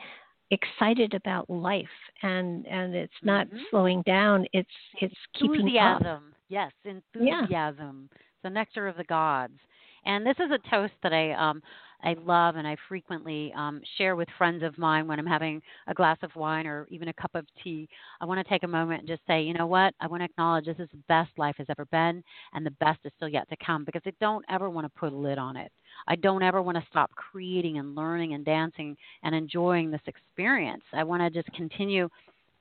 excited 0.51 1.13
about 1.15 1.51
life, 1.51 1.97
and 2.23 2.67
and 2.67 2.95
it's 2.95 3.23
not 3.23 3.49
Mhm. 3.49 3.69
slowing 3.71 4.03
down. 4.03 4.47
It's 4.53 4.71
it's 5.01 5.15
keeping 5.35 5.77
up. 5.79 6.01
enthusiasm. 6.01 6.35
Yes, 6.49 6.73
enthusiasm. 6.85 8.09
The 8.43 8.51
nectar 8.51 8.87
of 8.89 8.97
the 8.97 9.05
gods. 9.05 9.59
And 10.05 10.25
this 10.25 10.39
is 10.41 10.51
a 10.51 10.59
toast 10.71 10.95
that 11.03 11.13
I 11.13 11.33
um 11.33 11.63
I 12.03 12.15
love 12.25 12.57
and 12.57 12.67
I 12.67 12.77
frequently 12.89 13.53
um 13.57 13.81
share 13.99 14.17
with 14.17 14.29
friends 14.39 14.63
of 14.63 14.77
mine 14.79 15.07
when 15.07 15.19
I'm 15.19 15.27
having 15.27 15.61
a 15.87 15.95
glass 15.95 16.19
of 16.23 16.35
wine 16.35 16.67
or 16.67 16.87
even 16.91 17.09
a 17.09 17.13
cup 17.13 17.35
of 17.35 17.47
tea. 17.63 17.89
I 18.21 18.25
want 18.25 18.45
to 18.45 18.53
take 18.53 18.63
a 18.63 18.69
moment 18.69 19.01
and 19.01 19.09
just 19.09 19.23
say, 19.27 19.43
you 19.43 19.55
know 19.55 19.67
what? 19.67 19.95
I 20.01 20.07
want 20.07 20.21
to 20.21 20.25
acknowledge 20.25 20.67
this 20.67 20.79
is 20.79 20.89
the 20.93 21.03
best 21.09 21.31
life 21.37 21.57
has 21.59 21.67
ever 21.69 21.85
been 21.87 22.23
and 22.53 22.65
the 22.65 22.71
best 22.73 23.01
is 23.05 23.13
still 23.17 23.29
yet 23.29 23.49
to 23.51 23.57
come 23.65 23.85
because 23.85 24.03
I 24.07 24.13
don't 24.21 24.45
ever 24.49 24.71
want 24.71 24.87
to 24.87 25.01
put 25.01 25.13
a 25.13 25.17
lid 25.17 25.39
on 25.39 25.57
it. 25.57 25.71
I 26.09 26.17
don't 26.17 26.43
ever 26.43 26.63
want 26.63 26.79
to 26.79 26.87
stop 26.91 27.11
creating 27.15 27.79
and 27.79 27.95
learning 27.95 28.35
and 28.35 28.45
dancing 28.45 28.97
and 29.23 29.35
enjoying 29.35 29.91
this 29.91 30.01
experience. 30.07 30.85
I 30.93 31.05
want 31.05 31.23
to 31.23 31.31
just 31.31 31.55
continue 31.55 32.09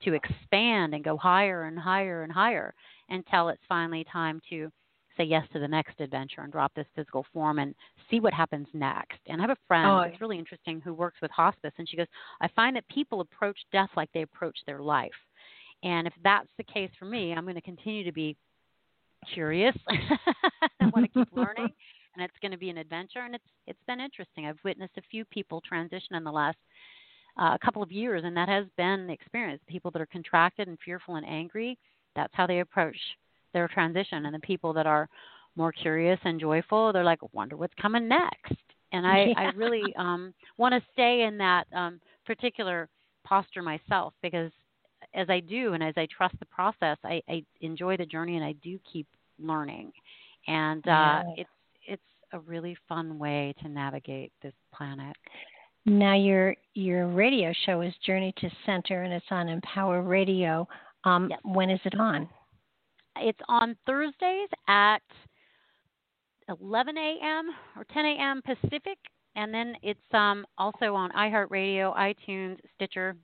to 0.03 0.14
expand 0.14 0.94
and 0.94 1.03
go 1.03 1.18
higher 1.18 1.64
and 1.64 1.78
higher 1.78 2.24
and 2.24 2.32
higher 2.32 2.74
until 3.10 3.49
it's 3.49 3.61
finally 3.68 4.06
time 4.11 4.41
to 4.49 4.72
say 5.20 5.26
yes 5.26 5.46
to 5.54 5.60
the 5.60 5.68
next 5.68 6.00
adventure 6.00 6.41
and 6.41 6.52
drop 6.52 6.74
this 6.76 6.86
physical 6.96 7.26
form 7.34 7.60
and 7.60 7.76
see 8.10 8.20
what 8.20 8.34
happens 8.34 8.68
next. 8.74 9.20
And 9.28 9.41
I 9.41 9.44
have 9.44 9.52
a 9.52 9.68
friend 9.68 9.88
Oh, 9.90 10.02
that's 10.04 10.22
really 10.22 10.40
interesting 10.40 10.82
who 10.82 10.94
works 10.94 11.18
with 11.22 11.32
hospice, 11.32 11.74
and 11.78 11.88
she 11.90 11.98
goes, 11.98 12.08
I 12.41 12.48
find 12.56 12.76
that 12.76 12.88
people 12.88 13.22
approach 13.22 13.58
death 13.72 13.90
like 13.96 14.10
they 14.14 14.22
approach 14.22 14.58
their 14.66 14.80
life. 14.80 15.12
And 15.84 16.08
if 16.08 16.14
that's 16.24 16.50
the 16.58 16.64
case 16.64 16.91
for 16.98 17.06
me, 17.06 17.34
I'm 17.34 17.44
going 17.44 17.56
to 17.56 17.62
continue 17.62 18.04
to 18.04 18.12
be 18.12 18.36
curious. 19.34 19.76
I 19.90 20.86
want 20.94 21.06
to 21.06 21.20
keep 21.20 21.28
learning, 21.36 21.70
and 22.16 22.24
it's 22.24 22.34
going 22.41 22.52
to 22.52 22.58
be 22.58 22.70
an 22.70 22.78
adventure. 22.78 23.20
And 23.20 23.36
it's 23.36 23.44
it's 23.68 23.80
been 23.88 24.00
interesting. 24.00 24.46
I've 24.46 24.60
witnessed 24.64 24.98
a 24.98 25.02
few 25.10 25.26
people 25.26 25.62
transition 25.62 26.16
in 26.16 26.24
the 26.24 26.32
last 26.32 26.58
uh, 27.38 27.58
couple 27.64 27.82
of 27.82 27.91
years, 27.91 28.24
and 28.26 28.36
that 28.36 28.50
has 28.50 28.66
been 28.78 29.08
the 29.08 29.14
experience. 29.14 29.62
People 29.68 29.91
that 29.91 30.02
are 30.02 30.08
contracted 30.08 30.68
and 30.68 30.78
fearful 30.84 31.16
and 31.16 31.26
angry, 31.26 31.78
that's 32.16 32.34
how 32.34 32.46
they 32.46 32.60
approach 32.60 32.98
their 33.53 33.67
transition. 33.67 34.26
And 34.26 34.34
the 34.35 34.39
people 34.39 34.73
that 34.73 34.85
are 34.88 35.07
more 35.55 35.71
curious 35.71 36.19
and 36.23 36.39
joyful, 36.39 36.93
they're 36.93 37.03
like, 37.03 37.34
wonder 37.34 37.57
what's 37.57 37.73
coming 37.81 38.07
next. 38.07 38.55
And 38.91 39.05
I, 39.05 39.26
Yeah. 39.26 39.34
I 39.38 39.43
really 39.55 39.93
um, 39.97 40.34
want 40.57 40.73
to 40.73 40.81
stay 40.93 41.23
in 41.23 41.38
that 41.38 41.65
um, 41.73 41.99
particular 42.26 42.89
posture 43.23 43.61
myself 43.61 44.13
because 44.21 44.51
as 45.13 45.30
I 45.30 45.39
do 45.39 45.73
and 45.73 45.84
as 45.84 45.93
I 45.97 46.07
trust 46.15 46.35
the 46.39 46.45
process, 46.45 46.97
I, 47.03 47.21
I 47.27 47.43
enjoy 47.61 47.97
the 47.97 48.05
journey 48.05 48.35
and 48.35 48.45
I 48.45 48.53
do 48.63 48.80
keep 48.91 49.07
learning. 49.39 49.91
And 50.47 50.85
uh, 50.88 50.89
Yeah. 50.89 51.23
it's 51.38 51.49
it's 51.88 52.01
a 52.34 52.39
really 52.39 52.77
fun 52.88 53.17
way 53.19 53.53
to 53.61 53.67
navigate 53.69 54.31
this 54.41 54.53
planet. 54.73 55.15
Now 55.85 56.15
your 56.15 56.55
your 56.73 57.07
radio 57.07 57.53
show 57.65 57.81
is 57.81 57.93
Journey 58.05 58.34
to 58.38 58.49
Center, 58.65 59.03
and 59.03 59.13
it's 59.13 59.26
on 59.31 59.49
Empower 59.49 60.01
Radio. 60.01 60.67
Um, 61.05 61.27
Yes. 61.30 61.39
When 61.43 61.69
is 61.69 61.80
it 61.85 61.99
on? 61.99 62.27
It's 63.18 63.40
on 63.48 63.76
Thursdays 63.86 64.49
at 64.68 65.02
11 66.48 66.98
a.m. 66.98 67.49
or 67.76 67.86
10 67.94 68.06
a.m. 68.06 68.41
Pacific, 68.44 68.98
and 69.36 69.53
then 69.53 69.76
it's 69.84 69.99
um, 70.14 70.45
also 70.57 70.95
on 70.95 71.11
iHeartRadio, 71.11 71.95
iTunes, 71.95 72.57
Stitcher, 72.76 73.15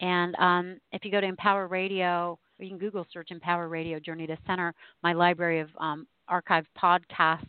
and 0.00 0.34
um, 0.36 0.78
if 0.92 1.04
you 1.04 1.10
go 1.10 1.20
to 1.20 1.26
Empower 1.26 1.66
Radio, 1.66 2.38
or 2.58 2.64
you 2.64 2.68
can 2.70 2.78
Google 2.78 3.06
search 3.12 3.30
Empower 3.30 3.68
Radio 3.68 3.98
Journey 3.98 4.26
to 4.26 4.36
Center. 4.46 4.74
My 5.02 5.12
library 5.12 5.60
of 5.60 5.68
um, 5.78 6.06
archived 6.30 6.66
podcasts 6.80 7.46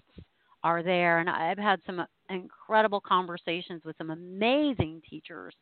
are 0.63 0.83
there, 0.83 1.19
and 1.19 1.29
I've 1.29 1.57
had 1.57 1.79
some 1.85 2.05
incredible 2.29 3.01
conversations 3.01 3.83
with 3.85 3.97
some 3.97 4.09
amazing 4.09 5.01
teachers. 5.09 5.53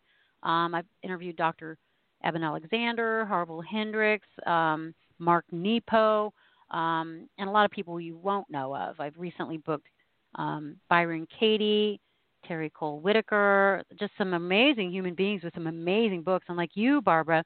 Um, 0.44 0.74
I've 0.74 0.86
interviewed 1.04 1.36
Dr. 1.36 1.78
Eben 2.24 2.44
Alexander, 2.44 3.26
Harville 3.26 3.62
Hendrix, 3.62 4.26
um, 4.46 4.94
Mark 5.20 5.46
Nepo, 5.52 6.34
um, 6.72 7.28
and 7.38 7.50
a 7.50 7.52
lot 7.52 7.66
of 7.66 7.72
people 7.72 8.00
you 8.00 8.18
won't 8.18 8.50
know 8.50 8.76
of. 8.76 9.00
I've 9.00 9.18
recently 9.18 9.58
booked 9.58 9.88
um, 10.36 10.78
Byron 10.90 11.28
Katie, 11.40 12.00
Terry 12.46 12.70
Cole 12.70 13.00
Whittaker, 13.00 13.84
just 14.00 14.12
some 14.18 14.34
amazing 14.34 14.92
human 14.92 15.16
beings 15.16 15.44
with 15.44 15.54
some 15.54 15.68
amazing 15.68 16.24
books. 16.24 16.46
And 16.48 16.58
like 16.58 16.72
you, 16.76 17.02
Barbara, 17.02 17.44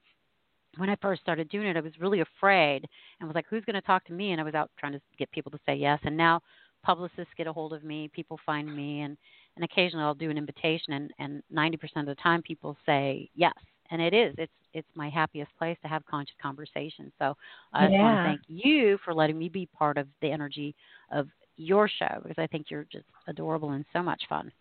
when 0.78 0.90
I 0.90 0.96
first 1.02 1.22
started 1.22 1.50
doing 1.50 1.68
it, 1.68 1.78
I 1.78 1.82
was 1.82 2.00
really 2.00 2.22
afraid 2.22 2.86
and 3.20 3.28
was 3.28 3.36
like, 3.36 3.46
who's 3.50 3.66
going 3.66 3.76
to 3.76 3.82
talk 3.82 4.06
to 4.06 4.14
me? 4.14 4.32
And 4.32 4.42
I 4.42 4.44
was 4.44 4.54
out 4.54 4.72
trying 4.80 4.94
to 4.94 5.02
get 5.18 5.32
people 5.32 5.52
to 5.52 5.60
say 5.66 5.76
yes. 5.76 6.00
And 6.04 6.16
now 6.16 6.42
publicists 6.84 7.34
get 7.38 7.48
a 7.48 7.54
hold 7.54 7.74
of 7.74 7.84
me, 7.84 8.10
people 8.14 8.40
find 8.46 8.74
me, 8.74 9.02
and, 9.02 9.18
and 9.56 9.66
occasionally 9.66 10.04
I'll 10.04 10.16
do 10.16 10.30
an 10.30 10.38
invitation, 10.38 10.94
and, 10.94 11.12
and 11.20 11.44
90% 11.54 11.76
of 11.98 12.06
the 12.06 12.16
time 12.16 12.42
people 12.42 12.76
say 12.86 13.30
yes. 13.36 13.54
And 13.92 14.02
it 14.02 14.14
is. 14.14 14.34
It's 14.38 14.52
it's 14.74 14.88
my 14.96 15.10
happiest 15.10 15.52
place 15.58 15.78
to 15.82 15.88
have 15.88 16.06
conscious 16.06 16.36
conversations. 16.42 17.12
So 17.20 17.26
uh, 17.26 17.34
I 17.74 17.88
just 17.88 17.98
want 18.00 18.18
to 18.18 18.24
thank 18.24 18.42
you 18.48 18.98
for 19.04 19.14
letting 19.14 19.38
me 19.38 19.50
be 19.50 19.68
part 19.78 19.98
of 19.98 20.08
the 20.22 20.32
energy 20.32 20.74
of 21.12 21.28
your 21.58 21.90
show 21.90 22.22
because 22.24 22.38
I 22.38 22.48
think 22.48 22.68
you're 22.70 22.88
just 22.92 23.06
adorable 23.28 23.72
and 23.72 23.86
so 23.94 24.02
much 24.02 24.22
fun. 24.30 24.52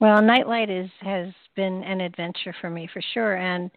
Well, 0.00 0.22
Nightlight 0.22 0.70
is 0.70 0.90
has 1.00 1.28
been 1.56 1.82
an 1.84 2.00
adventure 2.00 2.54
for 2.60 2.70
me 2.70 2.88
for 2.92 3.02
sure, 3.14 3.36
and 3.36 3.70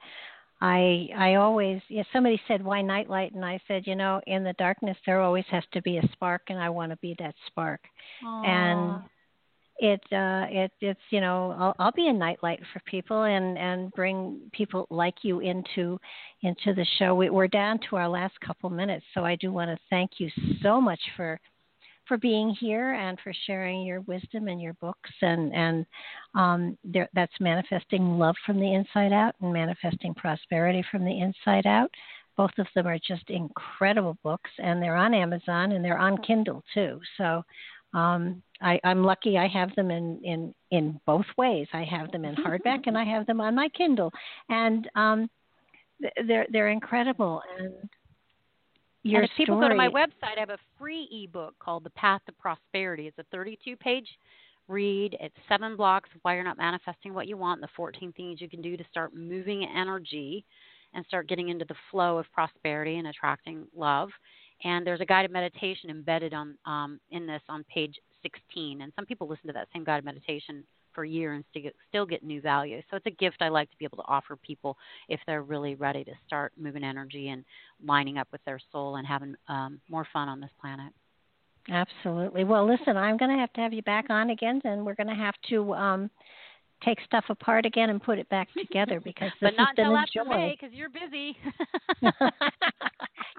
I 0.62 1.10
I 1.18 1.36
always 1.36 1.82
yeah, 1.90 2.03
somebody 2.14 2.40
said 2.48 2.64
why 2.64 2.82
Nightlight, 2.82 3.34
and 3.34 3.44
I 3.44 3.60
said 3.68 3.88
you 3.88 3.95
know 3.95 4.22
in 4.28 4.44
the 4.44 4.53
darkness 4.53 4.98
there 5.06 5.22
always 5.22 5.45
has 5.49 5.64
to 5.74 5.82
be 5.82 5.98
a 5.98 6.08
spark, 6.12 6.44
and 6.49 6.60
I 6.60 6.70
want 6.70 6.91
to 6.91 6.98
be 6.98 7.16
that 7.20 7.36
spark, 7.48 7.82
and 8.45 9.02
it 9.82 10.02
uh 10.12 10.45
it 10.49 10.72
it's 10.80 10.99
you 11.10 11.20
know 11.20 11.56
I'll 11.58 11.76
I'll 11.80 11.91
be 11.91 12.08
a 12.08 12.14
nightlight 12.14 12.60
for 12.72 12.80
people 12.86 13.24
and 13.24 13.58
and 13.58 13.91
bring 13.94 14.40
people 14.53 14.86
like 14.91 15.16
you 15.24 15.40
into 15.40 15.99
into 16.44 16.76
the 16.76 16.86
show. 16.99 17.16
We, 17.16 17.32
we're 17.32 17.48
down 17.48 17.80
to 17.90 17.95
our 17.95 18.08
last 18.08 18.40
couple 18.45 18.70
minutes, 18.70 19.06
so 19.14 19.26
I 19.26 19.36
do 19.36 19.52
want 19.52 19.72
to 19.72 19.84
thank 19.90 20.12
you 20.20 20.30
so 20.62 20.80
much 20.80 20.99
for 21.18 21.40
for 22.08 22.18
being 22.18 22.56
here 22.60 22.94
and 22.94 23.18
for 23.24 23.34
sharing 23.48 23.82
your 23.82 24.02
wisdom 24.02 24.48
and 24.48 24.62
your 24.62 24.74
books 24.76 25.10
and 25.22 25.52
and 25.53 25.86
um, 26.36 26.78
there, 26.84 27.10
that's 27.16 27.34
manifesting 27.40 28.20
love 28.20 28.36
from 28.45 28.60
the 28.60 28.74
inside 28.74 29.12
out 29.12 29.34
and 29.41 29.52
manifesting 29.52 30.14
prosperity 30.14 30.86
from 30.91 31.03
the 31.03 31.22
inside 31.22 31.66
out. 31.66 31.90
Both 32.38 32.52
of 32.60 32.68
them 32.76 32.88
are 32.88 32.99
just 32.99 33.30
incredible 33.30 34.18
books, 34.24 34.49
and 34.60 34.82
they're 34.82 34.95
on 34.95 35.16
Amazon 35.16 35.72
and 35.72 35.84
they're 35.84 35.98
on 35.98 36.22
Kindle 36.22 36.64
too. 36.74 36.99
So 37.18 37.44
um, 37.93 38.41
I, 38.61 38.80
I'm 38.84 39.03
lucky 39.03 39.38
I 39.38 39.47
have 39.47 39.73
them 39.76 39.91
in, 39.91 40.19
in 40.23 40.53
in 40.72 40.99
both 41.05 41.26
ways. 41.38 41.68
I 41.73 41.84
have 41.84 42.11
them 42.11 42.26
in 42.26 42.35
hardback 42.35 42.81
and 42.85 42.97
I 42.97 43.03
have 43.03 43.26
them 43.26 43.41
on 43.41 43.55
my 43.55 43.69
Kindle, 43.69 44.11
and 44.49 44.89
um, 44.95 45.30
they're 46.27 46.47
they're 46.51 46.69
incredible. 46.69 47.41
And 47.59 47.73
your 49.03 49.22
and 49.22 49.30
if 49.30 49.38
people 49.38 49.59
go 49.59 49.68
to 49.68 49.76
my 49.76 49.89
website, 49.89 50.38
I 50.38 50.39
have 50.39 50.51
a 50.51 50.59
free 50.77 51.07
ebook 51.11 51.55
called 51.59 51.84
The 51.84 51.89
Path 51.91 52.22
to 52.27 52.31
Prosperity. 52.34 53.07
It's 53.07 53.18
a 53.18 53.26
32 53.31 53.76
page 53.77 54.07
read. 54.68 55.18
It's 55.19 55.35
seven 55.49 55.76
blocks 55.76 56.09
of 56.15 56.22
why 56.22 56.35
you're 56.35 56.43
not 56.43 56.57
manifesting 56.57 57.13
what 57.13 57.27
you 57.27 57.35
want, 57.35 57.61
the 57.61 57.68
14 57.76 58.13
things 58.13 58.41
you 58.41 58.49
can 58.49 58.61
do 58.61 58.77
to 58.77 58.84
start 58.89 59.13
moving 59.15 59.68
energy 59.76 60.45
and 60.93 61.05
start 61.05 61.27
getting 61.27 61.49
into 61.49 61.65
the 61.65 61.76
flow 61.89 62.18
of 62.18 62.26
prosperity 62.34 62.97
and 62.97 63.07
attracting 63.07 63.65
love. 63.76 64.09
And 64.63 64.85
there's 64.85 65.01
a 65.01 65.05
guided 65.05 65.31
meditation 65.31 65.89
embedded 65.89 66.33
on 66.33 66.57
um, 66.65 66.99
in 67.11 67.25
this 67.25 67.41
on 67.49 67.63
page 67.65 67.95
16. 68.21 68.81
And 68.81 68.91
some 68.95 69.05
people 69.05 69.27
listen 69.27 69.47
to 69.47 69.53
that 69.53 69.67
same 69.73 69.83
guided 69.83 70.05
meditation 70.05 70.63
for 70.93 71.03
a 71.03 71.09
year 71.09 71.33
and 71.33 71.43
still 71.49 71.63
get, 71.63 71.75
still 71.89 72.05
get 72.05 72.23
new 72.23 72.41
value. 72.41 72.81
So 72.89 72.97
it's 72.97 73.05
a 73.05 73.11
gift 73.11 73.38
I 73.41 73.49
like 73.49 73.69
to 73.71 73.77
be 73.77 73.85
able 73.85 73.97
to 73.97 74.07
offer 74.07 74.35
people 74.35 74.77
if 75.09 75.19
they're 75.25 75.41
really 75.41 75.75
ready 75.75 76.03
to 76.03 76.11
start 76.27 76.51
moving 76.57 76.83
energy 76.83 77.29
and 77.29 77.43
lining 77.85 78.17
up 78.17 78.27
with 78.31 78.41
their 78.45 78.59
soul 78.71 78.97
and 78.97 79.07
having 79.07 79.35
um, 79.47 79.79
more 79.89 80.05
fun 80.11 80.27
on 80.27 80.39
this 80.39 80.51
planet. 80.59 80.91
Absolutely. 81.69 82.43
Well, 82.43 82.67
listen, 82.67 82.97
I'm 82.97 83.17
going 83.17 83.31
to 83.31 83.38
have 83.38 83.53
to 83.53 83.61
have 83.61 83.73
you 83.73 83.83
back 83.83 84.09
on 84.09 84.31
again, 84.31 84.61
and 84.63 84.85
we're 84.85 84.95
going 84.95 85.07
to 85.07 85.13
have 85.13 85.35
to 85.49 85.73
um, 85.75 86.09
take 86.84 86.99
stuff 87.06 87.26
apart 87.30 87.66
again 87.66 87.90
and 87.90 88.02
put 88.02 88.20
it 88.20 88.28
back 88.30 88.48
together 88.58 88.99
because 88.99 89.32
this 89.41 89.52
but 89.52 89.58
not 89.58 89.78
until 89.78 89.95
after. 89.95 90.26
May 90.26 90.58
because 90.60 90.76
you're 90.76 90.90
busy. 90.90 91.38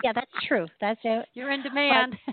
yeah, 0.05 0.13
that's 0.15 0.31
true. 0.47 0.67
That's 0.81 1.01
it. 1.05 1.27
you're 1.35 1.51
in 1.51 1.63
demand. 1.63 2.17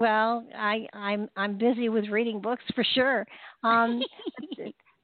Well, 0.00 0.44
I, 0.56 0.86
I'm 0.92 1.28
I'm 1.36 1.56
busy 1.56 1.88
with 1.88 2.08
reading 2.08 2.40
books 2.40 2.64
for 2.74 2.84
sure. 2.94 3.24
Um, 3.62 4.02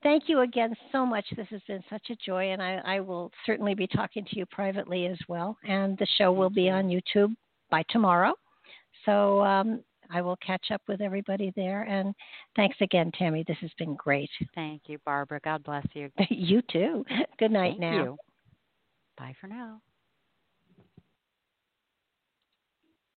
thank 0.03 0.25
you 0.27 0.41
again 0.41 0.75
so 0.91 1.07
much. 1.07 1.25
This 1.37 1.47
has 1.51 1.61
been 1.69 1.83
such 1.89 2.11
a 2.11 2.17
joy, 2.17 2.51
and 2.51 2.61
I, 2.61 2.81
I 2.85 3.01
will 3.01 3.31
certainly 3.47 3.75
be 3.75 3.87
talking 3.87 4.25
to 4.25 4.39
you 4.39 4.47
privately 4.47 5.07
as 5.07 5.17
well. 5.29 5.57
And 5.67 5.97
the 5.99 6.07
show 6.19 6.33
will 6.33 6.51
be 6.51 6.69
on 6.71 6.89
YouTube 6.89 7.35
by 7.71 7.85
tomorrow. 7.89 8.35
So 9.07 9.43
um, 9.43 9.81
I 10.13 10.23
will 10.23 10.37
catch 10.37 10.71
up 10.73 10.83
with 10.89 11.01
everybody 11.01 11.53
there. 11.57 11.83
And 11.83 12.15
thanks 12.57 12.77
again, 12.81 13.11
Tammy. 13.17 13.45
This 13.47 13.59
has 13.61 13.71
been 13.79 13.95
great. 13.97 14.31
Thank 14.55 14.83
you, 14.87 14.99
Barbara. 15.05 15.41
God 15.45 15.63
bless 15.65 15.87
you. 15.95 16.11
you 16.31 16.63
too. 16.71 17.05
Good 17.39 17.53
night 17.53 17.73
Thank 17.73 17.81
now. 17.81 18.05
You. 18.05 18.19
Bye 19.17 19.35
for 19.41 19.47
now. 19.47 19.81